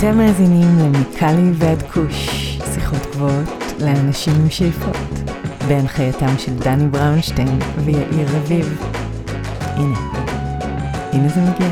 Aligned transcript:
אתם 0.00 0.18
מאזינים 0.18 0.78
למיקלי 0.78 1.50
ועד 1.54 1.82
כוש, 1.82 2.28
שיחות 2.74 3.06
גבוהות 3.12 3.48
לאנשים 3.80 4.32
עם 4.40 4.50
שאיפות, 4.50 4.96
בהנחייתם 5.68 6.38
של 6.38 6.54
דני 6.54 6.88
בראונשטיין 6.88 7.58
ויאיר 7.84 8.28
רביב. 8.36 8.82
הנה, 9.60 9.98
הנה 11.12 11.28
זה 11.28 11.40
מגיע. 11.40 11.68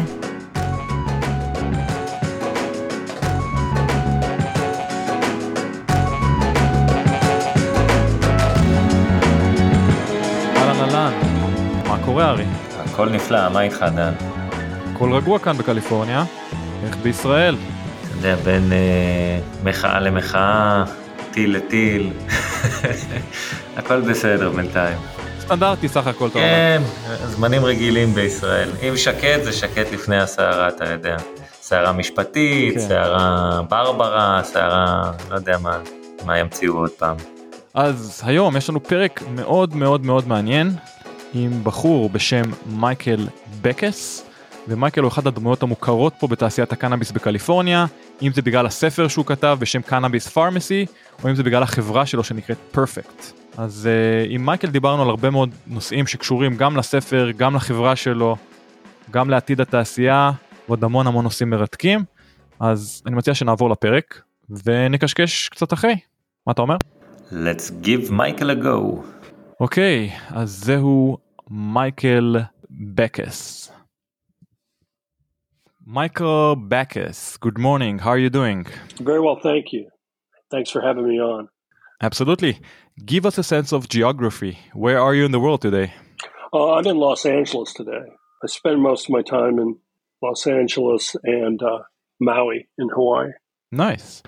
אהלן 10.56 10.80
אהלן, 10.80 11.12
מה 11.88 11.98
קורה 12.04 12.30
ארי? 12.30 12.44
הכל 12.78 13.08
נפלא, 13.08 13.48
מה 13.48 13.62
איתך 13.62 13.86
דן? 13.94 14.12
הכל 14.92 15.12
רגוע 15.12 15.38
כאן 15.38 15.56
בקליפורניה, 15.56 16.24
איך 16.84 16.96
בישראל? 16.96 17.56
יודע, 18.18 18.36
בין 18.36 18.72
אה, 18.72 19.38
מחאה 19.64 20.00
למחאה, 20.00 20.84
טיל 21.30 21.56
לטיל, 21.56 22.12
הכל 23.76 24.00
בסדר 24.00 24.50
בינתיים. 24.50 24.98
סטנדרטי 25.40 25.88
סך 25.88 26.06
הכל 26.06 26.30
טוב. 26.30 26.42
כן, 26.42 26.82
זמנים 27.26 27.64
רגילים 27.64 28.14
בישראל. 28.14 28.68
אם 28.88 28.96
שקט 28.96 29.44
זה 29.44 29.52
שקט 29.52 29.92
לפני 29.92 30.16
הסערה, 30.16 30.68
אתה 30.68 30.90
יודע. 30.90 31.16
סערה 31.60 31.92
משפטית, 31.92 32.74
כן. 32.74 32.80
סערה 32.80 33.60
ברברה, 33.68 34.40
סערה, 34.44 35.12
לא 35.30 35.34
יודע 35.34 35.58
מה, 35.58 35.78
מה 36.24 36.38
ימציאו 36.38 36.74
עוד 36.74 36.90
פעם. 36.90 37.16
אז 37.74 38.22
היום 38.24 38.56
יש 38.56 38.70
לנו 38.70 38.82
פרק 38.82 39.22
מאוד 39.30 39.76
מאוד 39.76 40.06
מאוד 40.06 40.28
מעניין 40.28 40.70
עם 41.34 41.64
בחור 41.64 42.10
בשם 42.10 42.42
מייקל 42.66 43.26
בקס 43.62 44.27
ומייקל 44.68 45.00
הוא 45.00 45.08
אחת 45.08 45.26
הדמויות 45.26 45.62
המוכרות 45.62 46.14
פה 46.18 46.26
בתעשיית 46.26 46.72
הקנאביס 46.72 47.10
בקליפורניה 47.10 47.86
אם 48.22 48.32
זה 48.32 48.42
בגלל 48.42 48.66
הספר 48.66 49.08
שהוא 49.08 49.26
כתב 49.26 49.56
בשם 49.60 49.82
קנאביס 49.82 50.28
פארמסי 50.28 50.86
או 51.24 51.30
אם 51.30 51.34
זה 51.34 51.42
בגלל 51.42 51.62
החברה 51.62 52.06
שלו 52.06 52.24
שנקראת 52.24 52.58
פרפקט. 52.70 53.32
אז 53.56 53.88
uh, 53.88 54.32
עם 54.32 54.46
מייקל 54.46 54.68
דיברנו 54.68 55.02
על 55.02 55.08
הרבה 55.08 55.30
מאוד 55.30 55.50
נושאים 55.66 56.06
שקשורים 56.06 56.56
גם 56.56 56.76
לספר 56.76 57.30
גם 57.36 57.56
לחברה 57.56 57.96
שלו 57.96 58.36
גם 59.10 59.30
לעתיד 59.30 59.60
התעשייה 59.60 60.30
ועוד 60.68 60.84
המון 60.84 61.06
המון 61.06 61.24
נושאים 61.24 61.50
מרתקים 61.50 62.04
אז 62.60 63.02
אני 63.06 63.16
מציע 63.16 63.34
שנעבור 63.34 63.70
לפרק 63.70 64.22
ונקשקש 64.64 65.48
קצת 65.48 65.72
אחרי 65.72 65.96
מה 66.46 66.52
אתה 66.52 66.62
אומר? 66.62 66.76
Let's 67.30 67.70
give 67.82 68.10
Michael 68.10 68.50
a 68.60 68.64
go. 68.64 68.96
אוקיי, 69.60 70.10
אז 70.30 70.50
זהו 70.50 71.18
מייקל 71.50 72.36
בקס. 72.70 73.67
Michael 75.90 76.54
Backes, 76.54 77.38
good 77.38 77.56
morning. 77.56 78.00
How 78.00 78.10
are 78.10 78.18
you 78.18 78.28
doing? 78.28 78.66
Very 79.00 79.20
well, 79.20 79.40
thank 79.42 79.72
you. 79.72 79.88
Thanks 80.50 80.68
for 80.68 80.82
having 80.82 81.08
me 81.08 81.18
on. 81.18 81.48
Absolutely. 82.02 82.60
Give 83.06 83.24
us 83.24 83.38
a 83.38 83.42
sense 83.42 83.72
of 83.72 83.88
geography. 83.88 84.58
Where 84.74 85.00
are 85.00 85.14
you 85.14 85.24
in 85.24 85.32
the 85.32 85.40
world 85.40 85.62
today? 85.62 85.94
Uh, 86.52 86.74
I'm 86.74 86.86
in 86.86 86.98
Los 86.98 87.24
Angeles 87.24 87.72
today. 87.72 88.02
I 88.44 88.46
spend 88.48 88.82
most 88.82 89.06
of 89.06 89.12
my 89.12 89.22
time 89.22 89.58
in 89.58 89.78
Los 90.22 90.46
Angeles 90.46 91.16
and 91.24 91.62
uh, 91.62 91.78
Maui 92.20 92.68
in 92.76 92.90
Hawaii. 92.90 93.30
Nice. 93.72 94.22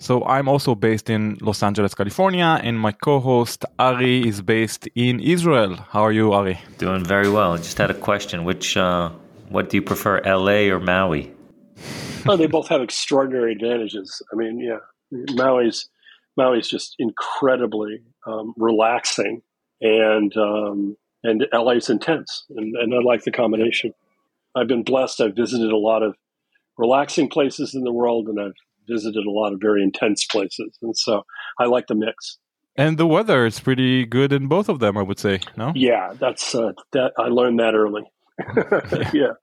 So 0.00 0.24
I'm 0.24 0.48
also 0.48 0.74
based 0.74 1.08
in 1.08 1.38
Los 1.40 1.62
Angeles, 1.62 1.94
California, 1.94 2.58
and 2.60 2.76
my 2.76 2.90
co-host 2.90 3.64
Ari 3.78 4.26
is 4.26 4.42
based 4.42 4.88
in 4.96 5.20
Israel. 5.20 5.76
How 5.76 6.02
are 6.02 6.12
you, 6.12 6.32
Ari? 6.32 6.58
Doing 6.78 7.04
very 7.04 7.30
well. 7.30 7.52
I 7.52 7.58
just 7.58 7.78
had 7.78 7.92
a 7.92 7.94
question. 7.94 8.42
Which 8.42 8.76
uh, 8.76 9.10
what 9.54 9.70
do 9.70 9.76
you 9.76 9.82
prefer, 9.82 10.20
LA 10.24 10.68
or 10.74 10.80
Maui? 10.80 11.32
Oh, 12.26 12.36
they 12.36 12.46
both 12.46 12.68
have 12.68 12.80
extraordinary 12.80 13.52
advantages. 13.52 14.20
I 14.32 14.36
mean, 14.36 14.58
yeah, 14.58 14.78
Maui's 15.34 15.88
Maui's 16.36 16.68
just 16.68 16.96
incredibly 16.98 18.02
um, 18.26 18.52
relaxing, 18.56 19.42
and 19.80 20.36
um, 20.36 20.96
and 21.22 21.46
LA's 21.52 21.88
intense, 21.88 22.44
and, 22.50 22.74
and 22.76 22.94
I 22.94 22.98
like 22.98 23.22
the 23.22 23.30
combination. 23.30 23.94
I've 24.56 24.68
been 24.68 24.82
blessed. 24.82 25.20
I've 25.20 25.36
visited 25.36 25.70
a 25.70 25.76
lot 25.76 26.02
of 26.02 26.16
relaxing 26.76 27.28
places 27.28 27.74
in 27.74 27.84
the 27.84 27.92
world, 27.92 28.26
and 28.28 28.40
I've 28.40 28.56
visited 28.88 29.24
a 29.24 29.30
lot 29.30 29.52
of 29.52 29.60
very 29.60 29.82
intense 29.82 30.26
places, 30.26 30.76
and 30.82 30.96
so 30.96 31.24
I 31.60 31.66
like 31.66 31.86
the 31.86 31.94
mix. 31.94 32.38
And 32.76 32.98
the 32.98 33.06
weather 33.06 33.46
is 33.46 33.60
pretty 33.60 34.04
good 34.04 34.32
in 34.32 34.48
both 34.48 34.68
of 34.68 34.80
them, 34.80 34.98
I 34.98 35.02
would 35.02 35.20
say. 35.20 35.40
No? 35.56 35.72
Yeah, 35.76 36.12
that's 36.18 36.56
uh, 36.56 36.72
that. 36.92 37.12
I 37.16 37.28
learned 37.28 37.60
that 37.60 37.74
early. 37.74 38.02
yeah. 39.12 39.34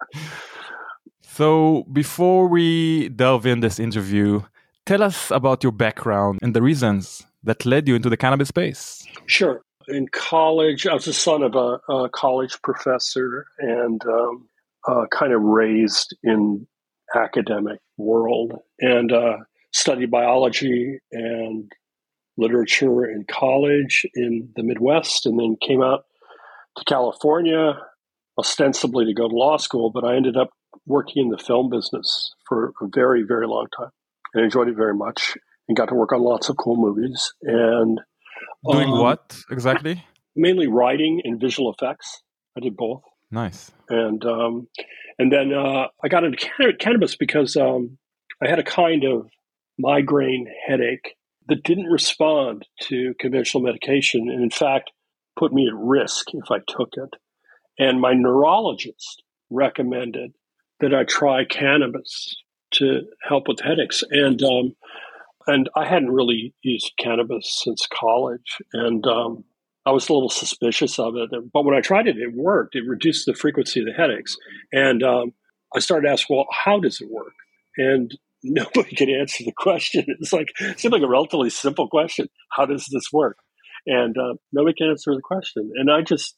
So 1.22 1.86
before 1.92 2.48
we 2.48 3.10
delve 3.10 3.46
in 3.46 3.62
this 3.62 3.80
interview, 3.80 4.42
tell 4.86 5.02
us 5.02 5.32
about 5.32 5.64
your 5.64 5.72
background 5.72 6.40
and 6.42 6.54
the 6.54 6.62
reasons 6.62 7.26
that 7.44 7.66
led 7.66 7.88
you 7.88 7.96
into 7.96 8.10
the 8.10 8.18
cannabis 8.18 8.50
space. 8.50 9.06
Sure. 9.26 9.62
In 9.88 10.08
college, 10.10 10.86
I 10.86 10.94
was 10.94 11.06
the 11.06 11.14
son 11.14 11.42
of 11.42 11.56
a, 11.56 11.80
a 11.92 12.10
college 12.10 12.62
professor 12.62 13.46
and 13.60 14.02
um, 14.06 14.50
uh, 14.88 15.06
kind 15.12 15.34
of 15.34 15.42
raised 15.42 16.16
in 16.24 16.68
academic 17.16 17.80
world 17.98 18.54
and 18.80 19.12
uh, 19.12 19.38
studied 19.74 20.12
biology 20.12 21.00
and 21.12 21.72
literature 22.38 23.06
in 23.06 23.26
college 23.30 24.06
in 24.16 24.50
the 24.56 24.64
Midwest, 24.64 25.26
and 25.26 25.40
then 25.40 25.58
came 25.62 25.82
out 25.82 26.06
to 26.78 26.84
California 26.86 27.74
ostensibly 28.42 29.06
to 29.06 29.14
go 29.14 29.28
to 29.30 29.36
law 29.36 29.58
school. 29.58 29.90
But 29.92 30.04
I 30.04 30.16
ended 30.16 30.36
up 30.36 30.50
working 30.86 31.24
in 31.24 31.30
the 31.30 31.38
film 31.38 31.70
business 31.70 32.34
for 32.48 32.74
a 32.82 32.88
very, 32.94 33.24
very 33.24 33.48
long 33.48 33.68
time, 33.78 33.92
and 34.34 34.44
enjoyed 34.44 34.68
it 34.68 34.76
very 34.76 34.96
much, 34.96 35.38
and 35.68 35.78
got 35.78 35.88
to 35.90 35.96
work 35.96 36.12
on 36.12 36.22
lots 36.22 36.50
of 36.50 36.58
cool 36.58 36.76
movies 36.78 37.34
and 37.44 38.00
Doing 38.70 38.90
um, 38.92 39.00
what 39.00 39.38
exactly? 39.50 40.04
mainly 40.36 40.68
writing 40.68 41.22
and 41.24 41.40
visual 41.40 41.74
effects. 41.74 42.22
I 42.58 42.60
did 42.60 42.76
both, 42.76 43.02
Nice. 43.32 43.72
and 43.90 44.24
um, 44.26 44.68
and 45.18 45.32
then 45.32 45.54
uh, 45.54 45.88
I 46.04 46.08
got 46.10 46.24
into 46.24 46.38
can- 46.38 46.78
cannabis 46.80 47.16
because 47.16 47.56
um, 47.56 47.98
I 48.44 48.50
had 48.50 48.60
a 48.60 48.64
kind 48.64 49.04
of 49.04 49.28
migraine 49.80 50.48
headache 50.68 51.16
that 51.48 51.64
didn't 51.64 51.86
respond 51.86 52.68
to 52.82 53.14
conventional 53.20 53.64
medication, 53.64 54.30
and 54.30 54.44
in 54.44 54.50
fact 54.52 54.92
put 55.40 55.54
me 55.54 55.68
at 55.68 55.74
risk 55.76 56.28
if 56.34 56.52
I 56.52 56.60
took 56.68 56.90
it. 56.94 57.10
And 57.82 58.00
my 58.00 58.14
neurologist 58.14 59.24
recommended 59.50 60.34
that 60.82 60.94
I 60.94 61.04
try 61.04 61.46
cannabis 61.46 62.36
to 62.76 63.02
help 63.28 63.48
with 63.48 63.60
headaches, 63.60 64.04
and 64.12 64.40
um, 64.44 64.76
and 65.48 65.68
I 65.76 65.88
hadn't 65.88 66.12
really 66.12 66.54
used 66.62 66.92
cannabis 67.00 67.60
since 67.64 67.88
college, 67.92 68.60
and 68.72 69.04
um, 69.08 69.46
I 69.84 69.92
was 69.94 70.08
a 70.08 70.14
little 70.14 70.30
suspicious 70.30 71.00
of 71.00 71.16
it. 71.16 71.32
But 71.52 71.66
when 71.66 71.76
I 71.76 71.82
tried 71.82 72.08
it, 72.08 72.18
it 72.18 72.36
worked. 72.36 72.76
It 72.76 72.88
reduced 72.88 73.26
the 73.26 73.34
frequency 73.34 73.80
of 73.80 73.88
the 73.88 73.94
headaches, 73.94 74.38
and 74.72 75.02
um, 75.02 75.34
I 75.76 75.80
started 75.80 76.06
to 76.06 76.14
ask, 76.14 76.30
well, 76.30 76.46
how 76.52 76.80
does 76.80 77.02
it 77.02 77.10
work? 77.10 77.34
And 77.78 78.16
nobody 78.44 78.96
could 78.96 79.10
answer 79.10 79.44
the 79.44 79.54
question. 79.58 80.06
It's 80.20 80.32
like 80.32 80.52
it 80.60 80.80
seemed 80.80 80.94
like 80.94 81.02
a 81.02 81.08
relatively 81.08 81.50
simple 81.50 81.88
question. 81.88 82.28
How 82.52 82.68
does 82.68 82.86
this 82.92 83.12
work? 83.12 83.38
And 83.88 84.16
uh, 84.20 84.36
nobody 84.52 84.76
can 84.78 84.90
answer 84.92 85.16
the 85.16 85.22
question. 85.24 85.72
And 85.76 85.92
I 85.92 86.04
just, 86.04 86.36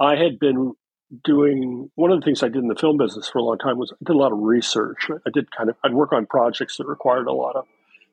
I 0.00 0.16
had 0.16 0.38
been 0.38 0.72
doing 1.24 1.90
one 1.94 2.10
of 2.10 2.20
the 2.20 2.24
things 2.24 2.42
I 2.42 2.48
did 2.48 2.62
in 2.62 2.68
the 2.68 2.74
film 2.74 2.96
business 2.96 3.28
for 3.28 3.38
a 3.38 3.42
long 3.42 3.58
time 3.58 3.78
was 3.78 3.92
I 3.92 3.96
did 4.04 4.14
a 4.14 4.18
lot 4.18 4.32
of 4.32 4.38
research. 4.38 5.08
I 5.10 5.30
did 5.32 5.50
kind 5.50 5.70
of 5.70 5.76
I'd 5.84 5.94
work 5.94 6.12
on 6.12 6.26
projects 6.26 6.76
that 6.78 6.86
required 6.86 7.26
a 7.26 7.32
lot 7.32 7.56
of 7.56 7.66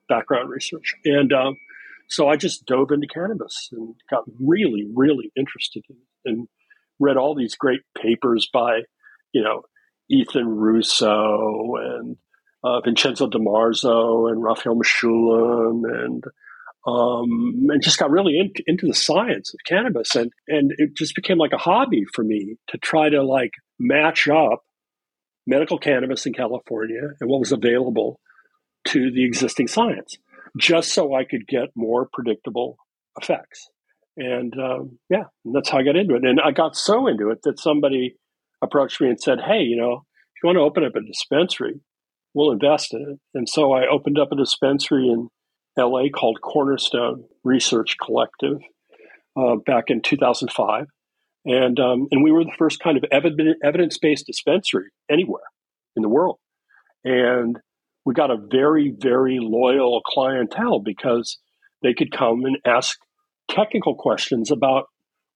background 0.08 0.50
research, 0.50 0.94
and 1.06 1.34
um, 1.34 1.58
so 2.08 2.28
I 2.28 2.36
just 2.36 2.66
dove 2.66 2.92
into 2.92 3.08
cannabis 3.08 3.70
and 3.72 3.96
got 4.10 4.24
really, 4.40 4.88
really 4.94 5.32
interested 5.36 5.84
in 5.90 5.98
and 6.26 6.48
read 7.00 7.18
all 7.18 7.36
these 7.36 7.56
great 7.56 7.82
papers 8.00 8.50
by, 8.54 8.82
you 9.34 9.44
know, 9.44 9.64
Ethan 10.10 10.48
Russo 10.48 11.76
and 11.76 12.18
uh, 12.64 12.80
Vincenzo 12.82 13.28
DiMarzo 13.30 14.32
and 14.32 14.44
Raphael 14.44 14.76
Mechoulam 14.76 15.84
and 15.86 16.24
um, 16.86 17.68
and 17.70 17.82
just 17.82 18.00
got 18.00 18.12
really 18.12 18.38
in, 18.38 18.52
into 18.68 18.88
the 18.88 18.94
science 18.94 19.54
of 19.54 19.60
cannabis 19.66 20.16
and 20.16 20.32
and 20.48 20.74
it 20.78 20.96
just 20.96 21.16
became 21.16 21.38
like 21.38 21.54
a 21.54 21.58
hobby 21.58 22.04
for 22.14 22.24
me 22.24 22.58
to 22.68 22.78
try 22.78 23.10
to 23.10 23.24
like 23.24 23.52
match 23.80 24.28
up 24.28 24.64
medical 25.48 25.78
cannabis 25.78 26.26
in 26.26 26.34
California 26.34 27.02
and 27.20 27.30
what 27.30 27.40
was 27.40 27.52
available 27.52 28.20
to 28.86 29.12
the 29.12 29.26
existing 29.26 29.68
science 29.68 30.18
just 30.58 30.94
so 30.94 31.16
I 31.16 31.24
could 31.24 31.48
get 31.48 31.70
more 31.76 32.08
predictable 32.12 32.78
effects. 33.20 33.70
And 34.16 34.54
um, 34.60 35.00
yeah, 35.10 35.24
and 35.44 35.56
that's 35.56 35.70
how 35.70 35.80
I 35.80 35.84
got 35.84 35.96
into 35.96 36.16
it. 36.16 36.24
And 36.24 36.40
I 36.40 36.52
got 36.52 36.76
so 36.76 37.08
into 37.08 37.32
it 37.32 37.40
that 37.44 37.60
somebody 37.60 38.16
approached 38.62 39.02
me 39.02 39.10
and 39.10 39.20
said, 39.20 39.40
"Hey, 39.42 39.62
you 39.62 39.76
know, 39.76 40.04
if 40.36 40.44
you 40.44 40.48
want 40.48 40.58
to 40.58 40.62
open 40.62 40.84
up 40.84 40.96
a 40.96 41.02
dispensary, 41.02 41.82
we'll 42.34 42.52
invest 42.52 42.94
in 42.94 43.02
it." 43.02 43.20
And 43.34 43.50
so 43.50 43.74
I 43.74 43.88
opened 43.88 44.20
up 44.20 44.32
a 44.32 44.36
dispensary 44.36 45.08
in 45.08 45.30
L.A. 45.78 46.10
called 46.10 46.40
Cornerstone 46.42 47.26
Research 47.44 47.98
Collective 48.04 48.60
uh, 49.36 49.56
back 49.66 49.86
in 49.88 50.02
2005, 50.02 50.88
and 51.46 51.80
um, 51.80 52.08
and 52.12 52.24
we 52.24 52.32
were 52.32 52.44
the 52.44 52.54
first 52.58 52.80
kind 52.80 52.98
of 52.98 53.06
evidence 53.12 53.98
based 53.98 54.28
dispensary 54.28 54.90
anywhere 55.10 55.44
in 55.96 56.04
the 56.04 56.10
world. 56.10 56.38
And 57.04 57.60
we 58.06 58.14
got 58.14 58.32
a 58.32 58.38
very, 58.38 58.94
very 58.98 59.40
loyal 59.40 60.02
clientele 60.06 60.80
because 60.80 61.38
they 61.82 61.94
could 61.94 62.12
come 62.12 62.46
and 62.46 62.58
ask 62.66 62.98
technical 63.50 63.96
questions 63.96 64.52
about 64.52 64.86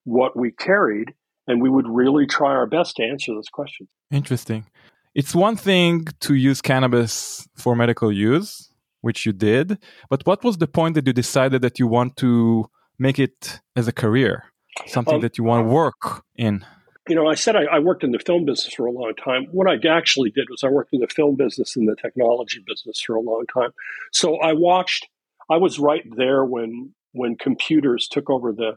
what 0.04 0.38
we 0.38 0.52
carried, 0.52 1.14
and 1.48 1.62
we 1.62 1.70
would 1.70 1.88
really 1.88 2.26
try 2.26 2.52
our 2.52 2.68
best 2.68 2.96
to 2.98 3.04
answer 3.04 3.34
those 3.34 3.50
questions. 3.52 3.90
Interesting. 4.12 4.66
It's 5.14 5.34
one 5.34 5.56
thing 5.56 6.08
to 6.22 6.36
use 6.36 6.62
cannabis 6.62 7.48
for 7.56 7.76
medical 7.76 8.12
use, 8.12 8.67
which 9.02 9.26
you 9.26 9.34
did, 9.34 9.78
but 10.10 10.26
what 10.26 10.44
was 10.44 10.58
the 10.58 10.68
point 10.68 10.96
that 10.96 11.08
you 11.08 11.14
decided 11.14 11.62
that 11.62 11.80
you 11.80 11.88
want 11.88 12.18
to 12.18 12.70
make 13.00 13.20
it 13.20 13.60
as 13.76 13.88
a 13.88 13.92
career, 13.92 14.46
something 14.86 15.16
um, 15.16 15.22
that 15.22 15.38
you 15.38 15.44
want 15.44 15.66
to 15.66 15.70
work 15.70 16.24
in? 16.36 16.66
You 17.08 17.16
know, 17.16 17.28
I 17.28 17.36
said 17.36 17.56
I, 17.56 17.64
I, 17.72 17.80
worked 17.80 18.04
in 18.04 18.12
the 18.12 18.20
film 18.20 18.44
business 18.44 18.74
for 18.74 18.86
a 18.86 18.92
long 18.92 19.14
time. 19.24 19.48
What 19.52 19.68
I 19.70 19.76
actually 19.88 20.30
did 20.30 20.48
was 20.50 20.62
I 20.64 20.70
worked 20.70 20.90
in 20.92 21.00
the 21.00 21.08
film 21.08 21.36
business 21.36 21.78
and 21.78 21.88
the 21.88 21.96
technology 21.96 22.62
business 22.68 23.00
for 23.00 23.16
a 23.16 23.22
long 23.22 23.46
time. 23.54 23.72
So 24.12 24.38
I 24.38 24.54
watched. 24.54 25.08
I 25.50 25.56
was 25.56 25.80
right 25.80 26.04
there 26.18 26.44
when 26.44 26.94
when 27.14 27.38
computers 27.38 28.10
took 28.10 28.30
over 28.30 28.52
the 28.52 28.74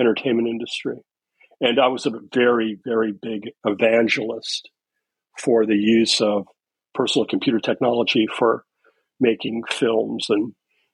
entertainment 0.00 0.48
industry. 0.48 0.98
And 1.60 1.80
I 1.80 1.88
was 1.88 2.06
a 2.06 2.12
very, 2.32 2.78
very 2.84 3.12
big 3.12 3.50
evangelist 3.64 4.70
for 5.38 5.66
the 5.66 5.76
use 5.76 6.20
of 6.20 6.46
personal 6.94 7.26
computer 7.26 7.58
technology 7.58 8.26
for 8.26 8.64
making 9.24 9.62
films 9.70 10.26
and 10.28 10.52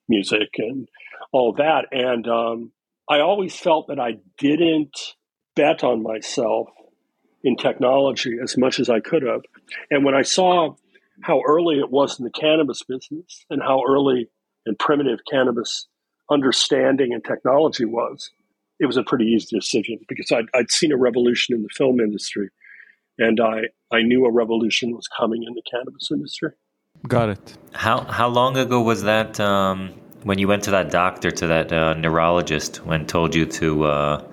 music 0.08 0.48
and 0.58 0.88
all 1.32 1.52
that. 1.54 1.86
And 1.90 2.26
um, 2.28 2.72
I 3.08 3.20
always 3.20 3.54
felt 3.56 3.88
that 3.88 3.98
I 3.98 4.18
didn't 4.38 4.96
bet 5.56 5.82
on 5.82 6.02
myself 6.02 6.68
in 7.42 7.56
technology 7.56 8.36
as 8.42 8.56
much 8.56 8.78
as 8.78 8.88
I 8.88 9.00
could 9.00 9.22
have. 9.22 9.42
And 9.90 10.04
when 10.04 10.14
I 10.14 10.22
saw 10.22 10.74
how 11.22 11.42
early 11.46 11.78
it 11.78 11.90
was 11.90 12.18
in 12.18 12.24
the 12.24 12.30
cannabis 12.30 12.82
business 12.82 13.44
and 13.50 13.62
how 13.62 13.82
early 13.88 14.28
and 14.64 14.78
primitive 14.78 15.20
cannabis 15.30 15.88
understanding 16.30 17.12
and 17.12 17.24
technology 17.24 17.84
was, 17.84 18.30
it 18.78 18.86
was 18.86 18.96
a 18.96 19.02
pretty 19.02 19.24
easy 19.24 19.56
decision 19.56 19.98
because 20.08 20.30
I'd, 20.32 20.46
I'd 20.54 20.70
seen 20.70 20.92
a 20.92 20.96
revolution 20.96 21.54
in 21.54 21.62
the 21.62 21.68
film 21.76 22.00
industry 22.00 22.50
and 23.18 23.38
I, 23.40 23.62
I 23.92 24.02
knew 24.02 24.24
a 24.24 24.32
revolution 24.32 24.94
was 24.94 25.08
coming 25.08 25.42
in 25.46 25.54
the 25.54 25.62
cannabis 25.70 26.08
industry. 26.10 26.50
Got 27.08 27.30
it. 27.30 27.56
How, 27.72 28.04
how 28.04 28.28
long 28.28 28.56
ago 28.56 28.82
was 28.82 29.02
that 29.02 29.38
um, 29.40 29.90
when 30.24 30.38
you 30.38 30.48
went 30.48 30.64
to 30.64 30.70
that 30.72 30.90
doctor, 30.90 31.30
to 31.30 31.46
that 31.46 31.72
uh, 31.72 31.94
neurologist, 31.94 32.84
when 32.84 33.06
told 33.06 33.34
you 33.34 33.46
to, 33.46 33.84
uh, 33.84 34.24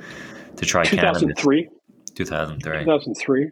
to 0.57 0.65
try 0.65 0.83
2003. 0.83 1.63
cannabis? 1.63 1.73
2003. 2.15 2.85
2003. 2.95 3.49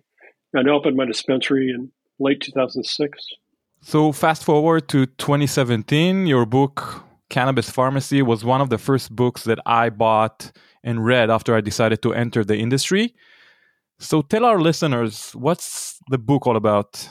I 0.55 0.69
opened 0.69 0.95
my 0.95 1.05
dispensary 1.05 1.69
in 1.69 1.91
late 2.19 2.41
2006. 2.41 3.27
So 3.81 4.11
fast 4.11 4.43
forward 4.43 4.87
to 4.89 5.05
2017, 5.05 6.25
your 6.25 6.45
book 6.45 7.03
Cannabis 7.29 7.69
Pharmacy 7.69 8.21
was 8.21 8.43
one 8.43 8.61
of 8.61 8.69
the 8.69 8.77
first 8.77 9.15
books 9.15 9.43
that 9.43 9.59
I 9.65 9.89
bought 9.89 10.51
and 10.83 11.05
read 11.05 11.29
after 11.29 11.55
I 11.55 11.61
decided 11.61 12.01
to 12.03 12.13
enter 12.13 12.43
the 12.43 12.57
industry. 12.57 13.13
So 13.99 14.21
tell 14.21 14.45
our 14.45 14.59
listeners, 14.59 15.31
what's 15.35 15.99
the 16.09 16.17
book 16.17 16.47
all 16.47 16.55
about? 16.55 17.09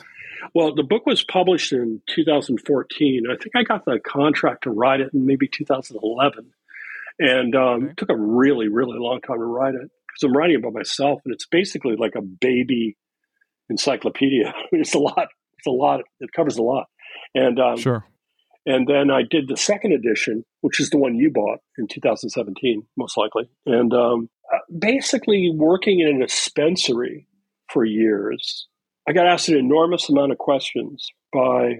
Well, 0.53 0.75
the 0.75 0.83
book 0.83 1.05
was 1.05 1.23
published 1.23 1.73
in 1.73 2.01
2014. 2.07 3.23
I 3.29 3.35
think 3.41 3.55
I 3.55 3.63
got 3.63 3.85
the 3.85 3.99
contract 3.99 4.63
to 4.63 4.71
write 4.71 5.01
it 5.01 5.13
in 5.13 5.25
maybe 5.25 5.47
2011. 5.47 6.51
And 7.17 7.55
um, 7.55 7.61
okay. 7.61 7.85
it 7.91 7.97
took 7.97 8.09
a 8.09 8.17
really, 8.17 8.67
really 8.67 8.97
long 8.99 9.21
time 9.21 9.37
to 9.37 9.45
write 9.45 9.75
it 9.75 9.81
because 9.81 10.23
I'm 10.23 10.35
writing 10.35 10.57
it 10.57 10.63
by 10.63 10.69
myself. 10.69 11.21
And 11.25 11.33
it's 11.33 11.45
basically 11.45 11.95
like 11.97 12.15
a 12.15 12.21
baby 12.21 12.97
encyclopedia. 13.69 14.53
it's 14.71 14.93
a 14.93 14.99
lot. 14.99 15.27
It's 15.57 15.67
a 15.67 15.71
lot. 15.71 16.01
It 16.19 16.31
covers 16.33 16.57
a 16.57 16.63
lot. 16.63 16.87
And 17.33 17.59
um, 17.59 17.77
sure. 17.77 18.05
And 18.65 18.87
then 18.87 19.11
I 19.11 19.21
did 19.29 19.47
the 19.47 19.57
second 19.57 19.93
edition, 19.93 20.43
which 20.61 20.79
is 20.79 20.89
the 20.89 20.97
one 20.97 21.15
you 21.15 21.29
bought 21.31 21.59
in 21.77 21.87
2017, 21.87 22.85
most 22.97 23.15
likely. 23.15 23.47
And 23.65 23.93
um, 23.93 24.29
uh, 24.51 24.57
basically, 24.77 25.51
working 25.53 25.99
in 25.99 26.21
a 26.21 26.25
dispensary 26.25 27.27
for 27.71 27.85
years, 27.85 28.67
I 29.07 29.13
got 29.13 29.27
asked 29.27 29.49
an 29.49 29.57
enormous 29.57 30.09
amount 30.09 30.31
of 30.31 30.37
questions 30.37 31.07
by 31.31 31.79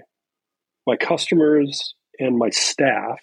my 0.86 0.96
customers 0.96 1.94
and 2.18 2.38
my 2.38 2.50
staff. 2.50 3.18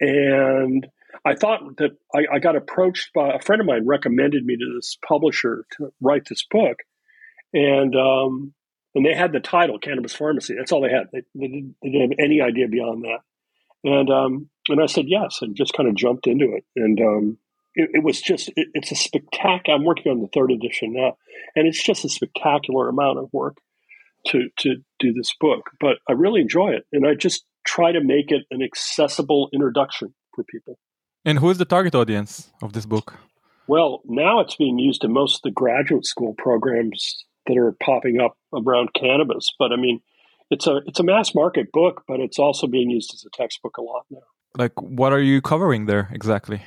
And 0.00 0.86
I 1.24 1.34
thought 1.34 1.76
that 1.78 1.92
I, 2.14 2.36
I 2.36 2.38
got 2.40 2.56
approached 2.56 3.10
by 3.14 3.30
a 3.32 3.40
friend 3.40 3.60
of 3.60 3.66
mine, 3.66 3.86
recommended 3.86 4.44
me 4.44 4.56
to 4.56 4.74
this 4.74 4.98
publisher 5.06 5.64
to 5.78 5.92
write 6.00 6.26
this 6.28 6.44
book. 6.50 6.78
And 7.52 7.94
um, 7.94 8.52
and 8.94 9.04
they 9.04 9.14
had 9.14 9.32
the 9.32 9.40
title 9.40 9.78
cannabis 9.78 10.14
pharmacy. 10.14 10.54
That's 10.56 10.72
all 10.72 10.80
they 10.80 10.90
had. 10.90 11.08
They, 11.12 11.22
they, 11.34 11.48
didn't, 11.48 11.76
they 11.82 11.90
didn't, 11.90 12.10
have 12.12 12.18
any 12.18 12.40
idea 12.40 12.68
beyond 12.68 13.04
that. 13.04 13.20
And 13.84 14.10
um, 14.10 14.50
and 14.68 14.82
I 14.82 14.86
said 14.86 15.04
yes, 15.08 15.38
and 15.42 15.56
just 15.56 15.74
kind 15.74 15.88
of 15.88 15.94
jumped 15.94 16.26
into 16.26 16.52
it. 16.54 16.64
And 16.76 17.00
um, 17.00 17.38
it, 17.74 17.90
it, 17.94 18.04
was 18.04 18.20
just 18.20 18.48
it, 18.56 18.68
it's 18.74 18.92
a 18.92 18.96
spectacular. 18.96 19.76
I'm 19.76 19.84
working 19.84 20.10
on 20.12 20.20
the 20.20 20.28
third 20.28 20.50
edition 20.50 20.92
now, 20.92 21.16
and 21.54 21.66
it's 21.66 21.82
just 21.82 22.04
a 22.04 22.08
spectacular 22.08 22.88
amount 22.88 23.18
of 23.18 23.28
work 23.32 23.56
to 24.28 24.48
to 24.58 24.76
do 24.98 25.12
this 25.12 25.34
book. 25.40 25.70
But 25.80 25.98
I 26.08 26.12
really 26.12 26.40
enjoy 26.40 26.70
it, 26.70 26.86
and 26.92 27.06
I 27.06 27.14
just 27.14 27.44
try 27.64 27.92
to 27.92 28.00
make 28.00 28.30
it 28.30 28.42
an 28.50 28.62
accessible 28.62 29.48
introduction 29.52 30.14
for 30.34 30.44
people. 30.44 30.78
And 31.24 31.38
who 31.38 31.50
is 31.50 31.58
the 31.58 31.64
target 31.64 31.94
audience 31.94 32.50
of 32.62 32.74
this 32.74 32.86
book? 32.86 33.14
Well, 33.66 34.02
now 34.04 34.40
it's 34.40 34.56
being 34.56 34.78
used 34.78 35.04
in 35.04 35.12
most 35.12 35.36
of 35.36 35.42
the 35.42 35.50
graduate 35.50 36.04
school 36.04 36.34
programs 36.36 37.24
that 37.46 37.56
are 37.56 37.74
popping 37.82 38.20
up 38.20 38.36
around 38.52 38.92
cannabis. 38.94 39.48
But 39.58 39.72
I 39.72 39.76
mean, 39.76 40.00
it's 40.50 40.66
a 40.66 40.80
it's 40.86 41.00
a 41.00 41.04
mass 41.04 41.34
market 41.34 41.72
book, 41.72 42.02
but 42.06 42.20
it's 42.20 42.38
also 42.38 42.66
being 42.66 42.90
used 42.90 43.12
as 43.14 43.24
a 43.24 43.30
textbook 43.30 43.76
a 43.78 43.82
lot 43.82 44.04
now. 44.10 44.20
Like, 44.56 44.80
what 44.80 45.12
are 45.12 45.20
you 45.20 45.40
covering 45.40 45.86
there 45.86 46.08
exactly? 46.12 46.62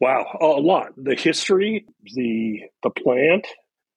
Wow, 0.00 0.26
a 0.40 0.46
lot. 0.46 0.88
The 0.96 1.14
history, 1.14 1.86
the 2.14 2.60
the 2.82 2.90
plant, 2.90 3.46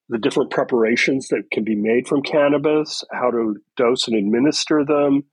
the 0.08 0.18
different 0.18 0.50
preparations 0.50 1.28
that 1.28 1.50
can 1.52 1.64
be 1.64 1.76
made 1.76 2.08
from 2.08 2.22
cannabis, 2.22 3.04
how 3.12 3.30
to 3.30 3.56
dose 3.76 4.08
and 4.08 4.16
administer 4.16 4.84
them, 4.84 5.24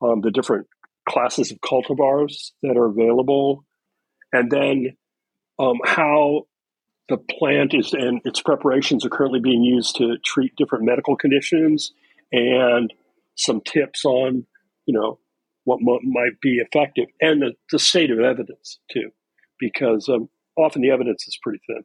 um, 0.00 0.22
the 0.22 0.30
different 0.30 0.66
classes 1.06 1.52
of 1.52 1.58
cultivars 1.60 2.52
that 2.62 2.76
are 2.76 2.86
available, 2.86 3.66
and 4.32 4.50
then 4.50 4.96
um, 5.58 5.76
how 5.84 6.46
the 7.08 7.18
plant 7.18 7.74
is 7.74 7.92
and 7.92 8.20
its 8.24 8.40
preparations 8.40 9.04
are 9.04 9.10
currently 9.10 9.40
being 9.40 9.62
used 9.62 9.96
to 9.96 10.16
treat 10.24 10.56
different 10.56 10.84
medical 10.84 11.16
conditions 11.16 11.92
and 12.32 12.92
some 13.36 13.60
tips 13.60 14.04
on 14.04 14.46
you 14.86 14.94
know 14.94 15.18
what 15.64 15.80
m- 15.80 16.10
might 16.10 16.40
be 16.40 16.58
effective 16.58 17.06
and 17.20 17.42
the, 17.42 17.52
the 17.70 17.78
state 17.78 18.10
of 18.10 18.20
evidence 18.20 18.78
too 18.90 19.10
because 19.68 20.08
um, 20.08 20.28
often 20.56 20.82
the 20.82 20.90
evidence 20.96 21.20
is 21.28 21.36
pretty 21.42 21.60
thin 21.66 21.82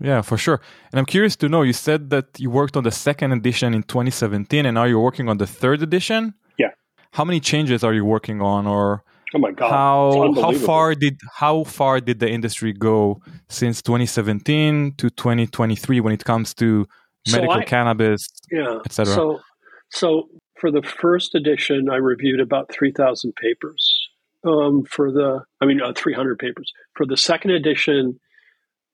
yeah 0.00 0.20
for 0.28 0.36
sure 0.44 0.60
and 0.90 0.96
i'm 0.98 1.06
curious 1.16 1.36
to 1.36 1.48
know 1.48 1.62
you 1.62 1.76
said 1.88 2.10
that 2.10 2.26
you 2.42 2.50
worked 2.60 2.76
on 2.76 2.84
the 2.84 2.96
second 3.08 3.30
edition 3.32 3.74
in 3.74 3.82
2017 3.82 4.66
and 4.66 4.74
now 4.74 4.84
you're 4.84 5.06
working 5.10 5.28
on 5.28 5.38
the 5.38 5.46
third 5.60 5.82
edition 5.82 6.34
yeah 6.58 6.72
how 7.12 7.24
many 7.24 7.40
changes 7.40 7.80
are 7.86 7.94
you 7.98 8.04
working 8.04 8.40
on 8.40 8.66
or 8.66 9.02
Oh 9.34 9.38
my 9.38 9.52
god! 9.52 9.68
How 9.68 10.32
how 10.40 10.52
far 10.52 10.94
did 10.94 11.20
how 11.34 11.64
far 11.64 12.00
did 12.00 12.18
the 12.18 12.30
industry 12.30 12.72
go 12.72 13.20
since 13.50 13.82
2017 13.82 14.94
to 14.96 15.10
2023 15.10 16.00
when 16.00 16.14
it 16.14 16.24
comes 16.24 16.54
to 16.54 16.86
medical 17.30 17.54
so 17.54 17.60
I, 17.60 17.64
cannabis, 17.64 18.26
yeah, 18.50 18.78
etc. 18.86 19.14
So, 19.14 19.40
so 19.90 20.28
for 20.58 20.70
the 20.70 20.82
first 20.82 21.34
edition, 21.34 21.88
I 21.90 21.96
reviewed 21.96 22.40
about 22.40 22.72
3,000 22.72 23.34
papers. 23.36 23.97
Um, 24.46 24.84
for 24.84 25.10
the, 25.10 25.42
I 25.60 25.66
mean, 25.66 25.80
uh, 25.82 25.92
300 25.96 26.38
papers. 26.38 26.72
For 26.94 27.04
the 27.04 27.16
second 27.16 27.50
edition, 27.50 28.20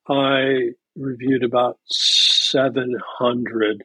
I 0.08 0.70
reviewed 0.96 1.44
about 1.44 1.78
700, 1.86 3.84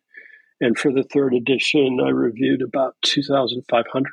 and 0.61 0.77
for 0.77 0.91
the 0.91 1.03
third 1.03 1.33
edition, 1.33 1.99
I 2.03 2.09
reviewed 2.09 2.61
about 2.61 2.95
2,500. 3.03 4.11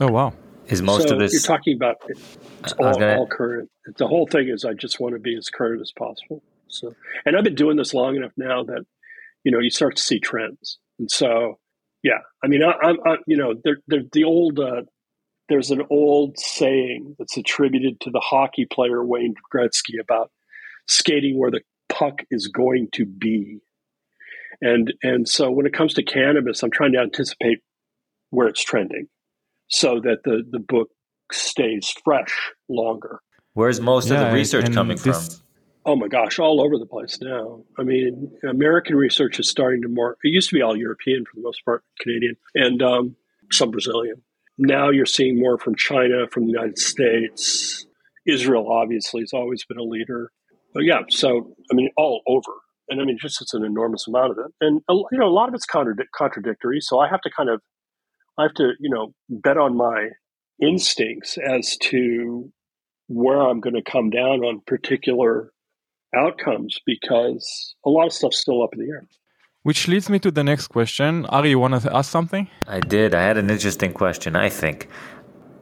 Oh 0.00 0.08
wow! 0.08 0.32
Is 0.66 0.82
most 0.82 1.08
so 1.08 1.14
of 1.14 1.20
this 1.20 1.32
you're 1.32 1.42
talking 1.42 1.76
about 1.76 1.96
it's 2.08 2.72
all, 2.72 2.94
gonna... 2.94 3.16
all, 3.16 3.28
current? 3.28 3.70
The 3.96 4.08
whole 4.08 4.26
thing 4.26 4.48
is 4.48 4.64
I 4.64 4.72
just 4.72 4.98
want 4.98 5.14
to 5.14 5.20
be 5.20 5.36
as 5.36 5.48
current 5.48 5.80
as 5.80 5.92
possible. 5.96 6.42
So, 6.68 6.94
and 7.24 7.36
I've 7.36 7.44
been 7.44 7.54
doing 7.54 7.76
this 7.76 7.94
long 7.94 8.16
enough 8.16 8.32
now 8.36 8.64
that 8.64 8.84
you 9.44 9.52
know 9.52 9.60
you 9.60 9.70
start 9.70 9.96
to 9.96 10.02
see 10.02 10.18
trends, 10.18 10.78
and 10.98 11.08
so 11.10 11.58
yeah, 12.04 12.18
I 12.42 12.48
mean, 12.48 12.62
I, 12.62 12.90
am 12.90 12.98
you 13.26 13.38
know, 13.38 13.54
there, 13.64 13.78
there, 13.86 14.02
the 14.12 14.24
old 14.24 14.60
uh, 14.60 14.82
there's 15.48 15.70
an 15.70 15.82
old 15.90 16.38
saying 16.38 17.16
that's 17.18 17.36
attributed 17.36 18.00
to 18.00 18.10
the 18.10 18.20
hockey 18.20 18.66
player 18.66 19.04
Wayne 19.04 19.34
Gretzky 19.54 20.00
about 20.00 20.30
skating 20.86 21.38
where 21.38 21.50
the 21.50 21.60
puck 21.88 22.22
is 22.30 22.48
going 22.48 22.88
to 22.92 23.06
be. 23.06 23.60
And 24.60 24.92
and 25.02 25.28
so 25.28 25.50
when 25.50 25.66
it 25.66 25.72
comes 25.72 25.94
to 25.94 26.02
cannabis, 26.02 26.62
I'm 26.62 26.70
trying 26.70 26.92
to 26.92 27.00
anticipate 27.00 27.58
where 28.30 28.48
it's 28.48 28.62
trending 28.62 29.08
so 29.68 30.00
that 30.00 30.18
the, 30.24 30.42
the 30.48 30.58
book 30.58 30.88
stays 31.32 31.92
fresh 32.04 32.52
longer. 32.68 33.20
Where's 33.54 33.80
most 33.80 34.08
yeah, 34.08 34.20
of 34.20 34.28
the 34.28 34.34
research 34.34 34.72
coming 34.72 34.96
this, 34.96 35.38
from? 35.38 35.44
Oh 35.86 35.96
my 35.96 36.08
gosh, 36.08 36.38
all 36.38 36.60
over 36.60 36.78
the 36.78 36.86
place 36.86 37.18
now. 37.20 37.62
I 37.78 37.82
mean, 37.82 38.32
American 38.48 38.96
research 38.96 39.38
is 39.38 39.48
starting 39.48 39.82
to 39.82 39.88
more. 39.88 40.16
It 40.24 40.28
used 40.28 40.48
to 40.50 40.54
be 40.54 40.62
all 40.62 40.76
European 40.76 41.24
for 41.24 41.32
the 41.36 41.42
most 41.42 41.64
part, 41.64 41.84
Canadian, 42.00 42.36
and 42.54 42.82
um, 42.82 43.16
some 43.52 43.70
Brazilian. 43.70 44.22
Now 44.58 44.90
you're 44.90 45.06
seeing 45.06 45.38
more 45.38 45.58
from 45.58 45.74
China, 45.76 46.26
from 46.30 46.46
the 46.46 46.52
United 46.52 46.78
States. 46.78 47.86
Israel 48.26 48.70
obviously 48.70 49.20
has 49.22 49.32
always 49.32 49.64
been 49.64 49.78
a 49.78 49.82
leader. 49.82 50.30
But 50.72 50.84
yeah, 50.84 51.00
so 51.08 51.54
I 51.70 51.74
mean, 51.74 51.90
all 51.96 52.22
over. 52.26 52.52
And 52.88 53.00
I 53.00 53.04
mean, 53.04 53.16
just 53.20 53.40
it's 53.40 53.54
an 53.54 53.64
enormous 53.64 54.06
amount 54.06 54.32
of 54.32 54.38
it. 54.38 54.52
And 54.60 54.80
you 54.88 55.18
know, 55.18 55.28
a 55.28 55.30
lot 55.30 55.48
of 55.48 55.54
it's 55.54 55.66
contradic- 55.66 56.12
contradictory. 56.14 56.80
So 56.80 56.98
I 56.98 57.08
have 57.08 57.20
to 57.22 57.30
kind 57.30 57.48
of, 57.48 57.60
I 58.38 58.42
have 58.42 58.54
to 58.54 58.72
you 58.80 58.90
know 58.90 59.14
bet 59.28 59.56
on 59.56 59.76
my 59.76 60.10
instincts 60.62 61.38
as 61.38 61.76
to 61.78 62.52
where 63.08 63.40
I'm 63.40 63.60
going 63.60 63.74
to 63.74 63.82
come 63.82 64.10
down 64.10 64.40
on 64.40 64.62
particular 64.66 65.50
outcomes 66.16 66.78
because 66.86 67.74
a 67.84 67.90
lot 67.90 68.06
of 68.06 68.12
stuff's 68.12 68.38
still 68.38 68.62
up 68.62 68.70
in 68.72 68.80
the 68.80 68.90
air. 68.90 69.04
Which 69.64 69.88
leads 69.88 70.10
me 70.10 70.18
to 70.18 70.30
the 70.30 70.44
next 70.44 70.68
question. 70.68 71.24
Ari, 71.26 71.48
you 71.48 71.58
want 71.58 71.80
to 71.82 71.96
ask 71.96 72.10
something? 72.10 72.48
I 72.68 72.80
did. 72.80 73.14
I 73.14 73.22
had 73.22 73.38
an 73.38 73.48
interesting 73.48 73.94
question, 73.94 74.36
I 74.36 74.50
think. 74.50 74.90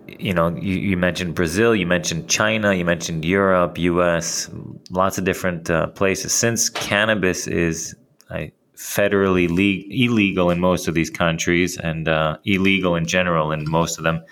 You 0.08 0.34
know, 0.34 0.48
you, 0.48 0.74
you 0.74 0.96
mentioned 0.96 1.36
Brazil, 1.36 1.72
you 1.72 1.86
mentioned 1.86 2.28
China, 2.28 2.74
you 2.74 2.84
mentioned 2.84 3.24
Europe, 3.24 3.78
US, 3.78 4.50
lots 4.90 5.18
of 5.18 5.24
different 5.24 5.70
uh, 5.70 5.86
places. 5.86 6.34
Since 6.34 6.68
cannabis 6.68 7.46
is 7.46 7.94
I, 8.28 8.50
federally 8.74 9.48
le- 9.48 9.86
illegal 9.88 10.50
in 10.50 10.58
most 10.58 10.88
of 10.88 10.94
these 10.94 11.08
countries 11.08 11.78
and 11.78 12.08
uh, 12.08 12.38
illegal 12.44 12.96
in 12.96 13.06
general 13.06 13.52
in 13.52 13.70
most 13.70 13.98
of 13.98 14.04
them, 14.04 14.24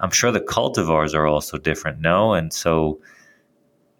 I'm 0.00 0.10
sure 0.10 0.30
the 0.30 0.42
cultivars 0.42 1.14
are 1.14 1.26
also 1.26 1.56
different, 1.56 2.00
no? 2.00 2.34
And 2.34 2.52
so 2.52 3.00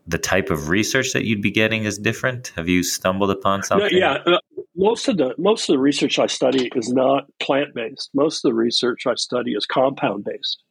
the 0.06 0.18
type 0.18 0.50
of 0.50 0.68
research 0.68 1.14
that 1.14 1.24
you'd 1.24 1.40
be 1.40 1.50
getting 1.50 1.84
is 1.84 1.98
different. 1.98 2.52
Have 2.56 2.68
you 2.68 2.82
stumbled 2.82 3.30
upon 3.30 3.62
something? 3.62 3.98
No, 3.98 4.18
yeah, 4.26 4.36
most 4.80 5.08
of 5.08 5.18
the 5.18 5.34
most 5.36 5.68
of 5.68 5.74
the 5.74 5.78
research 5.78 6.18
I 6.18 6.26
study 6.26 6.70
is 6.74 6.88
not 6.88 7.24
plant 7.38 7.74
based. 7.74 8.10
Most 8.14 8.44
of 8.44 8.50
the 8.50 8.54
research 8.54 9.06
I 9.06 9.14
study 9.14 9.52
is 9.52 9.66
compound 9.66 10.24
based. 10.24 10.62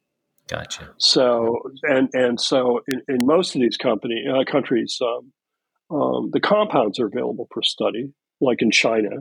Gotcha. 0.47 0.89
So 0.97 1.61
and 1.83 2.09
and 2.13 2.41
so 2.41 2.81
in, 2.87 3.01
in 3.07 3.25
most 3.25 3.53
of 3.55 3.61
these 3.61 3.77
company 3.77 4.25
uh, 4.27 4.49
countries, 4.51 4.99
um, 5.01 5.95
um, 5.95 6.31
the 6.33 6.39
compounds 6.39 6.99
are 6.99 7.05
available 7.05 7.47
for 7.53 7.61
study, 7.61 8.11
like 8.41 8.63
in 8.63 8.71
China, 8.71 9.11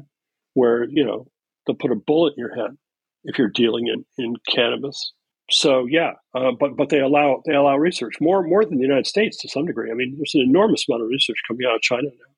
where 0.54 0.84
you 0.84 1.04
know 1.04 1.26
they'll 1.66 1.76
put 1.76 1.92
a 1.92 1.96
bullet 1.96 2.34
in 2.38 2.40
your 2.40 2.54
head 2.56 2.76
if 3.24 3.38
you're 3.38 3.50
dealing 3.50 3.88
in, 3.88 4.04
in 4.16 4.36
cannabis. 4.48 5.12
So 5.50 5.86
yeah, 5.86 6.12
uh, 6.34 6.52
but 6.58 6.78
but 6.78 6.88
they 6.88 7.00
allow 7.00 7.42
they 7.46 7.54
allow 7.54 7.76
research 7.76 8.14
more 8.22 8.42
more 8.42 8.64
than 8.64 8.78
the 8.78 8.84
United 8.84 9.06
States 9.06 9.36
to 9.42 9.50
some 9.50 9.66
degree. 9.66 9.90
I 9.90 9.94
mean, 9.94 10.14
there's 10.16 10.34
an 10.34 10.40
enormous 10.40 10.86
amount 10.88 11.02
of 11.02 11.08
research 11.10 11.38
coming 11.46 11.66
out 11.68 11.76
of 11.76 11.82
China 11.82 12.04
now. 12.04 12.34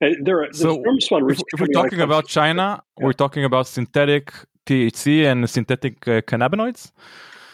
And 0.00 0.26
there 0.26 0.42
are, 0.42 0.52
so 0.52 0.82
if, 0.86 1.40
if 1.52 1.60
we're 1.60 1.66
talking 1.74 2.00
about 2.00 2.26
China, 2.26 2.82
yeah. 2.98 3.04
we're 3.04 3.12
talking 3.12 3.44
about 3.44 3.66
synthetic 3.66 4.32
THC 4.66 5.30
and 5.30 5.48
synthetic 5.48 6.08
uh, 6.08 6.22
cannabinoids. 6.22 6.92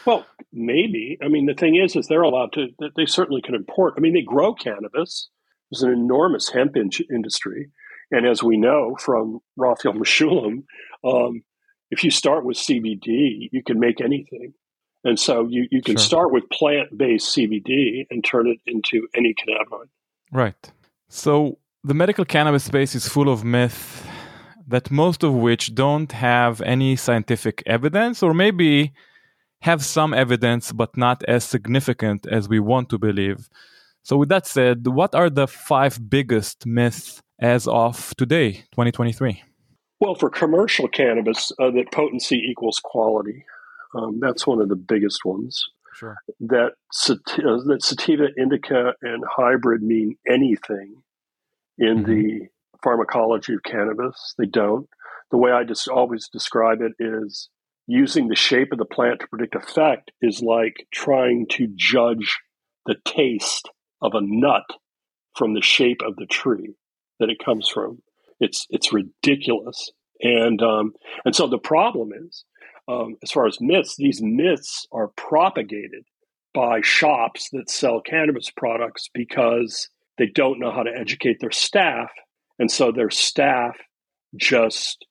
Well, 0.05 0.25
maybe. 0.53 1.17
I 1.21 1.27
mean, 1.27 1.45
the 1.45 1.53
thing 1.53 1.75
is, 1.75 1.95
is 1.95 2.07
they're 2.07 2.21
allowed 2.21 2.53
to. 2.53 2.67
They 2.95 3.05
certainly 3.05 3.41
can 3.41 3.55
import. 3.55 3.95
I 3.97 3.99
mean, 3.99 4.13
they 4.13 4.21
grow 4.21 4.53
cannabis. 4.53 5.29
There's 5.69 5.83
an 5.83 5.91
enormous 5.91 6.49
hemp 6.49 6.77
in- 6.77 6.89
industry, 7.13 7.71
and 8.11 8.25
as 8.25 8.41
we 8.41 8.55
know 8.55 8.95
from 8.97 9.39
Raphael 9.57 9.93
Mechoulam, 9.93 10.63
um, 11.03 11.41
if 11.91 12.05
you 12.05 12.11
start 12.11 12.45
with 12.45 12.55
CBD, 12.55 13.49
you 13.51 13.61
can 13.65 13.79
make 13.79 13.99
anything. 13.99 14.53
And 15.03 15.19
so 15.19 15.47
you, 15.49 15.67
you 15.71 15.81
can 15.81 15.95
sure. 15.95 16.05
start 16.05 16.33
with 16.33 16.49
plant 16.49 16.97
based 16.97 17.35
CBD 17.35 18.05
and 18.09 18.23
turn 18.23 18.47
it 18.47 18.59
into 18.65 19.07
any 19.15 19.33
cannabinoid. 19.33 19.87
Right. 20.31 20.71
So 21.09 21.59
the 21.87 21.93
medical 21.93 22.25
cannabis 22.25 22.65
space 22.65 22.95
is 22.95 23.07
full 23.07 23.29
of 23.29 23.45
myth 23.45 24.05
that 24.67 24.91
most 24.91 25.23
of 25.23 25.33
which 25.33 25.73
don't 25.73 26.11
have 26.11 26.59
any 26.61 26.97
scientific 26.97 27.63
evidence 27.65 28.21
or 28.21 28.33
maybe 28.33 28.91
have 29.61 29.85
some 29.85 30.13
evidence 30.13 30.73
but 30.73 30.97
not 30.97 31.23
as 31.29 31.45
significant 31.45 32.27
as 32.27 32.49
we 32.49 32.59
want 32.59 32.89
to 32.89 32.97
believe. 32.97 33.47
So 34.03 34.17
with 34.17 34.27
that 34.27 34.45
said, 34.45 34.85
what 34.85 35.15
are 35.15 35.29
the 35.29 35.47
five 35.47 36.09
biggest 36.09 36.65
myths 36.65 37.21
as 37.39 37.69
of 37.69 38.13
today, 38.17 38.65
2023? 38.73 39.41
Well, 40.01 40.15
for 40.15 40.29
commercial 40.29 40.89
cannabis, 40.89 41.53
uh, 41.57 41.71
that 41.71 41.93
potency 41.93 42.35
equals 42.35 42.81
quality. 42.83 43.45
Um, 43.95 44.19
that's 44.19 44.45
one 44.45 44.59
of 44.59 44.67
the 44.67 44.75
biggest 44.75 45.23
ones. 45.23 45.63
Sure. 45.93 46.17
That, 46.41 46.73
uh, 47.09 47.15
that 47.69 47.79
sativa, 47.81 48.27
indica, 48.37 48.93
and 49.01 49.23
hybrid 49.37 49.81
mean 49.81 50.17
anything 50.29 51.01
in 51.77 52.03
mm-hmm. 52.03 52.11
the 52.11 52.47
pharmacology 52.83 53.53
of 53.53 53.63
cannabis. 53.63 54.33
They 54.37 54.45
don't. 54.45 54.87
The 55.31 55.37
way 55.37 55.51
I 55.51 55.63
just 55.63 55.87
always 55.87 56.29
describe 56.31 56.79
it 56.81 56.93
is 56.99 57.49
using 57.87 58.27
the 58.27 58.35
shape 58.35 58.71
of 58.71 58.77
the 58.77 58.85
plant 58.85 59.21
to 59.21 59.27
predict 59.27 59.55
effect 59.55 60.11
is 60.21 60.41
like 60.41 60.85
trying 60.93 61.47
to 61.51 61.67
judge 61.75 62.39
the 62.85 62.95
taste 63.05 63.69
of 64.01 64.13
a 64.13 64.21
nut 64.21 64.65
from 65.35 65.53
the 65.53 65.61
shape 65.61 66.01
of 66.05 66.15
the 66.17 66.25
tree 66.25 66.75
that 67.19 67.29
it 67.29 67.43
comes 67.43 67.69
from. 67.69 67.99
It's 68.39 68.67
it's 68.69 68.93
ridiculous, 68.93 69.89
and 70.21 70.61
um, 70.61 70.93
and 71.25 71.35
so 71.35 71.47
the 71.47 71.57
problem 71.57 72.11
is, 72.13 72.45
um, 72.87 73.15
as 73.23 73.31
far 73.31 73.47
as 73.47 73.57
myths, 73.59 73.95
these 73.97 74.21
myths 74.21 74.85
are 74.91 75.09
propagated 75.09 76.03
by 76.53 76.81
shops 76.81 77.49
that 77.51 77.69
sell 77.69 78.01
cannabis 78.01 78.51
products 78.51 79.09
because 79.13 79.89
they 80.17 80.27
don't 80.27 80.59
know 80.59 80.71
how 80.71 80.83
to 80.83 80.95
educate 80.95 81.39
their 81.39 81.51
staff. 81.51 82.09
And 82.59 82.71
so 82.71 82.91
their 82.91 83.09
staff 83.09 83.77
just 84.35 85.05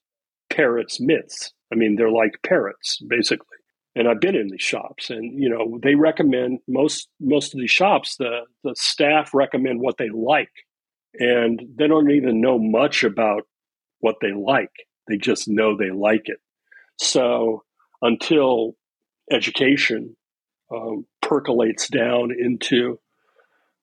parrots 0.50 1.00
myths. 1.00 1.52
I 1.72 1.76
mean, 1.76 1.96
they're 1.96 2.10
like 2.10 2.42
parrots, 2.44 2.98
basically. 3.08 3.46
And 3.94 4.08
I've 4.08 4.20
been 4.20 4.36
in 4.36 4.48
these 4.48 4.62
shops 4.62 5.08
and, 5.08 5.42
you 5.42 5.48
know, 5.48 5.78
they 5.82 5.94
recommend 5.94 6.58
most, 6.68 7.08
most 7.18 7.54
of 7.54 7.60
these 7.60 7.70
shops, 7.70 8.16
the, 8.16 8.40
the 8.62 8.74
staff 8.76 9.32
recommend 9.32 9.80
what 9.80 9.96
they 9.96 10.10
like. 10.12 10.52
And 11.14 11.62
they 11.76 11.88
don't 11.88 12.10
even 12.10 12.42
know 12.42 12.58
much 12.58 13.04
about 13.04 13.44
what 14.00 14.16
they 14.20 14.32
like. 14.32 14.72
They 15.08 15.16
just 15.16 15.48
know 15.48 15.76
they 15.76 15.90
like 15.90 16.24
it. 16.26 16.38
So 16.98 17.62
until 18.02 18.76
education 19.30 20.14
um, 20.70 21.06
percolates 21.22 21.88
down 21.88 22.32
into 22.38 22.98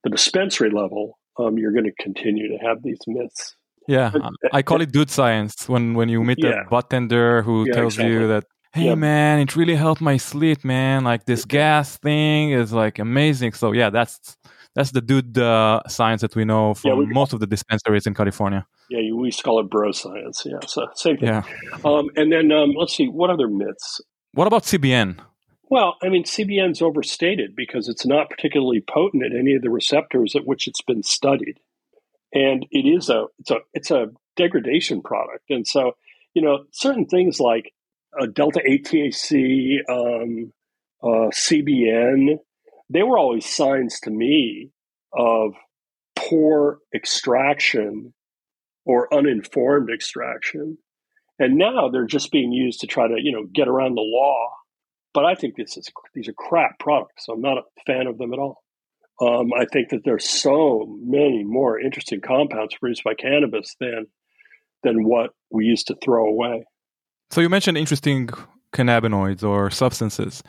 the 0.03 0.09
dispensary 0.09 0.69
level, 0.69 1.19
um, 1.37 1.57
you're 1.57 1.71
going 1.71 1.85
to 1.85 2.03
continue 2.03 2.47
to 2.49 2.57
have 2.63 2.83
these 2.83 2.99
myths. 3.07 3.55
Yeah, 3.87 4.11
I 4.53 4.61
call 4.61 4.81
it 4.81 4.91
dude 4.93 5.09
science 5.09 5.67
when 5.67 5.93
when 5.93 6.07
you 6.07 6.23
meet 6.23 6.37
yeah. 6.39 6.61
a 6.65 6.69
bartender 6.69 7.41
who 7.41 7.65
yeah, 7.67 7.73
tells 7.73 7.95
exactly. 7.95 8.13
you 8.13 8.27
that 8.29 8.45
hey 8.73 8.85
yep. 8.85 8.97
man 8.97 9.39
it 9.39 9.55
really 9.55 9.75
helped 9.75 10.01
my 10.01 10.17
sleep 10.17 10.63
man 10.65 11.03
like 11.03 11.25
this 11.25 11.45
gas 11.45 11.97
thing 11.97 12.51
is 12.51 12.73
like 12.73 12.97
amazing 12.97 13.53
so 13.53 13.71
yeah 13.71 13.89
that's 13.89 14.35
that's 14.75 14.91
the 14.91 15.01
dude 15.01 15.37
uh, 15.37 15.79
science 15.87 16.21
that 16.21 16.35
we 16.35 16.43
know 16.43 16.73
from 16.73 16.89
yeah, 16.89 16.95
we, 16.95 17.05
most 17.05 17.33
of 17.33 17.39
the 17.39 17.45
dispensaries 17.45 18.07
in 18.07 18.15
california 18.15 18.65
yeah 18.89 18.99
we 19.13 19.25
used 19.25 19.37
to 19.37 19.43
call 19.43 19.59
it 19.59 19.69
bro 19.69 19.91
science 19.91 20.43
yeah 20.45 20.57
so 20.65 20.87
same 20.95 21.17
thing 21.17 21.27
yeah. 21.27 21.43
Um, 21.85 22.09
and 22.15 22.31
then 22.31 22.51
um, 22.51 22.73
let's 22.75 22.95
see 22.95 23.07
what 23.07 23.29
other 23.29 23.47
myths 23.47 24.01
what 24.33 24.47
about 24.47 24.63
cbn 24.63 25.19
well, 25.73 25.97
I 26.03 26.09
mean, 26.09 26.23
CBN's 26.23 26.83
overstated 26.83 27.55
because 27.55 27.89
it's 27.89 28.05
not 28.05 28.29
particularly 28.29 28.79
potent 28.87 29.23
at 29.23 29.35
any 29.35 29.55
of 29.55 29.63
the 29.63 29.71
receptors 29.71 30.35
at 30.35 30.45
which 30.45 30.67
it's 30.67 30.83
been 30.83 31.01
studied, 31.01 31.59
and 32.31 32.67
it 32.69 32.87
is 32.87 33.09
a 33.09 33.25
it's 33.39 33.49
a 33.49 33.57
it's 33.73 33.89
a 33.89 34.11
degradation 34.35 35.01
product. 35.01 35.45
And 35.49 35.65
so, 35.65 35.93
you 36.35 36.43
know, 36.43 36.65
certain 36.71 37.07
things 37.07 37.39
like 37.39 37.73
uh, 38.21 38.27
delta 38.27 38.61
8 38.63 38.85
THC, 38.85 39.77
um, 39.89 40.53
uh, 41.01 41.31
CBN, 41.31 42.37
they 42.91 43.01
were 43.01 43.17
always 43.17 43.43
signs 43.43 43.99
to 44.01 44.11
me 44.11 44.69
of 45.11 45.55
poor 46.15 46.81
extraction 46.93 48.13
or 48.85 49.11
uninformed 49.11 49.89
extraction. 49.91 50.77
And 51.39 51.57
now 51.57 51.89
they're 51.89 52.05
just 52.05 52.31
being 52.31 52.51
used 52.51 52.81
to 52.81 52.87
try 52.87 53.07
to, 53.07 53.15
you 53.17 53.31
know, 53.31 53.47
get 53.51 53.67
around 53.67 53.95
the 53.95 54.01
law 54.01 54.51
but 55.13 55.25
I 55.25 55.35
think 55.35 55.55
this 55.55 55.77
is 55.77 55.89
these 56.13 56.27
are 56.27 56.33
crap 56.33 56.79
products. 56.79 57.25
So 57.25 57.33
I'm 57.33 57.41
not 57.41 57.57
a 57.57 57.63
fan 57.85 58.07
of 58.07 58.17
them 58.17 58.33
at 58.33 58.39
all. 58.39 58.63
Um, 59.21 59.51
I 59.53 59.65
think 59.71 59.89
that 59.89 60.01
there's 60.03 60.27
so 60.27 60.85
many 60.99 61.43
more 61.43 61.79
interesting 61.79 62.19
compounds 62.19 62.75
produced 62.75 63.03
by 63.03 63.13
cannabis 63.13 63.75
than 63.79 64.07
than 64.83 65.03
what 65.03 65.31
we 65.49 65.65
used 65.65 65.87
to 65.87 65.95
throw 66.03 66.27
away. 66.27 66.65
So 67.31 67.41
you 67.41 67.49
mentioned 67.49 67.77
interesting 67.77 68.29
cannabinoids 68.73 69.43
or 69.43 69.69
substances. 69.69 70.43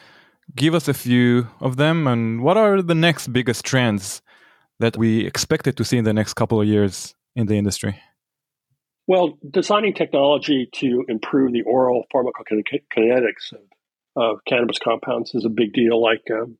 Give 0.54 0.74
us 0.74 0.88
a 0.88 0.94
few 0.94 1.48
of 1.60 1.76
them, 1.76 2.06
and 2.06 2.42
what 2.42 2.56
are 2.56 2.82
the 2.82 2.94
next 2.94 3.32
biggest 3.32 3.64
trends 3.64 4.20
that 4.80 4.96
we 4.96 5.24
expected 5.24 5.76
to 5.76 5.84
see 5.84 5.96
in 5.96 6.04
the 6.04 6.12
next 6.12 6.34
couple 6.34 6.60
of 6.60 6.66
years 6.66 7.14
in 7.34 7.46
the 7.46 7.54
industry? 7.54 8.00
Well, 9.06 9.38
designing 9.48 9.94
technology 9.94 10.68
to 10.74 11.04
improve 11.08 11.52
the 11.52 11.62
oral 11.62 12.04
pharmacokinetics 12.12 13.52
of 13.52 13.60
of 14.16 14.38
cannabis 14.46 14.78
compounds 14.78 15.34
is 15.34 15.44
a 15.44 15.50
big 15.50 15.72
deal. 15.72 16.00
Like, 16.00 16.22
um, 16.30 16.58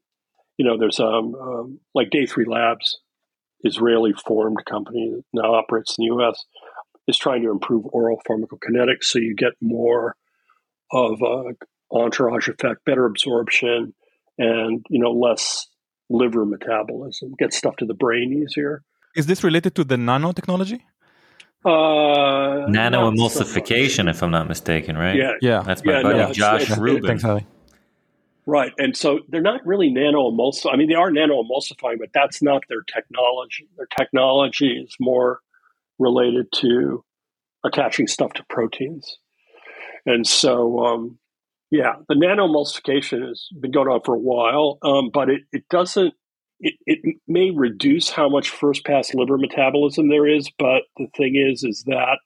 you 0.56 0.64
know, 0.64 0.78
there's 0.78 1.00
um, 1.00 1.34
um, 1.34 1.80
like 1.94 2.11
Day 2.11 2.26
Three 2.26 2.46
Labs, 2.46 2.99
Israeli 3.62 4.12
formed 4.12 4.64
company 4.64 5.11
that 5.14 5.25
now 5.32 5.54
operates 5.54 5.96
in 5.99 6.02
the 6.02 6.14
U.S. 6.14 6.44
is 7.06 7.16
trying 7.16 7.42
to 7.42 7.50
improve 7.50 7.84
oral 7.87 8.20
pharmacokinetics, 8.28 9.04
so 9.04 9.18
you 9.18 9.34
get 9.34 9.52
more 9.61 10.16
of 10.92 11.20
a 11.23 11.54
entourage 11.90 12.49
effect, 12.49 12.84
better 12.84 13.06
absorption, 13.06 13.94
and 14.38 14.84
you 14.88 15.00
know 15.00 15.12
less 15.12 15.66
liver 16.11 16.44
metabolism. 16.44 17.34
Get 17.38 17.52
stuff 17.52 17.76
to 17.76 17.87
the 17.87 17.94
brain 17.94 18.44
easier. 18.44 18.82
Is 19.16 19.26
this 19.26 19.44
related 19.44 19.75
to 19.76 19.84
the 19.84 19.96
nanotechnology? 19.96 20.80
Uh, 21.64 22.66
Nano 22.68 23.11
emulsification, 23.11 24.04
so 24.04 24.11
if 24.11 24.23
I'm 24.23 24.30
not 24.30 24.49
mistaken, 24.49 24.99
right? 24.99 25.16
Yeah, 25.16 25.33
yeah. 25.40 25.62
That's 25.62 25.83
my 25.85 25.92
yeah, 25.92 26.02
buddy 26.02 26.18
no, 26.18 26.33
Josh 26.33 26.68
it's, 26.68 26.78
Rubin. 26.78 27.06
Thanks, 27.06 27.25
Ari. 27.25 27.47
Right, 28.47 28.73
and 28.76 28.94
so 28.94 29.21
they're 29.28 29.40
not 29.40 29.64
really 29.66 29.90
nano 29.90 30.30
emulsifying. 30.30 30.75
I 30.75 30.76
mean, 30.76 30.88
they 30.88 30.94
are 30.94 31.11
nano 31.11 31.42
emulsifying, 31.42 31.99
but 31.99 32.11
that's 32.12 32.42
not 32.42 32.62
their 32.68 32.83
technology. 32.83 33.66
Their 33.78 33.87
technology 33.87 34.85
is 34.87 34.94
more 35.00 35.40
related 35.99 36.52
to 36.56 37.02
attaching 37.64 38.06
stuff 38.06 38.35
to 38.35 38.44
proteins. 38.50 39.16
And 40.04 40.26
so, 40.26 40.85
um, 40.85 41.18
yeah, 41.71 41.94
the 42.09 42.14
nano 42.14 42.47
emulsification 42.47 43.26
has 43.26 43.49
been 43.59 43.71
going 43.71 43.88
on 43.88 44.02
for 44.04 44.14
a 44.14 44.18
while, 44.18 44.78
um, 44.83 45.09
but 45.11 45.30
it, 45.30 45.42
it 45.50 45.64
doesn't 45.71 46.12
it, 46.64 46.75
it 46.87 47.16
may 47.28 47.50
reduce 47.50 48.11
how 48.11 48.28
much 48.28 48.49
first 48.49 48.85
pass 48.87 49.12
liver 49.14 49.37
metabolism 49.37 50.09
there 50.09 50.26
is, 50.26 50.50
but 50.59 50.83
the 50.97 51.06
thing 51.14 51.35
is, 51.37 51.62
is 51.62 51.85
that 51.87 52.18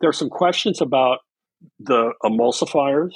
there 0.00 0.10
are 0.10 0.14
some 0.14 0.28
questions 0.28 0.82
about 0.82 1.20
the 1.78 2.12
emulsifiers 2.22 3.14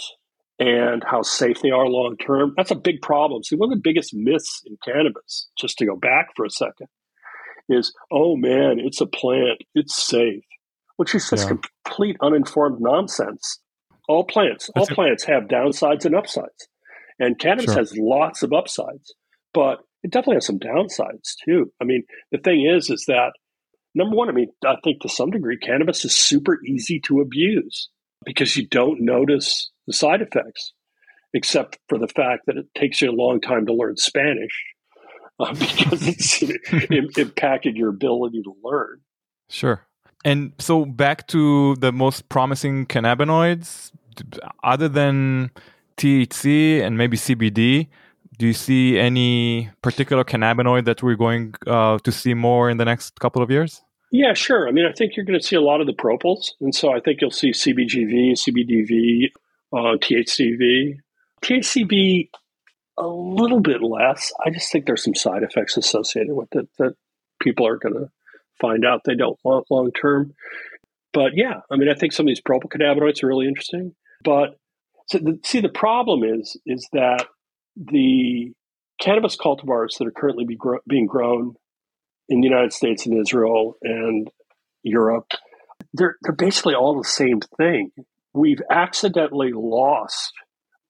and 0.59 1.05
how 1.05 1.21
safe 1.21 1.61
they 1.61 1.71
are 1.71 1.87
long 1.87 2.17
term. 2.17 2.55
That's 2.57 2.71
a 2.71 2.77
big 2.77 3.03
problem. 3.03 3.43
See, 3.43 3.57
one 3.57 3.71
of 3.71 3.77
the 3.77 3.83
biggest 3.83 4.15
myths 4.15 4.63
in 4.65 4.79
cannabis, 4.83 5.49
just 5.59 5.77
to 5.79 5.87
go 5.87 5.95
back 5.95 6.29
for 6.35 6.47
a 6.47 6.51
second, 6.51 6.89
is 7.69 7.93
oh 8.11 8.37
man, 8.37 8.79
it's 8.79 9.03
a 9.03 9.07
plant, 9.07 9.61
it's 9.75 9.95
safe, 9.95 10.45
which 10.97 11.15
is 11.15 11.29
just 11.29 11.49
yeah. 11.51 11.57
complete 11.85 12.17
uninformed 12.23 12.81
nonsense. 12.81 13.61
All 14.09 14.25
plants, 14.25 14.71
all 14.77 14.87
plants 14.87 15.25
have 15.25 15.49
downsides 15.49 16.07
and 16.07 16.15
upsides, 16.15 16.69
and 17.19 17.39
cannabis 17.39 17.67
sure. 17.67 17.75
has 17.75 17.95
lots 17.99 18.43
of 18.43 18.53
upsides, 18.53 19.15
but 19.53 19.81
it 20.07 20.13
definitely 20.13 20.37
has 20.37 20.47
some 20.47 20.61
downsides 20.61 21.35
too. 21.45 21.73
I 21.81 21.85
mean, 21.85 22.05
the 22.31 22.39
thing 22.39 22.65
is, 22.65 22.91
is 22.91 23.07
that 23.09 23.33
number 23.93 24.15
one, 24.15 24.29
I 24.29 24.33
mean, 24.33 24.53
I 24.65 24.77
think 24.85 25.01
to 25.01 25.09
some 25.09 25.31
degree, 25.31 25.59
cannabis 25.59 26.05
is 26.05 26.17
super 26.17 26.65
easy 26.65 27.01
to 27.07 27.21
abuse 27.21 27.91
because 28.25 28.57
you 28.57 28.69
don't 28.69 29.01
notice 29.01 29.73
the 29.89 29.93
side 29.93 30.23
effects, 30.23 30.73
except 31.35 31.81
for 31.89 31.99
the 31.99 32.07
fact 32.07 32.47
that 32.47 32.57
it 32.57 32.67
takes 32.79 33.03
you 33.03 33.11
a 33.11 33.13
long 33.13 33.41
time 33.41 33.67
to 33.67 33.75
learn 33.75 33.97
Spanish 33.97 34.65
uh, 35.41 35.53
because 35.55 36.07
it's 36.07 36.41
it, 36.71 37.19
impacted 37.19 37.77
your 37.77 37.89
ability 37.89 38.43
to 38.43 38.55
learn. 38.63 39.01
Sure. 39.51 39.85
And 40.25 40.53
so 40.61 40.85
back 40.85 41.27
to 41.29 41.75
the 41.77 41.91
most 41.91 42.29
promising 42.29 42.87
cannabinoids, 42.87 43.91
other 44.63 44.89
than 44.89 45.51
THC 45.97 46.81
and 46.81 46.97
maybe 46.97 47.17
CBD, 47.17 47.89
do 48.39 48.47
you 48.47 48.53
see 48.53 48.99
any 48.99 49.71
particular 49.83 50.25
cannabinoid 50.25 50.85
that 50.85 51.03
we're 51.03 51.17
going 51.17 51.55
uh, 51.67 51.99
to 51.99 52.13
see 52.13 52.35
more 52.35 52.71
in 52.71 52.77
the 52.77 52.85
next 52.85 53.19
couple 53.21 53.43
of 53.43 53.51
years? 53.51 53.83
Yeah, 54.13 54.35
sure. 54.35 54.69
I 54.69 54.71
mean, 54.71 54.87
I 54.87 54.93
think 54.93 55.17
you're 55.17 55.25
going 55.25 55.39
to 55.39 55.45
see 55.45 55.57
a 55.57 55.61
lot 55.61 55.81
of 55.81 55.87
the 55.87 55.93
propyls, 55.93 56.53
and 56.61 56.75
so 56.75 56.93
I 56.93 57.01
think 57.01 57.21
you'll 57.21 57.31
see 57.31 57.51
CBGV, 57.51 58.33
CBDV, 58.33 59.31
uh, 59.73 59.97
THCV, 59.99 60.99
THCV 61.43 62.29
a 62.99 63.07
little 63.07 63.61
bit 63.61 63.83
less. 63.83 64.33
I 64.45 64.51
just 64.51 64.71
think 64.71 64.87
there's 64.87 65.05
some 65.05 65.15
side 65.15 65.43
effects 65.43 65.77
associated 65.77 66.35
with 66.35 66.55
it 66.55 66.69
that 66.79 66.95
people 67.41 67.67
are 67.67 67.77
going 67.77 67.95
to 67.95 68.11
find 68.61 68.85
out 68.85 69.03
they 69.05 69.15
don't 69.15 69.39
want 69.45 69.71
long 69.71 69.93
term. 69.93 70.35
But 71.13 71.33
yeah, 71.35 71.61
I 71.71 71.77
mean, 71.77 71.89
I 71.89 71.95
think 71.95 72.13
some 72.13 72.27
of 72.27 72.29
these 72.29 72.41
propyl 72.41 72.71
cannabinoids 72.71 73.23
are 73.23 73.27
really 73.27 73.49
interesting. 73.49 73.95
But 74.23 74.59
so 75.09 75.19
the, 75.19 75.39
see, 75.45 75.61
the 75.61 75.69
problem 75.69 76.25
is 76.25 76.57
is 76.67 76.89
that 76.93 77.27
the 77.77 78.53
cannabis 79.01 79.37
cultivars 79.37 79.99
that 79.99 80.07
are 80.07 80.13
currently 80.13 80.45
be 80.45 80.57
gro- 80.57 80.81
being 80.89 81.07
grown 81.07 81.55
in 82.29 82.41
the 82.41 82.49
United 82.49 82.73
States 82.73 83.07
and 83.07 83.21
Israel 83.21 83.77
and 83.83 84.31
Europe, 84.83 85.31
they're, 85.93 86.17
they're 86.23 86.35
basically 86.35 86.75
all 86.75 86.97
the 86.97 87.09
same 87.09 87.41
thing. 87.57 87.91
We've 88.33 88.63
accidentally 88.71 89.53
lost 89.55 90.33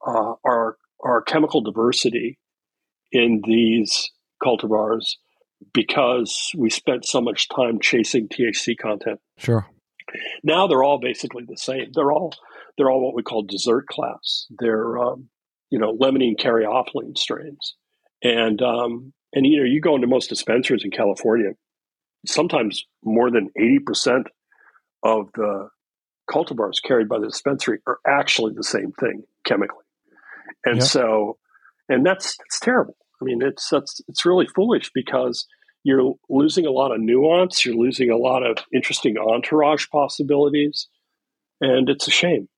uh, 0.06 0.34
our, 0.44 0.76
our 1.04 1.22
chemical 1.22 1.60
diversity 1.60 2.38
in 3.12 3.42
these 3.44 4.10
cultivars 4.42 5.14
because 5.72 6.50
we 6.56 6.70
spent 6.70 7.04
so 7.06 7.20
much 7.20 7.48
time 7.48 7.80
chasing 7.80 8.28
THC 8.28 8.76
content. 8.80 9.20
Sure. 9.38 9.66
Now 10.42 10.66
they're 10.66 10.84
all 10.84 10.98
basically 11.00 11.44
the 11.46 11.56
same. 11.56 11.90
They're 11.92 12.12
all 12.12 12.32
they're 12.76 12.90
all 12.90 13.04
what 13.04 13.14
we 13.14 13.22
call 13.22 13.42
dessert 13.42 13.86
class. 13.86 14.46
They're 14.58 14.98
um, 14.98 15.28
you 15.70 15.78
know, 15.78 15.96
limonene 15.96 16.38
caryophyllene 16.38 17.16
strains. 17.16 17.74
And, 18.22 18.60
um, 18.62 19.12
and, 19.32 19.46
you 19.46 19.58
know, 19.58 19.64
you 19.64 19.80
go 19.80 19.94
into 19.94 20.06
most 20.06 20.28
dispensaries 20.28 20.84
in 20.84 20.90
California, 20.90 21.52
sometimes 22.26 22.84
more 23.04 23.30
than 23.30 23.50
80% 23.58 24.24
of 25.02 25.28
the 25.34 25.68
cultivars 26.30 26.82
carried 26.82 27.08
by 27.08 27.18
the 27.18 27.26
dispensary 27.26 27.78
are 27.86 27.98
actually 28.06 28.52
the 28.54 28.64
same 28.64 28.92
thing 28.98 29.22
chemically. 29.44 29.84
And 30.64 30.82
so, 30.82 31.38
and 31.88 32.04
that's, 32.04 32.36
that's 32.36 32.60
terrible. 32.60 32.96
I 33.20 33.24
mean, 33.24 33.40
it's, 33.42 33.68
that's, 33.68 34.00
it's 34.08 34.26
really 34.26 34.46
foolish 34.54 34.90
because 34.92 35.46
you're 35.84 36.14
losing 36.28 36.66
a 36.66 36.70
lot 36.70 36.92
of 36.92 37.00
nuance. 37.00 37.64
You're 37.64 37.76
losing 37.76 38.10
a 38.10 38.16
lot 38.16 38.44
of 38.44 38.58
interesting 38.74 39.16
entourage 39.16 39.86
possibilities. 39.88 40.88
And 41.60 41.88
it's 41.88 42.08
a 42.08 42.10
shame. 42.10 42.48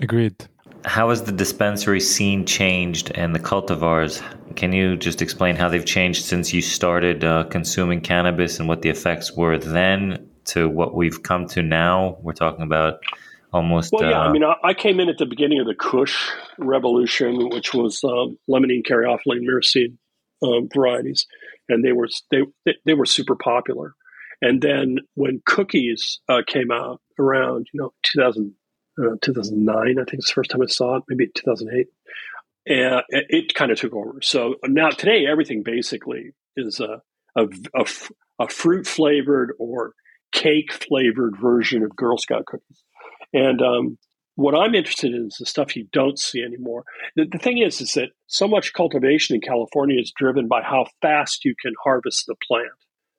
Agreed. 0.00 0.46
How 0.84 1.10
has 1.10 1.22
the 1.22 1.32
dispensary 1.32 2.00
scene 2.00 2.46
changed 2.46 3.12
and 3.14 3.34
the 3.34 3.38
cultivars? 3.38 4.22
Can 4.54 4.72
you 4.72 4.96
just 4.96 5.22
explain 5.22 5.56
how 5.56 5.68
they've 5.68 5.84
changed 5.84 6.24
since 6.24 6.52
you 6.52 6.62
started 6.62 7.24
uh, 7.24 7.44
consuming 7.44 8.00
cannabis 8.00 8.58
and 8.58 8.68
what 8.68 8.82
the 8.82 8.88
effects 8.88 9.32
were 9.32 9.58
then 9.58 10.28
to 10.46 10.68
what 10.68 10.94
we've 10.94 11.22
come 11.22 11.46
to 11.48 11.62
now? 11.62 12.18
We're 12.20 12.32
talking 12.32 12.62
about 12.62 13.00
almost. 13.52 13.92
Well, 13.92 14.10
yeah, 14.10 14.20
uh, 14.20 14.28
I 14.28 14.32
mean, 14.32 14.44
I, 14.44 14.54
I, 14.62 14.74
came 14.74 15.00
in 15.00 15.08
at 15.08 15.18
the 15.18 15.26
beginning 15.26 15.60
of 15.60 15.66
the 15.66 15.74
Kush 15.74 16.30
revolution, 16.58 17.48
which 17.48 17.72
was 17.72 18.02
um, 18.04 18.38
limonene, 18.48 18.84
caryophyllene, 18.84 19.46
myrcene 19.48 19.96
um, 20.42 20.68
varieties, 20.74 21.26
and 21.68 21.84
they 21.84 21.92
were 21.92 22.08
they 22.30 22.42
they 22.84 22.94
were 22.94 23.06
super 23.06 23.36
popular. 23.36 23.94
And 24.42 24.60
then 24.60 24.98
when 25.14 25.40
cookies 25.46 26.20
uh, 26.28 26.42
came 26.46 26.70
out 26.70 27.00
around 27.18 27.68
you 27.72 27.80
know 27.80 27.92
2000 28.02 28.54
uh, 28.98 29.16
2009, 29.22 29.76
I 29.76 29.94
think 29.94 30.14
it's 30.14 30.28
the 30.28 30.34
first 30.34 30.50
time 30.50 30.62
I 30.62 30.66
saw 30.66 30.96
it, 30.96 31.04
maybe 31.08 31.28
2008. 31.34 31.86
And 32.66 33.02
it, 33.10 33.54
kind 33.54 33.70
of 33.70 33.78
took 33.78 33.92
over. 33.92 34.20
So 34.22 34.54
now 34.64 34.88
today, 34.88 35.26
everything 35.30 35.62
basically 35.62 36.32
is 36.56 36.80
a, 36.80 37.02
a, 37.36 37.46
a, 37.74 37.84
a 38.38 38.48
fruit 38.48 38.86
flavored 38.86 39.52
or 39.58 39.92
cake 40.32 40.72
flavored 40.72 41.36
version 41.38 41.82
of 41.82 41.94
Girl 41.94 42.16
Scout 42.16 42.46
cookies. 42.46 42.82
And 43.34 43.60
um, 43.60 43.98
what 44.36 44.54
I'm 44.54 44.74
interested 44.74 45.12
in 45.12 45.26
is 45.26 45.36
the 45.38 45.46
stuff 45.46 45.76
you 45.76 45.86
don't 45.92 46.18
see 46.18 46.42
anymore. 46.42 46.84
The, 47.16 47.26
the, 47.30 47.38
thing 47.38 47.58
is, 47.58 47.80
is 47.80 47.92
that 47.94 48.10
so 48.26 48.48
much 48.48 48.72
cultivation 48.72 49.34
in 49.34 49.40
California 49.40 50.00
is 50.00 50.12
driven 50.16 50.48
by 50.48 50.62
how 50.62 50.86
fast 51.02 51.44
you 51.44 51.54
can 51.60 51.72
harvest 51.82 52.24
the 52.26 52.34
plant, 52.48 52.68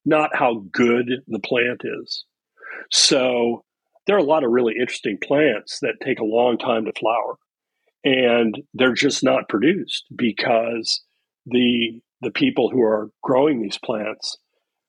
not 0.06 0.36
how 0.36 0.64
good 0.72 1.06
the 1.28 1.40
plant 1.40 1.82
is. 1.84 2.26
So 2.92 3.64
there 4.08 4.16
are 4.16 4.20
a 4.20 4.24
lot 4.24 4.44
of 4.44 4.52
really 4.52 4.74
interesting 4.80 5.18
plants 5.22 5.80
that 5.82 5.96
take 6.04 6.20
a 6.20 6.26
long 6.26 6.58
time 6.58 6.86
to 6.86 6.94
flower 6.94 7.38
and 8.06 8.62
they're 8.76 8.94
just 8.94 9.24
not 9.24 9.50
produced 9.50 10.06
because 10.16 11.04
the 11.46 12.00
the 12.22 12.32
people 12.32 12.70
who 12.70 12.82
are 12.82 13.10
growing 13.22 13.62
these 13.62 13.78
plants 13.78 14.38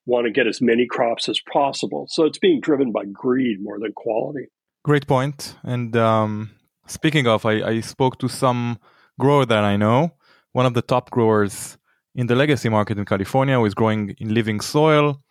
want 0.04 0.26
to 0.26 0.30
get 0.30 0.46
as 0.46 0.60
many 0.62 0.86
crops 0.86 1.28
as 1.28 1.40
possible. 1.52 2.06
So 2.08 2.24
it's 2.24 2.38
being 2.38 2.60
driven 2.60 2.92
by 2.92 3.04
greed 3.06 3.58
more 3.60 3.80
than 3.80 3.92
quality. 3.92 4.46
Great 4.84 5.08
point. 5.08 5.56
and 5.64 5.96
um, 5.96 6.50
speaking 6.86 7.26
of 7.26 7.44
I, 7.44 7.54
I 7.72 7.80
spoke 7.80 8.18
to 8.18 8.28
some 8.28 8.78
grower 9.18 9.46
that 9.46 9.64
i 9.64 9.76
know. 9.76 10.12
One 10.52 10.66
of 10.66 10.74
the 10.74 10.82
top 10.82 11.10
growers 11.10 11.76
in 12.14 12.28
the 12.28 12.36
legacy 12.36 12.68
market 12.68 12.98
in 12.98 13.04
california 13.04 13.56
who 13.56 13.66
is 13.66 13.74
growing 13.74 14.14
in 14.18 14.32
living 14.32 14.60
soil. 14.60 15.22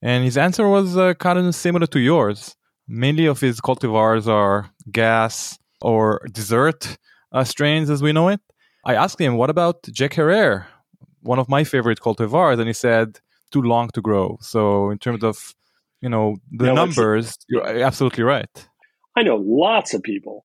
And 0.00 0.24
his 0.24 0.36
answer 0.36 0.66
was 0.68 0.96
uh, 0.96 1.14
kind 1.14 1.38
of 1.38 1.54
similar 1.54 1.86
to 1.88 2.00
yours 2.00 2.56
Many 2.88 3.26
of 3.26 3.40
his 3.40 3.60
cultivars 3.60 4.26
are 4.26 4.70
gas 4.90 5.58
or 5.80 6.26
dessert 6.32 6.96
uh, 7.32 7.44
strains 7.44 7.90
as 7.90 8.02
we 8.02 8.12
know 8.12 8.28
it. 8.28 8.40
I 8.84 8.94
asked 8.94 9.20
him, 9.20 9.36
what 9.36 9.50
about 9.50 9.82
Jack 9.84 10.14
Herer, 10.14 10.66
one 11.20 11.38
of 11.38 11.48
my 11.48 11.64
favorite 11.64 12.00
cultivars? 12.00 12.58
And 12.58 12.66
he 12.66 12.72
said, 12.72 13.20
too 13.52 13.62
long 13.62 13.90
to 13.90 14.00
grow. 14.00 14.38
So 14.40 14.90
in 14.90 14.98
terms 14.98 15.22
of, 15.22 15.54
you 16.00 16.08
know, 16.08 16.36
the 16.50 16.66
now, 16.66 16.74
numbers, 16.74 17.36
you're 17.48 17.64
absolutely 17.64 18.24
right. 18.24 18.68
I 19.16 19.22
know 19.22 19.36
lots 19.36 19.94
of 19.94 20.02
people 20.02 20.44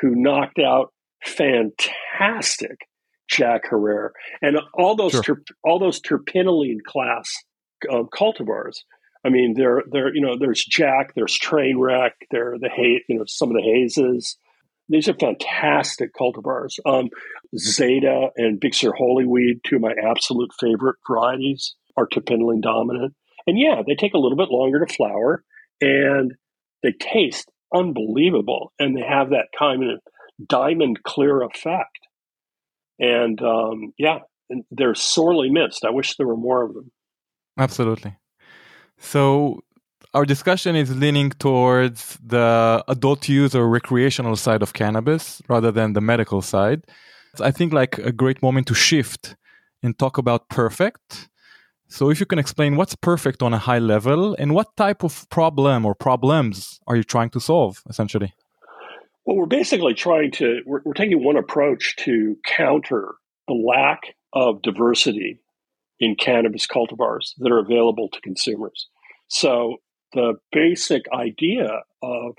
who 0.00 0.14
knocked 0.14 0.58
out 0.58 0.92
fantastic 1.24 2.76
Jack 3.28 3.62
Herer 3.70 4.12
and 4.42 4.58
all 4.74 4.96
those 4.96 5.12
sure. 5.12 5.22
ter- 5.22 5.42
all 5.64 5.78
those 5.78 6.00
terpinolene 6.00 6.82
class 6.86 7.32
uh, 7.90 8.02
cultivars 8.12 8.78
I 9.24 9.30
mean, 9.30 9.54
there, 9.56 9.82
there, 9.90 10.14
you 10.14 10.20
know, 10.20 10.38
there's 10.38 10.64
Jack, 10.64 11.14
there's 11.14 11.38
Trainwreck, 11.38 12.12
there 12.30 12.52
are 12.52 12.58
the 12.58 12.68
hate, 12.68 13.02
you 13.08 13.18
know, 13.18 13.24
some 13.26 13.50
of 13.50 13.56
the 13.56 13.62
hazes, 13.62 14.36
these 14.88 15.08
are 15.08 15.14
fantastic 15.14 16.14
cultivars. 16.14 16.78
Um, 16.86 17.10
Zeta 17.56 18.30
and 18.36 18.58
Big 18.58 18.74
Sur 18.74 18.92
Holyweed, 18.92 19.62
two 19.64 19.76
of 19.76 19.82
my 19.82 19.92
absolute 19.92 20.50
favorite 20.58 20.96
varieties, 21.06 21.74
are 21.96 22.06
terpinolene 22.06 22.62
dominant. 22.62 23.14
And 23.46 23.58
yeah, 23.58 23.82
they 23.86 23.94
take 23.94 24.14
a 24.14 24.18
little 24.18 24.36
bit 24.36 24.50
longer 24.50 24.84
to 24.84 24.92
flower 24.92 25.44
and 25.80 26.34
they 26.82 26.92
taste 26.92 27.50
unbelievable. 27.74 28.72
And 28.78 28.96
they 28.96 29.02
have 29.02 29.30
that 29.30 29.48
kind 29.58 29.82
of 29.84 30.00
diamond 30.46 31.02
clear 31.02 31.42
effect. 31.42 31.98
And 32.98 33.40
um, 33.42 33.92
yeah, 33.98 34.20
they're 34.70 34.94
sorely 34.94 35.50
missed. 35.50 35.84
I 35.84 35.90
wish 35.90 36.16
there 36.16 36.26
were 36.26 36.36
more 36.36 36.64
of 36.64 36.74
them. 36.74 36.90
Absolutely. 37.58 38.16
So 38.98 39.62
our 40.14 40.24
discussion 40.24 40.76
is 40.76 40.96
leaning 40.96 41.30
towards 41.30 42.18
the 42.24 42.84
adult 42.88 43.28
use 43.28 43.54
or 43.54 43.68
recreational 43.68 44.36
side 44.36 44.62
of 44.62 44.72
cannabis 44.72 45.42
rather 45.48 45.70
than 45.70 45.92
the 45.92 46.00
medical 46.00 46.42
side. 46.42 46.82
I 47.40 47.50
think 47.50 47.72
like 47.72 47.98
a 47.98 48.12
great 48.12 48.42
moment 48.42 48.66
to 48.68 48.74
shift 48.74 49.36
and 49.82 49.98
talk 49.98 50.18
about 50.18 50.48
perfect. 50.48 51.28
So 51.88 52.10
if 52.10 52.20
you 52.20 52.26
can 52.26 52.38
explain 52.38 52.76
what's 52.76 52.94
perfect 52.96 53.42
on 53.42 53.54
a 53.54 53.58
high 53.58 53.78
level 53.78 54.34
and 54.38 54.54
what 54.54 54.76
type 54.76 55.02
of 55.04 55.28
problem 55.30 55.86
or 55.86 55.94
problems 55.94 56.80
are 56.86 56.96
you 56.96 57.04
trying 57.04 57.30
to 57.30 57.40
solve 57.40 57.82
essentially? 57.88 58.34
Well, 59.24 59.36
we're 59.36 59.46
basically 59.46 59.94
trying 59.94 60.30
to, 60.32 60.60
we're, 60.66 60.80
we're 60.84 60.94
taking 60.94 61.22
one 61.22 61.36
approach 61.36 61.96
to 61.96 62.36
counter 62.44 63.14
the 63.46 63.54
lack 63.54 64.14
of 64.32 64.62
diversity 64.62 65.40
in 66.00 66.14
cannabis 66.14 66.66
cultivars 66.66 67.32
that 67.38 67.50
are 67.50 67.58
available 67.58 68.08
to 68.12 68.20
consumers. 68.20 68.88
So 69.28 69.78
the 70.12 70.34
basic 70.52 71.02
idea 71.12 71.82
of 72.02 72.34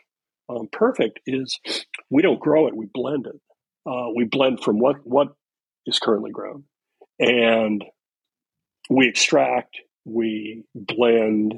um, 0.49 0.67
perfect 0.71 1.19
is 1.27 1.59
we 2.09 2.21
don't 2.21 2.39
grow 2.39 2.67
it, 2.67 2.75
we 2.75 2.87
blend 2.91 3.27
it. 3.27 3.39
Uh, 3.85 4.09
we 4.15 4.25
blend 4.25 4.61
from 4.63 4.79
what, 4.79 4.97
what 5.03 5.29
is 5.85 5.99
currently 5.99 6.31
grown. 6.31 6.63
And 7.19 7.83
we 8.89 9.07
extract, 9.07 9.77
we 10.05 10.63
blend 10.73 11.55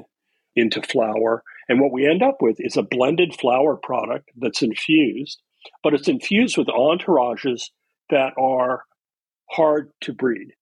into 0.54 0.82
flower. 0.82 1.42
And 1.68 1.80
what 1.80 1.92
we 1.92 2.06
end 2.06 2.22
up 2.22 2.38
with 2.40 2.56
is 2.58 2.76
a 2.76 2.82
blended 2.82 3.34
flower 3.38 3.76
product 3.76 4.30
that's 4.36 4.62
infused, 4.62 5.40
but 5.82 5.94
it's 5.94 6.08
infused 6.08 6.58
with 6.58 6.66
entourages 6.66 7.70
that 8.10 8.34
are 8.36 8.82
hard 9.50 9.90
to 10.02 10.12
breed 10.12 10.52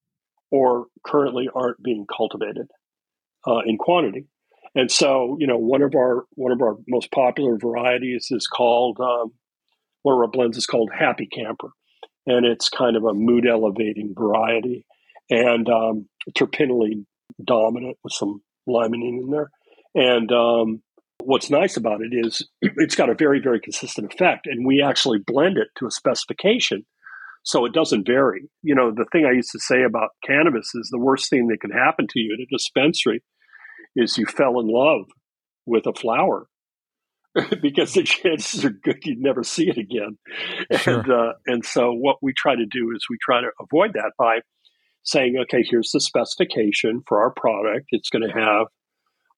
or 0.51 0.87
currently 1.05 1.49
aren't 1.55 1.83
being 1.83 2.07
cultivated 2.15 2.69
uh, 3.47 3.61
in 3.67 3.79
quantity. 3.79 4.27
And 4.75 4.91
so, 4.91 5.37
you 5.41 5.47
know, 5.47 5.59
one 5.59 5.83
of 5.83 5.95
our 5.95 6.25
one 6.35 6.53
of 6.53 6.63
our 6.63 6.77
most 6.89 7.11
popular 7.11 7.57
varieties 7.59 8.29
is 8.31 8.47
called 8.47 8.99
um, 9.01 9.33
one 10.03 10.15
of 10.15 10.21
our 10.21 10.29
blends 10.29 10.57
is 10.57 10.67
called 10.67 10.91
Happy 10.97 11.27
Camper, 11.27 11.71
and 12.27 12.47
it's 12.47 12.69
kind 12.69 12.97
of 12.97 13.05
a 13.05 13.15
mood 13.15 13.47
elevating 13.47 14.15
variety, 14.17 14.87
and 15.29 15.69
um, 15.69 16.09
terpinolene 16.37 17.05
dominant 17.45 17.97
with 18.05 18.13
some 18.13 18.43
limonene 18.69 19.21
in 19.21 19.31
there. 19.31 19.51
And 19.95 20.31
um, 20.31 20.83
what's 21.19 21.51
nice 21.51 21.77
about 21.77 22.01
it 22.01 22.13
is 22.13 22.49
it's 22.63 22.95
got 22.95 23.11
a 23.11 23.15
very 23.15 23.41
very 23.41 23.61
consistent 23.61 24.13
effect, 24.13 24.47
and 24.47 24.65
we 24.65 24.83
actually 24.83 25.19
blend 25.19 25.59
it 25.59 25.69
to 25.79 25.87
a 25.87 25.91
specification 25.91 26.87
so 27.43 27.65
it 27.65 27.73
doesn't 27.73 28.07
vary. 28.07 28.51
You 28.63 28.75
know, 28.75 28.91
the 28.91 29.07
thing 29.13 29.25
I 29.25 29.35
used 29.35 29.53
to 29.53 29.61
say 29.61 29.83
about 29.83 30.11
cannabis 30.27 30.75
is 30.75 30.89
the 30.91 31.01
worst 31.01 31.31
thing 31.31 31.49
that 31.49 31.61
can 31.61 31.71
happen 31.71 32.07
to 32.09 32.21
you 32.21 32.35
at 32.35 32.43
a 32.43 32.47
dispensary 32.51 33.23
is 33.97 34.19
you 34.19 34.27
fell 34.27 34.61
in 34.61 34.69
love 34.69 35.07
with 35.67 35.87
a 35.87 35.93
flower 35.93 36.47
because 37.63 37.95
the 37.95 38.03
chances 38.03 38.65
are 38.65 38.71
good 38.71 38.99
you'd 39.05 39.19
never 39.21 39.43
see 39.43 39.69
it 39.69 39.79
again. 39.79 40.19
Sure. 40.79 41.01
And 41.01 41.11
uh, 41.11 41.33
and 41.47 41.65
so 41.65 41.93
what 41.93 42.17
we 42.23 42.33
try 42.37 42.55
to 42.55 42.67
do 42.67 42.93
is 42.95 43.07
we 43.09 43.17
try 43.23 43.41
to 43.41 43.51
avoid 43.61 43.93
that 43.95 44.13
by 44.19 44.41
saying, 45.03 45.37
okay, 45.43 45.65
here's 45.69 45.91
the 45.93 46.01
specification 46.01 47.03
for 47.07 47.23
our 47.23 47.33
product. 47.33 47.87
It's 47.91 48.11
going 48.11 48.29
to 48.29 48.35
have 48.35 48.67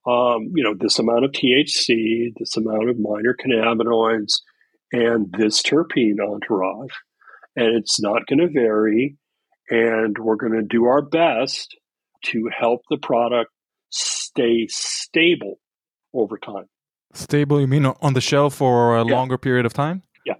um, 0.06 0.50
you 0.54 0.64
know 0.64 0.74
this 0.78 0.98
amount 0.98 1.24
of 1.24 1.32
THC, 1.32 2.32
this 2.36 2.56
amount 2.56 2.88
of 2.88 2.98
minor 2.98 3.36
cannabinoids, 3.38 4.40
and 4.92 5.32
this 5.38 5.62
terpene 5.62 6.18
entourage 6.20 6.92
and 7.56 7.76
it's 7.76 8.00
not 8.00 8.26
going 8.26 8.38
to 8.38 8.48
vary. 8.48 9.16
And 9.70 10.16
we're 10.18 10.36
going 10.36 10.52
to 10.52 10.62
do 10.62 10.84
our 10.86 11.02
best 11.02 11.76
to 12.26 12.50
help 12.56 12.82
the 12.90 12.98
product 12.98 13.50
stay 13.90 14.66
stable 14.68 15.58
over 16.14 16.38
time. 16.38 16.66
Stable, 17.14 17.60
you 17.60 17.66
mean 17.66 17.86
on 17.86 18.14
the 18.14 18.20
shelf 18.20 18.54
for 18.54 18.96
a 18.96 19.04
yeah. 19.06 19.12
longer 19.12 19.38
period 19.38 19.66
of 19.66 19.72
time? 19.72 20.02
Yeah. 20.24 20.34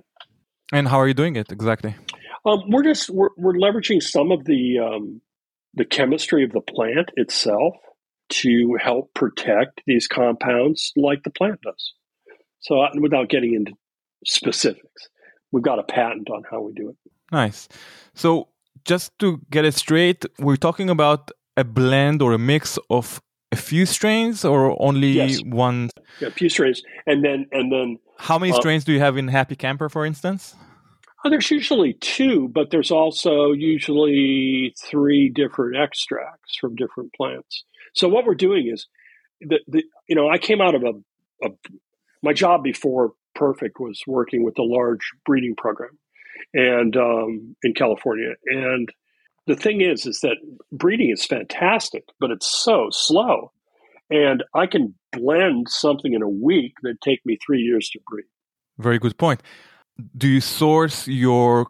And 0.73 0.89
how 0.89 0.99
are 0.99 1.09
you 1.09 1.15
doing 1.15 1.37
it 1.37 1.53
exactly? 1.53 1.95
Um, 2.45 2.63
we're 2.69 2.83
just 2.83 3.11
we're, 3.11 3.29
we're 3.37 3.53
leveraging 3.53 4.03
some 4.03 4.33
of 4.33 4.45
the 4.45 4.79
um, 4.79 5.21
the 5.75 5.85
chemistry 5.85 6.45
of 6.45 6.53
the 6.53 6.61
plant 6.61 7.11
itself 7.17 7.75
to 8.31 8.79
help 8.81 9.13
protect 9.15 9.83
these 9.87 10.07
compounds 10.07 10.93
like 10.97 11.23
the 11.23 11.31
plant 11.31 11.61
does. 11.63 11.93
So, 12.61 12.81
uh, 12.81 12.89
without 13.01 13.29
getting 13.29 13.55
into 13.55 13.73
specifics, 14.25 15.09
we've 15.53 15.63
got 15.63 15.79
a 15.79 15.85
patent 15.85 16.29
on 16.31 16.43
how 16.51 16.61
we 16.61 16.73
do 16.73 16.89
it. 16.89 16.97
Nice. 17.31 17.69
So 18.15 18.49
just 18.85 19.17
to 19.21 19.41
get 19.51 19.65
it 19.65 19.75
straight, 19.75 20.25
we're 20.39 20.57
talking 20.57 20.91
about 20.91 21.31
a 21.57 21.65
blend 21.65 22.21
or 22.23 22.33
a 22.33 22.39
mix 22.39 22.79
of 22.91 23.21
a 23.53 23.57
few 23.57 23.85
strains 23.85 24.45
or 24.45 24.75
only 24.83 25.11
yes. 25.11 25.43
one 25.45 25.91
yeah, 26.21 26.29
a 26.29 26.31
few 26.31 26.49
strains 26.49 26.83
and 27.07 27.23
then 27.23 27.47
and 27.53 27.71
then 27.71 27.99
how 28.19 28.39
many 28.39 28.51
uh, 28.51 28.57
strains 28.57 28.83
do 28.83 28.93
you 28.93 28.99
have 28.99 29.19
in 29.19 29.29
happy 29.29 29.55
camper 29.55 29.91
for 29.91 30.07
instance 30.07 30.55
oh, 31.23 31.29
there's 31.29 31.51
usually 31.51 31.93
two 32.01 32.49
but 32.49 32.71
there's 32.71 32.91
also 32.91 33.53
usually 33.53 34.75
three 34.83 35.29
different 35.29 35.77
extracts 35.77 36.57
from 36.59 36.75
different 36.75 37.13
plants 37.13 37.65
so 37.93 38.09
what 38.09 38.25
we're 38.25 38.35
doing 38.35 38.71
is 38.73 38.87
the, 39.43 39.61
the 39.69 39.85
you 40.09 40.17
know 40.17 40.31
i 40.31 40.39
came 40.39 40.63
out 40.63 40.75
of 40.75 40.83
a, 40.83 41.47
a 41.47 41.51
my 42.23 42.33
job 42.33 42.65
before 42.65 43.13
perfect 43.35 43.79
was 43.81 44.01
working 44.07 44.45
with 44.45 44.59
a 44.59 44.63
large 44.63 45.11
breeding 45.25 45.55
program 45.57 45.99
and 46.55 46.97
um, 46.97 47.57
in 47.63 47.75
California. 47.75 48.35
And 48.47 48.89
the 49.47 49.57
thing 49.57 49.81
is, 49.81 50.07
is 50.07 50.21
that 50.21 50.37
breeding 50.71 51.11
is 51.11 51.25
fantastic, 51.27 52.05
but 52.21 52.31
it's 52.31 52.47
so 52.47 52.89
slow. 52.91 53.53
And 54.11 54.45
I 54.55 54.67
can 54.67 54.95
blend 55.13 55.69
something 55.69 56.13
in 56.13 56.23
a 56.23 56.29
week 56.29 56.75
that 56.83 57.01
take 57.03 57.21
me 57.25 57.39
three 57.45 57.61
years 57.61 57.89
to 57.91 58.01
breed. 58.09 58.27
Very 58.79 58.99
good 58.99 59.17
point. 59.17 59.43
Do 60.17 60.29
you 60.29 60.41
source 60.41 61.09
your 61.09 61.67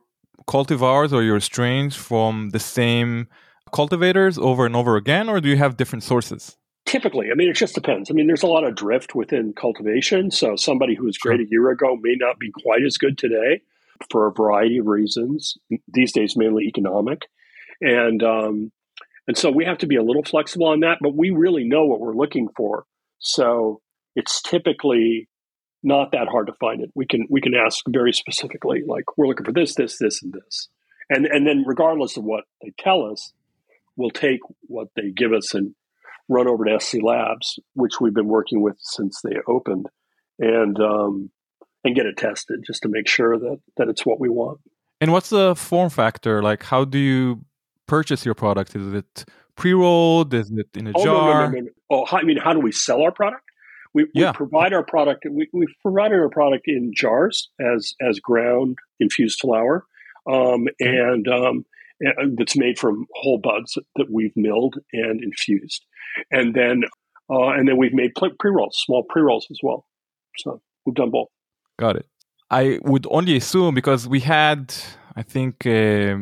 cultivars 0.49 1.13
or 1.13 1.23
your 1.23 1.41
strains 1.41 1.95
from 1.95 2.51
the 2.51 2.59
same 2.59 3.29
cultivators 3.73 4.39
over 4.39 4.67
and 4.67 4.77
over 4.77 4.97
again, 4.97 5.29
or 5.29 5.41
do 5.41 5.49
you 5.49 5.57
have 5.57 5.77
different 5.77 6.03
sources? 6.03 6.57
Typically, 6.93 7.31
I 7.33 7.35
mean, 7.35 7.49
it 7.49 7.57
just 7.57 7.75
depends. 7.75 8.11
I 8.11 8.13
mean, 8.13 8.27
there's 8.27 8.43
a 8.43 8.47
lot 8.47 8.65
of 8.65 8.75
drift 8.75 9.15
within 9.15 9.55
cultivation. 9.55 10.31
So 10.31 10.57
somebody 10.57 10.95
who 10.95 11.07
was 11.07 11.17
great 11.17 11.41
a 11.41 11.49
year 11.49 11.71
ago 11.71 11.97
may 11.99 12.17
not 12.17 12.39
be 12.39 12.51
quite 12.51 12.83
as 12.87 12.99
good 12.99 13.17
today 13.17 13.63
for 14.11 14.27
a 14.27 14.31
variety 14.31 14.77
of 14.77 14.87
reasons. 14.87 15.57
These 15.89 16.13
days, 16.13 16.37
mainly 16.37 16.65
economic, 16.65 17.23
and 17.81 18.23
um, 18.23 18.73
and 19.27 19.39
so 19.39 19.51
we 19.51 19.65
have 19.65 19.79
to 19.79 19.87
be 19.87 19.97
a 19.97 20.03
little 20.03 20.23
flexible 20.23 20.67
on 20.67 20.81
that. 20.81 20.99
But 21.01 21.17
we 21.17 21.31
really 21.31 21.65
know 21.65 21.87
what 21.87 21.99
we're 21.99 22.15
looking 22.15 22.51
for, 22.55 22.85
so 23.21 23.81
it's 24.15 24.43
typically 24.43 25.31
not 25.83 26.13
that 26.13 26.29
hard 26.29 26.49
to 26.49 26.53
find 26.61 26.83
it. 26.83 26.91
We 26.95 27.07
can 27.07 27.27
we 27.31 27.41
can 27.41 27.55
ask 27.55 27.83
very 27.89 28.13
specifically, 28.13 28.83
like 28.87 29.17
we're 29.17 29.29
looking 29.29 29.47
for 29.47 29.53
this, 29.53 29.77
this, 29.77 29.97
this, 29.97 30.23
and 30.23 30.35
this, 30.35 30.69
and 31.09 31.25
and 31.25 31.47
then 31.47 31.65
regardless 31.67 32.19
of 32.19 32.25
what 32.25 32.45
they 32.61 32.75
tell 32.79 33.11
us, 33.11 33.33
we'll 33.97 34.11
take 34.11 34.41
what 34.67 34.89
they 34.95 35.11
give 35.11 35.33
us 35.33 35.55
and 35.55 35.75
run 36.33 36.49
over 36.49 36.65
to 36.65 36.81
SC 36.81 37.03
Labs, 37.03 37.59
which 37.75 38.01
we've 38.01 38.15
been 38.15 38.29
working 38.29 38.63
with 38.63 38.77
since 38.81 39.21
they 39.23 39.37
opened, 39.47 39.87
and 40.39 40.79
um, 40.81 41.31
and 41.85 41.95
get 41.95 42.07
it 42.07 42.17
tested 42.17 42.65
just 42.67 42.83
to 42.83 42.89
make 42.89 43.09
sure 43.09 43.39
that 43.39 43.61
that 43.77 43.89
it's 43.89 44.07
what 44.07 44.21
we 44.21 44.29
want. 44.29 44.61
And 45.01 45.13
what's 45.13 45.31
the 45.31 45.55
form 45.55 45.91
factor? 45.91 46.43
Like, 46.43 46.63
how 46.63 46.85
do 46.85 46.99
you 46.99 47.45
purchase 47.87 48.25
your 48.25 48.35
product? 48.35 48.75
Is 48.77 48.93
it 48.93 49.25
pre-rolled? 49.57 50.33
Is 50.33 50.51
it 50.51 50.69
in 50.77 50.87
a 50.89 50.93
oh, 50.95 51.05
jar? 51.05 51.51
No, 51.51 51.59
no, 51.59 51.61
no, 51.61 51.71
oh, 51.91 52.07
I 52.17 52.23
mean, 52.23 52.39
how 52.39 52.53
do 52.53 52.61
we 52.61 52.73
sell 52.73 53.03
our 53.03 53.13
product? 53.13 53.45
We, 53.95 54.07
yeah. 54.15 54.31
we 54.31 54.37
provide 54.37 54.73
our 54.73 54.85
product. 54.85 55.27
We, 55.31 55.49
we've 55.53 55.75
provided 55.83 56.19
our 56.19 56.31
product 56.31 56.65
in 56.67 56.93
jars 56.95 57.51
as 57.61 57.95
as 58.01 58.21
ground 58.21 58.79
infused 59.01 59.41
flower, 59.41 59.85
um, 60.27 60.69
and 60.81 61.29
um, 61.29 61.67
that's 62.37 62.57
made 62.57 62.79
from 62.79 63.07
whole 63.15 63.39
buds 63.39 63.79
that 63.97 64.11
we've 64.11 64.37
milled 64.37 64.77
and 64.93 65.23
infused, 65.23 65.85
and 66.31 66.55
then 66.55 66.85
uh, 67.31 67.49
and 67.49 67.69
then 67.69 67.77
we've 67.77 67.95
made 67.95 68.13
pre 68.15 68.51
rolls, 68.51 68.81
small 68.85 69.05
pre 69.09 69.23
rolls 69.23 69.47
as 69.51 69.59
well. 69.63 69.87
So 70.39 70.61
we've 70.85 70.95
done 70.95 71.11
both. 71.11 71.29
Got 71.79 71.97
it. 71.97 72.07
I 72.51 72.79
would 72.83 73.07
only 73.11 73.37
assume 73.37 73.75
because 73.75 74.07
we 74.07 74.21
had, 74.21 74.75
I 75.17 75.23
think, 75.23 75.67
uh, 75.67 76.17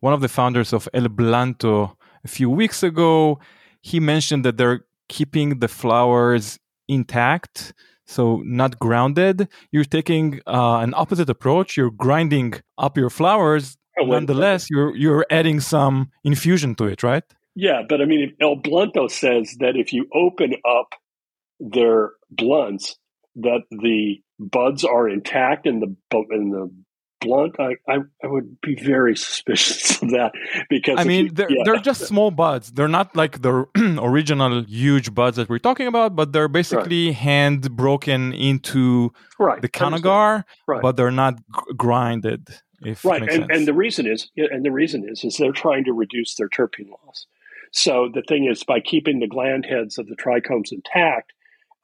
one 0.00 0.14
of 0.14 0.20
the 0.22 0.28
founders 0.28 0.72
of 0.72 0.88
El 0.94 1.08
Blunto 1.08 1.96
a 2.24 2.28
few 2.28 2.48
weeks 2.48 2.82
ago. 2.82 3.38
He 3.82 4.00
mentioned 4.00 4.44
that 4.46 4.56
they're 4.56 4.86
keeping 5.08 5.58
the 5.58 5.68
flowers 5.68 6.58
intact. 6.88 7.74
so 8.06 8.42
not 8.44 8.78
grounded. 8.78 9.48
You're 9.72 9.84
taking 9.84 10.40
uh, 10.46 10.78
an 10.78 10.92
opposite 10.94 11.30
approach. 11.30 11.76
You're 11.76 11.90
grinding 11.90 12.54
up 12.76 12.96
your 12.96 13.10
flowers. 13.10 13.76
Nonetheless, 13.98 14.68
you're 14.70 14.94
you're 14.96 15.26
adding 15.30 15.60
some 15.60 16.10
infusion 16.24 16.74
to 16.76 16.84
it, 16.86 17.02
right? 17.02 17.24
Yeah, 17.54 17.82
but 17.88 18.00
I 18.00 18.04
mean, 18.04 18.34
El 18.40 18.56
Blunto 18.56 19.08
says 19.10 19.56
that 19.60 19.76
if 19.76 19.92
you 19.92 20.06
open 20.12 20.54
up 20.68 20.88
their 21.60 22.10
blunts, 22.30 22.96
that 23.36 23.62
the 23.70 24.16
buds 24.40 24.84
are 24.84 25.08
intact 25.08 25.66
and 25.66 25.80
the 25.82 25.94
and 26.30 26.52
the 26.52 26.70
blunt. 27.20 27.54
I, 27.58 27.76
I, 27.88 27.98
I 28.22 28.26
would 28.26 28.60
be 28.60 28.74
very 28.74 29.16
suspicious 29.28 30.02
of 30.02 30.10
that 30.10 30.32
because 30.68 30.96
I 30.98 31.04
mean, 31.04 31.26
you- 31.26 31.30
they're, 31.32 31.50
yeah. 31.50 31.62
they're 31.64 31.76
just 31.80 32.06
small 32.08 32.30
buds. 32.30 32.72
They're 32.72 32.88
not 32.88 33.16
like 33.16 33.40
the 33.40 33.64
original 34.02 34.64
huge 34.64 35.14
buds 35.14 35.36
that 35.36 35.48
we're 35.48 35.58
talking 35.58 35.86
about, 35.86 36.16
but 36.16 36.32
they're 36.32 36.48
basically 36.48 37.12
hand 37.12 37.74
broken 37.76 38.32
into 38.34 39.12
right 39.38 39.62
the 39.62 39.68
kanagar, 39.68 40.44
Right. 40.66 40.82
but 40.82 40.96
they're 40.96 41.10
not 41.12 41.38
grinded. 41.76 42.48
Right 43.04 43.22
and, 43.28 43.50
and 43.50 43.66
the 43.66 43.74
reason 43.74 44.06
is 44.06 44.28
and 44.36 44.64
the 44.64 44.72
reason 44.72 45.08
is 45.08 45.24
is 45.24 45.36
they're 45.36 45.52
trying 45.52 45.84
to 45.84 45.92
reduce 45.92 46.34
their 46.36 46.48
terpene 46.48 46.90
loss. 46.90 47.26
So 47.72 48.08
the 48.12 48.22
thing 48.22 48.46
is 48.50 48.62
by 48.62 48.80
keeping 48.80 49.18
the 49.18 49.26
gland 49.26 49.66
heads 49.66 49.98
of 49.98 50.06
the 50.06 50.16
trichomes 50.16 50.70
intact 50.72 51.32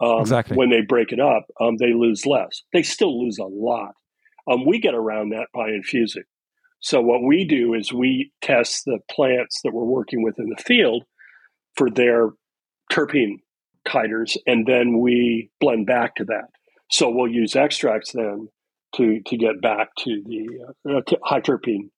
um, 0.01 0.21
Exactly. 0.21 0.57
when 0.57 0.71
they 0.71 0.83
break 0.83 1.13
it 1.13 1.21
up 1.21 1.47
um, 1.61 1.77
they 1.79 1.93
lose 1.93 2.27
less. 2.27 2.63
They 2.73 2.83
still 2.83 3.25
lose 3.25 3.39
a 3.39 3.45
lot. 3.45 3.95
Um, 4.51 4.67
we 4.67 4.79
get 4.79 4.95
around 4.95 5.31
that 5.31 5.49
by 5.55 5.69
infusing. 5.69 6.25
So 6.81 7.01
what 7.01 7.23
we 7.23 7.45
do 7.45 7.75
is 7.75 7.93
we 7.93 8.33
test 8.41 8.85
the 8.87 8.99
plants 9.11 9.61
that 9.65 9.75
we're 9.75 9.85
working 9.85 10.23
with 10.23 10.39
in 10.39 10.49
the 10.49 10.63
field 10.63 11.05
for 11.77 11.91
their 11.91 12.31
terpene 12.91 13.37
titers 13.87 14.37
and 14.47 14.67
then 14.67 14.99
we 14.99 15.51
blend 15.61 15.87
back 15.87 16.17
to 16.17 16.25
that. 16.25 16.49
So 16.91 17.11
we'll 17.11 17.29
use 17.29 17.55
extracts 17.55 18.13
then 18.13 18.49
to 18.97 19.21
to 19.27 19.37
get 19.37 19.61
back 19.61 19.89
to 20.01 20.23
the 20.27 20.49
uh, 20.89 21.01
to 21.07 21.19
high 21.25 21.41
terpene 21.41 21.91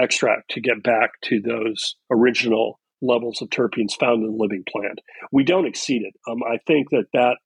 extract 0.00 0.50
to 0.52 0.60
get 0.60 0.82
back 0.82 1.10
to 1.22 1.40
those 1.40 1.96
original 2.10 2.80
levels 3.02 3.40
of 3.42 3.48
terpenes 3.48 3.98
found 3.98 4.22
in 4.22 4.30
the 4.30 4.36
living 4.36 4.64
plant. 4.70 5.00
We 5.32 5.44
don't 5.44 5.66
exceed 5.66 6.02
it. 6.02 6.14
Um, 6.28 6.42
I 6.42 6.58
think 6.66 6.90
that 6.90 7.06
that 7.12 7.36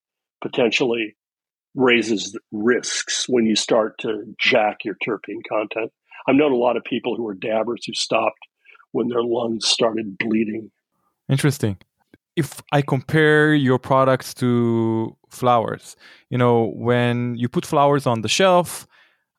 potentially 0.40 1.16
raises 1.74 2.36
risks 2.52 3.26
when 3.28 3.46
you 3.46 3.56
start 3.56 3.98
to 3.98 4.34
jack 4.38 4.78
your 4.84 4.96
terpene 5.04 5.42
content. 5.48 5.90
I've 6.26 6.36
known 6.36 6.52
a 6.52 6.56
lot 6.56 6.76
of 6.76 6.84
people 6.84 7.16
who 7.16 7.26
are 7.26 7.34
dabbers 7.34 7.84
who 7.86 7.94
stopped 7.94 8.38
when 8.92 9.08
their 9.08 9.22
lungs 9.22 9.66
started 9.66 10.16
bleeding. 10.18 10.70
Interesting. 11.28 11.78
If 12.36 12.62
I 12.72 12.82
compare 12.82 13.54
your 13.54 13.78
products 13.78 14.34
to 14.34 15.16
flowers, 15.30 15.96
you 16.30 16.38
know, 16.38 16.72
when 16.76 17.36
you 17.36 17.48
put 17.48 17.66
flowers 17.66 18.06
on 18.06 18.22
the 18.22 18.28
shelf, 18.28 18.86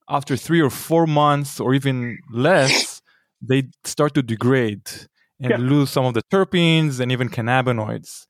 after 0.10 0.36
three 0.38 0.62
or 0.62 0.70
four 0.70 1.08
months 1.08 1.60
or 1.60 1.74
even 1.74 2.18
less, 2.32 3.02
they 3.42 3.64
start 3.84 4.14
to 4.16 4.22
degrade 4.22 4.84
and 5.40 5.50
Yeah. 5.52 5.58
lose 5.58 5.90
some 5.90 6.06
of 6.06 6.14
the 6.14 6.24
terpenes 6.32 7.00
and 7.00 7.12
even 7.12 7.30
cannabinoids. 7.30 8.28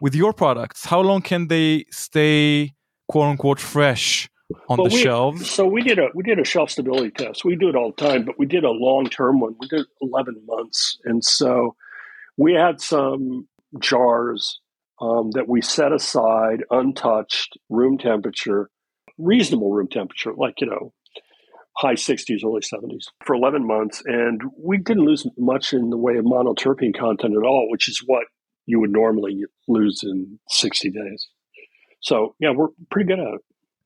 With 0.00 0.14
your 0.14 0.32
products, 0.32 0.84
how 0.86 1.00
long 1.00 1.22
can 1.22 1.48
they 1.48 1.84
stay 1.90 2.72
quote 3.08 3.28
unquote 3.30 3.60
fresh 3.60 4.28
on 4.68 4.78
Well, 4.78 4.88
the 4.88 4.94
we- 4.94 5.00
shelves? 5.02 5.48
So 5.50 5.66
we 5.66 5.82
did 5.82 5.98
a 5.98 6.08
we 6.14 6.22
did 6.24 6.38
a 6.40 6.44
shelf 6.44 6.70
stability 6.70 7.10
test. 7.12 7.44
We 7.44 7.54
do 7.56 7.68
it 7.68 7.76
all 7.76 7.92
the 7.96 8.02
time, 8.08 8.24
but 8.24 8.38
we 8.38 8.46
did 8.46 8.64
a 8.64 8.70
long 8.70 9.06
term 9.06 9.38
one. 9.40 9.54
We 9.60 9.68
did 9.68 9.86
eleven 10.00 10.34
months, 10.46 10.98
and 11.04 11.22
so 11.24 11.76
we 12.36 12.54
had 12.54 12.80
some 12.80 13.46
jars 13.78 14.58
um, 15.00 15.30
that 15.32 15.48
we 15.48 15.60
set 15.62 15.92
aside, 15.92 16.64
untouched, 16.70 17.56
room 17.68 17.96
temperature, 17.98 18.70
reasonable 19.18 19.70
room 19.72 19.88
temperature, 19.88 20.32
like 20.34 20.60
you 20.60 20.66
know, 20.66 20.92
high 21.76 21.94
sixties, 21.94 22.42
early 22.44 22.62
seventies, 22.62 23.08
for 23.24 23.34
eleven 23.34 23.66
months, 23.66 24.02
and 24.04 24.42
we 24.58 24.78
didn't 24.78 25.04
lose 25.04 25.26
much 25.38 25.72
in 25.72 25.90
the 25.90 25.96
way 25.96 26.16
of 26.16 26.24
monoterpene 26.24 26.98
content 26.98 27.34
at 27.36 27.46
all, 27.46 27.68
which 27.70 27.88
is 27.88 28.02
what 28.06 28.24
you 28.66 28.80
would 28.80 28.92
normally 28.92 29.44
lose 29.68 30.00
in 30.02 30.38
sixty 30.48 30.90
days. 30.90 31.28
So 32.00 32.34
yeah, 32.38 32.50
we're 32.54 32.68
pretty 32.90 33.08
good 33.08 33.20
at 33.20 33.34
it. 33.34 33.40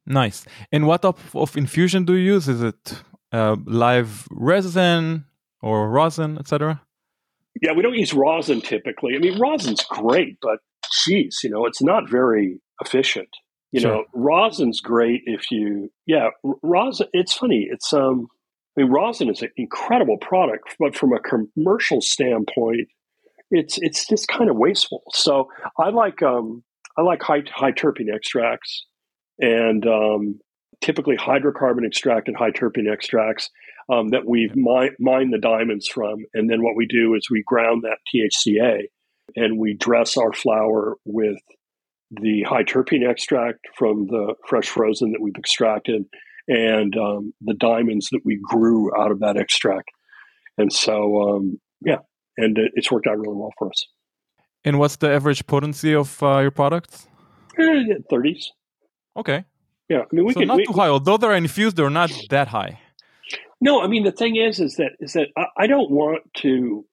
Nice. 0.07 0.44
And 0.70 0.87
what 0.87 1.03
type 1.03 1.18
of 1.35 1.57
infusion 1.57 2.05
do 2.05 2.14
you 2.14 2.35
use? 2.35 2.49
Is 2.49 2.62
it 2.62 3.03
uh, 3.33 3.57
live 3.64 4.27
resin 4.31 5.25
or 5.61 5.90
rosin, 5.90 6.38
etc.? 6.38 6.81
Yeah, 7.61 7.72
we 7.72 7.83
don't 7.83 7.94
use 7.94 8.12
rosin 8.14 8.61
typically. 8.61 9.14
I 9.16 9.18
mean, 9.18 9.38
rosin's 9.38 9.85
great, 9.85 10.38
but 10.40 10.59
geez, 11.05 11.40
you 11.42 11.51
know, 11.51 11.66
it's 11.66 11.83
not 11.83 12.09
very 12.09 12.61
efficient. 12.81 13.29
You 13.72 13.81
Sure. 13.81 13.92
know, 13.92 14.05
rosin's 14.14 14.81
great 14.81 15.22
if 15.26 15.50
you, 15.50 15.90
yeah, 16.07 16.29
rosin. 16.62 17.09
It's 17.12 17.33
funny. 17.33 17.68
It's 17.70 17.92
um, 17.92 18.29
I 18.76 18.83
mean, 18.83 18.90
rosin 18.90 19.29
is 19.29 19.42
an 19.42 19.50
incredible 19.57 20.18
product, 20.18 20.76
but 20.79 20.94
from 20.96 21.12
a 21.12 21.20
commercial 21.20 22.00
standpoint, 22.00 22.88
it's 23.50 23.79
it's 23.81 24.07
just 24.07 24.29
kind 24.29 24.50
of 24.50 24.57
wasteful. 24.57 25.02
So 25.11 25.48
I 25.79 25.90
like 25.90 26.22
um, 26.22 26.62
I 26.96 27.02
like 27.02 27.22
high 27.22 27.42
high 27.50 27.72
terpene 27.72 28.14
extracts, 28.14 28.87
and 29.38 29.87
um, 29.87 30.40
typically 30.81 31.16
hydrocarbon 31.16 31.85
extract 31.87 32.29
and 32.29 32.37
high 32.37 32.50
terpene 32.50 32.90
extracts 32.90 33.50
um, 33.90 34.09
that 34.09 34.26
we've 34.26 34.55
mi- 34.55 34.90
mined 34.98 35.33
the 35.33 35.38
diamonds 35.38 35.88
from. 35.88 36.24
And 36.35 36.50
then 36.50 36.62
what 36.62 36.76
we 36.76 36.87
do 36.87 37.14
is 37.14 37.31
we 37.31 37.42
ground 37.46 37.85
that 37.85 37.98
THCA 38.12 38.83
and 39.35 39.59
we 39.59 39.74
dress 39.74 40.16
our 40.16 40.33
flower 40.33 40.96
with 41.05 41.38
the 42.11 42.42
high 42.49 42.62
terpene 42.64 43.09
extract 43.09 43.61
from 43.77 44.07
the 44.07 44.35
fresh 44.47 44.69
frozen 44.69 45.12
that 45.12 45.21
we've 45.21 45.37
extracted 45.37 46.05
and 46.49 46.97
um, 46.97 47.33
the 47.40 47.55
diamonds 47.55 48.09
that 48.12 48.21
we 48.25 48.38
grew 48.42 48.90
out 48.97 49.11
of 49.11 49.19
that 49.21 49.37
extract. 49.37 49.88
And 50.59 50.73
so, 50.73 51.21
um, 51.37 51.61
yeah, 51.85 51.99
and 52.37 52.57
it- 52.57 52.73
it's 52.75 52.90
worked 52.90 53.07
out 53.07 53.19
really 53.19 53.35
well 53.37 53.53
for 53.59 53.69
us. 53.69 53.87
And 54.64 54.79
what's 54.79 54.97
the 54.97 55.11
average 55.11 55.47
potency 55.47 55.95
of 55.95 56.23
uh, 56.23 56.38
your 56.38 56.51
products? 56.51 57.09
Eh, 57.59 57.85
30s. 58.11 58.45
Okay. 59.16 59.45
Yeah, 59.88 59.99
I 60.01 60.05
mean, 60.14 60.25
we 60.27 60.33
so 60.33 60.40
can. 60.40 60.49
not 60.49 60.57
we- 60.59 60.66
too 60.66 60.73
high. 60.73 60.88
Although 60.88 61.16
they're 61.16 61.35
infused, 61.35 61.77
they're 61.77 61.90
not 61.90 62.11
that 62.31 62.49
high. 62.49 62.81
No, 63.61 63.81
I 63.81 63.87
mean 63.87 64.05
the 64.05 64.12
thing 64.12 64.37
is, 64.37 64.61
is 64.61 64.75
that 64.77 64.92
is 65.01 65.14
that 65.14 65.29
I, 65.37 65.45
I 65.57 65.66
don't 65.66 65.90
want 65.90 66.23
to 66.38 66.85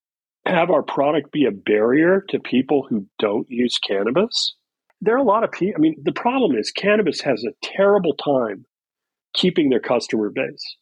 have 0.45 0.69
our 0.69 0.82
product 0.82 1.32
be 1.32 1.45
a 1.45 1.52
barrier 1.52 2.23
to 2.30 2.39
people 2.39 2.86
who 2.89 3.06
don't 3.19 3.45
use 3.49 3.78
cannabis. 3.78 4.56
There 5.03 5.15
are 5.15 5.19
a 5.19 5.23
lot 5.23 5.43
of 5.43 5.51
people. 5.51 5.73
I 5.77 5.81
mean, 5.81 5.95
the 6.01 6.13
problem 6.13 6.55
is 6.55 6.71
cannabis 6.71 7.19
has 7.21 7.43
a 7.43 7.53
terrible 7.61 8.15
time 8.15 8.65
keeping 9.35 9.69
their 9.69 9.81
customer 9.81 10.29
base. 10.29 10.77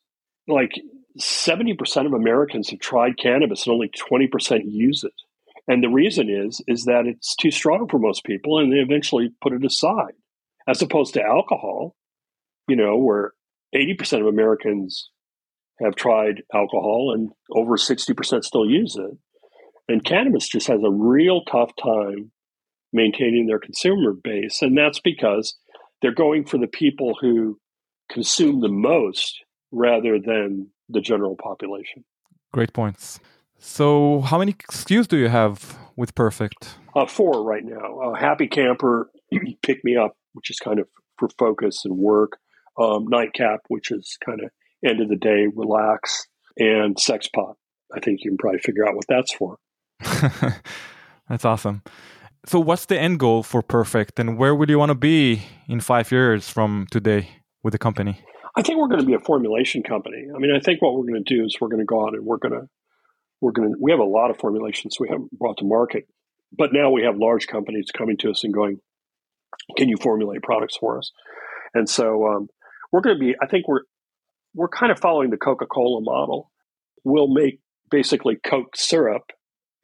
Like 0.48 0.74
seventy 1.18 1.74
percent 1.74 2.06
of 2.06 2.14
Americans 2.14 2.70
have 2.70 2.80
tried 2.80 3.18
cannabis, 3.18 3.66
and 3.66 3.74
only 3.74 3.90
twenty 3.90 4.28
percent 4.28 4.66
use 4.66 5.04
it. 5.04 5.14
And 5.68 5.84
the 5.84 5.90
reason 5.90 6.30
is 6.30 6.62
is 6.68 6.86
that 6.86 7.08
it's 7.08 7.36
too 7.36 7.50
strong 7.50 7.88
for 7.90 7.98
most 7.98 8.24
people, 8.24 8.60
and 8.60 8.72
they 8.72 8.78
eventually 8.78 9.32
put 9.42 9.54
it 9.54 9.66
aside, 9.66 10.14
as 10.68 10.84
opposed 10.84 11.16
to 11.16 11.24
alcohol. 11.24 11.96
You 12.68 12.76
know, 12.76 12.98
where 12.98 13.34
eighty 13.74 13.96
percent 13.96 14.22
of 14.22 14.28
Americans 14.28 15.10
have 15.84 15.96
tried 15.96 16.44
alcohol 16.54 17.12
and 17.16 17.32
over 17.52 17.76
60% 17.76 18.44
still 18.44 18.70
use 18.70 18.96
it. 18.96 19.18
And 19.88 20.06
cannabis 20.06 20.48
just 20.48 20.68
has 20.68 20.80
a 20.84 20.92
real 20.92 21.42
tough 21.46 21.72
time 21.82 22.32
maintaining 22.94 23.48
their 23.48 23.60
consumer 23.60 24.14
base. 24.14 24.62
And 24.62 24.78
that's 24.78 25.00
because 25.00 25.56
they're 26.02 26.14
going 26.14 26.46
for 26.46 26.58
the 26.58 26.68
people 26.68 27.18
who 27.20 27.60
consume 28.10 28.62
the 28.62 28.70
most 28.70 29.44
rather 29.72 30.20
than 30.20 30.68
the 30.90 31.02
general 31.02 31.36
population. 31.42 32.04
Great 32.52 32.74
points. 32.74 33.20
So, 33.58 34.22
how 34.22 34.40
many 34.40 34.54
SKUs 34.54 35.08
do 35.08 35.18
you 35.18 35.30
have 35.30 35.78
with 35.96 36.16
Perfect? 36.16 36.76
Uh, 36.96 37.06
four 37.06 37.44
right 37.44 37.64
now. 37.64 38.00
Uh, 38.00 38.16
Happy 38.16 38.48
Camper, 38.48 39.10
Pick 39.62 39.84
Me 39.84 39.96
Up, 39.96 40.18
which 40.34 40.50
is 40.50 40.58
kind 40.58 40.80
of 40.80 40.88
for 41.18 41.30
focus 41.38 41.86
and 41.86 41.98
work. 41.98 42.40
Um, 42.78 43.06
Nightcap, 43.08 43.60
which 43.68 43.92
is 43.92 44.18
kind 44.26 44.42
of 44.42 44.50
end 44.84 45.00
of 45.00 45.10
the 45.10 45.16
day, 45.16 45.48
relax. 45.56 46.26
And 46.58 47.00
Sex 47.00 47.28
Pot. 47.28 47.56
I 47.96 48.00
think 48.00 48.20
you 48.24 48.32
can 48.32 48.38
probably 48.38 48.60
figure 48.60 48.88
out 48.88 48.96
what 48.96 49.06
that's 49.08 49.34
for. 49.34 49.58
That's 51.30 51.46
awesome. 51.46 51.82
So, 52.46 52.60
what's 52.60 52.86
the 52.86 53.00
end 53.00 53.20
goal 53.20 53.44
for 53.44 53.62
Perfect, 53.62 54.20
and 54.20 54.36
where 54.36 54.56
would 54.56 54.68
you 54.68 54.80
want 54.80 54.90
to 54.90 54.96
be 54.96 55.44
in 55.68 55.80
five 55.80 56.12
years 56.12 56.50
from 56.50 56.88
today 56.90 57.30
with 57.62 57.74
the 57.74 57.78
company? 57.78 58.20
I 58.56 58.64
think 58.64 58.80
we're 58.80 58.88
going 58.88 59.00
to 59.00 59.06
be 59.06 59.14
a 59.14 59.20
formulation 59.20 59.84
company. 59.84 60.26
I 60.36 60.40
mean, 60.40 60.52
I 60.52 60.60
think 60.60 60.82
what 60.82 60.96
we're 60.96 61.06
going 61.06 61.24
to 61.24 61.36
do 61.36 61.46
is 61.46 61.58
we're 61.62 61.68
going 61.68 61.82
to 61.82 61.86
go 61.86 62.06
out 62.06 62.16
and 62.16 62.26
we're 62.26 62.38
going 62.38 62.54
to 62.54 62.68
we're 63.42 63.52
going 63.52 63.72
to 63.72 63.78
we 63.80 63.92
have 63.92 64.00
a 64.00 64.04
lot 64.04 64.32
of 64.32 64.38
formulations 64.38 64.98
we 65.00 65.08
haven't 65.08 65.32
brought 65.38 65.58
to 65.58 65.66
market, 65.66 66.08
but 66.52 66.74
now 66.74 66.90
we 66.90 67.04
have 67.04 67.16
large 67.16 67.46
companies 67.46 67.92
coming 67.96 68.18
to 68.18 68.32
us 68.32 68.44
and 68.44 68.52
going, 68.52 68.80
"Can 69.78 69.88
you 69.88 69.98
formulate 70.02 70.42
products 70.42 70.76
for 70.78 70.98
us?" 70.98 71.12
And 71.76 71.88
so 71.88 72.28
um, 72.28 72.48
we're 72.92 73.02
going 73.02 73.18
to 73.18 73.20
be. 73.20 73.36
I 73.40 73.46
think 73.46 73.68
we're 73.68 73.84
we're 74.56 74.68
kind 74.68 74.92
of 74.92 75.00
following 75.00 75.30
the 75.30 75.38
Coca 75.38 75.68
Cola 75.68 76.02
model. 76.02 76.52
We'll 77.04 77.32
make 77.32 77.60
basically 77.92 78.38
Coke 78.44 78.76
syrup 78.76 79.32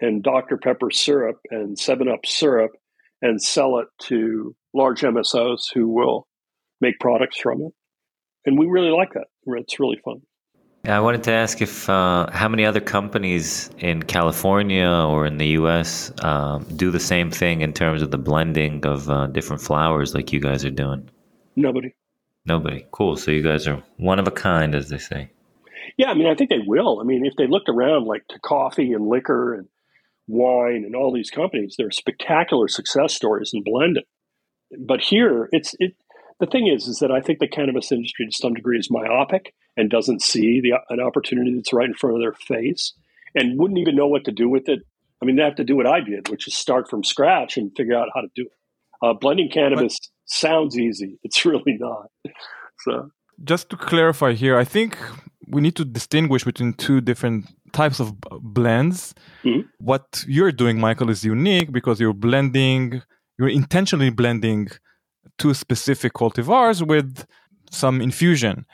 and 0.02 0.24
Dr 0.24 0.58
Pepper 0.58 0.92
syrup 0.92 1.40
and 1.50 1.78
Seven 1.78 2.08
Up 2.08 2.26
syrup 2.26 2.72
and 3.22 3.42
sell 3.42 3.80
it 3.80 3.88
to 4.04 4.56
large 4.74 5.02
MSOs 5.02 5.66
who 5.74 5.90
will 5.90 6.28
make 6.82 7.00
products 7.00 7.40
from 7.40 7.62
it. 7.62 7.74
And 8.46 8.58
we 8.58 8.68
really 8.68 8.92
like 8.92 9.14
that. 9.14 9.26
It's 9.46 9.80
really 9.80 10.00
fun. 10.04 10.22
I 10.86 11.02
wanted 11.02 11.24
to 11.24 11.34
ask 11.34 11.62
if 11.62 11.90
uh, 11.90 12.28
how 12.32 12.48
many 12.48 12.64
other 12.64 12.80
companies 12.80 13.70
in 13.80 14.04
California 14.04 14.88
or 14.88 15.26
in 15.26 15.38
the 15.38 15.48
U.S. 15.48 16.14
Um, 16.22 16.66
do 16.76 16.92
the 16.92 17.00
same 17.00 17.30
thing 17.30 17.60
in 17.62 17.74
terms 17.74 18.02
of 18.02 18.12
the 18.12 18.18
blending 18.18 18.86
of 18.86 19.10
uh, 19.10 19.28
different 19.28 19.62
flowers 19.62 20.14
like 20.14 20.32
you 20.32 20.40
guys 20.40 20.64
are 20.64 20.72
doing. 20.72 21.10
Nobody. 21.58 21.94
Nobody. 22.46 22.86
Cool. 22.92 23.18
So 23.18 23.32
you 23.32 23.44
guys 23.44 23.68
are 23.68 23.84
one 23.98 24.20
of 24.20 24.28
a 24.28 24.32
kind, 24.32 24.76
as 24.76 24.88
they 24.88 24.98
say. 24.98 25.30
Yeah, 25.98 26.10
I 26.10 26.14
mean, 26.14 26.28
I 26.28 26.36
think 26.36 26.50
they 26.50 26.62
will. 26.66 27.02
I 27.02 27.04
mean, 27.04 27.26
if 27.26 27.34
they 27.38 27.48
looked 27.48 27.68
around 27.68 28.06
like 28.06 28.26
to 28.30 28.40
coffee 28.40 28.94
and 28.94 29.10
liquor 29.10 29.56
and 29.56 29.68
wine 30.28 30.84
and 30.86 30.96
all 30.96 31.13
these 31.13 31.30
companies, 31.30 31.76
they're 31.78 31.92
spectacular 31.92 32.68
success 32.68 33.13
stories 33.13 33.52
in 33.54 33.63
blending. 33.63 34.04
But 34.80 35.02
here, 35.02 35.50
it's 35.52 35.76
it. 35.80 35.96
The 36.40 36.46
thing 36.46 36.68
is, 36.68 36.88
is 36.88 37.00
that 37.00 37.12
I 37.12 37.22
think 37.22 37.40
the 37.40 37.48
cannabis 37.48 37.92
industry 37.92 38.28
to 38.28 38.32
some 38.32 38.54
degree 38.54 38.78
is 38.78 38.92
myopic 38.92 39.56
and 39.76 39.90
doesn't 39.90 40.22
see 40.22 40.62
the 40.62 40.74
an 40.90 41.00
opportunity 41.00 41.56
that's 41.56 41.74
right 41.74 41.88
in 41.88 41.96
front 41.96 42.16
of 42.16 42.22
their 42.22 42.34
face 42.34 42.94
and 43.34 43.60
wouldn't 43.60 43.80
even 43.80 43.96
know 43.96 44.08
what 44.08 44.26
to 44.26 44.32
do 44.32 44.50
with 44.50 44.68
it. 44.70 44.82
I 45.22 45.26
mean, 45.26 45.36
they 45.36 45.44
have 45.44 45.56
to 45.56 45.63
do 45.63 45.76
what 45.76 45.88
I 45.88 46.02
did, 46.02 46.30
which 46.30 46.48
is 46.48 46.54
start 46.54 46.90
from 46.90 47.04
scratch 47.04 47.58
and 47.58 47.76
figure 47.76 47.96
out 47.96 48.10
how 48.13 48.22
to 48.22 48.28
do 48.36 48.44
it. 48.44 48.52
Uh, 49.02 49.13
blending 49.13 49.50
cannabis 49.50 49.98
but, 50.00 50.10
sounds 50.26 50.78
easy. 50.78 51.20
It's 51.24 51.46
really 51.46 51.78
not. 51.80 52.12
So, 52.80 53.10
just 53.44 53.70
to 53.70 53.78
clarify 53.78 54.34
here, 54.34 54.58
I 54.58 54.63
think 54.63 54.98
we 55.48 55.62
need 55.62 55.76
to 55.76 55.86
distinguish 55.86 56.44
between 56.44 56.74
two 56.74 57.02
different 57.02 57.46
types 57.74 58.00
of 58.00 58.14
blends. 58.42 59.14
Mm-hmm. 59.44 59.68
What 59.80 60.24
you're 60.28 60.52
doing, 60.52 60.80
Michael, 60.80 61.10
is 61.10 61.24
unique 61.24 61.72
because 61.72 62.00
you're 62.00 62.14
blending, 62.14 63.02
you're 63.38 63.50
intentionally 63.50 64.10
blending 64.10 64.70
two 65.38 65.54
specific 65.54 66.14
cultivars 66.14 66.86
with 66.86 67.26
some 67.72 68.02
infusion. 68.02 68.66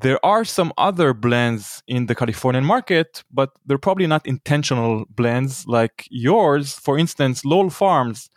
There 0.00 0.24
are 0.24 0.44
some 0.44 0.72
other 0.76 1.14
blends 1.14 1.82
in 1.86 2.06
the 2.06 2.14
Californian 2.14 2.64
market, 2.64 3.22
but 3.30 3.50
they're 3.64 3.78
probably 3.78 4.06
not 4.06 4.26
intentional 4.26 5.04
blends 5.08 5.66
like 5.66 6.06
yours. 6.10 6.74
For 6.74 6.98
instance, 6.98 7.44
Lowell 7.44 7.70
Farms 7.70 8.28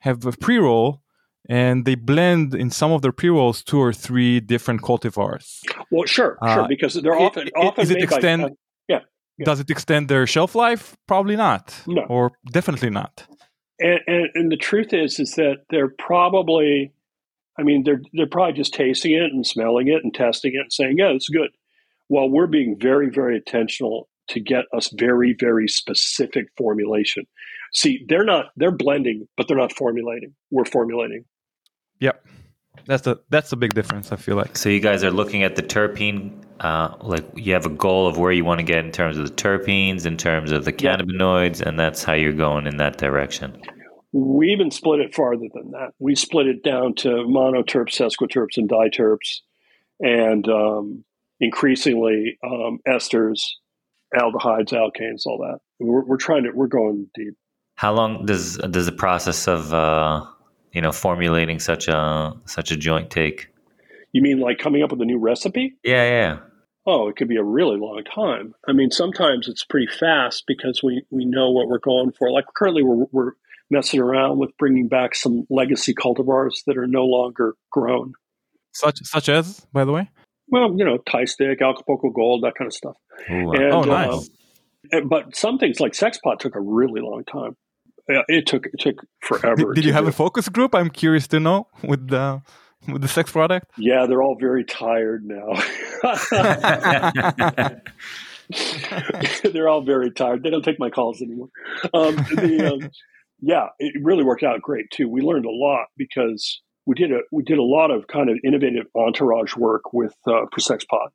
have 0.00 0.24
a 0.26 0.32
pre 0.32 0.58
roll 0.58 1.02
and 1.48 1.84
they 1.84 1.94
blend 1.94 2.54
in 2.54 2.70
some 2.70 2.90
of 2.92 3.02
their 3.02 3.12
pre 3.12 3.28
rolls 3.28 3.62
two 3.62 3.78
or 3.78 3.92
three 3.92 4.40
different 4.40 4.82
cultivars. 4.82 5.60
Well, 5.90 6.06
sure, 6.06 6.38
uh, 6.40 6.54
sure, 6.54 6.68
because 6.68 6.94
they're 6.94 7.18
often, 7.18 7.48
it, 7.48 7.52
often 7.56 7.82
is 7.82 7.90
it 7.90 8.02
extend, 8.02 8.42
by, 8.42 8.48
uh, 8.48 8.50
yeah, 9.38 9.42
yeah, 9.42 9.44
Does 9.44 9.60
it 9.60 9.70
extend 9.70 10.08
their 10.08 10.26
shelf 10.26 10.54
life? 10.54 10.96
Probably 11.06 11.36
not. 11.36 11.74
No. 11.86 12.02
Or 12.02 12.32
definitely 12.50 12.90
not. 12.90 13.26
And, 13.80 14.00
and, 14.06 14.28
and 14.34 14.52
the 14.52 14.56
truth 14.56 14.92
is, 14.92 15.18
is 15.18 15.32
that 15.32 15.64
they're 15.70 15.88
probably 15.98 16.92
I 17.58 17.62
mean, 17.62 17.84
they're 17.84 18.02
they're 18.12 18.26
probably 18.26 18.54
just 18.54 18.74
tasting 18.74 19.12
it 19.12 19.32
and 19.32 19.46
smelling 19.46 19.88
it 19.88 20.02
and 20.02 20.12
testing 20.12 20.54
it 20.54 20.60
and 20.60 20.72
saying, 20.72 20.96
"Yeah, 20.98 21.10
it's 21.10 21.28
good." 21.28 21.50
While 22.08 22.28
we're 22.28 22.46
being 22.46 22.76
very, 22.78 23.08
very 23.10 23.36
intentional 23.36 24.08
to 24.28 24.40
get 24.40 24.64
us 24.72 24.92
very, 24.96 25.34
very 25.38 25.68
specific 25.68 26.46
formulation. 26.56 27.26
See, 27.72 28.04
they're 28.08 28.24
not 28.24 28.46
they're 28.56 28.72
blending, 28.72 29.28
but 29.36 29.46
they're 29.48 29.56
not 29.56 29.72
formulating. 29.72 30.34
We're 30.50 30.64
formulating. 30.64 31.24
Yep, 32.00 32.26
that's 32.86 33.02
the 33.02 33.20
that's 33.30 33.52
a 33.52 33.56
big 33.56 33.74
difference. 33.74 34.10
I 34.10 34.16
feel 34.16 34.36
like. 34.36 34.56
So 34.58 34.68
you 34.68 34.80
guys 34.80 35.04
are 35.04 35.10
looking 35.10 35.42
at 35.44 35.54
the 35.56 35.62
terpene. 35.62 36.43
Uh, 36.60 36.94
like 37.00 37.24
you 37.34 37.52
have 37.52 37.66
a 37.66 37.70
goal 37.70 38.06
of 38.06 38.16
where 38.16 38.32
you 38.32 38.44
want 38.44 38.60
to 38.60 38.64
get 38.64 38.84
in 38.84 38.92
terms 38.92 39.18
of 39.18 39.26
the 39.26 39.34
terpenes, 39.34 40.06
in 40.06 40.16
terms 40.16 40.52
of 40.52 40.64
the 40.64 40.72
cannabinoids, 40.72 41.60
and 41.60 41.78
that's 41.78 42.04
how 42.04 42.12
you're 42.12 42.32
going 42.32 42.66
in 42.66 42.76
that 42.76 42.96
direction. 42.96 43.60
We 44.12 44.50
even 44.50 44.70
split 44.70 45.00
it 45.00 45.14
farther 45.14 45.48
than 45.52 45.72
that. 45.72 45.90
We 45.98 46.14
split 46.14 46.46
it 46.46 46.62
down 46.62 46.94
to 46.96 47.08
monoterps, 47.08 47.98
sesquiterps, 47.98 48.56
and 48.56 48.68
diterps, 48.68 49.40
and 49.98 50.48
um, 50.48 51.04
increasingly 51.40 52.38
um, 52.44 52.78
esters, 52.86 53.40
aldehydes, 54.14 54.72
alkanes, 54.72 55.26
all 55.26 55.38
that. 55.38 55.58
We're, 55.80 56.04
we're, 56.04 56.16
trying 56.16 56.44
to 56.44 56.50
we're 56.52 56.68
going 56.68 57.08
deep. 57.14 57.34
How 57.74 57.92
long 57.92 58.26
does 58.26 58.56
does 58.58 58.86
the 58.86 58.92
process 58.92 59.48
of 59.48 59.74
uh, 59.74 60.24
you 60.72 60.80
know 60.80 60.92
formulating 60.92 61.58
such 61.58 61.88
a 61.88 62.32
such 62.46 62.70
a 62.70 62.76
joint 62.76 63.10
take? 63.10 63.48
You 64.14 64.22
mean 64.22 64.38
like 64.38 64.58
coming 64.58 64.82
up 64.82 64.92
with 64.92 65.00
a 65.02 65.04
new 65.04 65.18
recipe? 65.18 65.74
Yeah, 65.82 66.04
yeah. 66.04 66.38
Oh, 66.86 67.08
it 67.08 67.16
could 67.16 67.28
be 67.28 67.36
a 67.36 67.42
really 67.42 67.76
long 67.76 68.04
time. 68.04 68.54
I 68.68 68.72
mean, 68.72 68.92
sometimes 68.92 69.48
it's 69.48 69.64
pretty 69.64 69.88
fast 69.88 70.44
because 70.46 70.82
we, 70.84 71.04
we 71.10 71.24
know 71.24 71.50
what 71.50 71.66
we're 71.66 71.80
going 71.80 72.12
for. 72.12 72.30
Like 72.30 72.44
currently, 72.54 72.84
we're, 72.84 73.06
we're 73.10 73.32
messing 73.70 73.98
around 73.98 74.38
with 74.38 74.56
bringing 74.56 74.86
back 74.86 75.16
some 75.16 75.46
legacy 75.50 75.94
cultivars 75.94 76.62
that 76.66 76.78
are 76.78 76.86
no 76.86 77.04
longer 77.04 77.54
grown. 77.72 78.12
Such 78.72 79.00
such 79.02 79.28
as, 79.28 79.66
by 79.72 79.84
the 79.84 79.90
way? 79.90 80.08
Well, 80.46 80.76
you 80.76 80.84
know, 80.84 80.98
Thai 80.98 81.24
stick, 81.24 81.60
Acapulco 81.60 82.10
Gold, 82.10 82.44
that 82.44 82.54
kind 82.54 82.68
of 82.68 82.72
stuff. 82.72 82.96
Ooh, 83.28 83.52
and, 83.52 83.72
oh, 83.72 83.82
nice. 83.82 84.30
Uh, 84.92 85.00
but 85.00 85.34
some 85.34 85.58
things 85.58 85.80
like 85.80 85.92
Sexpot 85.92 86.38
took 86.38 86.54
a 86.54 86.60
really 86.60 87.00
long 87.00 87.24
time. 87.24 87.56
It 88.06 88.46
took 88.46 88.66
it 88.66 88.78
took 88.78 88.96
forever. 89.22 89.56
Did, 89.74 89.74
did 89.76 89.84
you 89.86 89.92
have 89.92 90.04
do. 90.04 90.10
a 90.10 90.12
focus 90.12 90.48
group? 90.48 90.72
I'm 90.72 90.90
curious 90.90 91.26
to 91.28 91.40
know 91.40 91.66
with 91.82 92.08
the 92.08 92.42
with 92.92 93.02
the 93.02 93.08
sex 93.08 93.30
product. 93.32 93.70
Yeah, 93.76 94.06
they're 94.06 94.22
all 94.22 94.36
very 94.38 94.64
tired 94.64 95.24
now. 95.24 95.52
they're 99.42 99.68
all 99.68 99.82
very 99.82 100.10
tired. 100.10 100.42
They 100.42 100.50
don't 100.50 100.64
take 100.64 100.78
my 100.78 100.90
calls 100.90 101.22
anymore. 101.22 101.48
Um, 101.94 102.16
the, 102.16 102.72
um, 102.72 102.90
yeah, 103.40 103.68
it 103.78 103.94
really 104.02 104.24
worked 104.24 104.42
out 104.42 104.60
great 104.62 104.90
too. 104.90 105.08
We 105.08 105.22
learned 105.22 105.46
a 105.46 105.50
lot 105.50 105.86
because 105.96 106.60
we 106.86 106.94
did 106.94 107.12
a 107.12 107.20
we 107.32 107.42
did 107.42 107.58
a 107.58 107.62
lot 107.62 107.90
of 107.90 108.06
kind 108.06 108.28
of 108.28 108.38
innovative 108.44 108.86
entourage 108.94 109.56
work 109.56 109.92
with 109.92 110.14
uh, 110.26 110.46
for 110.52 110.60
Sexpot, 110.60 111.08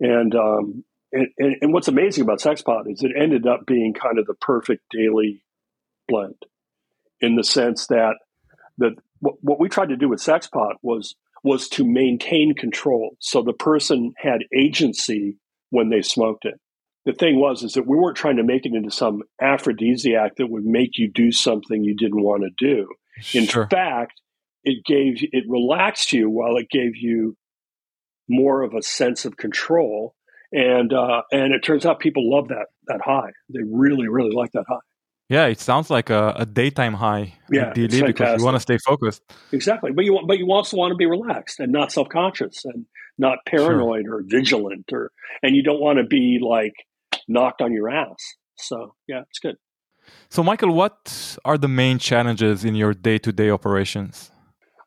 and, 0.00 0.34
um, 0.34 0.84
and, 1.12 1.28
and 1.38 1.56
and 1.60 1.72
what's 1.72 1.88
amazing 1.88 2.22
about 2.22 2.40
Sexpot 2.40 2.90
is 2.90 3.02
it 3.02 3.12
ended 3.16 3.46
up 3.46 3.66
being 3.66 3.94
kind 3.94 4.18
of 4.18 4.26
the 4.26 4.34
perfect 4.34 4.82
daily 4.90 5.42
blend, 6.06 6.36
in 7.20 7.34
the 7.34 7.44
sense 7.44 7.88
that 7.88 8.14
that 8.78 8.94
what, 9.24 9.34
what 9.40 9.60
we 9.60 9.68
tried 9.68 9.88
to 9.88 9.96
do 9.96 10.08
with 10.08 10.20
Sexpot 10.20 10.74
was 10.82 11.14
was 11.42 11.68
to 11.68 11.84
maintain 11.84 12.54
control, 12.54 13.16
so 13.18 13.42
the 13.42 13.52
person 13.52 14.14
had 14.16 14.44
agency 14.56 15.36
when 15.70 15.90
they 15.90 16.00
smoked 16.00 16.46
it 16.46 16.58
the 17.04 17.12
thing 17.12 17.38
was 17.38 17.62
is 17.62 17.74
that 17.74 17.86
we 17.86 17.96
weren't 17.96 18.16
trying 18.16 18.36
to 18.36 18.42
make 18.42 18.64
it 18.64 18.74
into 18.74 18.90
some 18.90 19.22
aphrodisiac 19.40 20.36
that 20.36 20.50
would 20.50 20.64
make 20.64 20.96
you 20.96 21.10
do 21.10 21.30
something 21.30 21.84
you 21.84 21.94
didn't 21.94 22.22
want 22.22 22.42
to 22.42 22.50
do. 22.66 22.88
In 23.38 23.46
sure. 23.46 23.68
fact, 23.68 24.20
it 24.64 24.84
gave 24.84 25.18
it 25.20 25.44
relaxed 25.48 26.12
you 26.12 26.30
while 26.30 26.56
it 26.56 26.68
gave 26.70 26.96
you 26.96 27.36
more 28.28 28.62
of 28.62 28.74
a 28.74 28.82
sense 28.82 29.24
of 29.24 29.36
control. 29.36 30.14
And 30.50 30.92
uh, 30.92 31.22
and 31.30 31.52
it 31.52 31.62
turns 31.62 31.84
out 31.84 32.00
people 32.00 32.30
love 32.30 32.48
that 32.48 32.66
that 32.86 33.00
high. 33.04 33.30
They 33.50 33.60
really 33.70 34.08
really 34.08 34.34
like 34.34 34.52
that 34.52 34.64
high. 34.68 34.76
Yeah, 35.28 35.46
it 35.46 35.58
sounds 35.58 35.88
like 35.88 36.10
a, 36.10 36.34
a 36.36 36.46
daytime 36.46 36.94
high. 36.94 37.34
Yeah, 37.50 37.70
ideally 37.70 38.02
because 38.02 38.38
you 38.38 38.44
want 38.44 38.56
to 38.56 38.60
stay 38.60 38.78
focused. 38.78 39.22
Exactly, 39.52 39.90
but 39.92 40.04
you 40.04 40.12
want, 40.12 40.28
but 40.28 40.38
you 40.38 40.50
also 40.52 40.76
want 40.76 40.92
to 40.92 40.96
be 40.96 41.06
relaxed 41.06 41.60
and 41.60 41.72
not 41.72 41.92
self 41.92 42.08
conscious 42.08 42.64
and 42.64 42.84
not 43.16 43.38
paranoid 43.46 44.04
sure. 44.04 44.16
or 44.16 44.22
vigilant 44.26 44.86
or 44.92 45.12
and 45.42 45.54
you 45.54 45.62
don't 45.62 45.80
want 45.80 45.98
to 45.98 46.04
be 46.04 46.38
like 46.42 46.74
knocked 47.26 47.62
on 47.62 47.72
your 47.72 47.88
ass. 47.88 48.16
So 48.56 48.94
yeah, 49.06 49.22
it's 49.30 49.38
good. 49.38 49.56
So 50.28 50.42
Michael, 50.42 50.72
what 50.72 51.38
are 51.44 51.56
the 51.56 51.68
main 51.68 51.98
challenges 51.98 52.64
in 52.64 52.74
your 52.74 52.92
day-to-day 52.92 53.48
operations? 53.48 54.30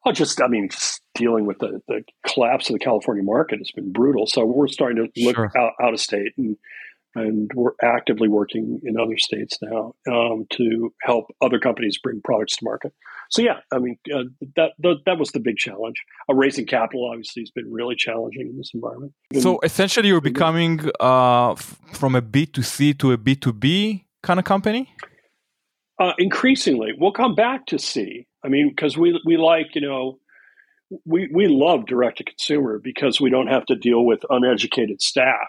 Oh, 0.05 0.11
just 0.11 0.39
I 0.41 0.47
mean, 0.47 0.69
just 0.69 1.01
dealing 1.15 1.45
with 1.45 1.57
the, 1.59 1.81
the 1.87 2.03
collapse 2.25 2.69
of 2.69 2.73
the 2.73 2.79
California 2.79 3.23
market 3.23 3.59
has 3.59 3.71
been 3.71 3.91
brutal. 3.91 4.27
So 4.27 4.45
we're 4.45 4.67
starting 4.67 4.97
to 4.97 5.23
look 5.23 5.35
sure. 5.35 5.51
out, 5.57 5.73
out 5.81 5.93
of 5.93 5.99
state 5.99 6.33
and 6.37 6.55
and 7.15 7.49
we're 7.53 7.71
actively 7.83 8.27
working 8.27 8.79
in 8.83 8.99
other 8.99 9.17
states 9.17 9.57
now 9.61 9.93
um, 10.09 10.45
to 10.51 10.93
help 11.01 11.25
other 11.41 11.59
companies 11.59 11.97
bring 12.01 12.21
products 12.23 12.57
to 12.57 12.65
market. 12.65 12.93
So 13.29 13.41
yeah, 13.41 13.59
I 13.73 13.79
mean 13.79 13.97
uh, 14.13 14.23
that, 14.55 14.71
that, 14.79 14.95
that 15.05 15.17
was 15.17 15.31
the 15.31 15.39
big 15.39 15.57
challenge. 15.57 15.95
Uh, 16.29 16.35
raising 16.35 16.65
capital 16.65 17.09
obviously 17.09 17.41
has 17.41 17.51
been 17.51 17.71
really 17.71 17.95
challenging 17.95 18.47
in 18.47 18.57
this 18.57 18.71
environment. 18.73 19.13
so 19.39 19.59
essentially, 19.63 20.07
you're 20.07 20.21
becoming 20.21 20.89
uh, 20.99 21.55
from 21.55 22.15
a 22.15 22.21
B 22.21 22.45
to 22.47 22.61
C 22.61 22.93
to 22.95 23.11
a 23.11 23.17
B 23.17 23.35
two 23.35 23.53
B 23.53 24.05
kind 24.23 24.39
of 24.39 24.45
company. 24.45 24.93
Uh, 25.99 26.13
increasingly, 26.19 26.91
we'll 26.97 27.11
come 27.11 27.33
back 27.33 27.65
to 27.67 27.79
C. 27.79 28.27
I 28.45 28.49
mean, 28.49 28.69
because 28.69 28.97
we 28.97 29.19
we 29.25 29.37
like 29.37 29.73
you 29.73 29.81
know 29.81 30.19
we 31.05 31.29
we 31.33 31.47
love 31.47 31.85
direct 31.85 32.19
to 32.19 32.23
consumer 32.23 32.79
because 32.81 33.19
we 33.19 33.29
don't 33.29 33.47
have 33.47 33.65
to 33.65 33.75
deal 33.75 34.05
with 34.05 34.21
uneducated 34.29 35.01
staff 35.01 35.47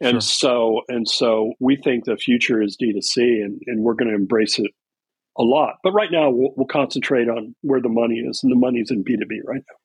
and 0.00 0.14
sure. 0.14 0.20
so 0.20 0.80
and 0.88 1.08
so 1.08 1.52
we 1.60 1.76
think 1.76 2.04
the 2.04 2.16
future 2.16 2.62
is 2.62 2.76
D2C 2.76 3.44
and, 3.44 3.60
and 3.66 3.82
we're 3.82 3.94
going 3.94 4.08
to 4.08 4.14
embrace 4.14 4.58
it 4.58 4.70
a 5.38 5.42
lot. 5.42 5.76
But 5.82 5.92
right 5.92 6.10
now 6.10 6.30
we'll, 6.30 6.50
we'll, 6.56 6.66
concentrate 6.66 7.28
on 7.28 7.54
where 7.62 7.80
the 7.80 7.88
money 7.88 8.16
is 8.16 8.40
and 8.42 8.50
the 8.50 8.56
money 8.56 8.80
is 8.80 8.90
in 8.90 9.04
B2B 9.04 9.44
right 9.44 9.62
now. 9.68 9.76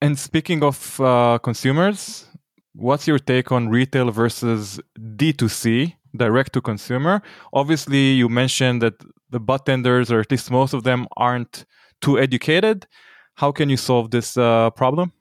And 0.00 0.18
speaking 0.18 0.62
of 0.62 1.00
uh, 1.00 1.38
consumers, 1.42 2.26
what's 2.74 3.06
your 3.06 3.18
take 3.18 3.52
on 3.52 3.68
retail 3.68 4.10
versus 4.10 4.80
D2C, 4.98 5.94
direct 6.16 6.52
to 6.54 6.60
consumer? 6.60 7.22
Obviously, 7.52 8.12
you 8.12 8.28
mentioned 8.28 8.82
that 8.82 8.94
the 9.30 9.40
budtenders, 9.40 10.10
or 10.10 10.20
at 10.20 10.30
least 10.30 10.50
most 10.50 10.72
of 10.72 10.84
them, 10.84 11.06
aren't 11.16 11.64
too 12.00 12.18
educated. 12.18 12.86
How 13.34 13.52
can 13.52 13.68
you 13.68 13.76
solve 13.76 14.10
this 14.10 14.36
uh, 14.36 14.70
problem? 14.70 15.12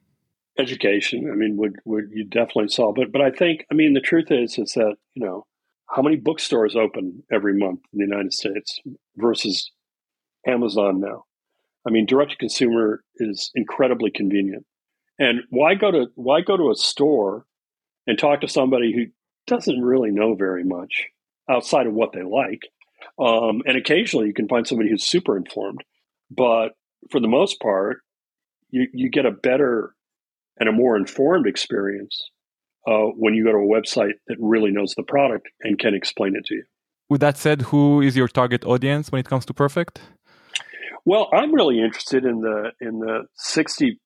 Education. 0.60 1.30
I 1.32 1.36
mean, 1.36 1.58
would 1.58 1.78
would 1.86 2.10
you 2.14 2.26
definitely 2.26 2.70
solve 2.70 2.98
it? 3.00 3.12
But 3.12 3.22
I 3.22 3.32
think, 3.32 3.66
I 3.72 3.74
mean, 3.74 3.94
the 3.94 4.02
truth 4.02 4.28
is, 4.30 4.58
is 4.58 4.74
that 4.74 4.96
you 5.14 5.26
know, 5.26 5.46
how 5.88 6.02
many 6.02 6.18
bookstores 6.18 6.76
open 6.76 7.24
every 7.32 7.58
month 7.58 7.80
in 7.94 8.00
the 8.00 8.06
United 8.06 8.34
States 8.34 8.80
versus 9.16 9.72
Amazon 10.46 11.00
now? 11.00 11.26
I 11.88 11.92
mean, 11.92 12.06
direct 12.06 12.32
to 12.32 12.38
consumer 12.38 13.04
is 13.16 13.52
incredibly 13.56 14.12
convenient. 14.12 14.66
And 15.18 15.42
why 15.50 15.76
go 15.76 15.92
to 15.92 16.08
why 16.16 16.42
go 16.42 16.58
to 16.58 16.72
a 16.72 16.76
store 16.76 17.46
and 18.06 18.18
talk 18.18 18.42
to 18.42 18.48
somebody 18.48 18.94
who 18.94 19.06
doesn't 19.48 19.82
really 19.82 20.12
know 20.12 20.36
very 20.36 20.64
much 20.64 21.08
outside 21.50 21.88
of 21.88 21.94
what 21.94 22.12
they 22.12 22.24
like? 22.24 22.62
Um, 23.18 23.62
and 23.66 23.78
occasionally, 23.78 24.28
you 24.28 24.34
can 24.34 24.48
find 24.48 24.68
somebody 24.68 24.90
who's 24.90 25.06
super 25.06 25.38
informed, 25.38 25.84
but 26.30 26.70
for 27.10 27.20
the 27.20 27.28
most 27.28 27.60
part, 27.62 28.02
you, 28.70 28.88
you 28.94 29.10
get 29.10 29.26
a 29.26 29.32
better 29.32 29.96
and 30.60 30.70
a 30.70 30.72
more 30.72 30.96
informed 30.98 31.48
experience 31.48 32.22
uh, 32.88 33.08
when 33.16 33.34
you 33.34 33.44
go 33.44 33.52
to 33.52 33.58
a 33.58 33.62
website 33.62 34.14
that 34.28 34.38
really 34.40 34.72
knows 34.72 34.94
the 34.96 35.04
product 35.04 35.48
and 35.62 35.80
can 35.80 35.94
explain 35.94 36.36
it 36.36 36.46
to 36.46 36.56
you. 36.56 36.64
With 37.10 37.22
that 37.22 37.38
said, 37.38 37.64
who 37.64 38.02
is 38.02 38.16
your 38.16 38.28
target 38.28 38.64
audience 38.66 39.12
when 39.12 39.20
it 39.20 39.26
comes 39.26 39.46
to 39.46 39.54
Perfect? 39.54 40.02
Well, 41.06 41.30
I'm 41.34 41.54
really 41.54 41.80
interested 41.80 42.24
in 42.24 42.42
the 42.42 42.72
in 42.80 43.00
the 43.00 43.24
60, 43.36 44.00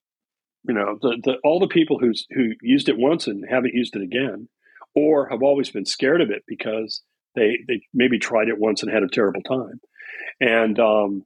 you 0.68 0.74
know, 0.74 0.97
the, 1.01 1.18
the 1.22 1.34
all 1.43 1.60
the 1.60 1.68
people 1.68 1.97
who's 1.99 2.26
who 2.32 2.51
used 2.62 2.88
it 2.88 2.97
once 2.97 3.28
and 3.28 3.43
haven't 3.49 3.74
used 3.74 3.95
it 3.95 4.04
again, 4.04 4.47
or 4.95 5.28
have 5.30 5.43
always 5.43 5.70
been 5.70 5.86
scared 5.86 6.22
of 6.22 6.30
it 6.30 6.43
because 6.47 7.01
they 7.36 7.58
they 7.68 7.82
maybe 7.93 8.20
tried 8.20 8.47
it 8.47 8.60
once 8.60 8.84
and 8.84 8.91
had 8.91 9.04
a 9.04 9.10
terrible 9.10 9.41
time, 9.41 9.82
and 10.39 10.80
um, 10.80 11.24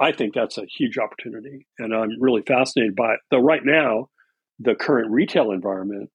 I 0.00 0.12
think 0.12 0.34
that's 0.34 0.56
a 0.56 0.66
huge 0.78 0.96
opportunity, 0.96 1.66
and 1.78 1.94
I'm 1.94 2.20
really 2.20 2.42
fascinated 2.42 2.96
by 2.96 3.14
it. 3.14 3.20
Though 3.30 3.42
right 3.42 3.64
now, 3.64 4.08
the 4.58 4.74
current 4.74 5.10
retail 5.10 5.50
environment 5.50 6.10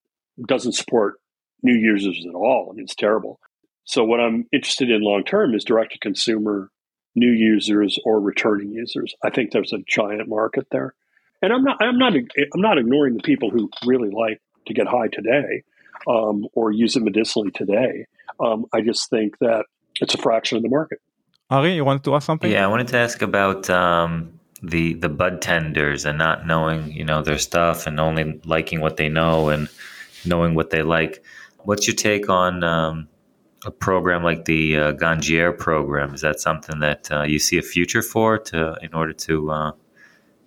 doesn't 0.47 0.73
support 0.73 1.15
new 1.61 1.73
users 1.73 2.25
at 2.27 2.35
all. 2.35 2.69
I 2.71 2.75
mean, 2.75 2.83
it's 2.83 2.95
terrible. 2.95 3.39
So 3.85 4.03
what 4.03 4.19
I'm 4.19 4.45
interested 4.51 4.89
in 4.89 5.01
long 5.01 5.23
term 5.23 5.53
is 5.53 5.63
direct 5.63 5.93
to 5.93 5.99
consumer 5.99 6.69
new 7.15 7.31
users 7.31 7.99
or 8.05 8.19
returning 8.19 8.71
users. 8.71 9.13
I 9.23 9.29
think 9.29 9.51
there's 9.51 9.73
a 9.73 9.79
giant 9.87 10.27
market 10.27 10.67
there. 10.71 10.93
And 11.41 11.51
I'm 11.51 11.63
not 11.63 11.77
I'm 11.81 11.97
not 11.97 12.13
I'm 12.13 12.61
not 12.61 12.77
ignoring 12.77 13.15
the 13.15 13.23
people 13.23 13.49
who 13.49 13.69
really 13.85 14.09
like 14.09 14.41
to 14.67 14.73
get 14.73 14.87
high 14.87 15.07
today 15.07 15.63
um, 16.07 16.47
or 16.53 16.71
use 16.71 16.95
it 16.95 17.03
medicinally 17.03 17.51
today. 17.51 18.05
Um, 18.39 18.65
I 18.73 18.81
just 18.81 19.09
think 19.09 19.37
that 19.39 19.65
it's 19.99 20.13
a 20.13 20.17
fraction 20.17 20.57
of 20.57 20.63
the 20.63 20.69
market. 20.69 20.99
Ari, 21.49 21.75
you 21.75 21.85
wanted 21.85 22.03
to 22.05 22.15
ask 22.15 22.25
something? 22.25 22.49
Yeah, 22.49 22.63
I 22.63 22.67
wanted 22.67 22.87
to 22.87 22.97
ask 22.97 23.21
about 23.21 23.69
um, 23.69 24.39
the 24.63 24.93
the 24.93 25.09
bud 25.09 25.41
tenders 25.41 26.05
and 26.05 26.17
not 26.17 26.47
knowing 26.47 26.91
you 26.91 27.03
know 27.03 27.21
their 27.21 27.37
stuff 27.37 27.85
and 27.85 27.99
only 27.99 28.39
liking 28.45 28.79
what 28.79 28.97
they 28.97 29.09
know 29.09 29.49
and 29.49 29.69
knowing 30.25 30.55
what 30.55 30.69
they 30.69 30.81
like. 30.81 31.23
What's 31.59 31.85
your 31.87 31.95
take 31.95 32.29
on 32.29 32.63
um, 32.63 33.07
a 33.65 33.71
program 33.71 34.23
like 34.23 34.45
the 34.45 34.77
uh, 34.77 34.93
Ganjier 34.93 35.57
program? 35.57 36.13
Is 36.13 36.21
that 36.21 36.39
something 36.39 36.79
that 36.79 37.11
uh, 37.11 37.23
you 37.23 37.39
see 37.39 37.57
a 37.57 37.61
future 37.61 38.01
for 38.01 38.37
to 38.37 38.77
in 38.81 38.93
order 38.93 39.13
to 39.13 39.51
uh, 39.51 39.71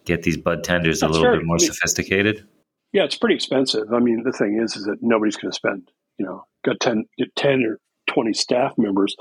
get 0.05 0.23
these 0.23 0.37
bud 0.37 0.65
tenders 0.65 1.01
That's 1.01 1.11
a 1.11 1.13
little 1.21 1.37
bit 1.37 1.45
more 1.45 1.59
sophisticated? 1.59 2.47
Yeah, 2.93 3.05
it's 3.05 3.17
pretty 3.17 3.35
expensive. 3.35 3.93
I 3.93 3.99
mean, 3.99 4.23
the 4.23 4.33
thing 4.33 4.59
is, 4.63 4.77
is 4.77 4.85
that 4.85 4.99
nobody's 5.03 5.37
going 5.37 5.51
to 5.51 5.57
spend 5.57 5.91
you 6.19 6.25
know 6.25 6.47
got 6.65 6.81
10, 6.81 7.05
10 7.37 7.63
or 7.65 7.79
twenty 8.07 8.33
staff 8.33 8.73
members. 8.79 9.15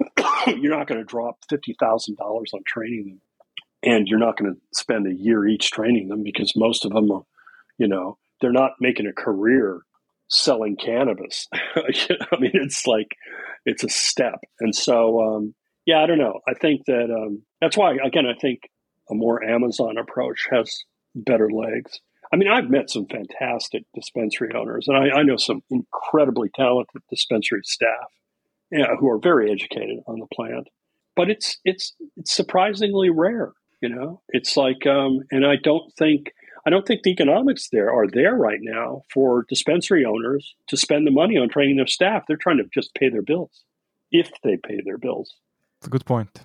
you're 0.46 0.76
not 0.76 0.86
going 0.86 1.00
to 1.00 1.04
drop 1.04 1.36
fifty 1.48 1.76
thousand 1.78 2.16
dollars 2.16 2.50
on 2.52 2.62
training 2.66 3.06
them, 3.06 3.20
and 3.82 4.06
you're 4.06 4.18
not 4.18 4.36
going 4.36 4.54
to 4.54 4.60
spend 4.72 5.06
a 5.06 5.14
year 5.14 5.46
each 5.46 5.70
training 5.70 6.08
them 6.08 6.22
because 6.22 6.52
most 6.56 6.84
of 6.84 6.92
them 6.92 7.10
are, 7.10 7.22
you 7.78 7.88
know, 7.88 8.18
they're 8.40 8.52
not 8.52 8.72
making 8.80 9.06
a 9.06 9.12
career 9.12 9.80
selling 10.28 10.76
cannabis. 10.76 11.48
I 11.52 12.38
mean, 12.38 12.52
it's 12.54 12.86
like 12.86 13.16
it's 13.64 13.84
a 13.84 13.88
step, 13.88 14.40
and 14.60 14.74
so 14.74 15.20
um, 15.20 15.54
yeah, 15.86 16.02
I 16.02 16.06
don't 16.06 16.18
know. 16.18 16.40
I 16.48 16.54
think 16.54 16.86
that 16.86 17.10
um, 17.10 17.42
that's 17.60 17.76
why 17.76 17.96
again, 18.04 18.26
I 18.26 18.38
think 18.38 18.60
a 19.10 19.14
more 19.14 19.42
Amazon 19.42 19.96
approach 19.98 20.46
has 20.50 20.72
better 21.14 21.50
legs. 21.50 22.00
I 22.32 22.36
mean, 22.36 22.48
I've 22.48 22.70
met 22.70 22.90
some 22.90 23.06
fantastic 23.06 23.82
dispensary 23.94 24.52
owners, 24.54 24.86
and 24.86 24.96
I, 24.96 25.18
I 25.18 25.22
know 25.24 25.36
some 25.36 25.62
incredibly 25.68 26.48
talented 26.54 27.02
dispensary 27.10 27.62
staff 27.64 28.08
who 28.70 29.10
are 29.10 29.18
very 29.18 29.50
educated 29.50 29.98
on 30.06 30.20
the 30.20 30.26
plant. 30.32 30.68
But 31.16 31.28
it's 31.28 31.58
it's 31.64 31.94
it's 32.16 32.32
surprisingly 32.32 33.10
rare. 33.10 33.52
You 33.80 33.88
know, 33.88 34.20
it's 34.28 34.56
like, 34.56 34.86
um, 34.86 35.20
and 35.30 35.46
I 35.46 35.56
don't 35.56 35.90
think 35.98 36.32
I 36.66 36.70
don't 36.70 36.86
think 36.86 37.02
the 37.02 37.10
economics 37.10 37.68
there 37.70 37.90
are 37.92 38.06
there 38.06 38.34
right 38.34 38.58
now 38.60 39.02
for 39.12 39.46
dispensary 39.48 40.04
owners 40.04 40.54
to 40.68 40.76
spend 40.76 41.06
the 41.06 41.10
money 41.10 41.38
on 41.38 41.48
training 41.48 41.76
their 41.76 41.86
staff. 41.86 42.24
They're 42.28 42.36
trying 42.36 42.58
to 42.58 42.64
just 42.74 42.94
pay 42.94 43.08
their 43.08 43.22
bills, 43.22 43.64
if 44.12 44.30
they 44.42 44.58
pay 44.58 44.80
their 44.84 44.98
bills. 44.98 45.34
It's 45.78 45.86
a 45.86 45.90
good 45.90 46.04
point. 46.04 46.42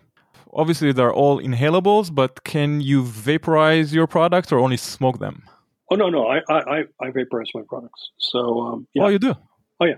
Obviously, 0.53 0.93
they're 0.93 1.13
all 1.13 1.41
inhalables, 1.41 2.15
but 2.15 2.45
can 2.45 2.79
you 2.79 3.03
vaporize 3.03 3.93
your 3.93 4.07
products 4.07 4.53
or 4.53 4.59
only 4.59 4.77
smoke 4.77 5.19
them? 5.19 5.43
Oh 5.91 5.95
no, 5.95 6.09
no, 6.09 6.27
I 6.27 6.39
I, 6.49 6.83
I 7.01 7.11
vaporize 7.11 7.49
my 7.53 7.61
products. 7.67 8.11
So 8.17 8.61
um, 8.61 8.87
yeah. 8.93 9.03
Oh, 9.03 9.07
you 9.09 9.19
do? 9.19 9.35
Oh 9.81 9.85
yeah, 9.85 9.95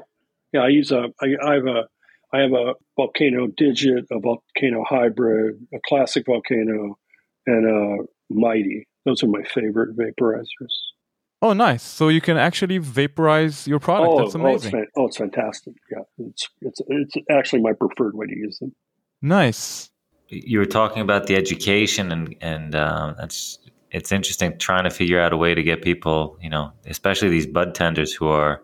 yeah. 0.51 0.61
I 0.61 0.69
use 0.69 0.91
a 0.91 1.13
I, 1.21 1.27
I 1.45 1.53
have 1.53 1.67
a 1.67 1.87
I 2.33 2.39
have 2.39 2.53
a 2.53 2.73
volcano 2.95 3.47
digit, 3.47 4.05
a 4.11 4.19
volcano 4.19 4.83
hybrid, 4.83 5.65
a 5.73 5.79
classic 5.87 6.25
volcano, 6.25 6.97
and 7.47 7.65
a 7.65 8.03
mighty. 8.29 8.87
Those 9.05 9.23
are 9.23 9.27
my 9.27 9.43
favorite 9.43 9.97
vaporizers. 9.97 10.73
Oh, 11.41 11.53
nice! 11.53 11.83
So 11.83 12.09
you 12.09 12.19
can 12.19 12.37
actually 12.37 12.79
vaporize 12.79 13.67
your 13.67 13.79
product. 13.79 14.11
Oh, 14.11 14.19
That's 14.19 14.35
amazing. 14.35 14.73
Oh 14.75 14.79
it's, 14.79 14.91
oh, 14.97 15.05
it's 15.07 15.17
fantastic. 15.17 15.73
Yeah, 15.91 16.25
it's 16.27 16.49
it's 16.61 16.81
it's 16.87 17.13
actually 17.29 17.61
my 17.61 17.73
preferred 17.73 18.15
way 18.15 18.25
to 18.25 18.35
use 18.35 18.57
them. 18.59 18.73
Nice. 19.21 19.89
You 20.29 20.59
were 20.59 20.65
talking 20.65 21.01
about 21.01 21.27
the 21.27 21.35
education, 21.35 22.11
and 22.11 22.35
and 22.41 22.73
uh, 22.73 23.13
that's 23.17 23.59
it's 23.91 24.11
interesting 24.11 24.57
trying 24.57 24.83
to 24.83 24.89
figure 24.89 25.19
out 25.19 25.31
a 25.31 25.37
way 25.37 25.53
to 25.53 25.63
get 25.63 25.81
people, 25.81 26.37
you 26.41 26.49
know, 26.49 26.71
especially 26.87 27.29
these 27.29 27.45
bud 27.47 27.75
tenders 27.75 28.13
who 28.13 28.27
are 28.27 28.63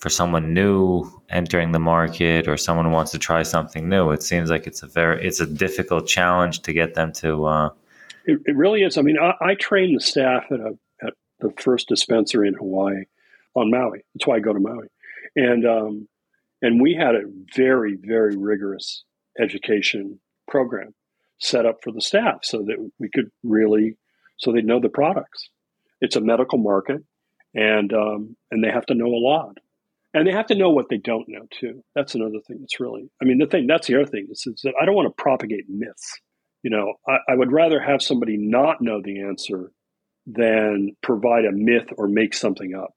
for 0.00 0.08
someone 0.08 0.54
new 0.54 1.04
entering 1.28 1.72
the 1.72 1.78
market 1.78 2.48
or 2.48 2.56
someone 2.56 2.86
who 2.86 2.90
wants 2.90 3.12
to 3.12 3.18
try 3.18 3.42
something 3.42 3.88
new. 3.88 4.10
It 4.10 4.22
seems 4.22 4.50
like 4.50 4.66
it's 4.66 4.82
a 4.82 4.86
very 4.86 5.24
it's 5.24 5.40
a 5.40 5.46
difficult 5.46 6.06
challenge 6.06 6.62
to 6.62 6.72
get 6.72 6.94
them 6.94 7.12
to. 7.14 7.44
Uh, 7.44 7.70
it, 8.24 8.40
it, 8.46 8.56
really 8.56 8.82
is. 8.82 8.96
I 8.96 9.02
mean, 9.02 9.18
I, 9.18 9.34
I 9.40 9.54
train 9.54 9.94
the 9.94 10.00
staff 10.00 10.44
at 10.50 10.60
a 10.60 10.78
at 11.02 11.12
the 11.40 11.52
first 11.58 11.88
dispensary 11.88 12.48
in 12.48 12.54
Hawaii 12.54 13.04
on 13.54 13.70
Maui. 13.70 14.02
That's 14.14 14.26
why 14.26 14.36
I 14.36 14.40
go 14.40 14.54
to 14.54 14.60
Maui, 14.60 14.88
and 15.36 15.66
um, 15.66 16.08
and 16.62 16.80
we 16.80 16.94
had 16.94 17.14
a 17.14 17.22
very 17.54 17.96
very 18.00 18.36
rigorous 18.36 19.04
education 19.38 20.18
program 20.48 20.94
set 21.38 21.66
up 21.66 21.78
for 21.82 21.92
the 21.92 22.02
staff 22.02 22.40
so 22.42 22.58
that 22.58 22.90
we 22.98 23.08
could 23.10 23.30
really 23.42 23.96
so 24.38 24.52
they 24.52 24.62
know 24.62 24.80
the 24.80 24.88
products. 24.88 25.50
It's 26.00 26.16
a 26.16 26.20
medical 26.22 26.56
market, 26.56 27.02
and 27.54 27.92
um, 27.92 28.36
and 28.50 28.64
they 28.64 28.70
have 28.70 28.86
to 28.86 28.94
know 28.94 29.08
a 29.08 29.20
lot 29.22 29.58
and 30.14 30.26
they 30.26 30.32
have 30.32 30.46
to 30.46 30.54
know 30.54 30.70
what 30.70 30.88
they 30.88 30.98
don't 30.98 31.28
know 31.28 31.46
too. 31.50 31.82
That's 31.94 32.14
another 32.14 32.40
thing 32.46 32.58
that's 32.60 32.80
really. 32.80 33.10
I 33.22 33.24
mean, 33.24 33.38
the 33.38 33.46
thing 33.46 33.66
that's 33.66 33.86
the 33.86 33.96
other 33.96 34.10
thing 34.10 34.26
is, 34.30 34.44
is 34.46 34.60
that 34.64 34.74
I 34.80 34.84
don't 34.84 34.94
want 34.94 35.14
to 35.14 35.22
propagate 35.22 35.66
myths. 35.68 36.18
You 36.62 36.70
know, 36.70 36.94
I, 37.08 37.32
I 37.32 37.36
would 37.36 37.52
rather 37.52 37.80
have 37.80 38.02
somebody 38.02 38.36
not 38.36 38.80
know 38.80 39.00
the 39.02 39.22
answer 39.22 39.72
than 40.26 40.96
provide 41.02 41.44
a 41.44 41.52
myth 41.52 41.88
or 41.96 42.08
make 42.08 42.34
something 42.34 42.74
up. 42.74 42.94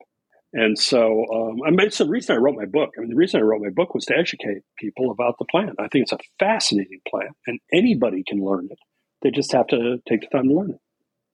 And 0.54 0.78
so, 0.78 1.26
um, 1.34 1.62
I 1.66 1.72
mean, 1.72 1.88
it's 1.88 1.98
the 1.98 2.08
reason 2.08 2.36
I 2.36 2.40
wrote 2.40 2.56
my 2.56 2.66
book. 2.66 2.92
I 2.96 3.02
mean, 3.02 3.10
the 3.10 3.16
reason 3.16 3.40
I 3.40 3.44
wrote 3.44 3.62
my 3.62 3.72
book 3.72 3.96
was 3.96 4.06
to 4.06 4.18
educate 4.18 4.62
people 4.78 5.10
about 5.10 5.36
the 5.40 5.46
plant. 5.46 5.78
I 5.80 5.88
think 5.88 6.04
it's 6.04 6.12
a 6.12 6.20
fascinating 6.38 7.00
plant, 7.08 7.32
and 7.48 7.60
anybody 7.72 8.24
can 8.28 8.44
learn 8.44 8.68
it. 8.70 8.78
They 9.24 9.32
just 9.32 9.52
have 9.54 9.68
to 9.68 9.98
take 10.08 10.22
the 10.22 10.28
time 10.28 10.50
to 10.50 10.54
learn 10.54 10.72
it. 10.72 10.80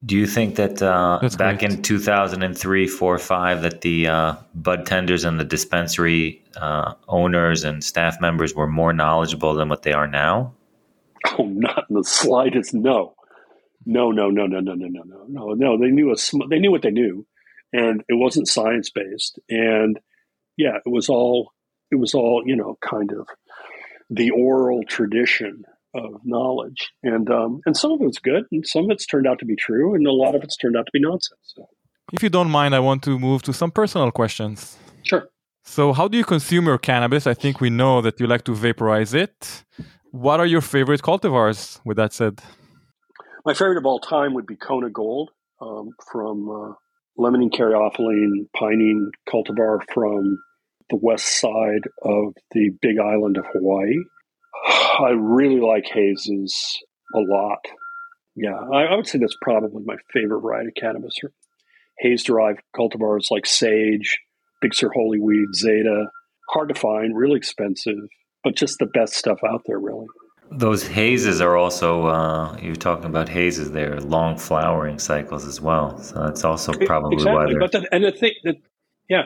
Do 0.05 0.15
you 0.15 0.27
think 0.27 0.55
that 0.55 0.81
uh, 0.81 1.19
back 1.37 1.59
great. 1.59 1.71
in 1.71 1.81
2003, 1.81 2.87
4, 2.87 3.19
5, 3.19 3.61
that 3.63 3.81
the 3.81 4.07
uh, 4.07 4.35
bud 4.55 4.85
tenders 4.85 5.25
and 5.25 5.37
the 5.37 5.43
dispensary 5.43 6.41
uh, 6.55 6.93
owners 7.09 7.65
and 7.65 7.83
staff 7.83 8.21
members 8.21 8.55
were 8.55 8.67
more 8.67 8.93
knowledgeable 8.93 9.55
than 9.55 9.67
what 9.67 9.83
they 9.83 9.91
are 9.91 10.07
now? 10.07 10.53
Oh, 11.37 11.43
not 11.43 11.85
in 11.89 11.97
the 11.97 12.03
slightest. 12.05 12.73
No, 12.73 13.13
no, 13.85 14.11
no, 14.11 14.29
no, 14.29 14.45
no, 14.45 14.61
no, 14.61 14.73
no, 14.73 14.87
no, 14.87 15.03
no, 15.03 15.25
no. 15.27 15.53
No, 15.53 15.77
they 15.77 15.89
knew 15.89 16.13
a 16.13 16.17
sm- 16.17 16.47
they 16.49 16.59
knew 16.59 16.71
what 16.71 16.81
they 16.81 16.91
knew, 16.91 17.27
and 17.73 18.01
it 18.07 18.13
wasn't 18.13 18.47
science 18.47 18.89
based. 18.89 19.37
And 19.49 19.99
yeah, 20.55 20.77
it 20.77 20.89
was 20.89 21.09
all 21.09 21.51
it 21.91 21.95
was 21.95 22.13
all 22.13 22.43
you 22.45 22.55
know, 22.55 22.77
kind 22.81 23.11
of 23.11 23.27
the 24.09 24.31
oral 24.31 24.83
tradition 24.87 25.63
of 25.93 26.21
knowledge, 26.23 26.89
and 27.03 27.29
um, 27.29 27.61
and 27.65 27.75
some 27.75 27.91
of 27.91 27.99
it's 28.01 28.19
good, 28.19 28.43
and 28.51 28.65
some 28.65 28.85
of 28.85 28.91
it's 28.91 29.05
turned 29.05 29.27
out 29.27 29.39
to 29.39 29.45
be 29.45 29.55
true, 29.55 29.95
and 29.95 30.05
a 30.05 30.11
lot 30.11 30.35
of 30.35 30.43
it's 30.43 30.57
turned 30.57 30.77
out 30.77 30.85
to 30.85 30.91
be 30.93 30.99
nonsense. 30.99 31.39
So. 31.43 31.67
If 32.11 32.23
you 32.23 32.29
don't 32.29 32.49
mind, 32.49 32.73
I 32.73 32.79
want 32.79 33.03
to 33.03 33.19
move 33.19 33.43
to 33.43 33.53
some 33.53 33.69
personal 33.69 34.11
questions. 34.11 34.77
Sure. 35.03 35.29
So, 35.63 35.93
how 35.93 36.07
do 36.07 36.17
you 36.17 36.25
consume 36.25 36.65
your 36.65 36.79
cannabis? 36.79 37.27
I 37.27 37.35
think 37.35 37.61
we 37.61 37.69
know 37.69 38.01
that 38.01 38.19
you 38.19 38.25
like 38.25 38.43
to 38.45 38.55
vaporize 38.55 39.13
it. 39.13 39.63
What 40.11 40.39
are 40.39 40.45
your 40.47 40.61
favorite 40.61 41.01
cultivars? 41.01 41.79
With 41.85 41.97
that 41.97 42.13
said, 42.13 42.41
my 43.45 43.53
favorite 43.53 43.77
of 43.77 43.85
all 43.85 43.99
time 43.99 44.33
would 44.33 44.47
be 44.47 44.55
Kona 44.55 44.89
Gold 44.89 45.29
um, 45.61 45.91
from 46.11 46.49
uh, 46.49 46.73
limonene 47.19 47.51
caryophyllene 47.51 48.47
pinene 48.55 49.09
cultivar 49.27 49.79
from 49.93 50.39
the 50.89 50.95
west 50.95 51.39
side 51.39 51.85
of 52.01 52.33
the 52.51 52.71
big 52.81 52.97
island 52.99 53.37
of 53.37 53.45
Hawaii. 53.53 53.97
I 54.67 55.11
really 55.15 55.59
like 55.59 55.85
hazes 55.85 56.77
a 57.15 57.19
lot. 57.19 57.65
Yeah, 58.35 58.57
I, 58.73 58.83
I 58.83 58.95
would 58.95 59.07
say 59.07 59.19
that's 59.19 59.37
probably 59.41 59.83
my 59.85 59.95
favorite 60.13 60.41
variety 60.41 60.69
of 60.69 60.75
cannabis. 60.75 61.15
Haze 61.99 62.23
derived 62.23 62.61
cultivars 62.75 63.25
like 63.31 63.45
Sage, 63.45 64.19
Big 64.61 64.73
Sur 64.73 64.89
Holy 64.89 65.19
Weed, 65.19 65.53
Zeta. 65.53 66.05
Hard 66.49 66.69
to 66.69 66.75
find, 66.75 67.15
really 67.15 67.37
expensive, 67.37 67.97
but 68.43 68.55
just 68.55 68.79
the 68.79 68.85
best 68.85 69.13
stuff 69.13 69.39
out 69.47 69.63
there, 69.65 69.79
really. 69.79 70.07
Those 70.51 70.87
hazes 70.87 71.41
are 71.41 71.57
also, 71.57 72.07
uh, 72.07 72.57
you're 72.61 72.75
talking 72.75 73.05
about 73.05 73.29
hazes, 73.29 73.71
they're 73.71 73.99
long 73.99 74.37
flowering 74.37 74.97
cycles 74.97 75.45
as 75.45 75.61
well. 75.61 75.99
So 75.99 76.23
that's 76.23 76.43
also 76.43 76.73
probably 76.73 77.15
exactly. 77.15 77.35
why 77.35 77.45
they're. 77.51 77.59
But 77.59 77.71
the, 77.71 77.87
and 77.91 78.03
the 78.03 78.11
thing 78.11 78.33
that, 78.45 78.55
yeah, 79.09 79.25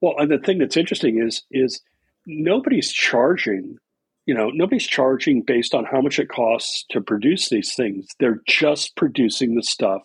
well, 0.00 0.14
and 0.18 0.30
the 0.30 0.38
thing 0.38 0.58
that's 0.58 0.76
interesting 0.76 1.22
is, 1.24 1.42
is 1.52 1.82
nobody's 2.26 2.90
charging, 2.90 3.76
you 4.26 4.34
know, 4.34 4.50
nobody's 4.52 4.86
charging 4.86 5.42
based 5.42 5.74
on 5.74 5.84
how 5.84 6.00
much 6.00 6.18
it 6.18 6.28
costs 6.28 6.84
to 6.90 7.00
produce 7.00 7.48
these 7.48 7.74
things. 7.74 8.08
They're 8.18 8.42
just 8.46 8.96
producing 8.96 9.54
the 9.54 9.62
stuff 9.62 10.02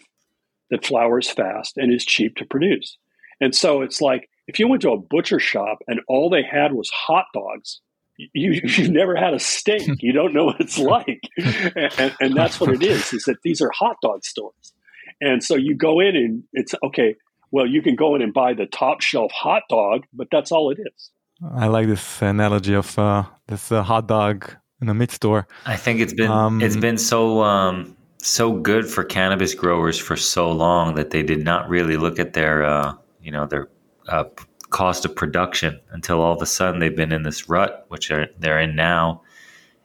that 0.70 0.86
flowers 0.86 1.30
fast 1.30 1.78
and 1.78 1.94
is 1.94 2.06
cheap 2.06 2.36
to 2.38 2.46
produce. 2.46 2.98
And 3.42 3.56
so 3.56 3.82
it's 3.82 4.00
like 4.00 4.30
if 4.48 4.60
you 4.60 4.68
went 4.68 4.84
to 4.84 4.92
a 4.92 5.00
butcher 5.00 5.40
shop 5.40 5.80
and 5.88 6.00
all 6.08 6.30
they 6.30 6.44
had 6.44 6.74
was 6.74 6.90
hot 6.90 7.26
dogs, 7.34 7.82
you 8.18 8.52
you've 8.64 8.92
never 8.92 9.16
had 9.16 9.34
a 9.34 9.40
steak. 9.40 9.90
You 10.02 10.14
don't 10.14 10.34
know 10.34 10.46
what 10.46 10.60
it's 10.60 10.78
like, 10.78 11.22
and, 11.38 12.16
and 12.20 12.36
that's 12.36 12.60
what 12.60 12.72
it 12.72 12.84
is. 12.84 13.14
Is 13.14 13.24
that 13.26 13.38
these 13.44 13.62
are 13.62 13.72
hot 13.72 13.98
dog 14.02 14.24
stores, 14.24 14.74
and 15.20 15.44
so 15.44 15.56
you 15.56 15.76
go 15.76 16.00
in 16.00 16.16
and 16.16 16.44
it's 16.54 16.76
okay. 16.84 17.16
Well, 17.52 17.66
you 17.66 17.82
can 17.82 17.96
go 17.96 18.16
in 18.16 18.22
and 18.22 18.34
buy 18.34 18.54
the 18.54 18.66
top 18.66 19.02
shelf 19.02 19.32
hot 19.32 19.64
dog, 19.70 20.06
but 20.14 20.28
that's 20.32 20.52
all 20.52 20.72
it 20.72 20.80
is. 20.80 21.12
I 21.44 21.68
like 21.68 21.88
this 21.88 22.22
analogy 22.22 22.76
of 22.76 22.98
uh, 23.00 23.24
this 23.48 23.72
uh, 23.72 23.82
hot 23.82 24.08
dog 24.08 24.50
in 24.82 24.90
a 24.90 24.94
meat 24.94 25.12
store. 25.12 25.48
I 25.66 25.76
think 25.76 26.00
it's 26.00 26.14
been 26.14 26.30
um, 26.30 26.62
it's 26.62 26.76
been 26.76 26.98
so 26.98 27.42
um, 27.42 27.96
so 28.20 28.54
good 28.54 28.88
for 28.88 29.04
cannabis 29.04 29.56
growers 29.56 29.98
for 29.98 30.16
so 30.16 30.52
long 30.52 30.96
that 30.96 31.10
they 31.10 31.24
did 31.24 31.44
not 31.44 31.70
really 31.70 31.98
look 31.98 32.20
at 32.20 32.34
their 32.34 32.64
uh, 32.64 32.94
you 33.22 33.32
know 33.32 33.48
their 33.48 33.70
uh, 34.08 34.26
cost 34.70 35.06
of 35.06 35.16
production 35.16 35.80
until 35.92 36.22
all 36.22 36.34
of 36.34 36.42
a 36.42 36.46
sudden 36.46 36.80
they've 36.80 36.96
been 36.96 37.12
in 37.12 37.24
this 37.24 37.50
rut, 37.50 37.86
which 37.90 38.10
are, 38.12 38.28
they're 38.40 38.60
in 38.60 38.76
now, 38.76 39.22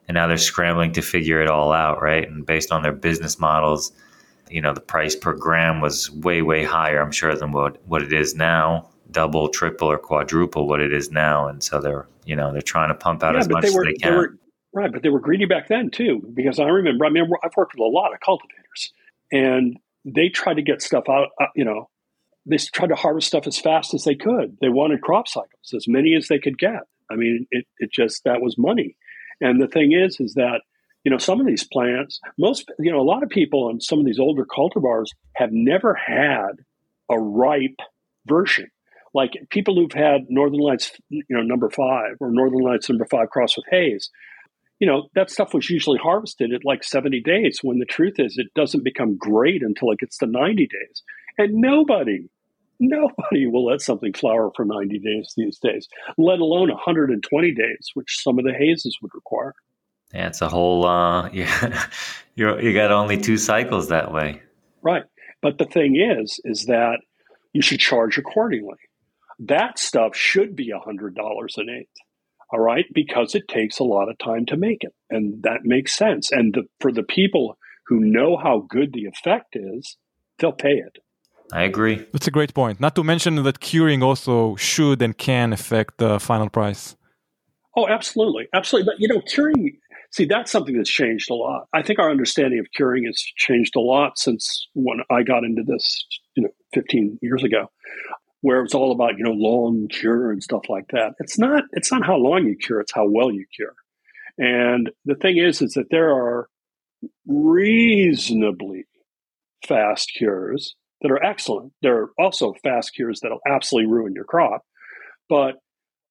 and 0.07 0.15
now 0.15 0.27
they're 0.27 0.37
scrambling 0.37 0.91
to 0.93 1.01
figure 1.01 1.41
it 1.41 1.49
all 1.49 1.71
out, 1.73 2.01
right? 2.01 2.27
And 2.27 2.45
based 2.45 2.71
on 2.71 2.83
their 2.83 2.93
business 2.93 3.39
models, 3.39 3.91
you 4.49 4.61
know 4.61 4.73
the 4.73 4.81
price 4.81 5.15
per 5.15 5.33
gram 5.33 5.81
was 5.81 6.11
way 6.11 6.43
way 6.43 6.63
higher, 6.63 7.01
I'm 7.01 7.11
sure, 7.11 7.35
than 7.35 7.51
what 7.51 7.81
what 7.87 8.03
it 8.03 8.13
is 8.13 8.35
now, 8.35 8.89
double, 9.11 9.49
triple, 9.49 9.89
or 9.89 9.97
quadruple 9.97 10.67
what 10.67 10.81
it 10.81 10.93
is 10.93 11.11
now, 11.11 11.47
and 11.47 11.63
so 11.63 11.79
they're 11.79 12.07
you 12.25 12.35
know 12.35 12.51
they're 12.51 12.61
trying 12.61 12.89
to 12.89 12.95
pump 12.95 13.23
out 13.23 13.33
yeah, 13.33 13.39
as 13.39 13.49
much 13.49 13.63
they 13.63 13.69
were, 13.71 13.85
as 13.85 13.93
they 13.93 13.97
can. 13.99 14.11
They 14.11 14.17
were, 14.17 14.37
Right, 14.73 14.91
but 14.91 15.01
they 15.01 15.09
were 15.09 15.19
greedy 15.19 15.45
back 15.45 15.69
then 15.69 15.89
too, 15.89 16.21
because 16.35 16.59
I 16.59 16.65
remember. 16.65 17.05
I 17.05 17.09
mean, 17.09 17.23
I've 17.43 17.55
worked 17.55 17.73
with 17.73 17.81
a 17.81 17.83
lot 17.83 18.13
of 18.13 18.19
cultivators, 18.19 18.93
and 19.31 19.77
they 20.05 20.29
tried 20.29 20.55
to 20.55 20.61
get 20.61 20.81
stuff 20.81 21.05
out. 21.09 21.29
Uh, 21.41 21.47
you 21.55 21.65
know, 21.65 21.89
they 22.45 22.57
tried 22.57 22.89
to 22.89 22.95
harvest 22.95 23.27
stuff 23.27 23.47
as 23.47 23.57
fast 23.57 23.93
as 23.93 24.03
they 24.03 24.13
could. 24.13 24.57
They 24.61 24.69
wanted 24.69 25.01
crop 25.01 25.27
cycles, 25.27 25.73
as 25.75 25.87
many 25.87 26.15
as 26.15 26.27
they 26.27 26.37
could 26.37 26.59
get. 26.59 26.81
I 27.09 27.15
mean, 27.15 27.47
it, 27.49 27.65
it 27.79 27.91
just 27.91 28.23
that 28.25 28.41
was 28.41 28.55
money. 28.57 28.95
And 29.41 29.61
the 29.61 29.67
thing 29.67 29.93
is, 29.93 30.19
is 30.19 30.33
that 30.35 30.61
you 31.03 31.11
know 31.11 31.17
some 31.17 31.39
of 31.39 31.47
these 31.47 31.63
plants, 31.63 32.19
most 32.37 32.69
you 32.77 32.91
know, 32.91 32.99
a 32.99 33.09
lot 33.09 33.23
of 33.23 33.29
people 33.29 33.69
on 33.69 33.81
some 33.81 33.99
of 33.99 34.05
these 34.05 34.19
older 34.19 34.45
cultivars 34.45 35.07
have 35.37 35.51
never 35.51 35.95
had 35.95 36.51
a 37.09 37.17
ripe 37.17 37.79
version. 38.27 38.69
Like 39.13 39.31
people 39.49 39.75
who've 39.75 39.91
had 39.91 40.25
Northern 40.29 40.59
Lights, 40.59 40.91
you 41.09 41.23
know, 41.29 41.41
number 41.41 41.69
five 41.69 42.17
or 42.19 42.31
Northern 42.31 42.59
Lights 42.59 42.89
number 42.89 43.05
five 43.05 43.29
crossed 43.29 43.57
with 43.57 43.65
Haze, 43.69 44.09
you 44.79 44.87
know, 44.87 45.09
that 45.15 45.31
stuff 45.31 45.53
was 45.53 45.69
usually 45.69 45.97
harvested 45.97 46.53
at 46.53 46.65
like 46.65 46.83
70 46.83 47.21
days 47.21 47.59
when 47.63 47.79
the 47.79 47.85
truth 47.85 48.15
is 48.19 48.37
it 48.37 48.53
doesn't 48.55 48.83
become 48.83 49.17
great 49.17 49.63
until 49.63 49.91
it 49.91 49.99
gets 49.99 50.17
to 50.19 50.27
90 50.27 50.67
days. 50.67 51.01
And 51.37 51.55
nobody, 51.55 52.29
nobody 52.79 53.47
will 53.47 53.65
let 53.65 53.81
something 53.81 54.13
flower 54.13 54.51
for 54.55 54.65
90 54.65 54.99
days 54.99 55.33
these 55.35 55.57
days, 55.59 55.87
let 56.17 56.39
alone 56.39 56.69
120 56.69 57.51
days, 57.51 57.89
which 57.95 58.21
some 58.21 58.37
of 58.37 58.45
the 58.45 58.53
hazes 58.53 58.97
would 59.01 59.11
require. 59.15 59.55
Yeah, 60.13 60.27
it's 60.27 60.41
a 60.41 60.49
whole, 60.49 60.85
uh, 60.85 61.29
yeah, 61.33 61.85
you 62.35 62.59
you 62.59 62.73
got 62.73 62.91
only 62.91 63.17
two 63.17 63.37
cycles 63.37 63.89
that 63.89 64.11
way. 64.11 64.41
Right. 64.81 65.03
But 65.41 65.57
the 65.57 65.65
thing 65.65 65.95
is, 65.95 66.39
is 66.45 66.65
that 66.65 66.99
you 67.53 67.61
should 67.61 67.79
charge 67.79 68.17
accordingly. 68.17 68.77
That 69.39 69.79
stuff 69.79 70.15
should 70.15 70.55
be 70.55 70.71
$100 70.71 71.57
an 71.57 71.69
eighth 71.69 71.89
all 72.51 72.59
right? 72.59 72.85
Because 72.93 73.35
it 73.35 73.47
takes 73.47 73.79
a 73.79 73.83
lot 73.83 74.09
of 74.09 74.17
time 74.17 74.45
to 74.47 74.57
make 74.57 74.83
it 74.83 74.93
and 75.09 75.43
that 75.43 75.59
makes 75.63 75.95
sense. 75.95 76.31
And 76.31 76.53
the, 76.53 76.63
for 76.79 76.91
the 76.91 77.03
people 77.03 77.57
who 77.87 77.99
know 77.99 78.37
how 78.37 78.65
good 78.69 78.93
the 78.93 79.05
effect 79.05 79.55
is 79.55 79.97
they'll 80.39 80.51
pay 80.51 80.75
it. 80.75 80.97
I 81.53 81.63
agree. 81.63 82.05
That's 82.11 82.27
a 82.27 82.31
great 82.31 82.53
point. 82.53 82.81
Not 82.81 82.95
to 82.95 83.03
mention 83.03 83.41
that 83.43 83.59
curing 83.61 84.03
also 84.03 84.55
should 84.57 85.01
and 85.01 85.17
can 85.17 85.53
affect 85.53 85.97
the 85.97 86.19
final 86.19 86.49
price. 86.49 86.95
Oh 87.75 87.87
absolutely. 87.87 88.47
Absolutely. 88.53 88.91
But 88.91 88.99
you 88.99 89.07
know 89.07 89.21
curing 89.21 89.77
see 90.11 90.25
that's 90.25 90.51
something 90.51 90.75
that's 90.75 90.89
changed 90.89 91.29
a 91.29 91.35
lot. 91.35 91.67
I 91.73 91.81
think 91.83 91.99
our 91.99 92.11
understanding 92.11 92.59
of 92.59 92.67
curing 92.75 93.05
has 93.05 93.17
changed 93.37 93.75
a 93.75 93.79
lot 93.79 94.17
since 94.17 94.67
when 94.73 94.99
i 95.09 95.23
got 95.23 95.43
into 95.43 95.63
this 95.65 96.05
you 96.35 96.43
know 96.43 96.49
15 96.73 97.19
years 97.21 97.43
ago 97.43 97.69
where 98.41 98.63
it's 98.63 98.75
all 98.75 98.91
about 98.91 99.17
you 99.17 99.23
know 99.23 99.31
long 99.31 99.87
cure 99.89 100.31
and 100.31 100.43
stuff 100.43 100.63
like 100.69 100.87
that. 100.91 101.13
It's 101.19 101.37
not 101.37 101.63
it's 101.71 101.91
not 101.91 102.05
how 102.05 102.17
long 102.17 102.45
you 102.45 102.55
cure; 102.55 102.79
it's 102.81 102.93
how 102.93 103.07
well 103.07 103.31
you 103.31 103.45
cure. 103.55 103.75
And 104.37 104.91
the 105.05 105.15
thing 105.15 105.37
is, 105.37 105.61
is 105.61 105.73
that 105.73 105.89
there 105.89 106.11
are 106.11 106.47
reasonably 107.25 108.85
fast 109.67 110.11
cures 110.15 110.75
that 111.01 111.11
are 111.11 111.23
excellent. 111.23 111.73
There 111.81 111.97
are 111.97 112.11
also 112.19 112.53
fast 112.63 112.93
cures 112.93 113.19
that'll 113.21 113.41
absolutely 113.47 113.91
ruin 113.91 114.13
your 114.13 114.25
crop, 114.25 114.63
but 115.29 115.55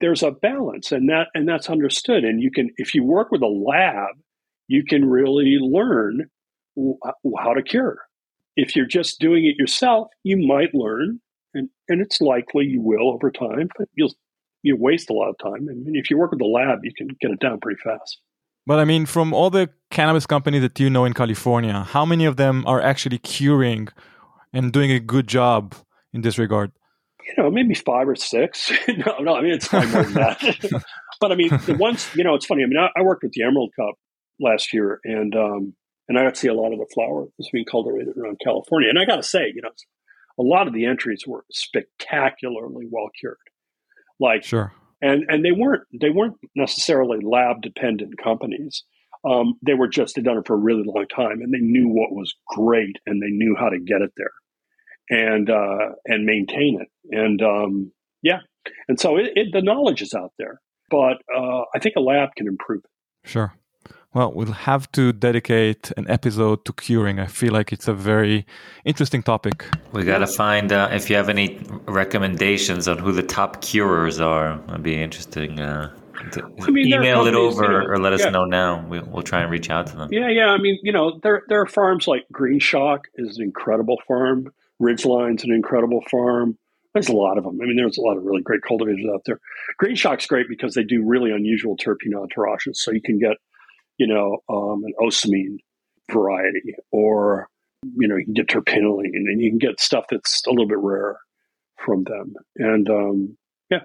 there's 0.01 0.22
a 0.22 0.31
balance, 0.31 0.93
and 0.93 1.09
that 1.09 1.29
and 1.35 1.49
that's 1.49 1.70
understood. 1.70 2.24
And 2.24 2.43
you 2.43 2.51
can, 2.51 2.70
if 2.77 2.95
you 2.95 3.05
work 3.05 3.31
with 3.31 3.43
a 3.43 3.47
lab, 3.47 4.16
you 4.68 4.85
can 4.85 5.05
really 5.05 5.59
learn 5.61 6.29
how 7.39 7.55
to 7.55 7.62
cure. 7.62 8.01
If 8.57 8.74
you're 8.74 8.87
just 8.87 9.20
doing 9.20 9.47
it 9.47 9.57
yourself, 9.57 10.09
you 10.22 10.37
might 10.37 10.74
learn 10.74 11.20
and 11.57 11.69
and 11.89 12.01
it's 12.01 12.21
likely 12.21 12.65
you 12.67 12.81
will 12.81 13.11
over 13.13 13.31
time, 13.31 13.69
but 13.79 13.89
you'll 13.95 14.15
you 14.63 14.77
waste 14.77 15.11
a 15.11 15.13
lot 15.13 15.29
of 15.29 15.39
time. 15.39 15.69
I 15.71 15.75
mean, 15.75 15.95
if 15.95 16.11
you 16.11 16.19
work 16.19 16.31
with 16.31 16.41
the 16.41 16.47
lab, 16.47 16.81
you 16.83 16.93
can 16.97 17.09
get 17.21 17.31
it 17.31 17.41
down 17.41 17.61
pretty 17.61 17.81
fast. 17.83 18.19
But 18.67 18.81
I 18.81 18.85
mean, 18.85 19.07
from 19.07 19.33
all 19.33 19.51
the 19.51 19.71
cannabis 19.91 20.27
companies 20.27 20.63
that 20.63 20.79
you 20.81 20.91
know 20.91 21.05
in 21.05 21.13
California, 21.13 21.85
how 21.85 22.05
many 22.05 22.25
of 22.25 22.37
them 22.37 22.65
are 22.67 22.81
actually 22.81 23.19
curing 23.19 23.89
and 24.53 24.73
doing 24.73 24.91
a 24.91 25.01
good 25.01 25.29
job 25.29 25.75
in 26.13 26.23
this 26.23 26.37
regard? 26.39 26.73
You 27.27 27.43
know, 27.43 27.51
maybe 27.51 27.75
five 27.75 28.09
or 28.09 28.17
six. 28.17 28.73
no, 28.89 29.19
no, 29.21 29.37
I 29.37 29.43
mean 29.43 29.53
it's 29.53 29.69
probably 29.69 29.91
more 29.91 30.05
than 30.05 30.15
that. 30.15 30.85
but 31.21 31.33
I 31.33 31.37
mean, 31.37 31.51
the 31.67 31.77
ones 31.79 32.09
you 32.15 32.25
know, 32.25 32.35
it's 32.35 32.47
funny. 32.47 32.63
I 32.65 32.67
mean, 32.67 32.79
I, 32.79 32.89
I 32.99 33.03
worked 33.03 33.23
with 33.23 33.33
the 33.33 33.45
Emerald 33.45 33.73
Cup 33.79 33.95
last 34.41 34.73
year, 34.73 35.01
and 35.05 35.35
um, 35.35 35.75
and 36.09 36.19
I 36.19 36.25
got 36.25 36.35
to 36.35 36.41
see 36.41 36.49
a 36.49 36.55
lot 36.55 36.73
of 36.73 36.79
the 36.79 36.87
flower 36.93 37.27
that's 37.39 37.51
being 37.51 37.65
cultivated 37.71 38.17
around 38.17 38.41
California. 38.43 38.89
And 38.91 38.99
I 38.99 39.05
got 39.05 39.17
to 39.17 39.23
say, 39.23 39.53
you 39.55 39.63
know, 39.63 39.71
a 40.39 40.43
lot 40.43 40.66
of 40.66 40.74
the 40.74 40.87
entries 40.87 41.24
were 41.26 41.45
spectacularly 41.51 42.87
well 42.91 43.11
cured. 43.18 43.39
Like 44.20 44.45
sure. 44.45 44.72
And 45.03 45.24
and 45.28 45.45
they 45.45 45.53
weren't 45.53 45.84
they 46.01 46.11
weren't 46.11 46.37
necessarily 46.55 47.18
lab 47.22 47.62
dependent 47.62 48.14
companies. 48.22 48.84
Um, 49.28 49.55
they 49.64 49.74
were 49.74 49.89
just 49.89 50.14
they'd 50.14 50.24
done 50.24 50.39
it 50.39 50.47
for 50.47 50.55
a 50.55 50.59
really 50.59 50.84
long 50.84 51.07
time 51.14 51.41
and 51.43 51.53
they 51.53 51.61
knew 51.61 51.89
what 51.89 52.12
was 52.12 52.34
great 52.49 52.97
and 53.07 53.22
they 53.22 53.30
knew 53.30 53.57
how 53.59 53.68
to 53.68 53.78
get 53.78 54.03
it 54.03 54.12
there 54.16 54.32
and 55.11 55.51
uh, 55.51 55.95
and 56.07 56.24
maintain 56.24 56.80
it. 56.80 56.89
And 57.11 57.43
um, 57.43 57.93
yeah, 58.22 58.41
and 58.89 58.99
so 58.99 59.16
it, 59.16 59.32
it, 59.34 59.49
the 59.53 59.62
knowledge 59.62 60.03
is 60.03 60.14
out 60.14 60.32
there, 60.39 60.61
but 60.91 61.18
uh, 61.34 61.62
I 61.74 61.78
think 61.80 61.97
a 61.97 62.01
lab 62.01 62.30
can 62.37 62.47
improve 62.47 62.82
it. 62.84 63.28
Sure. 63.28 63.55
Well, 64.17 64.33
we'll 64.33 64.53
have 64.53 64.91
to 64.93 65.12
dedicate 65.12 65.93
an 65.99 66.09
episode 66.09 66.64
to 66.64 66.73
curing. 66.73 67.19
I 67.19 67.27
feel 67.27 67.53
like 67.53 67.71
it's 67.71 67.87
a 67.87 67.93
very 67.93 68.47
interesting 68.87 69.23
topic. 69.23 69.67
We 69.93 70.05
got 70.05 70.21
to 70.21 70.27
find 70.27 70.73
uh, 70.73 70.89
if 70.91 71.11
you 71.11 71.17
have 71.17 71.29
any 71.29 71.61
recommendations 71.87 72.89
on 72.89 72.97
who 72.97 73.12
the 73.12 73.23
top 73.23 73.61
curers 73.61 74.19
are. 74.19 74.59
It'd 74.71 74.83
be 74.83 75.03
interesting. 75.03 75.61
Uh, 75.61 75.95
I 76.62 76.71
mean, 76.71 76.87
email 76.87 77.27
it 77.27 77.35
over 77.35 77.64
you 77.64 77.69
know, 77.69 77.85
or 77.89 77.99
let 77.99 78.14
us 78.14 78.25
yeah. 78.25 78.31
know 78.31 78.47
now. 78.47 78.87
We, 78.89 79.01
will 79.01 79.23
try 79.23 79.43
and 79.43 79.51
reach 79.51 79.69
out 79.69 79.89
to 79.89 79.97
them. 79.99 80.09
Yeah, 80.11 80.31
yeah. 80.31 80.47
I 80.47 80.57
mean, 80.57 80.79
you 80.83 80.93
know, 80.93 81.21
there 81.23 81.43
there 81.49 81.61
are 81.61 81.67
farms 81.67 82.09
like 82.09 82.25
Green 82.33 82.59
Shock 82.59 83.09
is 83.17 83.37
an 83.37 83.45
incredible 83.45 83.99
farm. 84.09 84.51
Ridgeline's 84.81 85.45
an 85.45 85.53
incredible 85.53 86.03
farm. 86.11 86.57
There's 86.95 87.11
a 87.11 87.14
lot 87.14 87.37
of 87.37 87.45
them. 87.45 87.59
I 87.62 87.67
mean, 87.67 87.77
there's 87.77 87.99
a 87.99 88.01
lot 88.01 88.17
of 88.17 88.25
really 88.25 88.41
great 88.41 88.62
cultivators 88.67 89.05
out 89.12 89.21
there. 89.27 89.41
Green 89.77 89.95
Shock's 89.95 90.25
great 90.25 90.47
because 90.49 90.73
they 90.73 90.85
do 90.85 91.05
really 91.07 91.33
unusual 91.33 91.77
terpene 91.77 92.14
entourages, 92.14 92.77
so 92.77 92.93
you 92.93 93.03
can 93.03 93.19
get 93.19 93.37
you 93.99 94.07
know, 94.07 94.38
um, 94.49 94.84
an 94.84 94.94
Ocimene 95.01 95.59
variety 96.11 96.74
or 96.90 97.49
you 97.82 98.09
know, 98.09 98.16
you 98.16 98.24
can 98.24 98.34
get 98.34 98.49
terpinolene 98.49 99.14
and 99.14 99.40
you 99.40 99.51
can 99.51 99.59
get 99.59 99.80
stuff 99.80 100.07
that's 100.11 100.42
a 100.47 100.51
little 100.51 100.66
bit 100.66 100.78
rarer 100.78 101.18
from 101.76 102.05
them. 102.05 102.34
And 102.57 102.88
um, 102.88 103.36
yeah, 103.70 103.80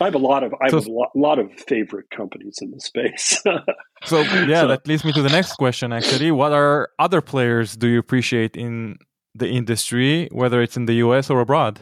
I 0.00 0.04
have 0.04 0.14
a 0.14 0.18
lot 0.18 0.42
of 0.42 0.54
I 0.54 0.70
have 0.70 0.84
so, 0.84 0.90
a 0.90 0.92
lot, 0.92 1.10
lot, 1.14 1.38
of 1.38 1.52
favorite 1.52 2.10
companies 2.10 2.58
in 2.60 2.70
the 2.70 2.80
space. 2.80 3.42
so 4.04 4.20
yeah, 4.20 4.62
so, 4.62 4.68
that 4.68 4.86
leads 4.86 5.04
me 5.04 5.12
to 5.12 5.22
the 5.22 5.28
next 5.28 5.54
question. 5.54 5.92
Actually, 5.92 6.30
what 6.30 6.52
are 6.52 6.90
other 6.98 7.20
players 7.20 7.76
do 7.76 7.88
you 7.88 7.98
appreciate 7.98 8.56
in 8.56 8.96
the 9.34 9.48
industry, 9.48 10.28
whether 10.32 10.62
it's 10.62 10.76
in 10.76 10.86
the 10.86 10.94
U.S. 10.94 11.30
or 11.30 11.40
abroad? 11.40 11.80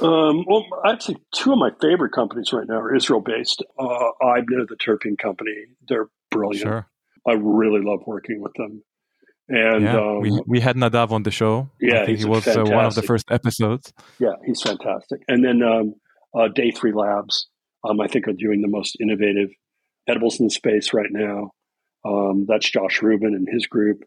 Um, 0.00 0.44
well, 0.46 0.64
actually, 0.86 1.18
two 1.34 1.52
of 1.52 1.58
my 1.58 1.70
favorite 1.80 2.12
companies 2.12 2.52
right 2.52 2.66
now 2.68 2.76
are 2.76 2.94
Israel-based. 2.94 3.64
Uh, 3.78 4.10
Eybna, 4.22 4.68
the 4.68 4.76
terpene 4.76 5.18
company, 5.18 5.66
they're 5.88 6.08
brilliant. 6.30 6.62
Sure. 6.62 6.88
I 7.28 7.34
really 7.34 7.82
love 7.82 8.00
working 8.06 8.40
with 8.40 8.52
them. 8.54 8.82
And 9.48 9.82
yeah, 9.82 9.96
um, 9.96 10.20
we 10.20 10.42
we 10.46 10.60
had 10.60 10.76
Nadav 10.76 11.10
on 11.10 11.22
the 11.22 11.30
show. 11.30 11.70
Yeah, 11.80 12.02
I 12.02 12.06
think 12.06 12.18
he 12.18 12.26
was 12.26 12.46
uh, 12.46 12.64
one 12.64 12.84
of 12.84 12.94
the 12.94 13.02
first 13.02 13.30
episodes. 13.30 13.92
Yeah, 14.18 14.34
he's 14.44 14.60
fantastic. 14.60 15.22
And 15.26 15.42
then 15.44 15.62
um, 15.62 15.94
uh, 16.38 16.48
Day 16.48 16.70
Three 16.70 16.92
Labs, 16.92 17.48
um, 17.88 18.00
I 18.00 18.08
think, 18.08 18.28
are 18.28 18.34
doing 18.34 18.60
the 18.60 18.68
most 18.68 18.96
innovative 19.00 19.48
edibles 20.06 20.38
in 20.38 20.46
the 20.46 20.50
space 20.50 20.92
right 20.92 21.10
now. 21.10 21.52
Um, 22.04 22.44
that's 22.46 22.68
Josh 22.70 23.00
Rubin 23.00 23.34
and 23.34 23.48
his 23.50 23.66
group. 23.66 24.04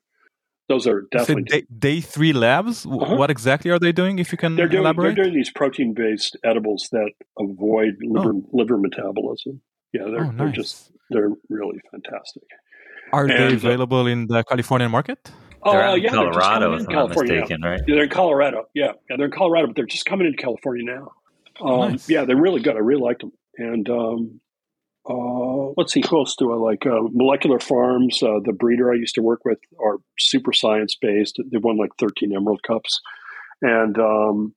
Those 0.70 0.88
are 0.88 1.08
definitely 1.12 1.44
day, 1.44 1.64
day, 1.78 2.02
Three 2.02 2.34
Labs. 2.34 2.86
Uh-huh. 2.86 3.16
What 3.16 3.32
exactly 3.32 3.72
are 3.72 3.80
they 3.80 3.92
doing? 3.92 4.20
If 4.20 4.32
you 4.32 4.38
can 4.38 4.56
they're 4.56 4.70
doing, 4.70 4.84
elaborate, 4.84 5.16
they're 5.16 5.26
doing 5.26 5.36
these 5.36 5.50
protein-based 5.50 6.38
edibles 6.44 6.88
that 6.92 7.12
avoid 7.38 7.96
liver 8.02 8.34
oh. 8.36 8.50
liver 8.54 8.78
metabolism. 8.78 9.62
Yeah, 9.92 10.04
they're, 10.06 10.20
oh, 10.20 10.32
nice. 10.32 10.38
they're 10.38 10.52
just 10.52 10.92
they're 11.10 11.32
really 11.50 11.82
fantastic. 11.92 12.44
Are 13.14 13.26
and, 13.26 13.32
they 13.32 13.48
uh, 13.48 13.54
available 13.54 14.08
in 14.08 14.28
the 14.28 14.44
Californian 14.44 14.92
market? 14.92 15.32
Oh, 15.64 15.78
uh, 15.78 15.96
yeah, 15.96 16.10
Colorado, 16.10 16.74
if 16.74 16.88
I'm 16.88 16.96
not 16.96 17.10
mistaken, 17.10 17.62
now. 17.62 17.70
right? 17.70 17.82
Yeah, 17.88 17.96
they're 17.96 18.04
in 18.06 18.10
Colorado. 18.10 18.68
Yeah, 18.74 18.94
yeah, 19.10 19.18
they're 19.18 19.28
in 19.28 19.32
Colorado, 19.32 19.68
but 19.68 19.76
they're 19.76 19.86
just 19.86 20.06
coming 20.06 20.26
into 20.26 20.42
California 20.42 20.84
now. 20.86 21.12
Um, 21.64 21.92
nice. 21.92 22.10
Yeah, 22.10 22.26
they're 22.26 22.36
really 22.36 22.62
good. 22.62 22.76
I 22.76 22.80
really 22.80 23.02
like 23.02 23.20
them. 23.20 23.32
And 23.58 23.88
um, 23.90 24.42
uh, 25.08 25.74
let's 25.78 25.94
see, 25.94 26.02
who 26.08 26.18
else 26.18 26.36
do 26.36 26.52
I 26.52 26.56
like? 26.56 26.86
Uh, 26.86 27.02
Molecular 27.12 27.60
Farms, 27.60 28.24
uh, 28.24 28.40
the 28.44 28.54
breeder 28.54 28.92
I 28.92 28.96
used 28.96 29.16
to 29.16 29.22
work 29.22 29.42
with, 29.46 29.60
are 29.84 29.98
super 30.18 30.54
science 30.54 30.96
based. 31.00 31.40
They 31.52 31.58
won 31.58 31.78
like 31.78 31.92
13 32.00 32.34
Emerald 32.36 32.64
Cups. 32.64 33.00
And 33.62 33.98
um, 34.00 34.56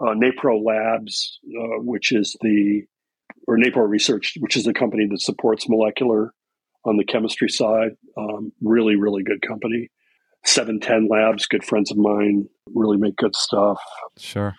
uh, 0.00 0.14
Napro 0.14 0.62
Labs, 0.64 1.40
uh, 1.48 1.80
which 1.80 2.12
is 2.12 2.36
the, 2.42 2.82
or 3.48 3.56
Napro 3.56 3.88
Research, 3.88 4.34
which 4.38 4.56
is 4.56 4.64
the 4.64 4.74
company 4.74 5.06
that 5.10 5.20
supports 5.20 5.68
molecular 5.68 6.32
on 6.84 6.96
the 6.96 7.04
chemistry 7.04 7.48
side. 7.48 7.96
Um, 8.16 8.52
really, 8.62 8.96
really 8.96 9.22
good 9.22 9.42
company. 9.42 9.90
710 10.44 11.08
Labs, 11.08 11.46
good 11.46 11.64
friends 11.64 11.90
of 11.90 11.96
mine, 11.96 12.46
really 12.74 12.98
make 12.98 13.16
good 13.16 13.34
stuff. 13.34 13.80
Sure. 14.18 14.54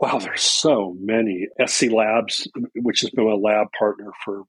Wow, 0.00 0.18
there's 0.18 0.42
so 0.42 0.96
many. 0.98 1.46
SC 1.64 1.90
Labs, 1.90 2.48
which 2.74 3.00
has 3.02 3.10
been 3.10 3.26
a 3.26 3.36
lab 3.36 3.68
partner 3.78 4.10
for 4.24 4.44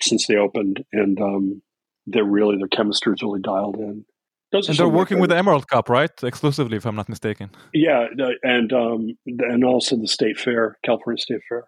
since 0.00 0.26
they 0.26 0.36
opened, 0.36 0.84
and 0.92 1.20
um, 1.20 1.62
they're 2.06 2.24
really 2.24 2.56
their 2.58 2.68
chemistry 2.68 3.14
is 3.14 3.22
really 3.22 3.40
dialed 3.40 3.76
in. 3.76 4.04
Those 4.52 4.68
and 4.68 4.78
they're 4.78 4.88
working 4.88 5.18
with 5.18 5.30
the 5.30 5.36
Emerald 5.36 5.66
Cup, 5.68 5.88
right? 5.88 6.10
Exclusively, 6.22 6.76
if 6.76 6.86
I'm 6.86 6.94
not 6.94 7.08
mistaken. 7.08 7.50
Yeah, 7.72 8.06
and 8.42 8.72
um, 8.72 9.18
and 9.26 9.64
also 9.64 9.96
the 9.96 10.06
State 10.06 10.38
Fair, 10.38 10.78
California 10.84 11.20
State 11.20 11.40
Fair. 11.48 11.66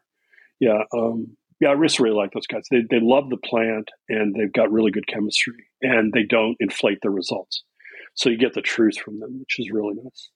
Yeah, 0.60 0.82
um, 0.94 1.36
yeah, 1.60 1.70
I 1.70 1.76
just 1.82 1.98
really 1.98 2.16
like 2.16 2.32
those 2.32 2.46
guys. 2.46 2.66
They 2.70 2.82
they 2.88 3.00
love 3.00 3.30
the 3.30 3.36
plant 3.36 3.90
and 4.08 4.34
they've 4.34 4.52
got 4.52 4.70
really 4.70 4.90
good 4.90 5.06
chemistry 5.06 5.64
and 5.82 6.12
they 6.12 6.22
don't 6.22 6.56
inflate 6.60 6.98
their 7.02 7.10
results, 7.10 7.62
so 8.14 8.28
you 8.30 8.38
get 8.38 8.54
the 8.54 8.62
truth 8.62 8.98
from 8.98 9.20
them, 9.20 9.38
which 9.38 9.58
is 9.58 9.70
really 9.70 9.94
nice. 10.02 10.30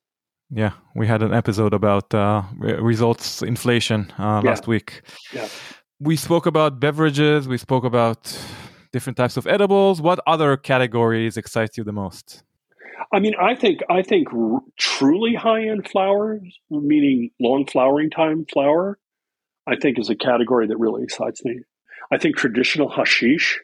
Yeah, 0.52 0.72
we 0.96 1.06
had 1.06 1.22
an 1.22 1.32
episode 1.32 1.74
about 1.74 2.12
uh, 2.12 2.42
results 2.58 3.42
inflation 3.42 4.12
uh, 4.18 4.40
yeah. 4.42 4.50
last 4.50 4.66
week. 4.66 5.02
Yeah, 5.32 5.48
we 6.00 6.16
spoke 6.16 6.46
about 6.46 6.80
beverages. 6.80 7.46
We 7.46 7.58
spoke 7.58 7.84
about 7.84 8.36
different 8.92 9.16
types 9.16 9.36
of 9.36 9.46
edibles. 9.46 10.00
What 10.00 10.20
other 10.26 10.56
categories 10.56 11.36
excite 11.36 11.76
you 11.76 11.84
the 11.84 11.92
most? 11.92 12.42
I 13.12 13.18
mean, 13.18 13.34
I 13.40 13.54
think 13.54 13.80
I 13.88 14.02
think 14.02 14.32
r- 14.32 14.60
truly 14.78 15.34
high 15.34 15.68
end 15.68 15.88
flowers, 15.88 16.42
meaning 16.70 17.30
long 17.40 17.66
flowering 17.66 18.10
time 18.10 18.46
flower, 18.52 18.98
I 19.70 19.76
think 19.76 19.98
is 19.98 20.10
a 20.10 20.16
category 20.16 20.66
that 20.66 20.78
really 20.78 21.04
excites 21.04 21.44
me. 21.44 21.60
I 22.12 22.18
think 22.18 22.36
traditional 22.36 22.88
hashish 22.88 23.60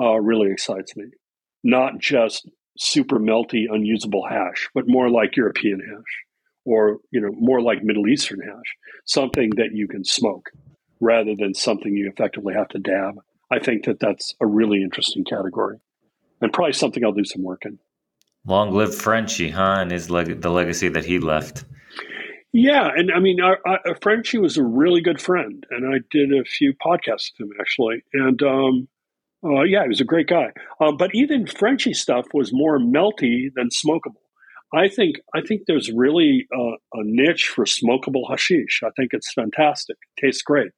uh, 0.00 0.20
really 0.20 0.52
excites 0.52 0.96
me. 0.96 1.06
Not 1.64 1.98
just 1.98 2.48
super 2.78 3.18
melty, 3.18 3.64
unusable 3.68 4.24
hash, 4.28 4.68
but 4.72 4.84
more 4.86 5.10
like 5.10 5.36
European 5.36 5.80
hash 5.80 6.24
or, 6.64 6.98
you 7.10 7.20
know, 7.20 7.30
more 7.32 7.60
like 7.60 7.82
Middle 7.82 8.06
Eastern 8.06 8.40
hash, 8.40 8.76
something 9.04 9.50
that 9.56 9.70
you 9.72 9.88
can 9.88 10.04
smoke 10.04 10.50
rather 11.00 11.34
than 11.34 11.54
something 11.54 11.92
you 11.92 12.08
effectively 12.08 12.54
have 12.54 12.68
to 12.68 12.78
dab. 12.78 13.14
I 13.50 13.58
think 13.58 13.86
that 13.86 13.98
that's 13.98 14.34
a 14.40 14.46
really 14.46 14.82
interesting 14.82 15.24
category 15.24 15.78
and 16.40 16.52
probably 16.52 16.74
something 16.74 17.04
I'll 17.04 17.12
do 17.12 17.24
some 17.24 17.42
work 17.42 17.62
in. 17.64 17.78
Long 18.46 18.72
live 18.72 18.94
Frenchy, 18.94 19.50
huh? 19.50 19.78
And 19.80 19.90
his 19.90 20.08
leg- 20.08 20.40
the 20.40 20.50
legacy 20.50 20.88
that 20.88 21.04
he 21.04 21.18
left. 21.18 21.64
Yeah, 22.52 22.88
and 22.94 23.10
I 23.12 23.20
mean, 23.20 23.38
I, 23.42 23.56
I, 23.66 23.94
Frenchy 24.00 24.38
was 24.38 24.56
a 24.56 24.64
really 24.64 25.02
good 25.02 25.20
friend, 25.20 25.66
and 25.70 25.94
I 25.94 25.98
did 26.10 26.32
a 26.32 26.44
few 26.44 26.72
podcasts 26.74 27.30
with 27.38 27.40
him 27.40 27.52
actually, 27.60 28.02
and 28.14 28.42
um, 28.42 28.88
uh, 29.44 29.62
yeah, 29.62 29.82
he 29.82 29.88
was 29.88 30.00
a 30.00 30.04
great 30.04 30.28
guy. 30.28 30.52
Um, 30.80 30.96
but 30.96 31.10
even 31.14 31.46
Frenchy 31.46 31.92
stuff 31.92 32.26
was 32.32 32.50
more 32.52 32.78
melty 32.78 33.52
than 33.54 33.68
smokable. 33.68 34.22
I 34.72 34.88
think 34.88 35.16
I 35.34 35.40
think 35.40 35.62
there's 35.66 35.90
really 35.90 36.46
a, 36.52 36.72
a 36.94 37.02
niche 37.04 37.48
for 37.54 37.64
smokable 37.64 38.28
hashish. 38.28 38.82
I 38.84 38.90
think 38.96 39.10
it's 39.12 39.32
fantastic. 39.32 39.96
It 40.16 40.26
tastes 40.26 40.42
great. 40.42 40.72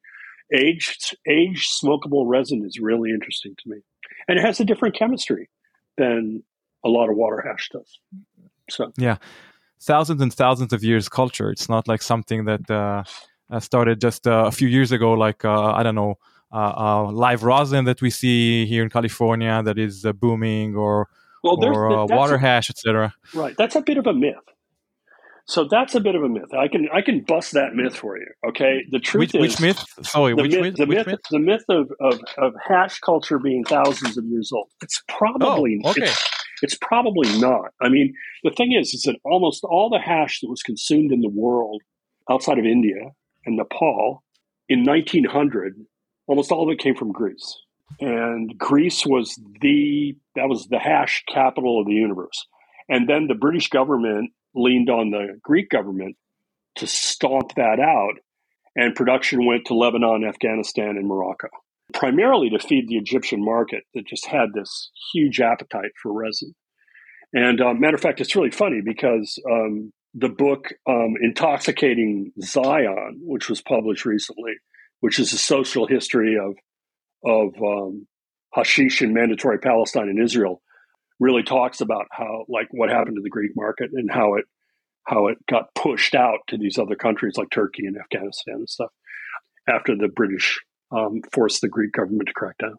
Aged 0.53 1.15
aged 1.27 1.67
smokable 1.81 2.25
resin 2.27 2.63
is 2.65 2.79
really 2.79 3.11
interesting 3.11 3.55
to 3.63 3.69
me, 3.69 3.77
and 4.27 4.37
it 4.37 4.41
has 4.45 4.59
a 4.59 4.65
different 4.65 4.95
chemistry 4.95 5.49
than 5.97 6.43
a 6.85 6.89
lot 6.89 7.09
of 7.09 7.15
water 7.15 7.43
hash 7.45 7.69
does. 7.71 7.99
So 8.69 8.91
yeah, 8.97 9.17
thousands 9.81 10.21
and 10.21 10.33
thousands 10.33 10.73
of 10.73 10.83
years 10.83 11.09
culture. 11.09 11.49
It's 11.51 11.69
not 11.69 11.87
like 11.87 12.01
something 12.01 12.45
that 12.45 12.69
uh, 12.69 13.03
uh 13.49 13.59
started 13.59 13.99
just 13.99 14.27
uh, 14.27 14.45
a 14.45 14.51
few 14.51 14.67
years 14.67 14.91
ago, 14.91 15.13
like 15.13 15.43
uh, 15.43 15.73
I 15.73 15.83
don't 15.83 15.95
know, 15.95 16.15
uh, 16.51 17.11
live 17.11 17.43
rosin 17.43 17.85
that 17.85 18.01
we 18.01 18.09
see 18.09 18.65
here 18.65 18.83
in 18.83 18.89
California 18.89 19.61
that 19.63 19.77
is 19.77 20.05
booming, 20.19 20.75
or 20.75 21.07
well, 21.43 21.63
or 21.63 22.05
water 22.05 22.35
a, 22.35 22.39
hash, 22.39 22.69
etc. 22.69 23.13
Right, 23.33 23.55
that's 23.57 23.75
a 23.75 23.81
bit 23.81 23.97
of 23.97 24.07
a 24.07 24.13
myth. 24.13 24.35
So 25.45 25.67
that's 25.69 25.95
a 25.95 25.99
bit 25.99 26.15
of 26.15 26.23
a 26.23 26.29
myth. 26.29 26.53
I 26.53 26.67
can 26.67 26.87
I 26.93 27.01
can 27.01 27.21
bust 27.21 27.53
that 27.53 27.73
myth 27.73 27.95
for 27.95 28.17
you. 28.17 28.27
Okay, 28.49 28.85
the 28.89 28.99
truth 28.99 29.33
which, 29.33 29.35
is 29.35 29.41
which 29.41 29.59
myth? 29.59 29.83
Sorry, 30.03 30.33
which 30.33 30.51
myth? 30.53 30.75
The 30.75 30.85
which 30.85 30.97
myth, 30.99 31.07
myth? 31.07 31.19
The 31.29 31.39
myth 31.39 31.65
of, 31.67 31.91
of, 31.99 32.19
of 32.37 32.53
hash 32.65 32.99
culture 32.99 33.39
being 33.39 33.63
thousands 33.63 34.17
of 34.17 34.25
years 34.25 34.51
old. 34.53 34.69
It's 34.81 35.01
probably 35.07 35.81
oh, 35.83 35.91
okay. 35.91 36.03
It's, 36.03 36.40
it's 36.61 36.77
probably 36.77 37.39
not. 37.39 37.71
I 37.81 37.89
mean, 37.89 38.13
the 38.43 38.51
thing 38.51 38.73
is, 38.73 38.93
is 38.93 39.03
that 39.03 39.17
almost 39.23 39.63
all 39.63 39.89
the 39.89 39.99
hash 39.99 40.39
that 40.41 40.49
was 40.49 40.63
consumed 40.63 41.11
in 41.11 41.21
the 41.21 41.29
world 41.29 41.81
outside 42.29 42.59
of 42.59 42.65
India 42.65 43.11
and 43.45 43.57
Nepal 43.57 44.23
in 44.69 44.83
1900, 44.83 45.75
almost 46.27 46.51
all 46.51 46.63
of 46.63 46.73
it 46.73 46.79
came 46.79 46.95
from 46.95 47.11
Greece. 47.11 47.57
And 47.99 48.57
Greece 48.57 49.05
was 49.05 49.39
the 49.61 50.15
that 50.35 50.47
was 50.47 50.67
the 50.67 50.79
hash 50.79 51.23
capital 51.27 51.81
of 51.81 51.87
the 51.87 51.93
universe. 51.93 52.47
And 52.87 53.07
then 53.07 53.27
the 53.27 53.35
British 53.35 53.69
government 53.69 54.31
leaned 54.55 54.89
on 54.89 55.11
the 55.11 55.39
Greek 55.41 55.69
government 55.69 56.15
to 56.75 56.87
stomp 56.87 57.53
that 57.55 57.79
out, 57.79 58.13
and 58.75 58.95
production 58.95 59.45
went 59.45 59.65
to 59.65 59.73
Lebanon, 59.73 60.23
Afghanistan, 60.23 60.95
and 60.97 61.07
Morocco 61.07 61.49
primarily 61.93 62.49
to 62.49 62.59
feed 62.59 62.87
the 62.87 62.97
Egyptian 62.97 63.43
market 63.43 63.83
that 63.93 64.07
just 64.07 64.25
had 64.25 64.49
this 64.53 64.91
huge 65.13 65.39
appetite 65.39 65.91
for 66.01 66.13
resin. 66.13 66.53
And 67.33 67.61
uh, 67.61 67.73
matter 67.73 67.95
of 67.95 68.01
fact, 68.01 68.19
it's 68.19 68.35
really 68.35 68.51
funny 68.51 68.81
because 68.83 69.41
um, 69.49 69.93
the 70.13 70.29
book 70.29 70.73
um, 70.87 71.15
Intoxicating 71.21 72.31
Zion, 72.41 73.21
which 73.23 73.49
was 73.49 73.61
published 73.61 74.05
recently, 74.05 74.53
which 74.99 75.19
is 75.19 75.31
a 75.33 75.37
social 75.37 75.87
history 75.87 76.37
of 76.37 76.55
of 77.23 77.53
um, 77.61 78.07
hashish 78.53 79.01
and 79.01 79.13
mandatory 79.13 79.59
Palestine 79.59 80.09
and 80.09 80.21
Israel, 80.21 80.61
really 81.19 81.43
talks 81.43 81.81
about 81.81 82.07
how 82.11 82.45
like 82.49 82.67
what 82.71 82.89
happened 82.89 83.15
to 83.15 83.21
the 83.21 83.29
Greek 83.29 83.51
market 83.55 83.91
and 83.93 84.11
how 84.11 84.35
it 84.35 84.45
how 85.05 85.27
it 85.27 85.37
got 85.49 85.73
pushed 85.73 86.15
out 86.15 86.39
to 86.47 86.57
these 86.57 86.77
other 86.77 86.95
countries 86.95 87.35
like 87.37 87.49
Turkey 87.49 87.85
and 87.85 87.97
Afghanistan 87.97 88.55
and 88.55 88.69
stuff 88.69 88.91
after 89.67 89.95
the 89.95 90.09
British 90.09 90.59
um, 90.91 91.21
forced 91.31 91.61
the 91.61 91.67
Greek 91.67 91.93
government 91.93 92.27
to 92.27 92.33
crack 92.33 92.57
down. 92.57 92.75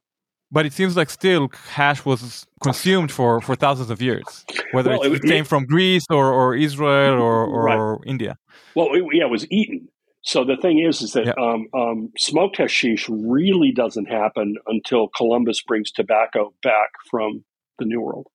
But 0.51 0.67
it 0.67 0.75
seems 0.75 0.97
like 0.97 1.09
still 1.09 1.51
hash 1.71 2.05
was 2.05 2.47
consumed 2.63 3.11
for, 3.11 3.41
for 3.41 3.57
thousands 3.57 3.89
of 3.89 4.03
years, 4.03 4.45
whether 4.73 4.91
well, 4.91 5.03
it, 5.03 5.13
it, 5.13 5.23
came 5.23 5.47
from 5.47 5.65
Greece 5.65 6.05
or, 6.11 6.31
or 6.31 6.55
Israel 6.55 7.15
or, 7.15 7.47
or 7.47 7.97
right. 7.97 8.01
India. 8.07 8.37
Well, 8.75 8.89
it, 8.93 9.03
yeah, 9.15 9.25
it 9.25 9.31
was 9.31 9.51
eaten. 9.51 9.89
So 10.21 10.45
the 10.45 10.57
thing 10.57 10.79
is, 10.79 11.01
is 11.01 11.15
that 11.15 11.27
yeah. 11.27 11.33
um, 11.43 11.67
um, 11.75 12.13
smoked 12.17 12.59
hashish 12.59 13.09
really 13.09 13.73
doesn't 13.73 14.07
happen 14.07 14.57
until 14.67 15.09
Columbus 15.09 15.63
brings 15.63 15.91
tobacco 15.91 16.53
back 16.63 16.91
from 17.11 17.45
the 17.79 17.87
New 17.87 18.01
World, 18.01 18.29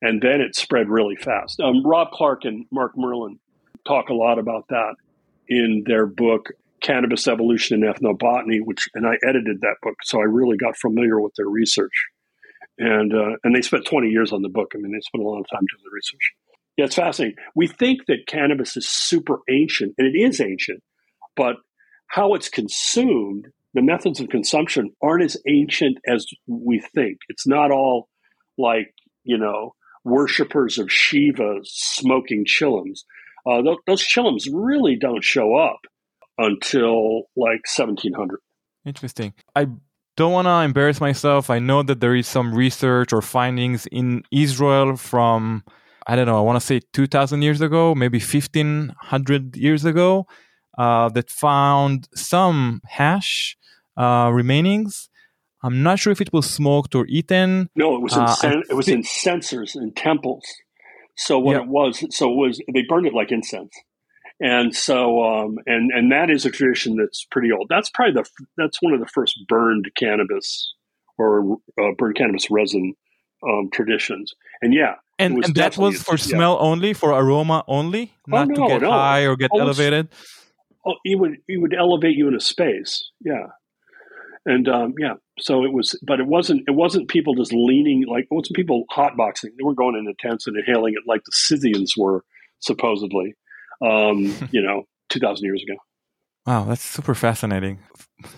and 0.00 0.20
then 0.20 0.40
it 0.40 0.54
spread 0.54 0.88
really 0.88 1.16
fast. 1.16 1.60
Um, 1.60 1.84
Rob 1.84 2.12
Clark 2.12 2.44
and 2.44 2.66
Mark 2.70 2.92
Merlin 2.96 3.40
talk 3.86 4.10
a 4.10 4.14
lot 4.14 4.38
about 4.38 4.68
that 4.68 4.94
in 5.48 5.82
their 5.86 6.06
book 6.06 6.50
Cannabis 6.84 7.26
Evolution 7.26 7.82
and 7.82 7.94
Ethnobotany, 7.94 8.58
which 8.62 8.88
and 8.94 9.06
I 9.06 9.14
edited 9.26 9.62
that 9.62 9.76
book, 9.82 9.96
so 10.04 10.20
I 10.20 10.24
really 10.24 10.58
got 10.58 10.76
familiar 10.76 11.20
with 11.20 11.32
their 11.36 11.48
research. 11.48 11.92
And 12.78 13.12
uh, 13.12 13.36
and 13.42 13.54
they 13.56 13.62
spent 13.62 13.86
20 13.86 14.08
years 14.08 14.32
on 14.32 14.42
the 14.42 14.48
book. 14.48 14.72
I 14.74 14.78
mean, 14.78 14.92
they 14.92 15.00
spent 15.00 15.24
a 15.24 15.26
lot 15.26 15.40
of 15.40 15.46
time 15.50 15.60
doing 15.60 15.82
the 15.82 15.94
research. 15.94 16.32
Yeah, 16.76 16.84
it's 16.86 16.94
fascinating. 16.94 17.36
We 17.54 17.68
think 17.68 18.06
that 18.08 18.26
cannabis 18.26 18.76
is 18.76 18.88
super 18.88 19.38
ancient, 19.48 19.94
and 19.96 20.06
it 20.06 20.18
is 20.18 20.40
ancient, 20.40 20.82
but 21.36 21.56
how 22.08 22.34
it's 22.34 22.48
consumed, 22.48 23.46
the 23.72 23.82
methods 23.82 24.20
of 24.20 24.28
consumption 24.28 24.90
aren't 25.02 25.24
as 25.24 25.36
ancient 25.48 25.98
as 26.06 26.26
we 26.46 26.82
think. 26.94 27.18
It's 27.28 27.46
not 27.46 27.70
all 27.70 28.08
like, 28.58 28.92
you 29.22 29.38
know, 29.38 29.74
worshippers 30.04 30.78
of 30.78 30.92
Shiva 30.92 31.60
smoking 31.62 32.44
chillums. 32.44 33.00
Uh, 33.46 33.62
th- 33.62 33.78
those 33.86 34.02
chillums 34.02 34.48
really 34.52 34.96
don't 34.96 35.24
show 35.24 35.56
up 35.56 35.80
until 36.38 37.22
like 37.36 37.62
1700. 37.66 38.38
Interesting. 38.84 39.34
I 39.54 39.66
don't 40.16 40.32
want 40.32 40.46
to 40.46 40.60
embarrass 40.62 41.00
myself. 41.00 41.50
I 41.50 41.58
know 41.58 41.82
that 41.82 42.00
there 42.00 42.14
is 42.14 42.26
some 42.26 42.54
research 42.54 43.12
or 43.12 43.22
findings 43.22 43.86
in 43.86 44.22
Israel 44.30 44.96
from, 44.96 45.64
I 46.06 46.16
don't 46.16 46.26
know, 46.26 46.38
I 46.38 46.42
want 46.42 46.60
to 46.60 46.66
say 46.66 46.80
2000 46.92 47.42
years 47.42 47.60
ago, 47.60 47.94
maybe 47.94 48.18
1500 48.18 49.56
years 49.56 49.84
ago, 49.84 50.26
uh, 50.78 51.08
that 51.10 51.30
found 51.30 52.08
some 52.14 52.80
hash 52.86 53.56
uh, 53.96 54.28
remainings. 54.28 55.08
I'm 55.62 55.82
not 55.82 55.98
sure 55.98 56.12
if 56.12 56.20
it 56.20 56.32
was 56.32 56.48
smoked 56.50 56.94
or 56.94 57.06
eaten. 57.08 57.70
No, 57.74 57.96
it 57.96 58.02
was 58.02 58.14
in, 58.16 58.22
Uh, 58.22 58.36
I 58.42 58.62
it 58.68 58.74
was 58.74 58.88
in 58.88 59.02
censers 59.02 59.74
and 59.74 59.96
temples. 59.96 60.44
So 61.16 61.38
what 61.38 61.52
Yeah. 61.56 61.62
it 61.62 61.68
was, 61.68 62.04
so 62.14 62.30
it 62.30 62.36
was 62.36 62.60
they 62.72 62.82
burned 62.82 63.06
it 63.06 63.14
like 63.14 63.32
incense, 63.32 63.72
and 64.40 64.74
so 64.74 65.22
um, 65.22 65.58
and 65.66 65.90
and 65.92 66.12
that 66.12 66.30
is 66.30 66.44
a 66.44 66.50
tradition 66.50 66.96
that's 66.96 67.24
pretty 67.30 67.52
old. 67.52 67.68
That's 67.68 67.90
probably 67.90 68.14
the 68.22 68.28
that's 68.56 68.80
one 68.82 68.92
of 68.92 69.00
the 69.00 69.06
first 69.06 69.38
burned 69.48 69.90
cannabis 69.96 70.74
or 71.18 71.58
uh, 71.80 71.92
burned 71.96 72.16
cannabis 72.16 72.50
resin 72.50 72.94
um, 73.48 73.70
traditions. 73.72 74.32
And 74.62 74.74
yeah, 74.74 74.94
And, 75.18 75.36
was 75.36 75.46
and 75.46 75.54
that 75.56 75.76
was 75.76 76.02
for 76.02 76.16
yeah. 76.16 76.22
smell 76.22 76.56
only, 76.60 76.92
for 76.92 77.10
aroma 77.12 77.64
only, 77.68 78.14
not 78.26 78.48
no, 78.48 78.54
to 78.54 78.68
get 78.68 78.82
no. 78.82 78.90
high 78.90 79.22
or 79.22 79.36
get 79.36 79.50
Oh, 79.52 79.60
elevated. 79.60 80.08
oh, 80.86 80.94
it 81.04 81.18
would 81.18 81.36
it 81.48 81.60
would 81.60 81.74
elevate 81.74 82.16
you 82.16 82.28
in 82.28 82.34
a 82.34 82.40
space. 82.40 83.10
Yeah, 83.20 83.46
and 84.46 84.68
um, 84.68 84.94
yeah, 84.98 85.14
so 85.38 85.64
it 85.64 85.72
was, 85.72 85.98
but 86.06 86.20
it 86.20 86.26
wasn't 86.26 86.62
it 86.66 86.74
wasn't 86.74 87.08
people 87.08 87.34
just 87.34 87.52
leaning 87.52 88.04
like 88.08 88.24
it 88.24 88.34
wasn't 88.34 88.56
people 88.56 88.84
hotboxing. 88.90 89.50
They 89.56 89.62
were 89.64 89.74
going 89.74 89.96
into 89.96 90.14
tents 90.18 90.46
and 90.46 90.56
inhaling 90.56 90.94
it 90.94 91.02
like 91.06 91.22
the 91.24 91.32
Scythians 91.32 91.94
were 91.96 92.24
supposedly, 92.60 93.34
um, 93.82 94.48
you 94.52 94.62
know, 94.62 94.84
two 95.08 95.20
thousand 95.20 95.44
years 95.46 95.62
ago. 95.62 95.76
Wow, 96.46 96.64
that's 96.64 96.82
super 96.82 97.14
fascinating. 97.14 97.78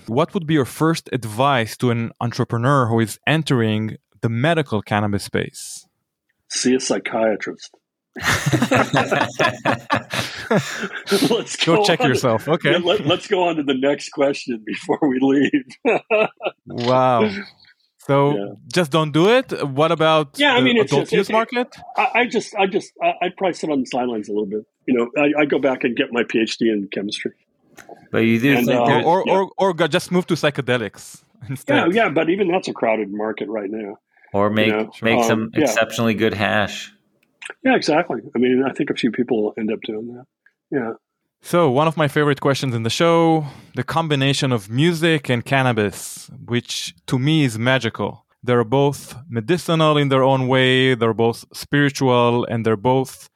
What 0.07 0.33
would 0.35 0.47
be 0.47 0.55
your 0.55 0.65
first 0.65 1.09
advice 1.13 1.77
to 1.79 1.91
an 1.91 2.13
entrepreneur 2.21 2.87
who 2.87 3.01
is 3.01 3.19
entering 3.27 3.97
the 4.21 4.29
medical 4.29 4.81
cannabis 4.83 5.25
space? 5.25 5.87
See 6.49 6.75
a 6.75 6.81
psychiatrist. 6.81 7.71
let's 11.31 11.57
Go 11.65 11.85
check 11.85 12.01
on- 12.01 12.09
yourself. 12.09 12.49
Okay. 12.49 12.73
Yeah, 12.73 12.79
let, 12.79 13.01
us 13.11 13.27
go 13.27 13.43
on 13.49 13.57
to 13.57 13.63
the 13.63 13.75
next 13.75 14.11
question 14.11 14.63
before 14.65 14.99
we 15.03 15.19
leave. 15.21 15.67
Wow. 16.67 17.31
So 17.99 18.37
Yeah. 18.37 18.45
just 18.73 18.91
don't 18.93 19.13
do 19.13 19.29
it. 19.29 19.67
What 19.69 19.91
about 19.93 20.39
Yeah, 20.39 20.55
I 20.55 20.61
mean, 20.61 20.77
it's 20.77 20.93
adult 20.93 21.03
just- 21.05 21.13
use 21.13 21.29
it- 21.31 21.33
market? 21.33 21.69
I, 21.97 22.11
I 22.21 22.27
just, 22.27 22.55
I 22.55 22.67
just, 22.67 22.93
I, 23.03 23.13
I'd 23.23 23.37
probably 23.37 23.55
sit 23.55 23.71
on 23.71 23.81
the 23.81 23.87
sidelines 23.87 24.29
a 24.29 24.33
little 24.33 24.47
bit. 24.47 24.65
You 24.87 24.95
know, 24.95 25.11
I, 25.17 25.43
I 25.43 25.45
go 25.45 25.59
back 25.59 25.85
and 25.85 25.97
get 25.97 26.13
my 26.13 26.23
PhD 26.23 26.73
in 26.73 26.89
chemistry. 26.93 27.33
But 28.11 28.19
you 28.19 28.41
do 28.41 28.57
And, 28.57 28.69
uh, 28.71 29.03
Or 29.03 29.05
or, 29.05 29.25
yeah. 29.27 29.33
or, 29.59 29.75
or 29.83 29.89
just 29.89 30.11
move 30.11 30.27
to 30.29 30.35
psychedelics 30.35 31.23
Yeah, 31.43 31.49
instead. 31.51 31.95
yeah, 31.95 32.09
but 32.09 32.31
even 32.31 32.49
that's 32.49 32.69
a 32.69 32.73
crowded 32.73 33.13
market 33.13 33.49
right 33.49 33.71
now. 33.71 33.99
or 34.33 34.51
make 34.51 34.69
know, 34.69 34.91
make 35.03 35.19
um, 35.19 35.25
some 35.25 35.51
yeah. 35.55 35.63
exceptionally 35.65 36.15
good 36.15 36.35
hash. 36.35 36.93
Yeah, 37.63 37.77
exactly. 37.77 38.21
I 38.35 38.39
mean, 38.39 38.63
I 38.69 38.73
think 38.73 38.91
a 38.91 38.95
few 38.95 39.11
people 39.11 39.43
will 39.43 39.55
end 39.59 39.71
up 39.73 39.81
doing 39.83 40.07
that. 40.15 40.27
Yeah. 40.71 40.93
So 41.43 41.71
one 41.71 41.87
of 41.87 41.97
my 41.97 42.09
favorite 42.09 42.41
questions 42.41 42.75
in 42.75 42.83
the 42.83 42.91
show, 42.91 43.47
the 43.75 43.85
combination 43.85 44.53
of 44.53 44.69
music 44.71 45.29
and 45.29 45.45
cannabis, 45.45 46.29
which 46.45 46.95
to 47.07 47.19
me 47.19 47.45
is 47.45 47.59
magical. 47.59 48.25
They're 48.43 48.65
both 48.65 49.15
medicinal 49.29 49.97
in 49.97 50.09
their 50.09 50.23
own 50.25 50.49
way, 50.49 50.95
they're 50.95 51.15
both 51.15 51.45
spiritual, 51.53 52.45
and 52.51 52.65
they're 52.65 52.77
both 52.95 53.29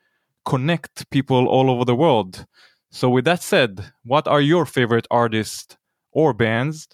connect 0.45 1.11
people 1.11 1.47
all 1.47 1.70
over 1.70 1.84
the 1.84 1.95
world. 1.95 2.47
So 2.91 3.09
with 3.09 3.24
that 3.24 3.43
said, 3.43 3.93
what 4.05 4.26
are 4.26 4.41
your 4.41 4.66
favorite 4.66 5.07
artists 5.11 5.76
or 6.12 6.32
bands 6.32 6.88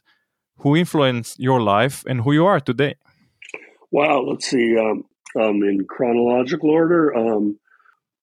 who 0.58 0.76
influence 0.76 1.36
your 1.38 1.60
life 1.60 2.04
and 2.06 2.22
who 2.22 2.32
you 2.32 2.46
are 2.46 2.60
today? 2.60 2.96
Wow. 3.90 4.20
Let's 4.20 4.48
see. 4.48 4.76
Um, 4.76 5.04
um, 5.36 5.62
in 5.62 5.86
chronological 5.88 6.70
order. 6.70 7.14
Um, 7.16 7.58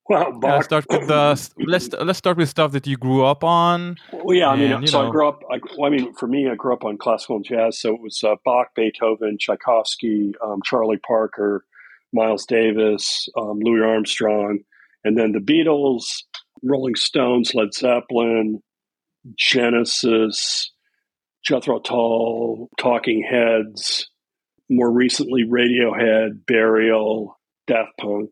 well, 0.10 0.32
Bach. 0.34 0.52
let's 0.56 0.66
start 0.66 0.86
with 0.90 1.08
the 1.08 1.50
let's 1.66 1.90
let's 1.94 2.18
start 2.18 2.38
with 2.38 2.50
stuff 2.50 2.74
that 2.74 2.86
you 2.86 2.98
grew 2.98 3.24
up 3.26 3.44
on. 3.44 3.98
Well, 4.12 4.36
yeah, 4.36 4.50
I 4.50 4.56
mean, 4.56 4.72
And, 4.72 4.82
you 4.82 4.88
so 4.88 5.08
I 5.08 5.12
grew 5.12 5.28
up. 5.28 5.44
I, 5.50 5.60
well, 5.78 5.92
I 5.92 5.96
mean, 5.96 6.14
for 6.14 6.28
me, 6.28 6.50
I 6.50 6.56
grew 6.56 6.74
up 6.74 6.84
on 6.84 6.98
classical 6.98 7.38
and 7.38 7.46
jazz. 7.46 7.80
So 7.80 7.94
it 7.96 8.02
was 8.02 8.24
uh, 8.24 8.36
Bach, 8.44 8.76
Beethoven, 8.76 9.38
Tchaikovsky, 9.40 10.34
um, 10.44 10.62
Charlie 10.64 10.98
Parker, 10.98 11.64
Miles 12.12 12.46
Davis, 12.46 13.30
um, 13.38 13.60
Louis 13.60 13.82
Armstrong, 13.82 14.60
and 15.04 15.18
then 15.18 15.32
the 15.32 15.40
Beatles, 15.40 16.04
Rolling 16.64 16.96
Stones, 16.96 17.54
Led 17.54 17.74
Zeppelin, 17.74 18.62
Genesis, 19.38 20.72
Jethro 21.44 21.80
Tull, 21.80 22.70
Talking 22.78 23.24
Heads. 23.30 24.10
More 24.70 24.92
recently, 24.92 25.44
Radiohead, 25.44 26.46
Burial, 26.48 27.38
Daft 27.68 27.92
Punk, 28.00 28.30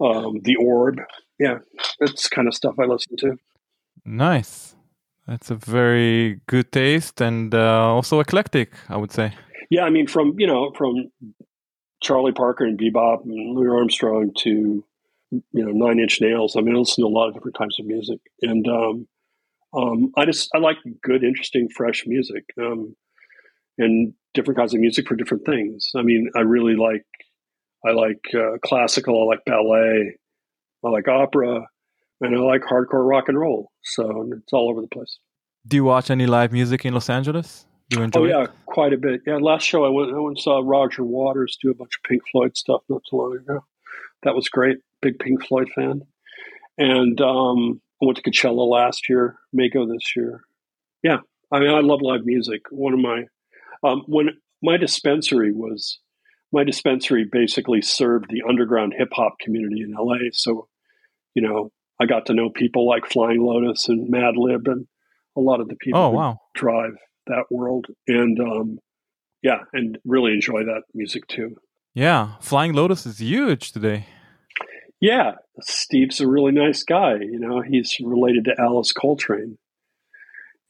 um, 0.00 0.40
The 0.42 0.56
Orb. 0.56 1.00
Yeah, 1.40 1.58
that's 1.98 2.28
kind 2.28 2.46
of 2.46 2.54
stuff 2.54 2.74
I 2.78 2.84
listen 2.84 3.16
to. 3.18 3.36
Nice. 4.04 4.76
That's 5.26 5.50
a 5.50 5.56
very 5.56 6.40
good 6.46 6.72
taste 6.72 7.20
and 7.20 7.54
uh, 7.54 7.88
also 7.94 8.20
eclectic, 8.20 8.72
I 8.88 8.96
would 8.96 9.12
say. 9.12 9.34
Yeah, 9.70 9.82
I 9.82 9.90
mean, 9.90 10.06
from 10.06 10.34
you 10.38 10.46
know, 10.46 10.72
from 10.76 11.10
Charlie 12.02 12.32
Parker 12.32 12.64
and 12.64 12.78
Bebop 12.78 13.24
and 13.24 13.56
Louis 13.56 13.68
Armstrong 13.68 14.32
to 14.38 14.84
you 15.30 15.42
know 15.52 15.72
Nine 15.72 15.98
Inch 15.98 16.20
Nails. 16.20 16.56
I 16.56 16.60
mean, 16.60 16.74
I 16.74 16.78
listen 16.78 17.02
to 17.04 17.08
a 17.08 17.10
lot 17.10 17.28
of 17.28 17.34
different 17.34 17.56
types 17.56 17.78
of 17.78 17.86
music, 17.86 18.18
and 18.42 18.66
um, 18.68 19.06
um, 19.76 20.12
I 20.16 20.24
just 20.24 20.48
I 20.54 20.58
like 20.58 20.76
good, 21.02 21.22
interesting, 21.24 21.68
fresh 21.74 22.04
music, 22.06 22.44
um, 22.60 22.94
and 23.78 24.14
different 24.34 24.58
kinds 24.58 24.74
of 24.74 24.80
music 24.80 25.06
for 25.08 25.16
different 25.16 25.44
things. 25.44 25.90
I 25.96 26.02
mean, 26.02 26.30
I 26.36 26.40
really 26.40 26.76
like 26.76 27.04
I 27.86 27.92
like 27.92 28.20
uh, 28.34 28.58
classical, 28.64 29.22
I 29.22 29.26
like 29.26 29.44
ballet, 29.44 30.16
I 30.84 30.88
like 30.88 31.08
opera, 31.08 31.66
and 32.20 32.34
I 32.34 32.38
like 32.38 32.62
hardcore 32.62 33.06
rock 33.08 33.28
and 33.28 33.38
roll. 33.38 33.70
So 33.82 34.30
it's 34.36 34.52
all 34.52 34.70
over 34.70 34.80
the 34.80 34.88
place. 34.88 35.18
Do 35.66 35.76
you 35.76 35.84
watch 35.84 36.10
any 36.10 36.26
live 36.26 36.52
music 36.52 36.84
in 36.84 36.94
Los 36.94 37.10
Angeles? 37.10 37.66
Do 37.90 37.98
you 37.98 38.04
enjoy 38.04 38.20
Oh 38.20 38.24
it? 38.24 38.28
yeah, 38.30 38.46
quite 38.66 38.92
a 38.92 38.98
bit. 38.98 39.20
Yeah, 39.26 39.36
last 39.36 39.64
show 39.64 39.84
I 39.84 39.88
went 39.88 40.10
I 40.10 40.18
went 40.18 40.36
and 40.36 40.38
saw 40.38 40.62
Roger 40.64 41.04
Waters 41.04 41.58
do 41.62 41.70
a 41.70 41.74
bunch 41.74 41.92
of 41.96 42.08
Pink 42.08 42.22
Floyd 42.30 42.56
stuff 42.56 42.82
not 42.88 43.02
too 43.08 43.16
long 43.16 43.36
ago. 43.36 43.64
That 44.24 44.34
was 44.34 44.48
great. 44.48 44.78
Big 45.02 45.18
Pink 45.18 45.44
Floyd 45.46 45.68
fan. 45.74 46.02
And 46.76 47.20
um, 47.20 47.80
I 48.02 48.06
went 48.06 48.18
to 48.18 48.22
Coachella 48.30 48.68
last 48.68 49.08
year. 49.08 49.36
May 49.52 49.68
go 49.68 49.86
this 49.86 50.14
year. 50.16 50.40
Yeah, 51.02 51.18
I 51.52 51.60
mean 51.60 51.70
I 51.70 51.80
love 51.80 52.00
live 52.02 52.24
music. 52.24 52.62
One 52.70 52.92
of 52.94 53.00
my 53.00 53.24
um, 53.82 54.02
when 54.06 54.30
my 54.62 54.76
dispensary 54.76 55.52
was 55.52 55.98
my 56.52 56.64
dispensary 56.64 57.24
basically 57.30 57.82
served 57.82 58.26
the 58.30 58.42
underground 58.48 58.94
hip 58.96 59.10
hop 59.12 59.38
community 59.40 59.82
in 59.82 59.92
LA. 59.92 60.30
So 60.32 60.68
you 61.34 61.42
know 61.42 61.70
I 62.00 62.06
got 62.06 62.26
to 62.26 62.34
know 62.34 62.50
people 62.50 62.86
like 62.88 63.06
Flying 63.06 63.40
Lotus 63.42 63.88
and 63.88 64.12
Madlib 64.12 64.66
and 64.66 64.86
a 65.36 65.40
lot 65.40 65.60
of 65.60 65.68
the 65.68 65.76
people 65.76 66.00
Oh, 66.00 66.10
who 66.10 66.16
wow. 66.16 66.40
drive 66.54 66.96
that 67.26 67.44
world 67.50 67.86
and 68.08 68.38
um 68.40 68.78
yeah 69.42 69.58
and 69.72 69.98
really 70.04 70.32
enjoy 70.32 70.64
that 70.64 70.82
music 70.94 71.26
too 71.28 71.56
Yeah. 71.94 72.32
Flying 72.40 72.72
Lotus 72.72 73.04
is 73.06 73.18
huge 73.20 73.70
today. 73.72 74.06
Yeah 75.00 75.32
steve's 75.60 76.20
a 76.20 76.28
really 76.28 76.52
nice 76.52 76.82
guy 76.82 77.14
you 77.14 77.38
know 77.38 77.60
he's 77.60 77.96
related 78.00 78.44
to 78.44 78.54
alice 78.58 78.92
coltrane 78.92 79.56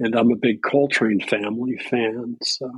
and 0.01 0.15
i'm 0.15 0.31
a 0.31 0.37
big 0.37 0.63
coltrane 0.63 1.21
family 1.21 1.77
fan 1.91 2.37
so 2.43 2.71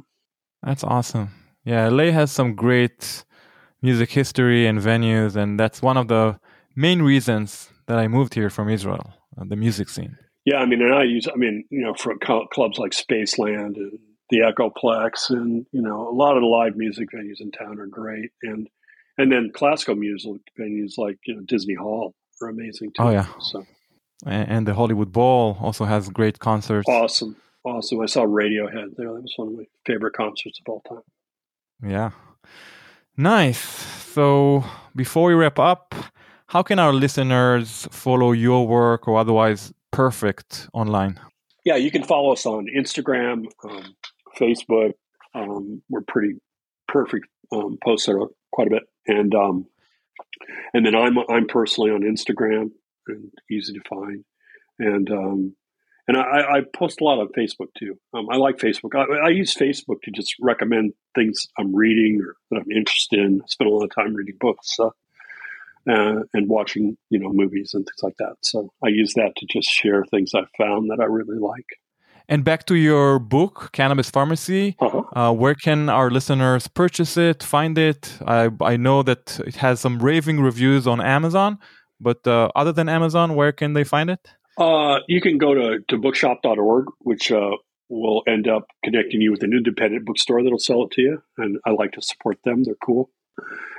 That's 0.62 0.84
awesome. 0.84 1.30
Yeah, 1.64 1.88
LA 1.88 2.10
has 2.12 2.30
some 2.32 2.54
great 2.54 3.24
music 3.82 4.10
history 4.10 4.66
and 4.66 4.78
venues, 4.78 5.36
and 5.36 5.58
that's 5.58 5.80
one 5.82 5.96
of 5.96 6.08
the 6.08 6.38
main 6.76 7.00
reasons 7.02 7.70
that 7.86 7.98
I 7.98 8.08
moved 8.08 8.34
here 8.34 8.50
from 8.50 8.68
Israel, 8.68 9.06
uh, 9.38 9.44
the 9.48 9.56
music 9.56 9.88
scene. 9.88 10.16
yeah 10.44 10.58
i 10.62 10.66
mean 10.66 10.80
and 10.82 10.94
i 10.94 11.02
use 11.16 11.26
i 11.34 11.36
mean 11.36 11.64
you 11.70 11.82
know 11.84 11.94
for 12.02 12.12
cl- 12.26 12.46
clubs 12.54 12.78
like 12.78 12.92
spaceland 12.92 13.74
and 13.84 13.98
the 14.30 14.38
echoplex 14.48 15.12
and 15.30 15.66
you 15.76 15.82
know 15.86 15.98
a 16.08 16.14
lot 16.22 16.36
of 16.36 16.42
the 16.42 16.46
live 16.58 16.76
music 16.76 17.08
venues 17.14 17.40
in 17.44 17.50
town 17.50 17.78
are 17.82 17.86
great 18.00 18.30
and 18.42 18.68
and 19.20 19.30
then 19.32 19.50
classical 19.60 19.94
music 19.96 20.40
venues 20.58 20.92
like 21.04 21.18
you 21.26 21.34
know, 21.34 21.42
Disney 21.52 21.74
Hall 21.74 22.14
are 22.40 22.48
amazing 22.48 22.88
too. 22.92 23.02
Oh 23.04 23.10
yeah. 23.10 23.26
So 23.40 23.64
And, 24.26 24.66
the 24.66 24.74
Hollywood 24.74 25.12
Bowl 25.12 25.56
also 25.60 25.84
has 25.84 26.08
great 26.10 26.38
concerts. 26.38 26.88
awesome, 26.88 27.36
awesome. 27.64 28.00
I 28.00 28.06
saw 28.06 28.22
Radiohead 28.24 28.96
there. 28.96 29.12
That 29.14 29.22
was 29.22 29.34
one 29.36 29.48
of 29.48 29.54
my 29.54 29.66
favorite 29.86 30.14
concerts 30.14 30.60
of 30.60 30.66
all 30.72 30.82
time. 30.88 31.06
Yeah. 31.94 32.10
Nice. 33.16 33.60
So 34.14 34.64
before 34.94 35.28
we 35.28 35.34
wrap 35.34 35.58
up, 35.58 35.94
how 36.46 36.62
can 36.62 36.78
our 36.78 36.92
listeners 36.92 37.86
follow 37.90 38.32
your 38.32 38.66
work 38.66 39.06
or 39.08 39.18
otherwise 39.18 39.72
perfect 39.90 40.68
online? 40.72 41.18
Yeah, 41.64 41.76
you 41.76 41.90
can 41.90 42.02
follow 42.04 42.32
us 42.32 42.46
on 42.46 42.66
Instagram, 42.76 43.44
um, 43.64 43.94
Facebook. 44.38 44.92
Um, 45.34 45.82
we're 45.90 46.02
pretty 46.02 46.34
perfect. 46.88 47.26
Um, 47.52 47.78
posts 47.84 48.08
quite 48.52 48.66
a 48.68 48.70
bit, 48.70 48.82
and 49.06 49.34
um, 49.34 49.66
and 50.74 50.84
then 50.84 50.94
I'm 50.94 51.18
I'm 51.18 51.46
personally 51.46 51.90
on 51.90 52.02
Instagram 52.02 52.70
and 53.08 53.30
easy 53.50 53.72
to 53.72 53.80
find, 53.88 54.24
and 54.78 55.10
um, 55.10 55.56
and 56.10 56.16
I, 56.16 56.58
I 56.58 56.60
post 56.74 57.00
a 57.00 57.04
lot 57.04 57.20
on 57.20 57.28
Facebook 57.28 57.68
too. 57.78 57.96
Um, 58.12 58.28
I 58.30 58.36
like 58.36 58.56
Facebook. 58.56 58.96
I, 58.96 59.26
I 59.26 59.28
use 59.28 59.54
Facebook 59.54 60.02
to 60.02 60.10
just 60.10 60.34
recommend 60.40 60.92
things 61.14 61.46
I'm 61.56 61.74
reading 61.74 62.20
or 62.20 62.34
that 62.50 62.62
I'm 62.62 62.70
interested 62.76 63.20
in. 63.20 63.40
I 63.42 63.46
spend 63.46 63.70
a 63.70 63.72
lot 63.72 63.84
of 63.84 63.94
time 63.94 64.14
reading 64.14 64.36
books 64.40 64.76
uh, 64.80 64.90
uh, 65.88 66.22
and 66.34 66.48
watching, 66.48 66.96
you 67.10 67.20
know, 67.20 67.32
movies 67.32 67.74
and 67.74 67.84
things 67.84 68.02
like 68.02 68.16
that. 68.18 68.36
So 68.42 68.72
I 68.84 68.88
use 68.88 69.14
that 69.14 69.34
to 69.36 69.46
just 69.48 69.68
share 69.68 70.04
things 70.04 70.32
I 70.34 70.42
found 70.58 70.90
that 70.90 71.00
I 71.00 71.04
really 71.04 71.38
like. 71.38 71.66
And 72.30 72.44
back 72.44 72.64
to 72.66 72.76
your 72.76 73.18
book, 73.18 73.70
Cannabis 73.72 74.08
Pharmacy. 74.08 74.76
Uh-huh. 74.78 75.02
Uh, 75.16 75.32
where 75.32 75.56
can 75.56 75.88
our 75.88 76.12
listeners 76.12 76.68
purchase 76.68 77.16
it, 77.16 77.42
find 77.42 77.76
it? 77.76 78.16
I, 78.24 78.50
I 78.60 78.76
know 78.76 79.02
that 79.02 79.40
it 79.40 79.56
has 79.56 79.80
some 79.80 79.98
raving 79.98 80.40
reviews 80.40 80.86
on 80.86 81.00
Amazon, 81.00 81.58
but 82.00 82.24
uh, 82.28 82.48
other 82.54 82.70
than 82.70 82.88
Amazon, 82.88 83.34
where 83.34 83.50
can 83.50 83.72
they 83.72 83.82
find 83.82 84.10
it? 84.10 84.20
Uh, 84.56 85.00
you 85.08 85.20
can 85.20 85.38
go 85.38 85.54
to, 85.54 85.80
to 85.88 85.98
bookshop.org, 85.98 86.86
which 87.00 87.32
uh, 87.32 87.50
will 87.88 88.22
end 88.28 88.46
up 88.46 88.68
connecting 88.84 89.20
you 89.20 89.32
with 89.32 89.42
an 89.42 89.52
independent 89.52 90.04
bookstore 90.06 90.40
that'll 90.44 90.58
sell 90.58 90.84
it 90.84 90.92
to 90.92 91.02
you. 91.02 91.22
And 91.36 91.58
I 91.66 91.70
like 91.70 91.92
to 91.92 92.02
support 92.02 92.38
them. 92.44 92.62
They're 92.62 92.76
cool. 92.76 93.10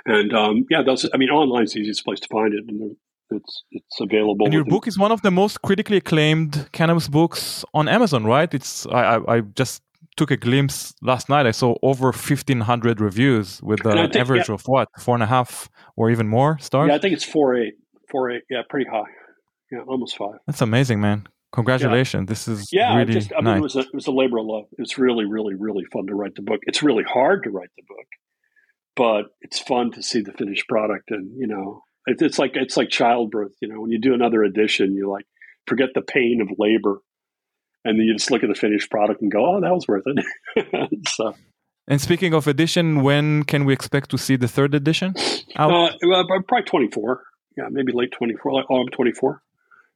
And 0.05 0.33
um, 0.33 0.65
yeah, 0.69 0.83
those, 0.83 1.09
I 1.13 1.17
mean, 1.17 1.29
online's 1.29 1.71
the 1.71 1.79
easiest 1.79 2.03
place 2.03 2.19
to 2.19 2.27
find 2.27 2.53
it. 2.53 2.65
And 2.67 2.97
it's, 3.31 3.63
it's 3.71 3.99
available. 3.99 4.45
And 4.45 4.53
your 4.53 4.65
book 4.65 4.87
is 4.87 4.97
one 4.97 5.11
of 5.11 5.21
the 5.21 5.31
most 5.31 5.61
critically 5.61 5.97
acclaimed 5.97 6.69
cannabis 6.71 7.07
books 7.07 7.65
on 7.73 7.87
Amazon, 7.87 8.25
right? 8.25 8.53
It's 8.53 8.85
I, 8.87 9.15
I, 9.15 9.35
I 9.37 9.41
just 9.41 9.81
took 10.17 10.31
a 10.31 10.37
glimpse 10.37 10.93
last 11.01 11.29
night. 11.29 11.45
I 11.45 11.51
saw 11.51 11.75
over 11.81 12.05
1,500 12.05 13.01
reviews 13.01 13.61
with 13.63 13.85
an 13.85 13.97
think- 13.97 14.15
average 14.15 14.49
yeah. 14.49 14.55
of 14.55 14.63
what, 14.65 14.89
four 14.99 15.15
and 15.15 15.23
a 15.23 15.27
half 15.27 15.69
or 15.95 16.09
even 16.09 16.27
more 16.27 16.57
stars? 16.59 16.89
Yeah, 16.89 16.95
I 16.95 16.99
think 16.99 17.13
it's 17.13 17.23
four 17.23 17.55
eight, 17.55 17.73
four 18.09 18.31
eight. 18.31 18.43
Yeah, 18.49 18.61
pretty 18.69 18.89
high. 18.91 19.09
Yeah, 19.71 19.79
almost 19.87 20.17
five. 20.17 20.39
That's 20.47 20.61
amazing, 20.61 20.99
man. 20.99 21.27
Congratulations. 21.53 22.29
This 22.29 22.47
is 22.47 22.69
Yeah, 22.71 22.95
really 22.95 23.11
I 23.11 23.13
just 23.13 23.31
I 23.33 23.41
mean, 23.41 23.45
nice. 23.45 23.57
it 23.57 23.61
was 23.61 23.75
a, 23.75 23.79
it 23.79 23.93
was 23.93 24.07
a 24.07 24.11
labor 24.11 24.37
of 24.37 24.45
love. 24.45 24.65
It's 24.77 24.97
really, 24.97 25.25
really, 25.25 25.53
really 25.55 25.83
fun 25.91 26.07
to 26.07 26.15
write 26.15 26.35
the 26.35 26.41
book. 26.41 26.59
It's 26.63 26.81
really 26.81 27.03
hard 27.03 27.43
to 27.43 27.49
write 27.49 27.69
the 27.75 27.83
book, 27.87 28.07
but 28.95 29.23
it's 29.41 29.59
fun 29.59 29.91
to 29.91 30.01
see 30.01 30.21
the 30.21 30.31
finished 30.31 30.67
product. 30.69 31.11
And 31.11 31.31
you 31.37 31.47
know, 31.47 31.83
it's 32.07 32.39
like 32.39 32.51
it's 32.55 32.77
like 32.77 32.89
childbirth. 32.89 33.53
You 33.61 33.67
know, 33.67 33.81
when 33.81 33.91
you 33.91 33.99
do 33.99 34.13
another 34.13 34.43
edition, 34.43 34.93
you 34.93 35.09
like 35.09 35.25
forget 35.67 35.89
the 35.93 36.01
pain 36.01 36.41
of 36.41 36.49
labor, 36.57 36.99
and 37.85 37.99
then 37.99 38.05
you 38.05 38.13
just 38.13 38.31
look 38.31 38.43
at 38.43 38.49
the 38.49 38.55
finished 38.55 38.89
product 38.89 39.21
and 39.21 39.31
go, 39.31 39.55
"Oh, 39.55 39.61
that 39.61 39.73
was 39.73 39.87
worth 39.87 40.03
it." 40.05 40.99
so, 41.07 41.35
and 41.87 42.01
speaking 42.01 42.33
of 42.33 42.47
edition, 42.47 43.03
when 43.03 43.43
can 43.43 43.65
we 43.65 43.73
expect 43.73 44.09
to 44.11 44.17
see 44.17 44.35
the 44.35 44.47
third 44.47 44.73
edition? 44.73 45.13
uh, 45.55 45.67
well, 46.03 46.25
probably 46.25 46.63
twenty 46.63 46.89
four. 46.89 47.23
Yeah, 47.57 47.65
maybe 47.69 47.91
late 47.91 48.11
twenty 48.11 48.35
four, 48.35 48.53
like 48.53 48.69
autumn 48.69 48.89
twenty 48.89 49.11
four. 49.11 49.41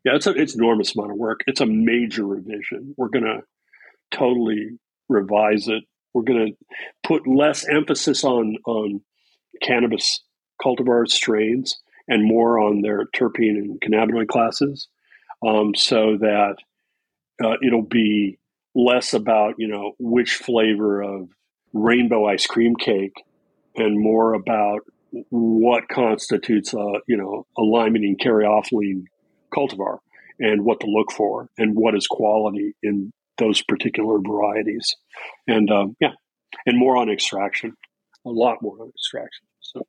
Yeah, 0.03 0.15
it's 0.15 0.27
a 0.27 0.31
it's 0.31 0.53
an 0.53 0.61
enormous 0.63 0.95
amount 0.95 1.11
of 1.11 1.17
work. 1.17 1.41
It's 1.47 1.61
a 1.61 1.65
major 1.65 2.25
revision. 2.25 2.93
We're 2.97 3.09
gonna 3.09 3.41
totally 4.11 4.77
revise 5.09 5.67
it. 5.67 5.83
We're 6.13 6.23
gonna 6.23 6.51
put 7.03 7.27
less 7.27 7.67
emphasis 7.67 8.23
on 8.23 8.57
on 8.65 9.01
cannabis 9.61 10.21
cultivar 10.61 11.07
strains 11.07 11.81
and 12.07 12.27
more 12.27 12.59
on 12.59 12.81
their 12.81 13.05
terpene 13.15 13.57
and 13.57 13.81
cannabinoid 13.81 14.27
classes, 14.27 14.87
um, 15.45 15.73
so 15.75 16.17
that 16.19 16.55
uh, 17.43 17.55
it'll 17.65 17.81
be 17.81 18.37
less 18.75 19.13
about 19.13 19.55
you 19.57 19.67
know 19.67 19.93
which 19.99 20.35
flavor 20.35 21.01
of 21.01 21.29
rainbow 21.73 22.25
ice 22.27 22.45
cream 22.45 22.75
cake 22.75 23.23
and 23.75 23.99
more 23.99 24.33
about 24.33 24.81
what 25.29 25.87
constitutes 25.89 26.73
a 26.73 26.93
you 27.07 27.17
know 27.17 27.45
a 27.57 27.61
limonene 27.61 28.19
caryophyllene 28.21 29.03
cultivar 29.53 29.99
and 30.39 30.65
what 30.65 30.81
to 30.81 30.87
look 30.87 31.11
for 31.11 31.47
and 31.57 31.75
what 31.75 31.95
is 31.95 32.07
quality 32.07 32.75
in 32.83 33.11
those 33.37 33.61
particular 33.61 34.19
varieties. 34.19 34.95
And 35.47 35.71
um, 35.71 35.95
yeah 36.01 36.11
and 36.65 36.77
more 36.77 36.97
on 36.97 37.09
extraction 37.09 37.73
a 38.25 38.29
lot 38.29 38.61
more 38.61 38.81
on 38.81 38.89
extraction 38.89 39.45
so 39.59 39.85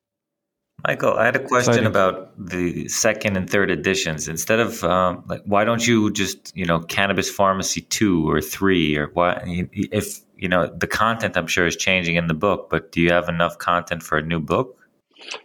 Michael, 0.86 1.14
I 1.14 1.24
had 1.24 1.36
a 1.36 1.40
question 1.40 1.72
Exciting. 1.74 1.86
about 1.86 2.32
the 2.38 2.88
second 2.88 3.36
and 3.36 3.48
third 3.48 3.70
editions. 3.70 4.28
Instead 4.28 4.60
of 4.60 4.84
um, 4.84 5.24
like, 5.26 5.42
why 5.44 5.64
don't 5.64 5.86
you 5.86 6.10
just 6.12 6.56
you 6.56 6.66
know 6.66 6.80
cannabis 6.80 7.30
pharmacy 7.30 7.80
two 7.82 8.28
or 8.28 8.40
three 8.40 8.96
or 8.96 9.08
what? 9.14 9.42
If 9.44 10.20
you 10.36 10.48
know 10.48 10.66
the 10.66 10.86
content, 10.86 11.36
I'm 11.36 11.46
sure 11.46 11.66
is 11.66 11.76
changing 11.76 12.16
in 12.16 12.26
the 12.26 12.34
book, 12.34 12.68
but 12.70 12.92
do 12.92 13.00
you 13.00 13.10
have 13.10 13.28
enough 13.28 13.58
content 13.58 14.02
for 14.02 14.18
a 14.18 14.22
new 14.22 14.40
book? 14.40 14.78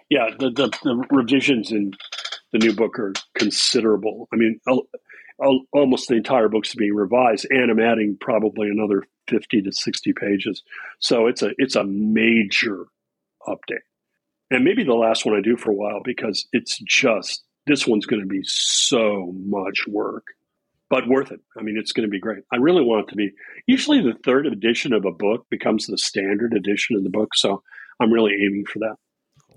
yeah 0.09 0.29
the, 0.37 0.49
the, 0.51 0.67
the 0.83 1.05
revisions 1.09 1.71
in 1.71 1.93
the 2.51 2.59
new 2.59 2.73
book 2.73 2.99
are 2.99 3.13
considerable 3.35 4.27
i 4.33 4.35
mean 4.35 4.59
al- 4.67 4.85
al- 5.41 5.61
almost 5.71 6.09
the 6.09 6.15
entire 6.15 6.49
book's 6.49 6.75
being 6.75 6.93
revised 6.93 7.47
and 7.49 7.71
i'm 7.71 7.79
adding 7.79 8.17
probably 8.19 8.67
another 8.69 9.03
50 9.29 9.61
to 9.61 9.71
60 9.71 10.13
pages 10.13 10.61
so 10.99 11.27
it's 11.27 11.41
a 11.41 11.51
it's 11.57 11.75
a 11.77 11.85
major 11.85 12.87
update 13.47 13.79
and 14.51 14.63
maybe 14.63 14.83
the 14.83 14.93
last 14.93 15.25
one 15.25 15.35
i 15.35 15.41
do 15.41 15.57
for 15.57 15.71
a 15.71 15.75
while 15.75 16.01
because 16.03 16.47
it's 16.51 16.77
just 16.79 17.43
this 17.65 17.87
one's 17.87 18.05
going 18.05 18.21
to 18.21 18.27
be 18.27 18.41
so 18.43 19.33
much 19.45 19.87
work 19.87 20.25
but 20.89 21.07
worth 21.07 21.31
it 21.31 21.39
i 21.57 21.61
mean 21.63 21.77
it's 21.77 21.91
going 21.91 22.07
to 22.07 22.11
be 22.11 22.19
great 22.19 22.43
i 22.51 22.57
really 22.57 22.83
want 22.83 23.07
it 23.07 23.09
to 23.09 23.15
be 23.15 23.31
usually 23.65 24.01
the 24.01 24.17
third 24.23 24.45
edition 24.45 24.93
of 24.93 25.05
a 25.05 25.11
book 25.11 25.47
becomes 25.49 25.87
the 25.87 25.97
standard 25.97 26.53
edition 26.53 26.95
of 26.95 27.03
the 27.03 27.09
book 27.09 27.29
so 27.33 27.63
i'm 27.99 28.11
really 28.11 28.33
aiming 28.45 28.65
for 28.65 28.79
that 28.79 28.95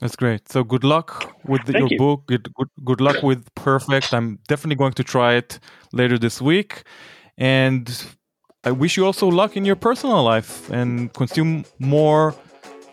That's 0.01 0.16
great. 0.16 0.51
So 0.51 0.64
good 0.64 0.84
luck 0.84 1.11
with 1.47 1.64
the, 1.66 1.78
your 1.78 1.88
you. 1.88 1.99
book. 1.99 2.26
Good, 2.26 2.53
good, 2.59 2.68
good 2.84 3.01
luck 3.01 3.22
with 3.22 3.47
Perfect. 3.55 4.12
I'm 4.12 4.38
definitely 4.49 4.74
going 4.76 4.92
to 4.95 5.05
try 5.05 5.34
it 5.34 5.61
later 5.92 6.18
this 6.18 6.42
week. 6.42 6.82
And 7.38 7.86
I 8.64 8.70
wish 8.70 8.97
you 8.97 9.05
also 9.05 9.28
luck 9.28 9.57
in 9.57 9.64
your 9.64 9.76
personal 9.76 10.22
life 10.22 10.70
and 10.70 11.12
consume 11.12 11.64
more 11.78 12.34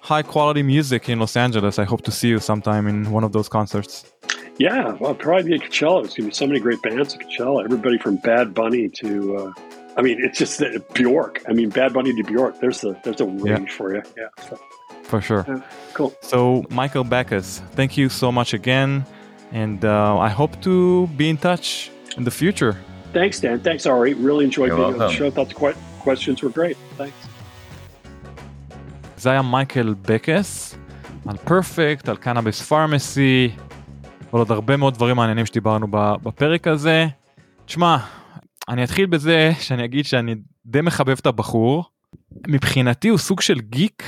high 0.02 0.24
quality 0.24 0.64
music 0.64 1.08
in 1.10 1.20
Los 1.20 1.36
Angeles. 1.36 1.80
I 1.80 1.84
hope 1.86 2.02
to 2.04 2.12
see 2.12 2.30
you 2.30 2.40
sometime 2.40 2.88
in 2.88 3.12
one 3.12 3.24
of 3.24 3.32
those 3.32 3.48
concerts. 3.50 4.12
Yeah, 4.58 4.94
well, 5.00 5.16
probably 5.16 5.44
be 5.44 5.56
at 5.56 5.62
Coachella. 5.62 6.02
There's 6.04 6.16
going 6.16 6.26
to 6.30 6.32
be 6.32 6.32
so 6.34 6.46
many 6.48 6.60
great 6.60 6.82
bands 6.82 7.14
at 7.16 7.22
Coachella. 7.22 7.64
Everybody 7.64 7.98
from 7.98 8.18
Bad 8.18 8.54
Bunny 8.54 8.90
to, 8.90 9.38
uh, 9.38 9.52
I 9.98 10.02
mean, 10.02 10.18
it's 10.24 10.38
just 10.38 10.60
that 10.60 10.94
Bjork. 10.94 11.42
I 11.48 11.54
mean, 11.54 11.70
Bad 11.70 11.94
Bunny 11.94 12.14
to 12.14 12.24
Bjork. 12.24 12.60
There's 12.60 12.84
a 12.84 13.00
there's 13.04 13.22
a 13.22 13.26
range 13.26 13.72
for 13.72 13.96
you. 13.96 14.04
Yeah, 14.18 14.28
so, 14.50 14.60
For 15.04 15.22
sure. 15.22 15.46
yeah, 15.48 15.62
cool. 15.94 16.14
So, 16.22 16.66
Michael 16.70 17.04
Backes, 17.04 17.62
thank 17.72 17.98
you 17.98 18.10
so 18.10 18.32
much 18.32 18.54
again. 18.54 19.06
And 19.52 19.84
uh, 19.84 20.18
I 20.18 20.30
hope 20.30 20.62
to 20.62 21.08
be 21.18 21.30
in 21.30 21.38
touch 21.38 21.90
in 22.18 22.24
the 22.24 22.32
future. 22.32 22.78
Thanks, 23.14 23.40
Dan. 23.40 23.60
Thanks, 23.62 23.86
Ari. 23.86 24.14
Really 24.14 24.46
enjoyed 24.46 24.68
You're 24.68 24.78
being 24.78 24.86
on 24.88 24.94
the 24.94 25.00
welcome. 25.00 25.18
show. 25.18 25.32
Thought 25.32 25.50
the 25.50 25.76
questions 26.02 26.42
were 26.42 26.50
great. 26.50 26.78
Thanks. 26.98 27.16
זה 29.22 29.32
היה 29.32 29.42
מייקל 29.42 29.96
בקס 30.02 30.78
על 31.28 31.38
פרפקט, 31.38 32.10
על 32.10 32.18
קנאביס 32.18 32.62
פארמסי, 32.62 33.52
ועוד 34.34 34.52
הרבה 34.52 34.78
מאוד 34.78 34.94
דברים 34.94 35.16
מעניינים 35.16 35.46
שדיברנו 35.46 35.88
בפרק 36.24 36.68
הזה. 36.68 37.06
תשמע, 37.66 37.98
אני 38.70 38.84
אתחיל 38.84 39.06
בזה 39.06 39.52
שאני 39.60 39.86
אגיד 39.86 40.06
שאני 40.06 40.36
די 40.66 40.82
מחבב 40.82 41.18
את 41.20 41.26
הבחור. 41.26 41.86
מבחינתי 42.48 43.08
הוא 43.08 43.18
סוג 43.18 43.42
של 43.42 43.60
גיק, 43.60 44.04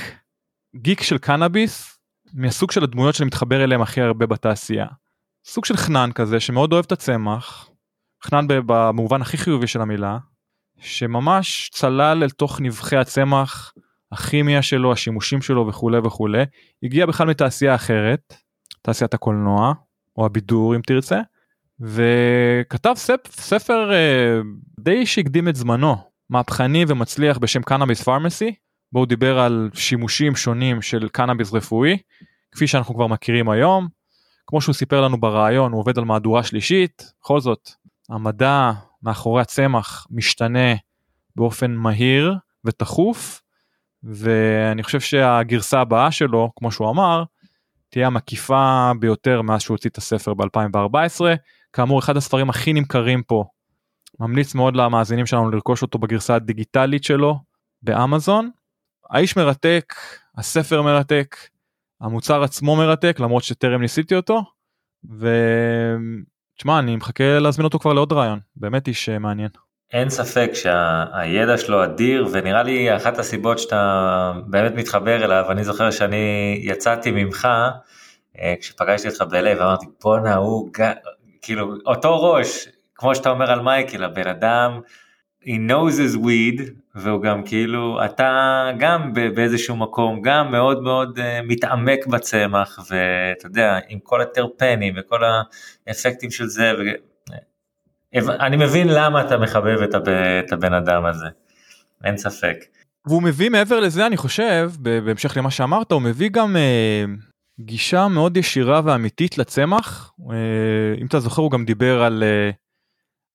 גיק 0.76 1.02
של 1.02 1.18
קנאביס, 1.18 1.98
מהסוג 2.32 2.70
של 2.70 2.84
הדמויות 2.84 3.14
שאני 3.14 3.26
מתחבר 3.26 3.64
אליהם 3.64 3.82
הכי 3.82 4.00
הרבה 4.00 4.26
בתעשייה. 4.26 4.86
סוג 5.46 5.64
של 5.64 5.76
חנן 5.76 6.10
כזה 6.14 6.40
שמאוד 6.40 6.72
אוהב 6.72 6.84
את 6.84 6.92
הצמח, 6.92 7.70
חנן 8.24 8.46
במובן 8.48 9.22
הכי 9.22 9.36
חיובי 9.36 9.66
של 9.66 9.80
המילה, 9.80 10.18
שממש 10.80 11.70
צלל 11.72 12.22
אל 12.22 12.30
תוך 12.30 12.60
נבחי 12.60 12.96
הצמח, 12.96 13.74
הכימיה 14.14 14.62
שלו, 14.62 14.92
השימושים 14.92 15.42
שלו 15.42 15.66
וכולי 15.66 15.98
וכולי, 15.98 16.42
הגיע 16.82 17.06
בכלל 17.06 17.26
מתעשייה 17.26 17.74
אחרת, 17.74 18.34
תעשיית 18.82 19.14
הקולנוע, 19.14 19.72
או 20.16 20.26
הבידור 20.26 20.76
אם 20.76 20.80
תרצה, 20.80 21.20
וכתב 21.80 22.92
ספ, 22.96 23.20
ספר 23.30 23.92
אה, 23.92 24.40
די 24.80 25.06
שהקדים 25.06 25.48
את 25.48 25.56
זמנו, 25.56 25.96
מהפכני 26.30 26.84
ומצליח 26.88 27.38
בשם 27.38 27.62
קנאביס 27.62 28.02
פארמסי, 28.02 28.54
בו 28.92 28.98
הוא 28.98 29.06
דיבר 29.06 29.38
על 29.38 29.70
שימושים 29.74 30.36
שונים 30.36 30.82
של 30.82 31.08
קנאביס 31.08 31.52
רפואי, 31.52 31.98
כפי 32.52 32.66
שאנחנו 32.66 32.94
כבר 32.94 33.06
מכירים 33.06 33.50
היום. 33.50 33.88
כמו 34.46 34.60
שהוא 34.60 34.74
סיפר 34.74 35.00
לנו 35.00 35.20
בריאיון 35.20 35.72
הוא 35.72 35.80
עובד 35.80 35.98
על 35.98 36.04
מהדורה 36.04 36.42
שלישית, 36.42 37.12
בכל 37.20 37.40
זאת 37.40 37.70
המדע 38.08 38.72
מאחורי 39.02 39.42
הצמח 39.42 40.06
משתנה 40.10 40.74
באופן 41.36 41.70
מהיר 41.70 42.34
ותכוף 42.64 43.43
ואני 44.04 44.82
חושב 44.82 45.00
שהגרסה 45.00 45.80
הבאה 45.80 46.10
שלו 46.10 46.50
כמו 46.56 46.72
שהוא 46.72 46.90
אמר 46.90 47.24
תהיה 47.88 48.06
המקיפה 48.06 48.92
ביותר 49.00 49.42
מאז 49.42 49.62
שהוא 49.62 49.74
הוציא 49.74 49.90
את 49.90 49.98
הספר 49.98 50.34
ב-2014 50.34 51.20
כאמור 51.72 51.98
אחד 51.98 52.16
הספרים 52.16 52.50
הכי 52.50 52.72
נמכרים 52.72 53.22
פה 53.22 53.44
ממליץ 54.20 54.54
מאוד 54.54 54.76
למאזינים 54.76 55.26
שלנו 55.26 55.50
לרכוש 55.50 55.82
אותו 55.82 55.98
בגרסה 55.98 56.34
הדיגיטלית 56.34 57.04
שלו 57.04 57.38
באמזון. 57.82 58.50
האיש 59.10 59.36
מרתק, 59.36 59.94
הספר 60.36 60.82
מרתק, 60.82 61.36
המוצר 62.00 62.42
עצמו 62.42 62.76
מרתק 62.76 63.16
למרות 63.20 63.42
שטרם 63.42 63.80
ניסיתי 63.80 64.14
אותו. 64.14 64.42
ותשמע 65.04 66.78
אני 66.78 66.96
מחכה 66.96 67.38
להזמין 67.38 67.64
אותו 67.64 67.78
כבר 67.78 67.92
לעוד 67.92 68.12
רעיון 68.12 68.40
באמת 68.56 68.88
איש 68.88 69.08
אה, 69.08 69.18
מעניין. 69.18 69.50
אין 69.92 70.10
ספק 70.10 70.50
שהידע 70.54 71.58
שלו 71.58 71.84
אדיר 71.84 72.28
ונראה 72.32 72.62
לי 72.62 72.96
אחת 72.96 73.18
הסיבות 73.18 73.58
שאתה 73.58 74.32
באמת 74.46 74.72
מתחבר 74.74 75.24
אליו 75.24 75.44
אני 75.50 75.64
זוכר 75.64 75.90
שאני 75.90 76.58
יצאתי 76.62 77.10
ממך 77.10 77.48
אה, 78.38 78.54
כשפגשתי 78.60 79.08
אותך 79.08 79.22
בלב 79.22 79.58
אמרתי 79.58 79.86
בואנה 80.02 80.34
הוא 80.34 80.70
כאילו 81.42 81.74
אותו 81.86 82.22
ראש 82.22 82.68
כמו 82.94 83.14
שאתה 83.14 83.30
אומר 83.30 83.50
על 83.50 83.60
מייקל, 83.60 84.04
הבן 84.04 84.26
אדם, 84.26 84.80
he 85.42 85.46
knows 85.68 85.92
his 85.92 86.16
weed, 86.16 86.62
והוא 86.94 87.22
גם 87.22 87.42
כאילו, 87.44 88.04
אתה 88.04 88.70
גם 88.78 89.12
באיזשהו 89.34 89.76
מקום, 89.76 90.22
גם 90.22 90.50
מאוד 90.50 90.82
מאוד 90.82 91.18
uh, 91.18 91.22
מתעמק 91.48 92.06
בצמח, 92.06 92.78
ואתה 92.78 93.46
יודע, 93.46 93.78
עם 93.88 93.98
כל 94.02 94.20
הטרפנים 94.20 94.94
וכל 94.96 95.20
האפקטים 95.86 96.30
של 96.30 96.46
זה, 96.46 96.72
ו... 96.78 96.82
אני 98.16 98.56
מבין 98.56 98.88
למה 98.88 99.20
אתה 99.20 99.38
מחבב 99.38 99.82
את, 99.82 99.94
הב... 99.94 100.08
את 100.46 100.52
הבן 100.52 100.74
אדם 100.74 101.04
הזה, 101.04 101.26
אין 102.04 102.16
ספק. 102.16 102.56
והוא 103.06 103.22
מביא 103.22 103.50
מעבר 103.50 103.80
לזה 103.80 104.06
אני 104.06 104.16
חושב 104.16 104.70
בהמשך 104.78 105.36
למה 105.36 105.50
שאמרת 105.50 105.92
הוא 105.92 106.02
מביא 106.02 106.30
גם 106.32 106.56
אה, 106.56 107.04
גישה 107.60 108.08
מאוד 108.08 108.36
ישירה 108.36 108.80
ואמיתית 108.84 109.38
לצמח 109.38 110.12
אה, 110.30 111.00
אם 111.00 111.06
אתה 111.06 111.20
זוכר 111.20 111.42
הוא 111.42 111.50
גם 111.50 111.64
דיבר 111.64 112.02
על 112.02 112.22
אה, 112.22 112.50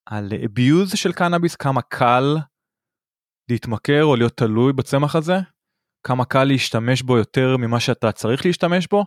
על 0.10 0.34
abuse 0.34 0.98
של 0.98 1.12
קנאביס, 1.12 1.56
כמה 1.56 1.82
קל 1.82 2.38
להתמכר 3.50 4.04
או 4.04 4.16
להיות 4.16 4.38
תלוי 4.38 4.74
בצמח 4.74 5.16
הזה, 5.16 5.40
כמה 6.04 6.26
קל 6.26 6.44
להשתמש 6.44 7.02
בו 7.02 7.18
יותר 7.18 7.58
ממה 7.58 7.80
שאתה 7.80 8.12
צריך 8.12 8.46
להשתמש 8.46 8.88
בו. 8.88 9.06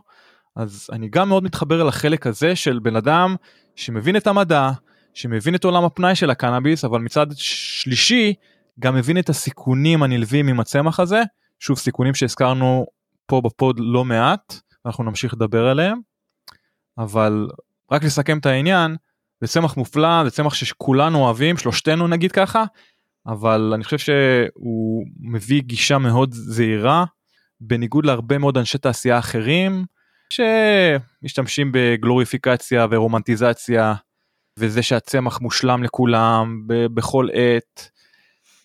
אז 0.55 0.89
אני 0.91 1.09
גם 1.09 1.29
מאוד 1.29 1.43
מתחבר 1.43 1.81
אל 1.81 1.87
החלק 1.87 2.27
הזה 2.27 2.55
של 2.55 2.79
בן 2.79 2.95
אדם 2.95 3.35
שמבין 3.75 4.17
את 4.17 4.27
המדע, 4.27 4.71
שמבין 5.13 5.55
את 5.55 5.63
עולם 5.63 5.83
הפנאי 5.83 6.15
של 6.15 6.29
הקנאביס, 6.29 6.85
אבל 6.85 6.99
מצד 6.99 7.27
שלישי 7.35 8.33
גם 8.79 8.95
מבין 8.95 9.17
את 9.17 9.29
הסיכונים 9.29 10.03
הנלווים 10.03 10.47
עם 10.47 10.59
הצמח 10.59 10.99
הזה, 10.99 11.21
שוב 11.59 11.77
סיכונים 11.77 12.13
שהזכרנו 12.13 12.85
פה 13.25 13.41
בפוד 13.41 13.79
לא 13.79 14.05
מעט, 14.05 14.53
אנחנו 14.85 15.03
נמשיך 15.03 15.33
לדבר 15.33 15.67
עליהם, 15.67 15.99
אבל 16.97 17.47
רק 17.91 18.03
לסכם 18.03 18.37
את 18.37 18.45
העניין, 18.45 18.95
זה 19.41 19.47
צמח 19.47 19.77
מופלא, 19.77 20.23
זה 20.23 20.31
צמח 20.31 20.53
שכולנו 20.53 21.19
אוהבים, 21.19 21.57
שלושתנו 21.57 22.07
נגיד 22.07 22.31
ככה, 22.31 22.63
אבל 23.27 23.71
אני 23.75 23.83
חושב 23.83 23.97
שהוא 23.97 25.05
מביא 25.19 25.61
גישה 25.61 25.97
מאוד 25.97 26.33
זהירה, 26.33 27.05
בניגוד 27.61 28.05
להרבה 28.05 28.37
מאוד 28.37 28.57
אנשי 28.57 28.77
תעשייה 28.77 29.19
אחרים, 29.19 29.85
שמשתמשים 30.29 31.71
בגלוריפיקציה 31.73 32.87
ורומנטיזציה, 32.91 33.93
וזה 34.59 34.83
שהצמח 34.83 35.41
מושלם 35.41 35.83
לכולם 35.83 36.63
בכל 36.67 37.27
עת. 37.33 37.89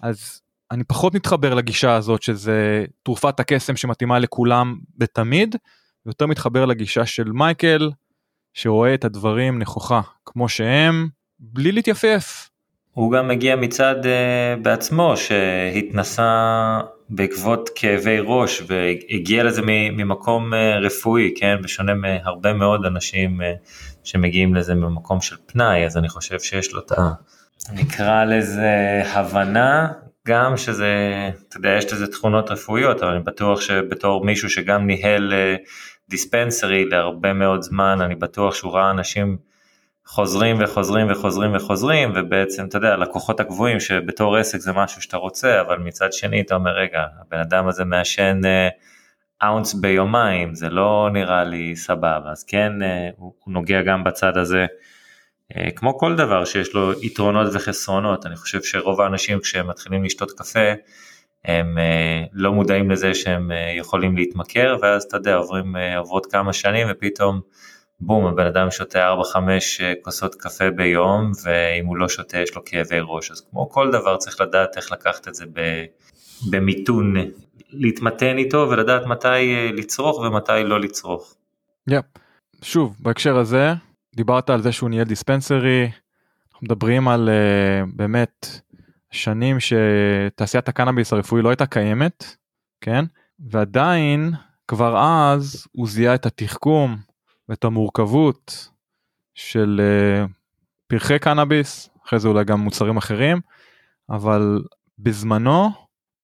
אז 0.02 0.40
אני 0.70 0.84
פחות 0.84 1.14
מתחבר 1.14 1.54
לגישה 1.54 1.94
הזאת 1.94 2.22
שזה 2.22 2.84
תרופת 3.02 3.40
הקסם 3.40 3.76
שמתאימה 3.76 4.18
לכולם 4.18 4.78
בתמיד, 4.96 5.56
ויותר 6.06 6.26
מתחבר 6.26 6.64
לגישה 6.64 7.06
של 7.06 7.32
מייקל, 7.32 7.90
שרואה 8.54 8.94
את 8.94 9.04
הדברים 9.04 9.58
נכוחה 9.58 10.00
כמו 10.24 10.48
שהם 10.48 11.08
בלי 11.38 11.72
להתייפף. 11.72 12.48
הוא 12.92 13.12
גם 13.12 13.28
מגיע 13.28 13.56
מצד 13.56 13.94
uh, 14.02 14.62
בעצמו 14.62 15.14
שהתנסה 15.16 16.80
בעקבות 17.10 17.70
כאבי 17.74 18.16
ראש 18.24 18.62
והגיע 18.66 19.44
לזה 19.44 19.62
ממקום 19.64 20.52
uh, 20.54 20.56
רפואי 20.86 21.34
כן 21.36 21.56
בשונה 21.62 21.94
מהרבה 21.94 22.52
מאוד 22.52 22.84
אנשים 22.84 23.40
uh, 23.40 23.44
שמגיעים 24.08 24.54
לזה 24.54 24.74
ממקום 24.74 25.20
של 25.20 25.36
פנאי 25.46 25.86
אז 25.86 25.96
אני 25.96 26.08
חושב 26.08 26.40
שיש 26.40 26.72
לו 26.72 26.80
את 26.80 26.92
ה... 26.92 27.12
נקרא 27.72 28.24
לזה 28.24 29.02
הבנה 29.06 29.88
גם 30.26 30.56
שזה 30.56 30.94
אתה 31.48 31.56
יודע 31.56 31.68
יש 31.78 31.92
לזה 31.92 32.06
תכונות 32.06 32.50
רפואיות 32.50 33.02
אבל 33.02 33.12
אני 33.12 33.22
בטוח 33.22 33.60
שבתור 33.60 34.24
מישהו 34.24 34.50
שגם 34.50 34.86
ניהל 34.86 35.32
דיספנסרי 36.08 36.84
להרבה 36.84 37.32
מאוד 37.32 37.62
זמן, 37.62 37.98
אני 38.00 38.14
בטוח 38.14 38.54
שהוא 38.54 38.72
ראה 38.72 38.90
אנשים 38.90 39.36
חוזרים 40.06 40.56
וחוזרים 40.60 41.06
וחוזרים 41.10 41.56
וחוזרים, 41.56 42.12
ובעצם, 42.14 42.66
אתה 42.66 42.76
יודע, 42.76 42.96
לקוחות 42.96 43.40
הקבועים 43.40 43.80
שבתור 43.80 44.36
עסק 44.36 44.58
זה 44.58 44.72
משהו 44.72 45.02
שאתה 45.02 45.16
רוצה, 45.16 45.60
אבל 45.60 45.78
מצד 45.78 46.12
שני 46.12 46.40
אתה 46.40 46.54
אומר, 46.54 46.70
רגע, 46.70 47.02
הבן 47.20 47.38
אדם 47.38 47.68
הזה 47.68 47.84
מעשן 47.84 48.40
אאונס 49.42 49.74
ביומיים, 49.74 50.54
זה 50.54 50.68
לא 50.68 51.08
נראה 51.12 51.44
לי 51.44 51.76
סבבה, 51.76 52.30
אז 52.30 52.44
כן, 52.44 52.72
uh, 52.80 53.14
הוא, 53.16 53.32
נוגע 53.46 53.82
גם 53.82 54.04
בצד 54.04 54.36
הזה. 54.36 54.66
Uh, 55.52 55.70
כמו 55.76 55.98
כל 55.98 56.16
דבר 56.16 56.44
שיש 56.44 56.74
לו 56.74 57.02
יתרונות 57.02 57.46
וחסרונות, 57.54 58.26
אני 58.26 58.36
חושב 58.36 58.62
שרוב 58.62 59.00
האנשים 59.00 59.40
כשהם 59.40 59.70
מתחילים 59.70 60.04
לשתות 60.04 60.30
קפה, 60.30 60.72
הם 61.44 61.78
אה, 61.78 62.24
לא 62.32 62.52
מודעים 62.52 62.90
לזה 62.90 63.14
שהם 63.14 63.52
אה, 63.52 63.72
יכולים 63.76 64.16
להתמכר 64.16 64.76
ואז 64.82 65.02
אתה 65.02 65.16
יודע 65.16 65.36
עוברים 65.36 65.76
אה, 65.76 65.98
עוברות 65.98 66.26
כמה 66.26 66.52
שנים 66.52 66.86
ופתאום 66.90 67.40
בום 68.00 68.26
הבן 68.26 68.46
אדם 68.46 68.70
שותה 68.70 69.14
4-5 69.34 69.36
כוסות 70.02 70.34
קפה 70.34 70.70
ביום 70.70 71.32
ואם 71.44 71.86
הוא 71.86 71.96
לא 71.96 72.08
שותה 72.08 72.38
יש 72.38 72.54
לו 72.54 72.64
כאבי 72.64 72.98
ראש. 73.02 73.30
אז 73.30 73.46
כמו 73.50 73.70
כל 73.70 73.90
דבר 73.90 74.16
צריך 74.16 74.40
לדעת 74.40 74.76
איך 74.76 74.92
לקחת 74.92 75.28
את 75.28 75.34
זה 75.34 75.44
במיתון 76.50 77.14
להתמתן 77.70 78.38
איתו 78.38 78.66
ולדעת 78.70 79.06
מתי 79.06 79.72
לצרוך 79.72 80.18
ומתי 80.18 80.64
לא 80.64 80.80
לצרוך. 80.80 81.34
Yep. 81.90 82.18
שוב 82.62 82.96
בהקשר 83.00 83.38
הזה 83.38 83.72
דיברת 84.14 84.50
על 84.50 84.62
זה 84.62 84.72
שהוא 84.72 84.90
ניהל 84.90 85.04
דיספנסרי 85.04 85.90
מדברים 86.62 87.08
על 87.08 87.28
uh, 87.28 87.90
באמת 87.96 88.60
שנים 89.10 89.56
שתעשיית 89.60 90.68
הקנאביס 90.68 91.12
הרפואי 91.12 91.42
לא 91.42 91.48
הייתה 91.48 91.66
קיימת, 91.66 92.36
כן? 92.80 93.04
ועדיין 93.38 94.32
כבר 94.68 94.98
אז 94.98 95.66
הוא 95.72 95.88
זיהה 95.88 96.14
את 96.14 96.26
התחכום 96.26 96.96
ואת 97.48 97.64
המורכבות 97.64 98.68
של 99.34 99.80
uh, 99.80 100.30
פרחי 100.86 101.18
קנאביס, 101.18 101.90
אחרי 102.06 102.18
זה 102.18 102.28
אולי 102.28 102.44
גם 102.44 102.60
מוצרים 102.60 102.96
אחרים, 102.96 103.40
אבל 104.10 104.62
בזמנו 104.98 105.70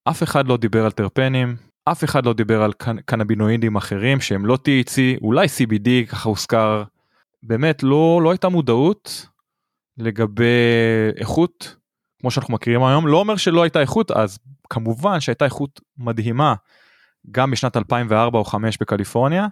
אף 0.09 0.23
אחד 0.23 0.49
לא 0.49 0.57
דיבר 0.57 0.85
על 0.85 0.91
טרפנים, 0.91 1.57
אף 1.85 2.05
אחד 2.05 2.27
לא 2.27 2.33
דיבר 2.33 2.63
על 2.63 2.73
קנ- 2.83 3.01
קנבינואידים 3.05 3.77
אחרים 3.77 4.21
שהם 4.21 4.47
לא 4.47 4.55
THC, 4.55 5.21
אולי 5.23 5.47
CBD 5.47 6.11
ככה 6.11 6.29
הוזכר, 6.29 6.85
באמת 7.43 7.83
לא, 7.83 8.21
לא 8.23 8.31
הייתה 8.31 8.49
מודעות 8.49 9.27
לגבי 9.99 10.45
איכות 11.17 11.77
כמו 12.21 12.31
שאנחנו 12.31 12.55
מכירים 12.55 12.85
היום 12.85 13.07
לא 13.07 13.17
אומר 13.17 13.37
שלא 13.37 13.63
הייתה 13.63 13.81
איכות 13.81 14.11
אז 14.11 14.39
כמובן 14.71 15.21
שהייתה 15.21 15.45
איכות 15.45 15.81
מדהימה 15.99 16.55
גם 17.31 17.51
בשנת 17.51 17.77
2004 17.77 18.39
או 18.39 18.45
5 18.45 18.79
בקליפורניה 18.81 19.47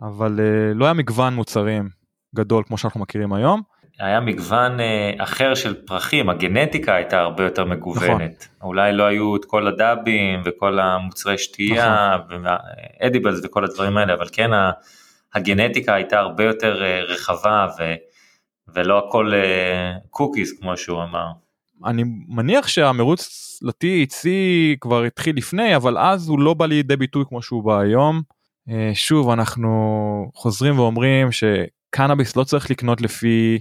אבל 0.00 0.38
uh, 0.38 0.74
לא 0.74 0.84
היה 0.84 0.94
מגוון 0.94 1.34
מוצרים 1.34 1.88
גדול 2.34 2.64
כמו 2.66 2.78
שאנחנו 2.78 3.00
מכירים 3.00 3.32
היום. 3.32 3.62
היה 3.98 4.20
מגוון 4.20 4.80
uh, 4.80 5.22
אחר 5.22 5.54
של 5.54 5.74
פרחים 5.74 6.28
הגנטיקה 6.30 6.94
הייתה 6.94 7.20
הרבה 7.20 7.44
יותר 7.44 7.64
מגוונת 7.64 8.48
נכון. 8.56 8.68
אולי 8.68 8.92
לא 8.92 9.02
היו 9.02 9.36
את 9.36 9.44
כל 9.44 9.66
הדאבים 9.66 10.42
וכל 10.44 10.78
המוצרי 10.78 11.38
שתייה 11.38 12.16
נכון. 12.24 12.44
ואדיבלס 13.00 13.40
וכל 13.44 13.64
הדברים 13.64 13.96
האלה 13.96 14.14
אבל 14.14 14.26
כן 14.32 14.50
הגנטיקה 15.34 15.94
הייתה 15.94 16.18
הרבה 16.18 16.44
יותר 16.44 16.82
uh, 16.82 17.12
רחבה 17.12 17.66
ו, 17.78 17.94
ולא 18.74 19.08
הכל 19.08 19.32
קוקיס 20.10 20.60
כמו 20.60 20.76
שהוא 20.76 21.02
אמר. 21.02 21.26
אני 21.84 22.04
מניח 22.28 22.68
שהמרוץ 22.68 23.58
ל-THC 23.62 24.28
כבר 24.80 25.02
התחיל 25.02 25.36
לפני 25.36 25.76
אבל 25.76 25.98
אז 25.98 26.28
הוא 26.28 26.40
לא 26.40 26.54
בא 26.54 26.66
לידי 26.66 26.96
ביטוי 26.96 27.24
כמו 27.28 27.42
שהוא 27.42 27.64
בא 27.64 27.78
היום. 27.78 28.22
אה, 28.70 28.90
שוב 28.94 29.30
אנחנו 29.30 29.70
חוזרים 30.34 30.78
ואומרים 30.78 31.28
שקנאביס 31.32 32.36
לא 32.36 32.44
צריך 32.44 32.70
לקנות 32.70 33.00
לפי 33.00 33.58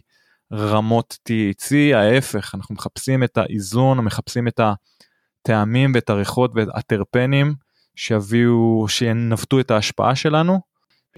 רמות 0.54 1.18
THC 1.30 1.96
ההפך 1.96 2.56
אנחנו 2.56 2.76
מחפשים 2.76 3.24
את 3.24 3.38
האיזון 3.38 4.00
מחפשים 4.00 4.48
את 4.48 4.60
הטעמים 4.60 5.92
ואת 5.96 6.10
הריחות 6.10 6.52
ואת 6.56 6.68
הטרפנים 6.74 7.54
שיביאו 7.96 8.86
שינווטו 8.88 9.60
את 9.60 9.72
ההשפעה 9.72 10.16
שלנו. 10.16 10.60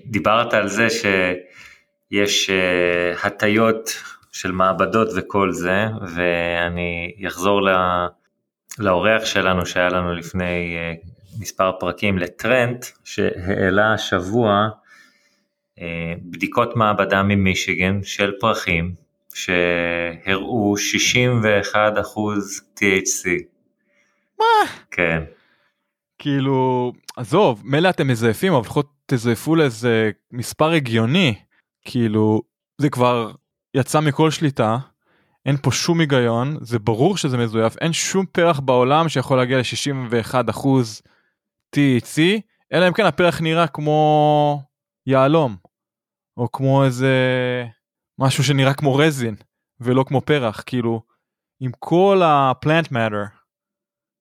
דיברת 0.06 0.54
על 0.54 0.68
זה 0.68 0.88
שיש 0.90 2.50
uh, 2.50 3.26
הטיות 3.28 3.90
של 4.32 4.52
מעבדות 4.52 5.08
וכל 5.16 5.52
זה, 5.52 5.86
ואני 6.16 7.16
אחזור 7.28 7.62
לאורח 8.80 9.26
שלנו 9.26 9.66
שהיה 9.66 9.90
לנו 9.90 10.14
לפני 10.14 10.78
uh, 10.78 11.40
מספר 11.42 11.72
פרקים 11.80 12.18
לטרנט, 12.18 12.86
שהעלה 13.04 13.94
השבוע 13.94 14.70
uh, 15.76 15.82
בדיקות 16.22 16.76
מעבדה 16.76 17.24
ממישיגן 17.24 18.04
של 18.04 18.32
פרחים, 18.40 19.07
שהראו 19.38 20.78
61 20.78 21.80
אחוז 22.02 22.62
THC. 22.80 23.44
מה? 24.40 24.46
כן. 24.92 25.24
כאילו, 26.20 26.92
עזוב, 27.18 27.62
מילא 27.66 27.90
אתם 27.90 28.08
מזייפים, 28.08 28.54
אבל 28.54 28.62
לפחות 28.62 28.94
תזייפו 29.06 29.56
לאיזה 29.56 30.12
מספר 30.32 30.72
הגיוני. 30.72 31.36
כאילו, 31.86 32.42
זה 32.78 32.90
כבר 32.90 33.32
יצא 33.74 34.00
מכל 34.00 34.32
שליטה, 34.32 34.78
אין 35.46 35.58
פה 35.58 35.72
שום 35.72 36.00
היגיון, 36.00 36.58
זה 36.62 36.80
ברור 36.80 37.18
שזה 37.18 37.38
מזויף, 37.38 37.78
אין 37.78 37.94
שום 37.94 38.26
פרח 38.32 38.60
בעולם 38.60 39.10
שיכול 39.10 39.38
להגיע 39.38 39.58
ל-61 39.58 40.50
אחוז 40.50 41.02
THC, 41.76 42.22
אלא 42.74 42.88
אם 42.88 42.94
כן 42.94 43.06
הפרח 43.06 43.42
נראה 43.42 43.68
כמו 43.68 44.62
יהלום, 45.06 45.56
או 46.38 46.52
כמו 46.52 46.86
איזה 46.86 47.14
משהו 48.20 48.44
שנראה 48.44 48.74
כמו 48.74 48.96
רזין, 48.96 49.36
ולא 49.80 50.04
כמו 50.08 50.22
פרח, 50.22 50.64
כאילו, 50.66 51.02
עם 51.60 51.72
כל 51.80 52.22
ה-plant 52.24 52.88
matter 52.92 53.38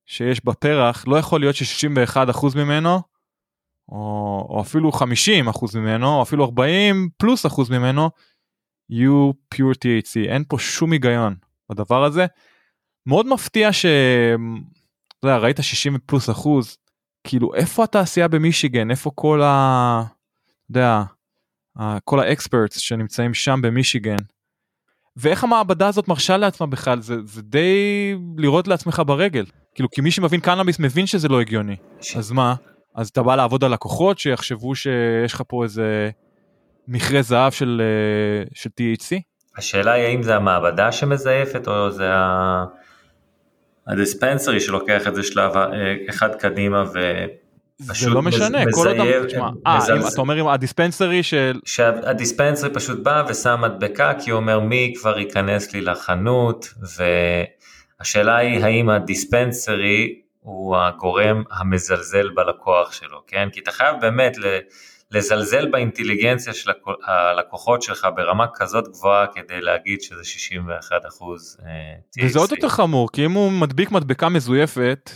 שיש 0.07 0.45
בפרח, 0.45 1.05
לא 1.07 1.17
יכול 1.17 1.41
להיות 1.41 1.57
ש-61% 1.57 2.47
ממנו, 2.57 3.03
או, 3.89 4.47
או 4.51 4.61
אפילו 4.61 4.91
50% 4.91 5.79
ממנו, 5.79 6.17
או 6.17 6.23
אפילו 6.23 6.45
40 6.45 7.09
פלוס 7.17 7.47
אחוז 7.47 7.71
ממנו, 7.71 8.11
יהיו 8.91 9.31
pure 9.55 9.75
THC. 9.75 10.29
אין 10.29 10.45
פה 10.49 10.59
שום 10.59 10.93
היגיון 10.93 11.35
בדבר 11.71 12.05
הזה. 12.05 12.27
מאוד 13.07 13.27
מפתיע 13.27 13.73
ש... 13.73 13.87
אתה 15.19 15.29
יודע, 15.29 15.37
ראית 15.37 15.57
60 15.63 15.99
פלוס 16.07 16.31
אחוז, 16.31 16.77
כאילו 17.25 17.55
איפה 17.55 17.85
התעשייה 17.85 18.29
במישיגן, 18.29 18.91
איפה 18.91 19.11
כל 19.15 19.43
ה... 19.43 20.03
אתה 20.71 20.79
יודע, 20.79 21.03
כל 22.05 22.21
האקספרטס 22.21 22.77
שנמצאים 22.79 23.35
שם 23.35 23.61
במישיגן. 23.63 24.17
ואיך 25.17 25.45
המעבדה 25.45 25.89
הזאת 25.89 26.09
מרשה 26.09 26.37
לעצמה 26.37 26.67
בכלל, 26.67 27.01
זה, 27.01 27.15
זה 27.25 27.43
די 27.43 28.15
לראות 28.37 28.69
לעצמך 28.69 29.03
ברגל. 29.07 29.45
כאילו, 29.75 29.91
כי 29.91 30.01
מי 30.01 30.11
שמבין 30.11 30.41
קנאביס 30.41 30.79
מבין 30.79 31.07
שזה 31.07 31.29
לא 31.29 31.41
הגיוני. 31.41 31.77
ש... 32.01 32.17
אז 32.17 32.33
מה? 32.33 32.55
אז 32.95 33.09
אתה 33.09 33.23
בא 33.23 33.37
לעבוד 33.37 33.65
על 33.65 33.73
לקוחות 33.73 34.19
שיחשבו 34.19 34.75
שיש 34.75 35.35
לך 35.35 35.43
פה 35.49 35.65
איזה 35.65 36.11
מכרה 36.89 37.23
זהב 37.23 37.53
של, 37.53 37.83
אה, 37.85 38.45
של 38.55 38.71
THC? 38.71 39.21
השאלה 39.57 39.93
היא 39.93 40.05
האם 40.05 40.23
זה 40.23 40.37
המעבדה 40.37 40.93
שמזייפת 40.93 41.69
או 41.69 41.91
זה 41.91 42.15
ה... 42.15 42.65
הדיספנסרי 43.87 44.61
שלוקח 44.61 45.07
את 45.07 45.15
זה 45.15 45.23
שלב 45.23 45.57
אה, 45.57 45.71
אחד 46.11 46.35
קדימה 46.35 46.85
ו... 46.95 46.99
זה 47.79 48.11
לא 48.11 48.23
משנה, 48.23 48.59
כל 48.73 48.89
עוד, 48.89 49.27
תשמע, 49.27 49.49
אה, 49.67 49.79
אתה 50.13 50.21
אומר 50.21 50.35
עם 50.35 50.49
הדיספנסרי 50.49 51.23
של... 51.23 51.61
שהדיספנסרי 51.65 52.71
פשוט 52.75 52.99
בא 53.03 53.25
ושם 53.29 53.61
מדבקה 53.63 54.13
כי 54.21 54.31
הוא 54.31 54.41
אומר 54.41 54.61
מי 54.61 54.95
כבר 55.01 55.19
ייכנס 55.19 55.73
לי 55.73 55.81
לחנות 55.81 56.75
והשאלה 58.01 58.37
היא 58.37 58.65
האם 58.65 58.89
הדיספנסרי 58.89 60.21
הוא 60.41 60.77
הגורם 60.77 61.43
המזלזל 61.51 62.31
בלקוח 62.31 62.93
שלו, 62.93 63.23
כן? 63.27 63.49
כי 63.53 63.61
אתה 63.61 63.73
חייב 63.73 63.97
באמת 64.01 64.37
לזלזל 65.11 65.71
באינטליגנציה 65.71 66.55
של 66.55 66.71
הלקוחות 67.07 67.83
שלך 67.83 68.09
ברמה 68.17 68.47
כזאת 68.55 68.89
גבוהה 68.89 69.27
כדי 69.27 69.61
להגיד 69.61 70.01
שזה 70.03 70.25
61 70.25 70.97
אחוז 71.09 71.57
THC. 71.61 71.67
אה, 72.23 72.27
וזה 72.27 72.39
עוד 72.39 72.51
יותר 72.51 72.69
חמור, 72.69 73.09
כי 73.13 73.25
אם 73.25 73.33
הוא 73.33 73.53
מדביק 73.53 73.91
מדבקה 73.91 74.29
מזויפת 74.29 75.11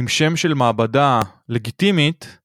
עם 0.00 0.08
שם 0.08 0.36
של 0.36 0.54
מעבדה 0.54 1.20
לגיטימית 1.48 2.38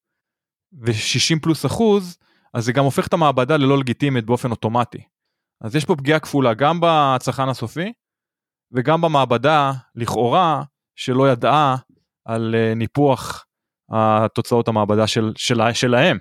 ו-60 0.73 1.39
פלוס 1.41 1.65
אחוז, 1.65 2.17
אז 2.53 2.65
זה 2.65 2.71
גם 2.71 2.83
הופך 2.83 3.07
את 3.07 3.13
המעבדה 3.13 3.57
ללא 3.57 3.77
לגיטימית 3.77 4.25
באופן 4.25 4.51
אוטומטי. 4.51 5.03
אז 5.61 5.75
יש 5.75 5.85
פה 5.85 5.95
פגיעה 5.95 6.19
כפולה 6.19 6.53
גם 6.53 6.79
בצרכן 6.81 7.49
הסופי 7.49 7.93
וגם 8.71 9.01
במעבדה 9.01 9.71
לכאורה 9.95 10.63
שלא 10.95 11.31
ידעה 11.31 11.75
על 12.25 12.55
אה, 12.57 12.73
ניפוח 12.75 13.45
התוצאות 13.91 14.67
המעבדה 14.67 15.07
של, 15.07 15.33
של, 15.35 15.61
שלהם. 15.73 16.17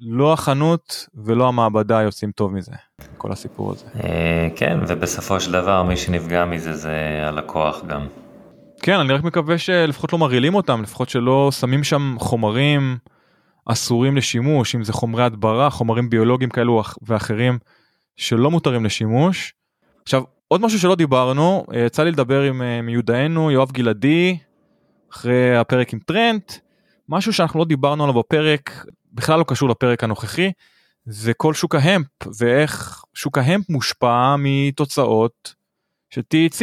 לא 0.00 0.32
החנות 0.32 1.06
ולא 1.14 1.48
המעבדה 1.48 2.02
יוצאים 2.02 2.32
טוב 2.32 2.54
מזה, 2.54 2.72
כל 3.18 3.32
הסיפור 3.32 3.72
הזה. 3.72 3.86
אה, 4.04 4.48
כן, 4.56 4.78
ובסופו 4.88 5.40
של 5.40 5.52
דבר 5.52 5.82
מי 5.82 5.96
שנפגע 5.96 6.44
מזה 6.44 6.76
זה 6.76 7.22
הלקוח 7.24 7.84
גם. 7.84 8.06
כן, 8.82 9.00
אני 9.00 9.12
רק 9.12 9.24
מקווה 9.24 9.58
שלפחות 9.58 10.12
לא 10.12 10.18
מרעילים 10.18 10.54
אותם, 10.54 10.82
לפחות 10.82 11.08
שלא 11.08 11.50
שמים 11.52 11.84
שם 11.84 12.16
חומרים 12.18 12.96
אסורים 13.66 14.16
לשימוש, 14.16 14.74
אם 14.74 14.84
זה 14.84 14.92
חומרי 14.92 15.24
הדברה, 15.24 15.70
חומרים 15.70 16.10
ביולוגיים 16.10 16.50
כאלו 16.50 16.82
ואחרים 17.02 17.58
שלא 18.16 18.50
מותרים 18.50 18.84
לשימוש. 18.84 19.54
עכשיו, 20.02 20.22
עוד 20.48 20.60
משהו 20.60 20.78
שלא 20.78 20.94
דיברנו, 20.94 21.64
אה, 21.74 21.80
יצא 21.80 22.04
לי 22.04 22.10
לדבר 22.10 22.42
עם 22.42 22.62
אה, 22.62 22.82
מיודענו 22.82 23.50
יואב 23.50 23.72
גלעדי, 23.72 24.38
אחרי 25.12 25.56
הפרק 25.56 25.92
עם 25.92 25.98
טרנט, 25.98 26.52
משהו 27.08 27.32
שאנחנו 27.32 27.58
לא 27.58 27.64
דיברנו 27.64 28.04
עליו 28.04 28.14
בפרק, 28.14 28.86
בכלל 29.12 29.38
לא 29.38 29.44
קשור 29.48 29.68
לפרק 29.68 30.04
הנוכחי, 30.04 30.52
זה 31.04 31.34
כל 31.34 31.54
שוק 31.54 31.74
ההמפ 31.74 32.06
ואיך 32.38 33.02
שוק 33.14 33.38
ההמפ 33.38 33.70
מושפע 33.70 34.36
מתוצאות 34.38 35.54
של 36.10 36.20
THC 36.20 36.62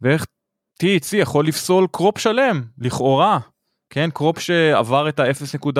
ואיך 0.00 0.26
THC 0.82 1.16
יכול 1.16 1.46
לפסול 1.46 1.86
קרופ 1.92 2.18
שלם 2.18 2.62
לכאורה 2.78 3.38
כן 3.90 4.10
קרופ 4.10 4.38
שעבר 4.38 5.08
את 5.08 5.20
ה-0.3 5.20 5.78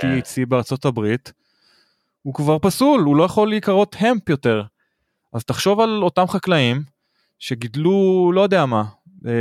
כן. 0.00 0.18
THC 0.18 0.46
בארצות 0.48 0.84
הברית 0.84 1.32
הוא 2.22 2.34
כבר 2.34 2.58
פסול 2.58 3.00
הוא 3.00 3.16
לא 3.16 3.24
יכול 3.24 3.48
להיקרות 3.48 3.96
המפ 3.98 4.28
יותר 4.28 4.62
אז 5.32 5.44
תחשוב 5.44 5.80
על 5.80 6.02
אותם 6.02 6.24
חקלאים 6.28 6.82
שגידלו 7.38 8.30
לא 8.34 8.40
יודע 8.40 8.66
מה 8.66 8.84
אה, 9.26 9.32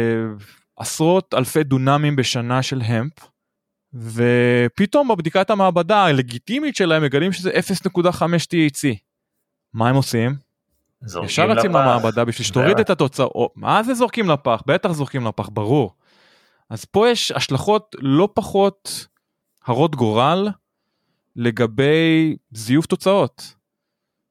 עשרות 0.78 1.34
אלפי 1.34 1.63
דונמים 1.63 2.16
בשנה 2.16 2.63
של 2.63 2.82
המפ 2.82 3.13
ופתאום 3.93 5.08
בבדיקת 5.08 5.50
המעבדה 5.50 6.05
הלגיטימית 6.05 6.75
שלהם 6.75 7.04
מגלים 7.04 7.32
שזה 7.32 7.51
0.5 7.51 8.01
THC. 8.21 8.97
מה 9.74 9.89
הם 9.89 9.96
עושים? 9.96 10.45
ישר 11.24 11.50
רצים 11.50 11.72
למעבדה 11.72 12.26
בשביל 12.26 12.46
שתוריד 12.46 12.80
את 12.80 12.89
התוצאות. 12.89 13.51
מה 13.55 13.84
זה 13.84 13.93
זורקים 13.93 14.30
לפח? 14.30 14.62
בטח 14.67 14.92
זורקים 14.92 15.28
לפח, 15.28 15.50
ברור. 15.50 15.93
אז 16.70 16.86
פה 16.86 17.09
יש 17.09 17.32
השלכות 17.32 17.96
לא 18.00 18.30
פחות 18.34 19.08
הרות 19.66 19.96
גורל 19.96 20.50
לגבי 21.36 22.36
זיוף 22.51 22.86
תוצאות. 22.86 23.55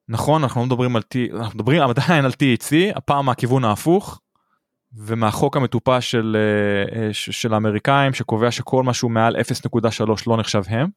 נכון, 0.08 0.42
אנחנו 0.42 0.60
לא 0.60 0.66
מדברים 0.66 0.96
על 0.96 1.02
T, 1.02 1.36
אנחנו 1.36 1.58
מדברים 1.58 1.82
עדיין 1.82 2.24
על 2.24 2.30
THC, 2.30 2.96
הפעם 2.96 3.26
מהכיוון 3.26 3.64
ההפוך. 3.64 4.20
ומהחוק 4.96 5.56
המטופש 5.56 6.10
של, 6.10 6.36
אה, 6.36 7.02
אה, 7.02 7.08
של 7.12 7.54
האמריקאים 7.54 8.12
שקובע 8.12 8.50
שכל 8.50 8.82
משהו 8.82 9.08
מעל 9.08 9.36
0.3 9.36 10.26
לא 10.26 10.36
נחשב 10.36 10.62
המפ. 10.66 10.90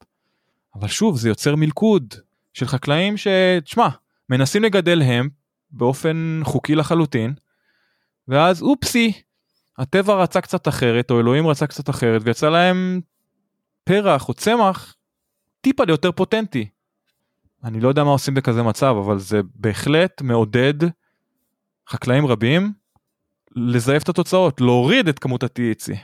אבל 0.76 0.88
שוב 0.88 1.18
זה 1.18 1.30
יוצר 1.30 1.56
מלכוד 1.56 2.14
של 2.54 2.66
חקלאים 2.66 3.16
שתשמע 3.18 3.88
מנסים 4.30 4.64
לגדל 4.64 5.02
המפ 5.02 5.32
באופן 5.72 6.42
חוקי 6.44 6.76
לחלוטין 6.76 7.34
ואז 8.28 8.62
אופסי 8.62 9.22
הטבע 9.78 10.16
רצה 10.16 10.42
קצת 10.42 10.68
אחרת 10.68 11.12
או 11.12 11.20
אלוהים 11.20 11.48
רצה 11.48 11.68
קצת 11.68 11.90
אחרת 11.90 12.22
ויצא 12.26 12.50
להם 12.50 13.02
פרח 13.84 14.30
או 14.30 14.34
צמח 14.34 14.96
טיפה 15.62 15.84
ליותר 15.84 16.12
פוטנטי. 16.12 16.70
אני 17.64 17.80
לא 17.80 17.90
יודע 17.90 18.04
מה 18.04 18.12
עושים 18.12 18.34
בכזה 18.34 18.64
מצב 18.64 18.96
אבל 19.06 19.20
זה 19.20 19.42
בהחלט 19.56 20.22
מעודד 20.22 20.74
חקלאים 21.90 22.26
רבים 22.26 22.74
לזייף 23.56 24.04
את 24.04 24.10
התוצאות, 24.10 24.62
להוריד 24.62 25.08
את 25.08 25.20
כמות 25.20 25.44
ה-THC. 25.44 25.98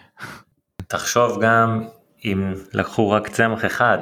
תחשוב 0.87 1.41
גם 1.41 1.83
אם 2.25 2.53
לקחו 2.73 3.09
רק 3.09 3.27
צמח 3.27 3.65
אחד 3.65 3.97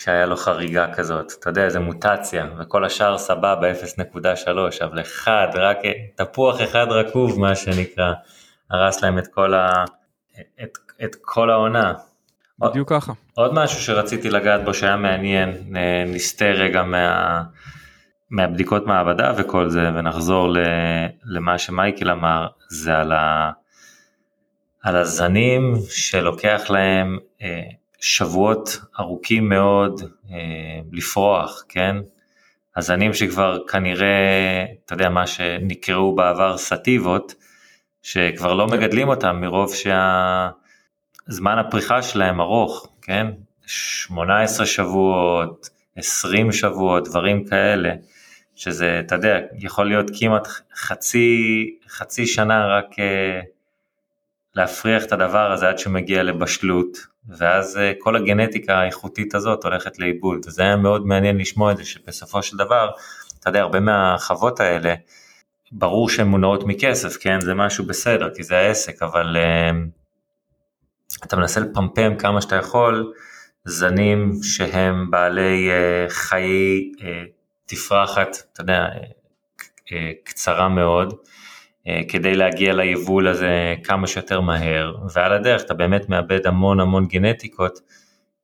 שהיה 0.00 0.26
לו 0.26 0.36
חריגה 0.36 0.94
כזאת, 0.94 1.32
אתה 1.40 1.50
יודע, 1.50 1.64
איזה 1.64 1.80
מוטציה, 1.80 2.46
וכל 2.58 2.84
השאר 2.84 3.18
סבבה 3.18 3.72
0.3, 3.72 4.84
אבל 4.84 5.00
אחד, 5.00 5.46
רק 5.54 5.78
תפוח 6.14 6.60
אחד 6.60 6.86
רקוב 6.90 7.40
מה 7.40 7.56
שנקרא, 7.56 8.12
הרס 8.70 9.02
להם 9.02 9.18
את 9.18 9.26
כל, 9.26 9.54
ה... 9.54 9.84
את, 10.62 10.78
את 11.04 11.16
כל 11.20 11.50
העונה. 11.50 11.92
בדיוק 12.58 12.92
ככה. 12.92 13.12
עוד 13.34 13.54
משהו 13.54 13.80
שרציתי 13.80 14.30
לגעת 14.30 14.64
בו 14.64 14.74
שהיה 14.74 14.96
מעניין, 14.96 15.76
נסטה 16.06 16.44
רגע 16.44 16.82
מה... 16.82 17.42
מהבדיקות 18.30 18.86
מעבדה 18.86 19.32
וכל 19.36 19.68
זה 19.68 19.88
ונחזור 19.94 20.48
למה 21.24 21.58
שמייקל 21.58 22.10
אמר 22.10 22.46
זה 22.68 22.98
על, 22.98 23.12
ה, 23.12 23.50
על 24.82 24.96
הזנים 24.96 25.74
שלוקח 25.90 26.62
להם 26.70 27.18
שבועות 28.00 28.80
ארוכים 29.00 29.48
מאוד 29.48 30.00
אה, 30.30 30.36
לפרוח, 30.92 31.64
כן? 31.68 31.96
הזנים 32.76 33.14
שכבר 33.14 33.58
כנראה, 33.68 34.64
אתה 34.84 34.94
יודע, 34.94 35.08
מה 35.08 35.26
שנקראו 35.26 36.14
בעבר 36.14 36.58
סטיבות, 36.58 37.34
שכבר 38.02 38.54
לא 38.54 38.66
מגדלים 38.66 39.08
אותם 39.08 39.40
מרוב 39.40 39.74
שהזמן 39.74 41.58
הפריחה 41.58 42.02
שלהם 42.02 42.40
ארוך, 42.40 42.88
כן? 43.02 43.26
18 43.66 44.66
שבועות, 44.66 45.68
20 45.96 46.52
שבועות, 46.52 47.08
דברים 47.08 47.44
כאלה, 47.44 47.92
שזה, 48.54 49.00
אתה 49.06 49.14
יודע, 49.14 49.38
יכול 49.58 49.88
להיות 49.88 50.10
כמעט 50.18 50.48
חצי, 50.74 51.70
חצי 51.88 52.26
שנה 52.26 52.66
רק 52.66 52.98
אה, 52.98 53.40
להפריח 54.54 55.04
את 55.04 55.12
הדבר 55.12 55.52
הזה 55.52 55.68
עד 55.68 55.78
שמגיע 55.78 56.22
לבשלות, 56.22 57.09
ואז 57.28 57.76
אה, 57.76 57.92
כל 57.98 58.16
הגנטיקה 58.16 58.74
האיכותית 58.74 59.34
הזאת 59.34 59.64
הולכת 59.64 59.98
לאיבוד, 59.98 60.38
וזה 60.46 60.62
היה 60.62 60.76
מאוד 60.76 61.06
מעניין 61.06 61.38
לשמוע 61.38 61.72
את 61.72 61.76
זה, 61.76 61.84
שבסופו 61.84 62.42
של 62.42 62.56
דבר, 62.56 62.90
אתה 63.40 63.48
יודע, 63.48 63.60
הרבה 63.60 63.80
מהחוות 63.80 64.60
האלה, 64.60 64.94
ברור 65.72 66.08
שהן 66.08 66.26
מונעות 66.26 66.64
מכסף, 66.64 67.16
כן, 67.16 67.40
זה 67.40 67.54
משהו 67.54 67.86
בסדר, 67.86 68.34
כי 68.34 68.42
זה 68.42 68.58
העסק, 68.58 69.02
אבל 69.02 69.36
uh, 69.36 69.76
אתה 71.26 71.36
מנסה 71.36 71.60
לפמפם 71.60 72.16
כמה 72.16 72.40
שאתה 72.40 72.56
יכול 72.56 73.12
זנים 73.64 74.32
שהם 74.42 75.10
בעלי 75.10 75.70
uh, 75.70 76.12
חיי 76.12 76.92
uh, 76.98 77.02
תפרחת, 77.66 78.36
אתה 78.52 78.60
יודע, 78.60 78.86
uh, 78.86 79.62
uh, 79.86 79.92
קצרה 80.24 80.68
מאוד, 80.68 81.14
כדי 82.08 82.34
להגיע 82.34 82.72
ליבול 82.72 83.28
הזה 83.28 83.74
כמה 83.84 84.06
שיותר 84.06 84.40
מהר, 84.40 84.96
ועל 85.14 85.32
הדרך 85.32 85.62
אתה 85.62 85.74
באמת 85.74 86.08
מאבד 86.08 86.46
המון 86.46 86.80
המון 86.80 87.06
גנטיקות 87.06 87.80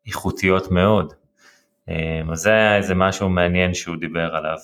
איכותיות 0.07 0.71
מאוד. 0.71 1.13
Uh, 1.89 2.33
אז 2.33 2.39
זה 2.39 2.51
היה 2.51 2.77
איזה 2.77 2.95
משהו 2.95 3.29
מעניין 3.29 3.75
שהוא 3.75 3.97
דיבר 3.97 4.37
עליו. 4.37 4.57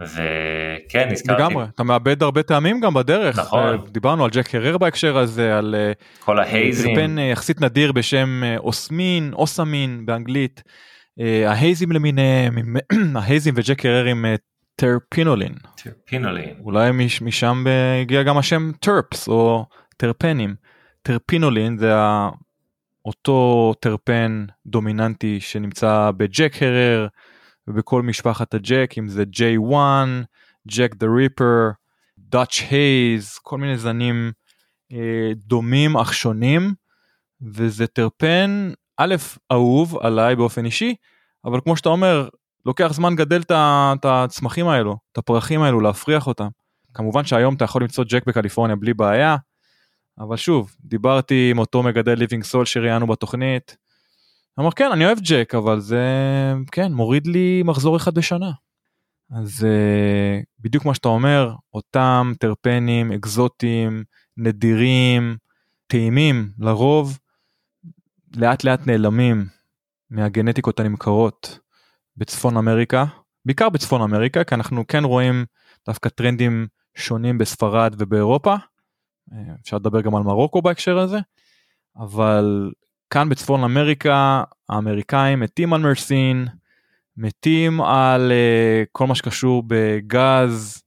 וכן 0.00 1.08
נזכרתי. 1.10 1.42
לגמרי, 1.42 1.64
אתה 1.74 1.82
מאבד 1.82 2.22
הרבה 2.22 2.42
טעמים 2.42 2.80
גם 2.80 2.94
בדרך. 2.94 3.38
נכון. 3.38 3.60
אה, 3.60 3.76
דיברנו 3.90 4.24
על 4.24 4.30
ג'ק 4.30 4.54
הרר 4.54 4.78
בהקשר 4.78 5.18
הזה, 5.18 5.58
על 5.58 5.74
אה, 5.78 5.92
כל 6.20 6.38
ההייזים. 6.38 6.94
טרפן 6.94 7.18
אה, 7.18 7.24
יחסית 7.24 7.60
נדיר 7.60 7.92
בשם 7.92 8.42
אוסמין, 8.58 9.32
אוסמין 9.32 10.06
באנגלית. 10.06 10.62
ההייזים 11.46 11.92
למיניהם, 11.92 12.76
ההייזים 13.16 13.54
וג'ק 13.56 13.86
הרר 13.86 14.04
עם 14.04 14.24
טרפינולין. 14.76 15.54
טרפינולין. 15.76 16.56
אולי 16.60 16.90
מש, 16.92 17.22
משם 17.22 17.64
הגיע 18.02 18.22
גם 18.22 18.38
השם 18.38 18.72
טרפס 18.80 19.28
או 19.28 19.66
טרפנים. 19.96 20.54
טרפינולין 21.02 21.78
זה 21.78 21.92
אותו 23.04 23.74
טרפן 23.80 24.46
דומיננטי 24.66 25.40
שנמצא 25.40 26.10
בג'ק 26.16 26.62
הרר. 26.62 27.06
ובכל 27.68 28.02
משפחת 28.02 28.54
הג'ק 28.54 28.94
אם 28.98 29.08
זה 29.08 29.24
J1, 29.32 29.74
ג'ק 30.68 30.94
דה 30.94 31.06
ריפר, 31.16 31.70
דאץ' 32.18 32.62
הייז, 32.70 33.38
כל 33.38 33.58
מיני 33.58 33.78
זנים 33.78 34.32
אה, 34.92 35.32
דומים 35.36 35.96
אך 35.96 36.14
שונים 36.14 36.74
וזה 37.42 37.86
טרפן 37.86 38.72
א' 38.96 39.14
אהוב 39.52 39.96
עליי 39.96 40.36
באופן 40.36 40.64
אישי 40.64 40.94
אבל 41.44 41.60
כמו 41.60 41.76
שאתה 41.76 41.88
אומר 41.88 42.28
לוקח 42.66 42.92
זמן 42.92 43.16
גדל 43.16 43.40
את 43.50 44.04
הצמחים 44.04 44.68
האלו 44.68 44.96
את 45.12 45.18
הפרחים 45.18 45.62
האלו 45.62 45.80
להפריח 45.80 46.26
אותם. 46.26 46.48
כמובן 46.94 47.24
שהיום 47.24 47.54
אתה 47.54 47.64
יכול 47.64 47.82
למצוא 47.82 48.04
ג'ק 48.08 48.26
בקליפורניה 48.26 48.76
בלי 48.76 48.94
בעיה 48.94 49.36
אבל 50.18 50.36
שוב 50.36 50.76
דיברתי 50.80 51.48
עם 51.50 51.58
אותו 51.58 51.82
מגדל 51.82 52.14
ליבינג 52.14 52.44
סול 52.44 52.64
שראיינו 52.64 53.06
בתוכנית 53.06 53.76
אמר 54.60 54.70
כן 54.70 54.92
אני 54.92 55.06
אוהב 55.06 55.18
ג'ק 55.22 55.54
אבל 55.54 55.80
זה 55.80 56.04
כן 56.72 56.92
מוריד 56.92 57.26
לי 57.26 57.62
מחזור 57.64 57.96
אחד 57.96 58.14
בשנה. 58.14 58.50
אז 59.30 59.66
uh, 59.66 60.44
בדיוק 60.60 60.84
מה 60.84 60.94
שאתה 60.94 61.08
אומר 61.08 61.54
אותם 61.74 62.32
טרפנים 62.40 63.12
אקזוטיים 63.12 64.04
נדירים 64.36 65.36
טעימים 65.86 66.50
לרוב 66.58 67.18
לאט 68.36 68.64
לאט 68.64 68.86
נעלמים 68.86 69.46
מהגנטיקות 70.10 70.80
הנמכרות 70.80 71.58
בצפון 72.16 72.56
אמריקה 72.56 73.04
בעיקר 73.44 73.68
בצפון 73.68 74.02
אמריקה 74.02 74.44
כי 74.44 74.54
אנחנו 74.54 74.86
כן 74.86 75.04
רואים 75.04 75.44
דווקא 75.86 76.08
טרנדים 76.08 76.66
שונים 76.94 77.38
בספרד 77.38 77.94
ובאירופה 77.98 78.54
אה, 79.32 79.38
אפשר 79.62 79.76
לדבר 79.76 80.00
גם 80.00 80.16
על 80.16 80.22
מרוקו 80.22 80.62
בהקשר 80.62 80.98
הזה 80.98 81.18
אבל 81.96 82.70
כאן 83.10 83.28
בצפון 83.28 83.64
אמריקה 83.64 84.42
האמריקאים 84.68 85.40
מתים 85.40 85.72
על 85.72 85.80
מרסין, 85.80 86.46
מתים 87.16 87.80
על 87.80 88.32
uh, 88.32 88.88
כל 88.92 89.06
מה 89.06 89.14
שקשור 89.14 89.62
בגז 89.66 90.82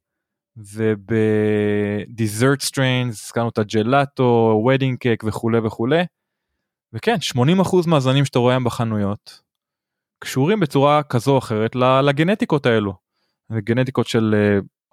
ובדיזרט 0.57 2.61
סטריינס, 2.61 3.25
הזכרנו 3.25 3.49
את 3.49 3.57
הג'לאטו, 3.57 4.59
וודינג 4.63 4.97
קק 4.97 5.23
וכולי 5.23 5.59
וכולי. 5.59 6.03
וכן, 6.93 7.15
80% 7.37 7.39
מהזנים 7.87 8.25
שאתה 8.25 8.39
רואה 8.39 8.59
בחנויות 8.59 9.41
קשורים 10.19 10.59
בצורה 10.59 11.03
כזו 11.03 11.31
או 11.31 11.37
אחרת 11.37 11.75
לגנטיקות 11.75 12.65
האלו. 12.65 12.93
גנטיקות 13.51 14.07
של 14.07 14.35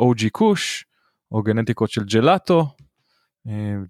uh, 0.00 0.02
OG 0.02 0.30
קוש 0.32 0.84
או 1.32 1.42
גנטיקות 1.42 1.90
של 1.90 2.04
ג'לאטו 2.04 2.66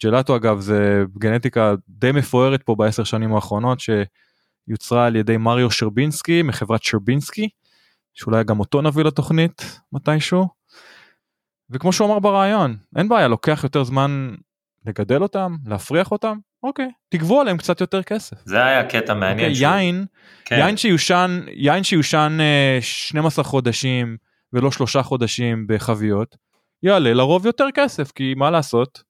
ג'לאטו 0.02 0.36
אגב 0.36 0.60
זה 0.60 1.04
גנטיקה 1.18 1.74
די 1.88 2.12
מפוארת 2.12 2.62
פה 2.62 2.74
בעשר 2.74 3.04
שנים 3.04 3.34
האחרונות 3.34 3.78
שיוצרה 3.80 5.06
על 5.06 5.16
ידי 5.16 5.36
מריו 5.36 5.70
שרבינסקי 5.70 6.42
מחברת 6.42 6.82
שרבינסקי 6.82 7.48
שאולי 8.14 8.44
גם 8.44 8.60
אותו 8.60 8.82
נביא 8.82 9.04
לתוכנית 9.04 9.80
מתישהו. 9.92 10.48
וכמו 11.70 11.92
שהוא 11.92 12.08
אמר 12.08 12.18
ברעיון 12.18 12.76
אין 12.96 13.08
בעיה 13.08 13.28
לוקח 13.28 13.60
יותר 13.62 13.84
זמן 13.84 14.34
לגדל 14.86 15.22
אותם 15.22 15.56
להפריח 15.66 16.10
אותם 16.10 16.38
אוקיי 16.62 16.88
תגבו 17.08 17.40
עליהם 17.40 17.56
קצת 17.56 17.80
יותר 17.80 18.02
כסף. 18.02 18.36
זה 18.44 18.64
היה 18.64 18.84
קטע 18.88 19.14
מעניין. 19.14 19.52
אוקיי, 19.52 19.66
יין 19.66 20.06
כן. 20.44 20.56
יין 20.56 20.76
שיושן 20.76 21.40
יין 21.48 21.84
שיושן 21.84 22.38
12 22.80 23.44
אה, 23.44 23.48
חודשים 23.48 24.16
ולא 24.52 24.70
שלושה 24.70 25.02
חודשים 25.02 25.66
בחביות 25.68 26.36
יעלה 26.82 27.14
לרוב 27.14 27.46
יותר 27.46 27.66
כסף 27.74 28.12
כי 28.12 28.34
מה 28.36 28.50
לעשות 28.50 29.02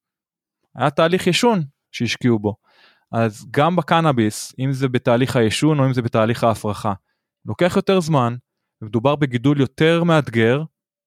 היה 0.77 0.91
תהליך 0.91 1.27
ישון 1.27 1.63
שהשקיעו 1.93 2.39
בו. 2.39 2.57
אז 3.13 3.47
גם 3.51 3.77
בקנאביס, 3.77 4.55
אם 4.59 4.73
זה 4.73 4.89
בתהליך 4.89 5.37
הישון 5.37 5.79
או 5.79 5.87
אם 5.87 5.93
זה 5.93 6.03
בתהליך 6.03 6.45
ההפרחה, 6.45 6.93
לוקח 7.47 7.73
יותר 7.77 8.01
זמן, 8.01 8.37
מדובר 8.83 9.17
בגידול 9.17 9.61
יותר 9.61 10.05
מאתגר, 10.05 10.63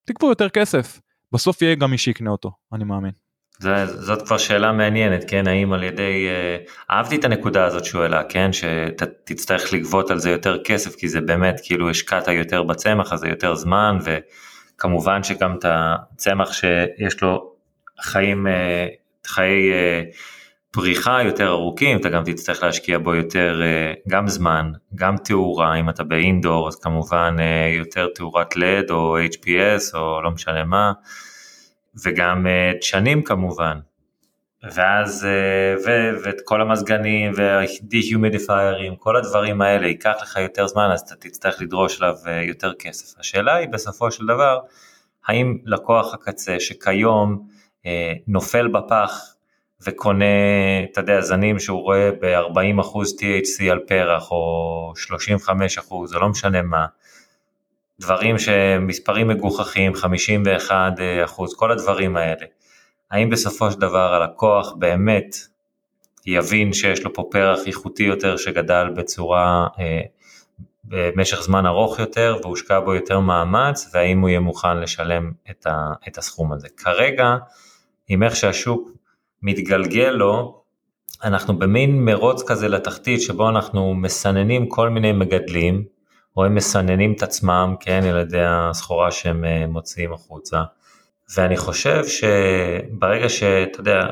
תקבו 0.06 0.30
יותר 0.30 0.50
כסף. 0.50 1.02
בסוף 1.32 1.62
יהיה 1.62 1.76
גם 1.76 1.92
מי 1.92 1.98
שיקנה 1.98 2.30
אותו, 2.30 2.52
אני 2.74 2.84
מאמין. 2.84 3.12
זה, 3.60 3.86
זאת 3.86 4.22
כבר 4.22 4.38
שאלה 4.38 4.72
מעניינת, 4.72 5.24
כן, 5.28 5.48
האם 5.48 5.74
על 5.74 5.84
ידי, 5.84 6.28
אה, 6.30 6.58
אהבתי 6.96 7.16
את 7.16 7.26
הנקודה 7.26 7.66
הזאת 7.66 7.86
שהוא 7.86 8.02
העלה, 8.02 8.24
כן, 8.24 8.50
שתצטרך 8.54 9.74
לגבות 9.74 10.12
על 10.12 10.20
זה 10.20 10.30
יותר 10.30 10.64
כסף, 10.64 10.96
כי 10.96 11.10
זה 11.10 11.22
באמת, 11.22 11.62
כאילו 11.64 11.90
השקעת 11.90 12.28
יותר 12.28 12.64
בצמח 12.64 13.14
הזה 13.14 13.28
יותר 13.28 13.56
זמן, 13.56 13.98
וכמובן 14.04 15.24
שגם 15.24 15.56
את 15.56 15.66
הצמח 15.68 16.54
שיש 16.54 17.22
לו 17.22 17.54
חיים 18.02 18.48
אה, 18.48 18.88
חיי 19.28 19.72
uh, 19.72 20.16
פריחה 20.72 21.24
יותר 21.24 21.48
ארוכים, 21.48 21.98
אתה 21.98 22.10
גם 22.10 22.24
תצטרך 22.24 22.64
להשקיע 22.64 22.98
בו 22.98 23.16
יותר 23.16 23.62
גם 24.08 24.28
זמן, 24.28 24.72
גם 24.96 25.16
תאורה, 25.18 25.76
אם 25.76 25.90
אתה 25.90 26.04
באינדור 26.04 26.68
אז 26.68 26.76
כמובן 26.76 27.36
יותר 27.78 28.08
תאורת 28.16 28.56
לד 28.56 28.92
או 28.92 29.18
HPS 29.20 29.98
או 29.98 30.22
לא 30.22 30.32
משנה 30.32 30.66
מה, 30.66 30.92
וגם 32.04 32.46
uh, 32.46 32.78
דשנים 32.78 33.24
כמובן. 33.24 33.80
ואז, 34.72 35.28
uh, 35.28 35.86
ו, 35.86 35.90
ואת 36.24 36.42
כל 36.46 36.62
המזגנים 36.62 37.32
וה-dehumidifiers, 37.36 38.96
כל 39.00 39.16
הדברים 39.16 39.62
האלה, 39.62 39.88
ייקח 39.88 40.16
לך 40.22 40.36
יותר 40.36 40.68
זמן, 40.68 40.90
אז 40.94 41.02
אתה 41.02 41.16
תצטרך 41.16 41.62
לדרוש 41.62 42.02
עליו 42.02 42.16
uh, 42.26 42.30
יותר 42.30 42.74
כסף. 42.80 43.20
השאלה 43.20 43.56
היא 43.56 43.68
בסופו 43.70 44.12
של 44.12 44.26
דבר, 44.26 44.60
האם 45.28 45.58
לקוח 45.66 46.14
הקצה 46.14 46.60
שכיום 46.60 47.48
אה, 47.86 48.14
נופל 48.28 48.68
בפח 48.68 49.36
וקונה, 49.82 50.26
אתה 50.92 51.02
יודע, 51.02 51.22
זנים 51.22 51.60
שהוא 51.60 51.82
רואה 51.82 52.10
ב-40% 52.22 52.96
THC 53.20 53.72
על 53.72 53.80
פרח 53.80 54.32
או 54.32 54.94
35% 55.48 55.92
או 55.92 56.20
לא 56.20 56.30
משנה 56.30 56.62
מה, 56.62 56.86
דברים 58.00 58.38
שמספרים 58.38 59.28
מגוחכים, 59.28 59.94
51%, 59.94 61.56
כל 61.56 61.72
הדברים 61.72 62.18
האלה. 62.18 62.46
האם 63.12 63.30
בסופו 63.30 63.72
של 63.72 63.80
דבר 63.80 64.14
הלקוח 64.14 64.74
באמת 64.80 65.36
יבין 66.26 66.74
שיש 66.74 67.04
לו 67.04 67.14
פה 67.14 67.24
פרח 67.32 67.60
איכותי 67.68 68.04
יותר 68.04 68.38
שגדל 68.38 68.90
בצורה, 68.96 69.68
אה, 69.80 70.02
במשך 70.84 71.42
זמן 71.42 71.66
ארוך 71.66 72.00
יותר 72.00 72.38
והושקע 72.44 72.80
בו 72.80 72.96
יותר 72.96 73.20
מאמץ, 73.20 73.90
והאם 73.94 74.20
הוא 74.20 74.30
יהיה 74.30 74.40
מוכן 74.40 74.78
לשלם 74.78 75.32
את, 75.50 75.68
ה, 75.68 75.92
את 76.08 76.18
הסכום 76.18 76.54
הזה. 76.54 76.68
כרגע, 76.78 77.36
עם 78.08 78.24
איך 78.24 78.36
שהשוק 78.36 78.90
מתגלגל 79.42 80.10
לו, 80.10 80.62
אנחנו 81.24 81.60
במין 81.60 82.06
מרוץ 82.06 82.44
כזה 82.48 82.68
לתחתית 82.68 83.22
שבו 83.22 83.50
אנחנו 83.50 83.94
מסננים 83.94 84.70
כל 84.70 84.90
מיני 84.90 85.12
מגדלים, 85.12 85.84
או 86.38 86.46
הם 86.46 86.56
מסננים 86.56 87.14
את 87.14 87.24
עצמם, 87.24 87.76
כן, 87.80 88.04
על 88.04 88.18
ידי 88.18 88.44
הסחורה 88.44 89.12
שהם 89.12 89.46
אה, 89.46 89.68
מוציאים 89.68 90.14
החוצה. 90.14 90.64
ואני 91.36 91.58
חושב 91.58 92.04
שברגע 92.06 93.30
שאתה 93.30 93.80
יודע, 93.80 94.08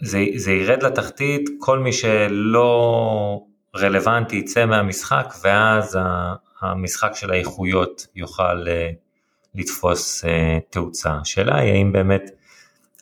זה, 0.00 0.24
זה 0.36 0.52
ירד 0.52 0.82
לתחתית, 0.82 1.50
כל 1.58 1.78
מי 1.78 1.92
שלא 1.92 3.44
רלוונטי 3.76 4.36
יצא 4.36 4.66
מהמשחק, 4.66 5.34
ואז 5.44 5.98
המשחק 6.60 7.10
של 7.14 7.30
האיכויות 7.30 8.06
יוכל 8.16 8.68
אה, 8.68 8.90
לתפוס 9.54 10.24
אה, 10.24 10.58
תאוצה. 10.70 11.12
השאלה 11.20 11.56
היא 11.58 11.72
האם 11.72 11.92
באמת 11.92 12.30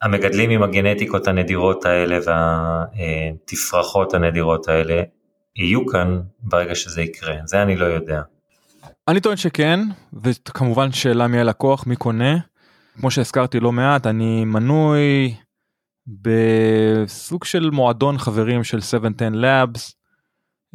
המגדלים 0.02 0.50
עם 0.50 0.62
הגנטיקות 0.62 1.28
הנדירות 1.28 1.84
האלה 1.84 2.18
והתפרחות 2.96 4.14
הנדירות 4.14 4.68
האלה 4.68 5.02
יהיו 5.56 5.86
כאן 5.86 6.20
ברגע 6.40 6.74
שזה 6.74 7.02
יקרה, 7.02 7.36
זה 7.44 7.62
אני 7.62 7.76
לא 7.76 7.84
יודע. 7.84 8.22
אני 9.08 9.20
טוען 9.20 9.36
שכן, 9.36 9.80
וכמובן 10.22 10.92
שאלה 10.92 11.26
מי 11.26 11.38
הלקוח, 11.38 11.86
מי 11.86 11.96
קונה. 11.96 12.38
כמו 12.94 13.10
שהזכרתי 13.10 13.60
לא 13.60 13.72
מעט, 13.72 14.06
אני 14.06 14.44
מנוי 14.44 15.34
בסוג 16.06 17.44
של 17.44 17.70
מועדון 17.70 18.18
חברים 18.18 18.64
של 18.64 18.80
710 18.80 19.28
Labs, 19.28 19.92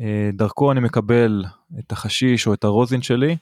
אה, 0.01 0.29
דרכו 0.33 0.71
אני 0.71 0.79
מקבל 0.79 1.43
את 1.79 1.91
החשיש 1.91 2.47
או 2.47 2.53
את 2.53 2.63
הרוזין 2.63 3.01
שלי. 3.01 3.37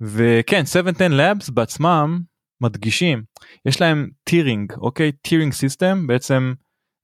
וכן, 0.00 0.66
710 0.66 1.08
Labs 1.16 1.52
בעצמם 1.52 2.20
מדגישים, 2.60 3.22
יש 3.66 3.80
להם 3.80 4.10
טירינג, 4.24 4.72
אוקיי? 4.72 5.12
טירינג 5.12 5.52
סיסטם, 5.52 6.06
בעצם 6.06 6.54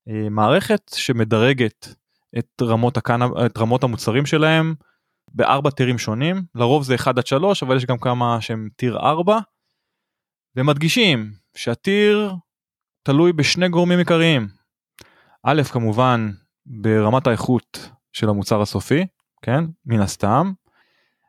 אה, 0.08 0.28
מערכת 0.30 0.90
שמדרגת 0.94 1.94
את 2.38 2.62
רמות, 2.62 2.96
הקנה, 2.96 3.26
את 3.46 3.58
רמות 3.58 3.84
המוצרים 3.84 4.26
שלהם 4.26 4.74
בארבע 5.34 5.70
טירים 5.70 5.98
שונים, 5.98 6.42
לרוב 6.54 6.82
זה 6.82 6.94
1 6.94 7.18
עד 7.18 7.26
3, 7.26 7.62
אבל 7.62 7.76
יש 7.76 7.86
גם 7.86 7.98
כמה 7.98 8.40
שהם 8.40 8.68
טיר 8.76 8.98
4, 8.98 9.38
ומדגישים 10.56 11.32
שהטיר 11.56 12.34
תלוי 13.02 13.32
בשני 13.32 13.68
גורמים 13.68 13.98
עיקריים. 13.98 14.48
א', 15.42 15.62
כמובן, 15.62 16.30
ברמת 16.66 17.26
האיכות 17.26 17.90
של 18.12 18.28
המוצר 18.28 18.62
הסופי, 18.62 19.06
כן? 19.42 19.64
מן 19.86 20.00
הסתם. 20.00 20.52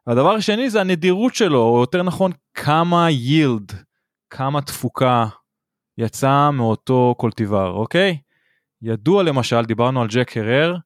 והדבר 0.07 0.31
השני 0.31 0.69
זה 0.69 0.81
הנדירות 0.81 1.35
שלו, 1.35 1.61
או 1.61 1.81
יותר 1.81 2.03
נכון, 2.03 2.31
כמה 2.53 3.09
יילד, 3.09 3.71
כמה 4.29 4.61
תפוקה 4.61 5.25
יצא 5.97 6.49
מאותו 6.49 7.15
קולטיבר, 7.17 7.71
אוקיי? 7.71 8.17
ידוע 8.81 9.23
למשל, 9.23 9.65
דיברנו 9.65 10.01
על 10.01 10.07
ג'ק 10.07 10.37
הרר, 10.37 10.77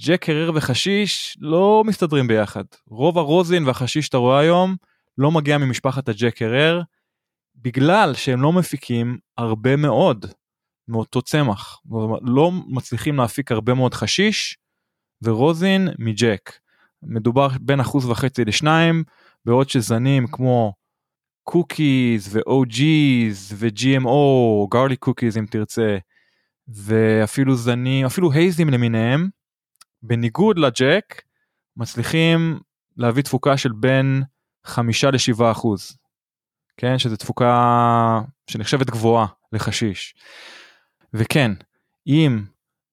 ג'ק 0.00 0.28
הרר 0.28 0.50
וחשיש 0.54 1.36
לא 1.40 1.82
מסתדרים 1.86 2.28
ביחד. 2.28 2.64
רוב 2.86 3.18
הרוזין 3.18 3.66
והחשיש 3.66 4.06
שאתה 4.06 4.16
רואה 4.16 4.40
היום 4.40 4.76
לא 5.18 5.30
מגיע 5.30 5.58
ממשפחת 5.58 6.08
הג'ק 6.08 6.42
הרר, 6.42 6.82
בגלל 7.56 8.14
שהם 8.14 8.42
לא 8.42 8.52
מפיקים 8.52 9.18
הרבה 9.38 9.76
מאוד 9.76 10.26
מאותו 10.88 11.22
צמח. 11.22 11.80
לא 12.22 12.50
מצליחים 12.66 13.16
להפיק 13.16 13.52
הרבה 13.52 13.74
מאוד 13.74 13.94
חשיש 13.94 14.58
ורוזין 15.22 15.88
מג'ק. 15.98 16.52
מדובר 17.02 17.48
בין 17.60 17.80
אחוז 17.80 18.06
וחצי 18.06 18.44
לשניים, 18.44 19.04
בעוד 19.44 19.68
שזנים 19.68 20.26
כמו 20.26 20.72
קוקיז 21.42 22.36
ו-OG's 22.36 23.54
ו-GMO, 23.54 24.68
גרלי 24.70 24.96
קוקיז 24.96 25.38
אם 25.38 25.46
תרצה, 25.50 25.98
ואפילו 26.68 27.56
זנים, 27.56 28.06
אפילו 28.06 28.32
הייזים 28.32 28.70
למיניהם, 28.70 29.28
בניגוד 30.06 30.58
לג'ק, 30.58 31.22
מצליחים 31.76 32.60
להביא 32.96 33.22
תפוקה 33.22 33.56
של 33.56 33.72
בין 33.72 34.22
5 34.64 35.04
ל-7 35.04 35.50
אחוז. 35.50 35.98
כן, 36.76 36.98
שזו 36.98 37.16
תפוקה 37.16 38.20
שנחשבת 38.50 38.90
גבוהה 38.90 39.26
לחשיש. 39.52 40.14
וכן, 41.14 41.50
אם 42.06 42.42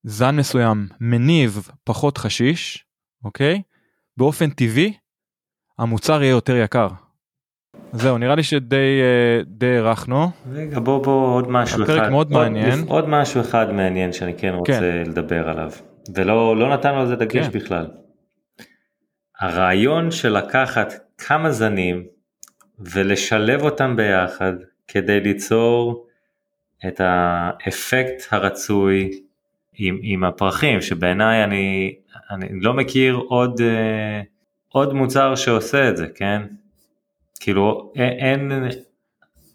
זן 0.03 0.35
מסוים 0.35 0.87
מניב 0.99 1.69
פחות 1.83 2.17
חשיש, 2.17 2.85
אוקיי? 3.23 3.61
באופן 4.17 4.49
טבעי, 4.49 4.93
המוצר 5.79 6.21
יהיה 6.21 6.31
יותר 6.31 6.55
יקר. 6.55 6.87
זהו, 7.93 8.17
נראה 8.17 8.35
לי 8.35 8.43
שדי 8.43 9.01
אה, 9.61 9.77
הארכנו. 9.77 10.31
רגע, 10.51 10.79
בוא 10.79 11.03
בוא 11.03 11.35
עוד 11.35 11.49
משהו 11.49 11.83
הפרק 11.83 11.89
אחד. 11.89 11.97
הפרק 11.97 12.11
מאוד 12.11 12.31
עוד, 12.31 12.41
מעניין. 12.43 12.79
עוד 12.87 13.09
משהו 13.09 13.41
אחד 13.41 13.71
מעניין 13.71 14.13
שאני 14.13 14.37
כן 14.37 14.53
רוצה 14.53 14.79
כן. 14.79 15.03
לדבר 15.09 15.49
עליו, 15.49 15.71
ולא 16.15 16.57
לא 16.57 16.73
נתנו 16.73 16.99
על 16.99 17.07
זה 17.07 17.15
דגש 17.15 17.47
כן. 17.47 17.59
בכלל. 17.59 17.87
הרעיון 19.39 20.11
של 20.11 20.37
לקחת 20.37 20.93
כמה 21.17 21.51
זנים 21.51 22.03
ולשלב 22.79 23.61
אותם 23.63 23.95
ביחד 23.95 24.53
כדי 24.87 25.19
ליצור 25.19 26.07
את 26.87 27.01
האפקט 27.03 28.23
הרצוי 28.31 29.21
עם, 29.73 29.99
עם 30.01 30.23
הפרחים, 30.23 30.81
שבעיניי 30.81 31.43
אני, 31.43 31.95
אני 32.31 32.47
לא 32.61 32.73
מכיר 32.73 33.15
עוד, 33.15 33.61
אה, 33.61 34.21
עוד 34.67 34.93
מוצר 34.93 35.35
שעושה 35.35 35.89
את 35.89 35.97
זה, 35.97 36.07
כן? 36.15 36.41
כאילו 37.39 37.93
אין, 37.95 38.51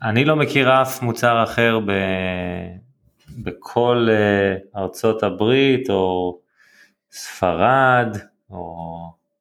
אני 0.02 0.24
לא 0.24 0.36
מכיר 0.36 0.82
אף 0.82 1.02
מוצר 1.02 1.44
אחר 1.44 1.80
ב, 1.86 1.92
בכל 3.36 4.08
אה, 4.10 4.80
ארצות 4.82 5.22
הברית 5.22 5.90
או 5.90 6.38
ספרד 7.10 8.16
או 8.50 8.86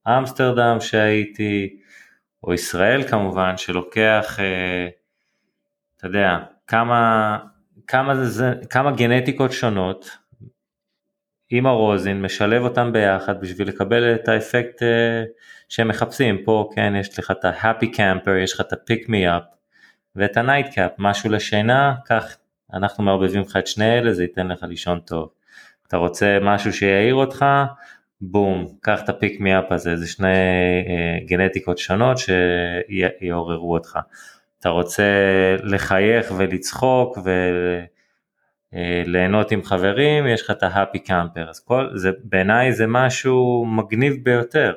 אמסטרדם 0.07 0.77
שהייתי, 0.79 1.77
או 2.43 2.53
ישראל 2.53 3.07
כמובן, 3.07 3.57
שלוקח, 3.57 4.39
אה, 4.39 4.87
אתה 5.97 6.07
יודע, 6.07 6.37
כמה, 6.67 7.37
כמה, 7.87 8.25
זה, 8.25 8.53
כמה 8.69 8.91
גנטיקות 8.91 9.51
שונות 9.51 10.17
עם 11.49 11.65
הרוזין, 11.65 12.21
משלב 12.21 12.63
אותם 12.63 12.93
ביחד 12.93 13.41
בשביל 13.41 13.67
לקבל 13.67 14.15
את 14.15 14.27
האפקט 14.27 14.83
אה, 14.83 15.23
שהם 15.69 15.87
מחפשים. 15.87 16.43
פה 16.45 16.69
כן 16.75 16.93
יש 16.99 17.19
לך 17.19 17.31
את 17.31 17.45
ה-happy 17.45 17.85
camper, 17.95 18.31
יש 18.43 18.53
לך 18.53 18.61
את 18.61 18.73
ה-pick 18.73 19.07
me 19.07 19.39
up 19.39 19.55
ואת 20.15 20.37
ה-night 20.37 20.73
cap, 20.73 20.93
משהו 20.97 21.29
לשינה, 21.29 21.95
כך 22.05 22.37
אנחנו 22.73 23.03
מערבבים 23.03 23.41
לך 23.41 23.57
את 23.57 23.67
שני 23.67 23.97
אלה, 23.97 24.13
זה 24.13 24.23
ייתן 24.23 24.47
לך 24.47 24.63
לישון 24.63 24.99
טוב. 24.99 25.29
אתה 25.87 25.97
רוצה 25.97 26.37
משהו 26.41 26.73
שיעיר 26.73 27.15
אותך, 27.15 27.45
בום, 28.21 28.67
קח 28.81 29.01
את 29.03 29.09
הפיק 29.09 29.39
מי 29.39 29.59
אפ 29.59 29.71
הזה, 29.71 29.95
זה 29.95 30.07
שני 30.07 30.27
אה, 30.87 31.17
גנטיקות 31.25 31.77
שונות 31.77 32.17
שיעוררו 32.17 33.73
אותך. 33.73 33.99
אתה 34.59 34.69
רוצה 34.69 35.03
לחייך 35.63 36.33
ולצחוק 36.37 37.17
וליהנות 38.73 39.51
אה, 39.51 39.57
עם 39.57 39.63
חברים, 39.63 40.27
יש 40.27 40.41
לך 40.41 40.51
את 40.51 40.63
ההפי 40.63 40.99
קאמפר, 40.99 41.49
אז 41.49 41.59
כל, 41.59 41.89
זה, 41.93 42.11
בעיניי 42.23 42.73
זה 42.73 42.87
משהו 42.87 43.65
מגניב 43.65 44.13
ביותר, 44.23 44.73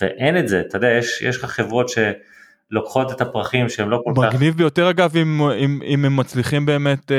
ואין 0.00 0.38
את 0.38 0.48
זה, 0.48 0.60
אתה 0.60 0.76
יודע, 0.76 0.90
יש, 0.90 1.22
יש 1.22 1.36
לך 1.36 1.44
חברות 1.44 1.88
ש... 1.88 1.98
לוקחות 2.72 3.12
את 3.12 3.20
הפרחים 3.20 3.68
שהם 3.68 3.90
לא 3.90 4.00
כל 4.04 4.12
כך... 4.16 4.34
מגניב 4.34 4.56
ביותר 4.56 4.90
אגב 4.90 5.16
אם, 5.16 5.42
אם, 5.42 5.80
אם 5.86 6.04
הם 6.04 6.16
מצליחים 6.16 6.66
באמת 6.66 7.12
אה, 7.12 7.16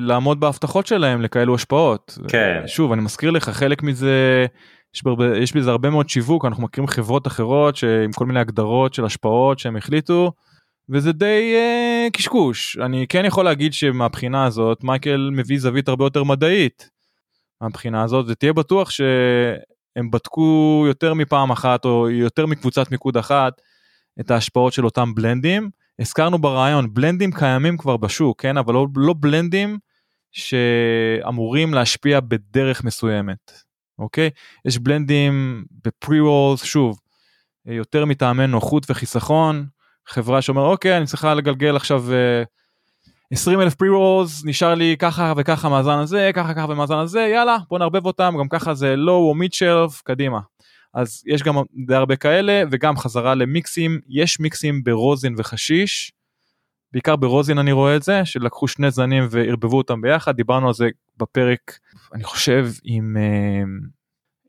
לעמוד 0.00 0.40
בהבטחות 0.40 0.86
שלהם 0.86 1.22
לכאלו 1.22 1.54
השפעות. 1.54 2.18
כן. 2.28 2.62
שוב 2.66 2.92
אני 2.92 3.02
מזכיר 3.02 3.30
לך 3.30 3.50
חלק 3.50 3.82
מזה 3.82 4.46
יש, 4.94 5.02
ברבה, 5.02 5.38
יש 5.38 5.56
בזה 5.56 5.70
הרבה 5.70 5.90
מאוד 5.90 6.08
שיווק 6.08 6.44
אנחנו 6.44 6.62
מכירים 6.62 6.88
חברות 6.88 7.26
אחרות 7.26 7.76
שעם 7.76 8.12
כל 8.14 8.26
מיני 8.26 8.40
הגדרות 8.40 8.94
של 8.94 9.04
השפעות 9.04 9.58
שהם 9.58 9.76
החליטו 9.76 10.32
וזה 10.88 11.12
די 11.12 11.52
אה, 11.54 12.06
קשקוש 12.12 12.78
אני 12.78 13.06
כן 13.08 13.24
יכול 13.24 13.44
להגיד 13.44 13.72
שמבחינה 13.72 14.44
הזאת 14.44 14.84
מייקל 14.84 15.30
מביא 15.32 15.58
זווית 15.58 15.88
הרבה 15.88 16.04
יותר 16.04 16.24
מדעית. 16.24 16.90
מהבחינה 17.60 18.02
הזאת 18.02 18.26
ותהיה 18.28 18.52
בטוח 18.52 18.90
שהם 18.90 20.10
בדקו 20.12 20.84
יותר 20.86 21.14
מפעם 21.14 21.50
אחת 21.50 21.84
או 21.84 22.10
יותר 22.10 22.46
מקבוצת 22.46 22.90
מיקוד 22.90 23.16
אחת 23.16 23.52
את 24.20 24.30
ההשפעות 24.30 24.72
של 24.72 24.84
אותם 24.84 25.14
בלנדים. 25.14 25.70
הזכרנו 25.98 26.38
ברעיון, 26.38 26.94
בלנדים 26.94 27.32
קיימים 27.32 27.76
כבר 27.76 27.96
בשוק, 27.96 28.42
כן? 28.42 28.56
אבל 28.56 28.74
לא, 28.74 28.86
לא 28.96 29.14
בלנדים 29.20 29.78
שאמורים 30.32 31.74
להשפיע 31.74 32.20
בדרך 32.20 32.84
מסוימת, 32.84 33.52
אוקיי? 33.98 34.30
יש 34.64 34.78
בלנדים 34.78 35.64
בפרי-רולס, 35.84 36.64
שוב, 36.64 36.98
יותר 37.66 38.04
מטעמי 38.04 38.46
נוחות 38.46 38.90
וחיסכון, 38.90 39.66
חברה 40.06 40.42
שאומר, 40.42 40.62
אוקיי, 40.62 40.96
אני 40.96 41.06
צריכה 41.06 41.34
לגלגל 41.34 41.76
עכשיו 41.76 42.04
20 43.30 43.58
אה, 43.58 43.64
אלף 43.64 43.74
פרי-רולס, 43.74 44.44
נשאר 44.44 44.74
לי 44.74 44.96
ככה 44.98 45.32
וככה 45.36 45.68
מאזן 45.68 45.98
הזה, 45.98 46.30
ככה 46.34 46.54
ככה 46.54 46.66
ומאזן 46.68 46.98
הזה, 46.98 47.20
יאללה, 47.20 47.56
בוא 47.68 47.78
נערבב 47.78 48.06
אותם, 48.06 48.34
גם 48.38 48.48
ככה 48.48 48.74
זה 48.74 48.94
low 48.94 49.10
או 49.10 49.34
mid 49.42 49.54
shelf, 49.54 50.02
קדימה. 50.04 50.38
אז 50.94 51.22
יש 51.26 51.42
גם 51.42 51.54
די 51.86 51.94
הרבה 51.94 52.16
כאלה 52.16 52.62
וגם 52.70 52.96
חזרה 52.96 53.34
למיקסים 53.34 54.00
יש 54.08 54.40
מיקסים 54.40 54.84
ברוזין 54.84 55.34
וחשיש. 55.38 56.12
בעיקר 56.92 57.16
ברוזין 57.16 57.58
אני 57.58 57.72
רואה 57.72 57.96
את 57.96 58.02
זה 58.02 58.24
שלקחו 58.24 58.68
שני 58.68 58.90
זנים 58.90 59.26
וערבבו 59.30 59.78
אותם 59.78 60.00
ביחד 60.00 60.36
דיברנו 60.36 60.68
על 60.68 60.74
זה 60.74 60.88
בפרק, 61.16 61.78
אני 62.14 62.24
חושב, 62.24 62.68
עם, 62.84 63.16
אה, 63.16 63.62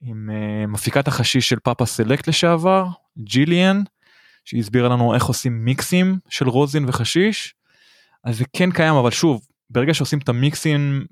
עם 0.01 0.30
אה, 0.34 0.68
מפיקת 0.68 1.07
החשיש 1.07 1.49
של 1.49 1.59
פאפה 1.59 1.85
סלקט 1.85 2.27
לשעבר, 2.27 2.85
ג'יליאן, 3.18 3.81
שהיא 4.45 4.59
הסבירה 4.59 4.89
לנו 4.89 5.13
איך 5.13 5.26
עושים 5.26 5.65
מיקסים 5.65 6.19
של 6.30 6.49
רוזין 6.49 6.85
וחשיש. 6.89 7.55
אז 8.23 8.38
זה 8.38 8.43
כן 8.53 8.72
קיים, 8.72 8.95
אבל 8.95 9.11
שוב, 9.11 9.47
ברגע 9.69 9.93
שעושים 9.93 10.19
את 10.19 10.30
המיקסים 10.30 11.05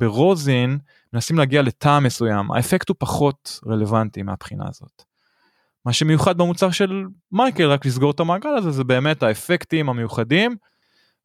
ברוזין, 0.00 0.78
מנסים 1.12 1.38
להגיע 1.38 1.62
לטעם 1.62 2.04
מסוים, 2.04 2.52
האפקט 2.52 2.88
הוא 2.88 2.96
פחות 2.98 3.60
רלוונטי 3.66 4.22
מהבחינה 4.22 4.64
הזאת. 4.68 5.02
מה 5.84 5.92
שמיוחד 5.92 6.38
במוצר 6.38 6.70
של 6.70 7.04
מייקל, 7.32 7.64
רק 7.64 7.86
לסגור 7.86 8.10
את 8.10 8.20
המעגל 8.20 8.50
הזה, 8.50 8.70
זה 8.70 8.84
באמת 8.84 9.22
האפקטים 9.22 9.88
המיוחדים, 9.88 10.56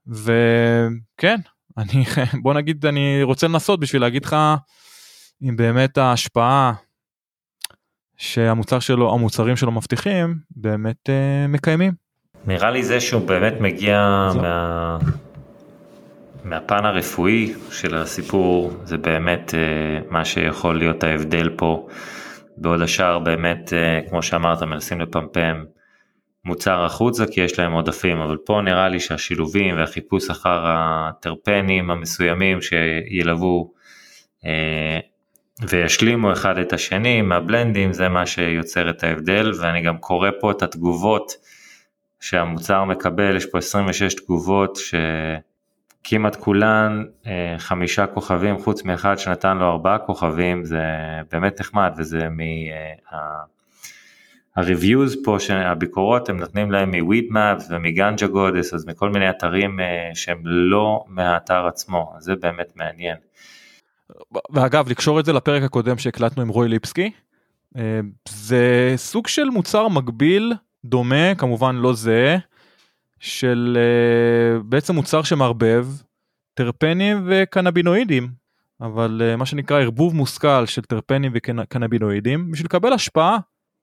וכן, 0.08 1.40
אני, 1.78 2.04
בוא 2.44 2.54
נגיד, 2.54 2.86
אני 2.86 3.24
רוצה 3.24 3.48
לנסות 3.48 3.80
בשביל 3.80 4.02
להגיד 4.02 4.26
לך 4.26 4.36
אם 5.42 5.56
באמת 5.56 5.98
ההשפעה 5.98 6.74
שהמוצר 8.18 8.80
שלו, 8.80 9.14
המוצרים 9.14 9.56
שלו 9.56 9.72
מבטיחים, 9.72 10.36
באמת 10.52 11.10
uh, 11.10 11.48
מקיימים. 11.48 11.94
נראה 12.48 12.72
לי 12.72 12.84
זה 12.84 13.02
שהוא 13.02 13.28
באמת 13.28 13.54
מגיע 13.60 14.30
מה... 14.36 14.98
מהפן 16.46 16.86
הרפואי 16.86 17.54
של 17.72 17.96
הסיפור, 17.96 18.72
זה 18.84 18.98
באמת 18.98 19.54
uh, 19.54 20.14
מה 20.14 20.26
שיכול 20.26 20.78
להיות 20.78 21.04
ההבדל 21.04 21.50
פה. 21.58 21.88
בעוד 22.58 22.82
השאר 22.82 23.20
באמת, 23.20 23.74
uh, 23.74 24.10
כמו 24.10 24.24
שאמרת, 24.24 24.64
מנסים 24.64 25.02
לפמפם 25.02 25.64
מוצר 26.46 26.86
החוצה 26.86 27.26
כי 27.32 27.42
יש 27.42 27.60
להם 27.60 27.72
עודפים, 27.72 28.18
אבל 28.18 28.38
פה 28.38 28.62
נראה 28.64 28.90
לי 28.90 29.00
שהשילובים 29.00 29.78
והחיפוש 29.78 30.30
אחר 30.30 30.62
הטרפנים 30.66 31.92
המסוימים 31.92 32.60
שילוו 32.62 33.74
אה, 34.46 35.00
וישלימו 35.70 36.32
אחד 36.32 36.58
את 36.58 36.74
השני 36.74 37.22
מהבלנדים 37.22 37.94
זה 37.94 38.10
מה 38.10 38.26
שיוצר 38.26 38.90
את 38.90 39.04
ההבדל. 39.04 39.52
ואני 39.62 39.82
גם 39.82 39.98
קורא 39.98 40.30
פה 40.40 40.52
את 40.52 40.64
התגובות 40.64 41.32
שהמוצר 42.20 42.84
מקבל, 42.84 43.36
יש 43.36 43.46
פה 43.46 43.58
26 43.58 44.14
תגובות 44.14 44.78
שכמעט 46.06 46.36
כולן 46.36 47.04
אה, 47.28 47.56
חמישה 47.58 48.08
כוכבים 48.08 48.58
חוץ 48.58 48.84
מאחד 48.84 49.20
שנתן 49.20 49.58
לו 49.58 49.66
ארבעה 49.66 49.98
כוכבים 49.98 50.66
זה 50.66 50.84
באמת 51.32 51.60
נחמד 51.60 51.94
וזה 51.98 52.30
מה... 52.30 52.44
ה-reviews 54.56 55.24
פה, 55.24 55.38
הביקורות, 55.50 56.30
הם 56.30 56.38
נותנים 56.38 56.72
להם 56.72 56.92
מ-weedmaps 56.92 57.64
ומגנג'ה 57.70 58.28
גודס, 58.28 58.74
אז 58.74 58.86
מכל 58.86 59.10
מיני 59.10 59.30
אתרים 59.30 59.80
אה, 59.80 60.12
שהם 60.14 60.42
לא 60.46 61.04
מהאתר 61.08 61.68
עצמו, 61.68 62.14
זה 62.20 62.36
באמת 62.36 62.68
מעניין. 62.76 63.18
ואגב, 64.54 64.90
לקשור 64.90 65.20
את 65.20 65.26
זה 65.26 65.34
לפרק 65.34 65.64
הקודם 65.64 65.98
שהקלטנו 65.98 66.42
עם 66.42 66.48
רוי 66.48 66.68
ליפסקי, 66.68 67.12
אה, 67.78 68.00
זה 68.30 68.94
סוג 68.96 69.28
של 69.28 69.46
מוצר 69.46 69.88
מקביל, 69.88 70.54
דומה, 70.86 71.36
כמובן 71.36 71.76
לא 71.76 71.94
זהה, 71.94 72.38
של 73.26 73.78
אה, 73.80 74.60
בעצם 74.64 74.96
מוצר 74.96 75.24
שמערבב 75.24 75.88
טרפנים 76.54 77.28
וקנבינואידים, 77.28 78.30
אבל 78.82 79.36
מה 79.38 79.46
שנקרא 79.46 79.82
ערבוב 79.82 80.16
מושכל 80.16 80.66
של 80.66 80.82
טרפנים 80.82 81.32
וקנבינואידים, 81.36 82.52
בשביל 82.52 82.66
לקבל 82.66 82.94
השפעה 82.94 83.38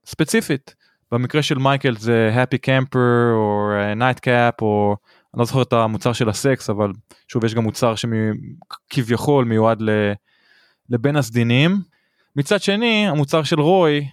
ספציפית. 0.07 0.75
במקרה 1.13 1.43
של 1.43 1.59
מייקל 1.59 1.97
זה 1.97 2.31
happy 2.35 2.57
camper 2.67 3.33
או 3.33 3.71
uh, 3.73 3.99
night 3.99 4.19
cap 4.19 4.63
או 4.63 4.97
אני 5.35 5.39
לא 5.39 5.45
זוכר 5.45 5.63
את 5.63 5.73
המוצר 5.73 6.13
של 6.13 6.29
הסקס 6.29 6.71
אבל 6.71 6.93
שוב 7.29 7.45
יש 7.45 7.55
גם 7.55 7.63
מוצר 7.63 7.95
שכביכול 7.95 9.45
מיועד 9.45 9.83
לבין 10.91 11.17
הסדינים. 11.17 11.83
מצד 12.37 12.63
שני 12.63 13.09
המוצר 13.09 13.43
של 13.43 13.61
רוי 13.61 14.09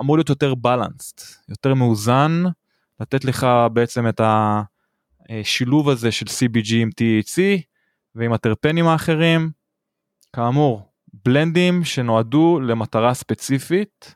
אמור 0.00 0.16
להיות 0.16 0.28
יותר 0.28 0.54
בלנסט 0.54 1.22
יותר 1.48 1.74
מאוזן 1.74 2.42
לתת 3.02 3.24
לך 3.24 3.46
בעצם 3.72 4.08
את 4.08 4.20
השילוב 4.24 5.88
הזה 5.88 6.12
של 6.12 6.26
CBG 6.26 6.74
עם 6.74 6.88
THC 6.88 7.40
ועם 8.14 8.32
הטרפנים 8.32 8.86
האחרים. 8.86 9.50
כאמור 10.36 10.92
בלנדים 11.24 11.84
שנועדו 11.84 12.60
למטרה 12.60 13.14
ספציפית 13.14 14.14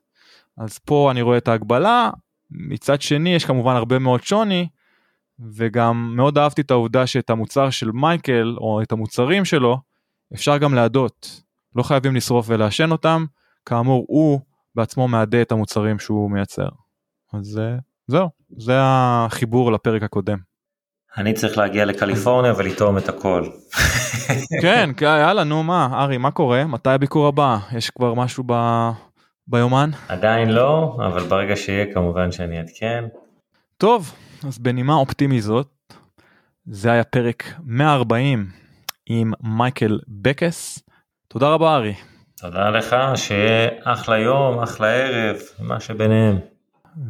אז 0.59 0.79
פה 0.79 1.11
אני 1.11 1.23
רואה 1.23 1.39
את 1.39 1.49
ההגבלה, 1.49 2.11
מצד 2.51 3.03
שני 3.03 3.31
יש 3.31 3.45
כמובן 3.45 3.77
הרבה 3.77 3.99
מאוד 3.99 4.23
שוני, 4.23 4.69
וגם 5.39 6.13
מאוד 6.17 6.39
אהבתי 6.39 6.61
את 6.61 6.71
העובדה 6.71 7.07
שאת 7.07 7.31
המוצר 7.31 7.71
של 7.71 7.91
מייקל, 7.91 8.57
או 8.59 8.83
את 8.83 8.93
המוצרים 8.93 9.45
שלו, 9.45 9.79
אפשר 10.35 10.59
גם 10.59 10.75
להדות. 10.75 11.43
לא 11.75 11.83
חייבים 11.83 12.17
לשרוף 12.17 12.47
ולעשן 12.49 12.93
אותם, 12.93 13.25
כאמור 13.67 14.05
הוא 14.09 14.41
בעצמו 14.75 15.09
מעדה 15.09 15.43
את 15.43 15.53
המוצרים 15.53 15.99
שהוא 15.99 16.31
מייצר. 16.31 16.69
אז 17.33 17.59
אה, 17.59 17.77
זהו, 18.07 18.29
זה 18.59 18.73
החיבור 18.79 19.73
לפרק 19.73 20.03
הקודם. 20.03 20.39
אני 21.17 21.33
צריך 21.33 21.59
להגיע 21.59 21.85
לקליפורניה 21.85 22.53
ולטעום 22.57 22.99
את 22.99 23.09
הכל. 23.09 23.49
כן, 24.63 24.91
יאללה, 25.01 25.45
נו 25.45 25.63
מה, 25.63 25.89
ארי, 25.93 26.19
מה 26.19 26.31
קורה? 26.31 26.65
מתי 26.65 26.91
הביקור 26.91 27.27
הבא? 27.27 27.59
יש 27.73 27.91
כבר 27.91 28.15
משהו 28.15 28.45
ב... 28.47 28.53
ביומן? 29.49 29.91
עדיין 30.09 30.51
לא, 30.51 30.97
אבל 31.07 31.23
ברגע 31.23 31.57
שיהיה 31.57 31.95
כמובן 31.95 32.33
שאני 32.33 32.59
אעדכן. 32.59 33.05
טוב, 33.77 34.13
אז 34.47 34.59
בנימה 34.59 34.95
אופטימי 34.95 35.41
זאת, 35.41 35.69
זה 36.67 36.93
היה 36.93 37.05
פרק 37.05 37.45
140 37.65 38.51
עם 39.07 39.33
מייקל 39.41 39.99
בקס. 40.09 40.79
תודה 41.29 41.49
רבה 41.49 41.77
ארי. 41.77 41.95
תודה 42.37 42.71
לך, 42.71 42.97
שיהיה 43.15 43.69
אחלה 43.85 44.19
יום, 44.19 44.59
אחלה 44.59 44.89
ערב, 44.89 45.37
מה 45.61 45.81
שביניהם. 45.81 46.39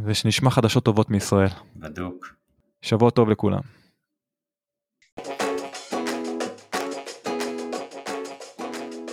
ושנשמע 0.04 0.50
חדשות 0.50 0.84
טובות 0.84 1.10
מישראל. 1.10 1.48
בדוק. 1.76 2.26
שבוע 2.82 3.10
טוב 3.10 3.28
לכולם. 3.28 3.60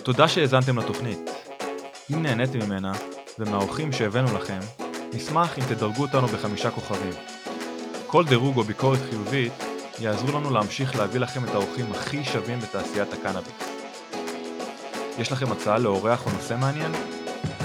תודה 0.03 0.27
שהאזנתם 0.27 0.79
לתוכנית. 0.79 1.19
אם 2.13 2.23
נהניתם 2.23 2.59
ממנה, 2.59 2.91
ומהאורחים 3.39 3.91
שהבאנו 3.91 4.37
לכם, 4.37 4.59
נשמח 5.13 5.59
אם 5.59 5.63
תדרגו 5.63 6.01
אותנו 6.01 6.27
בחמישה 6.27 6.71
כוכבים. 6.71 7.13
כל 8.07 8.25
דירוג 8.25 8.57
או 8.57 8.63
ביקורת 8.63 8.99
חיובית 9.09 9.53
יעזרו 9.99 10.39
לנו 10.39 10.51
להמשיך 10.51 10.95
להביא 10.95 11.19
לכם 11.19 11.43
את 11.43 11.49
האורחים 11.49 11.91
הכי 11.91 12.23
שווים 12.23 12.59
בתעשיית 12.59 13.13
הקנאביס. 13.13 13.53
יש 15.19 15.31
לכם 15.31 15.51
הצעה 15.51 15.77
לאורח 15.77 16.25
או 16.25 16.31
נושא 16.31 16.57
מעניין? 16.59 16.91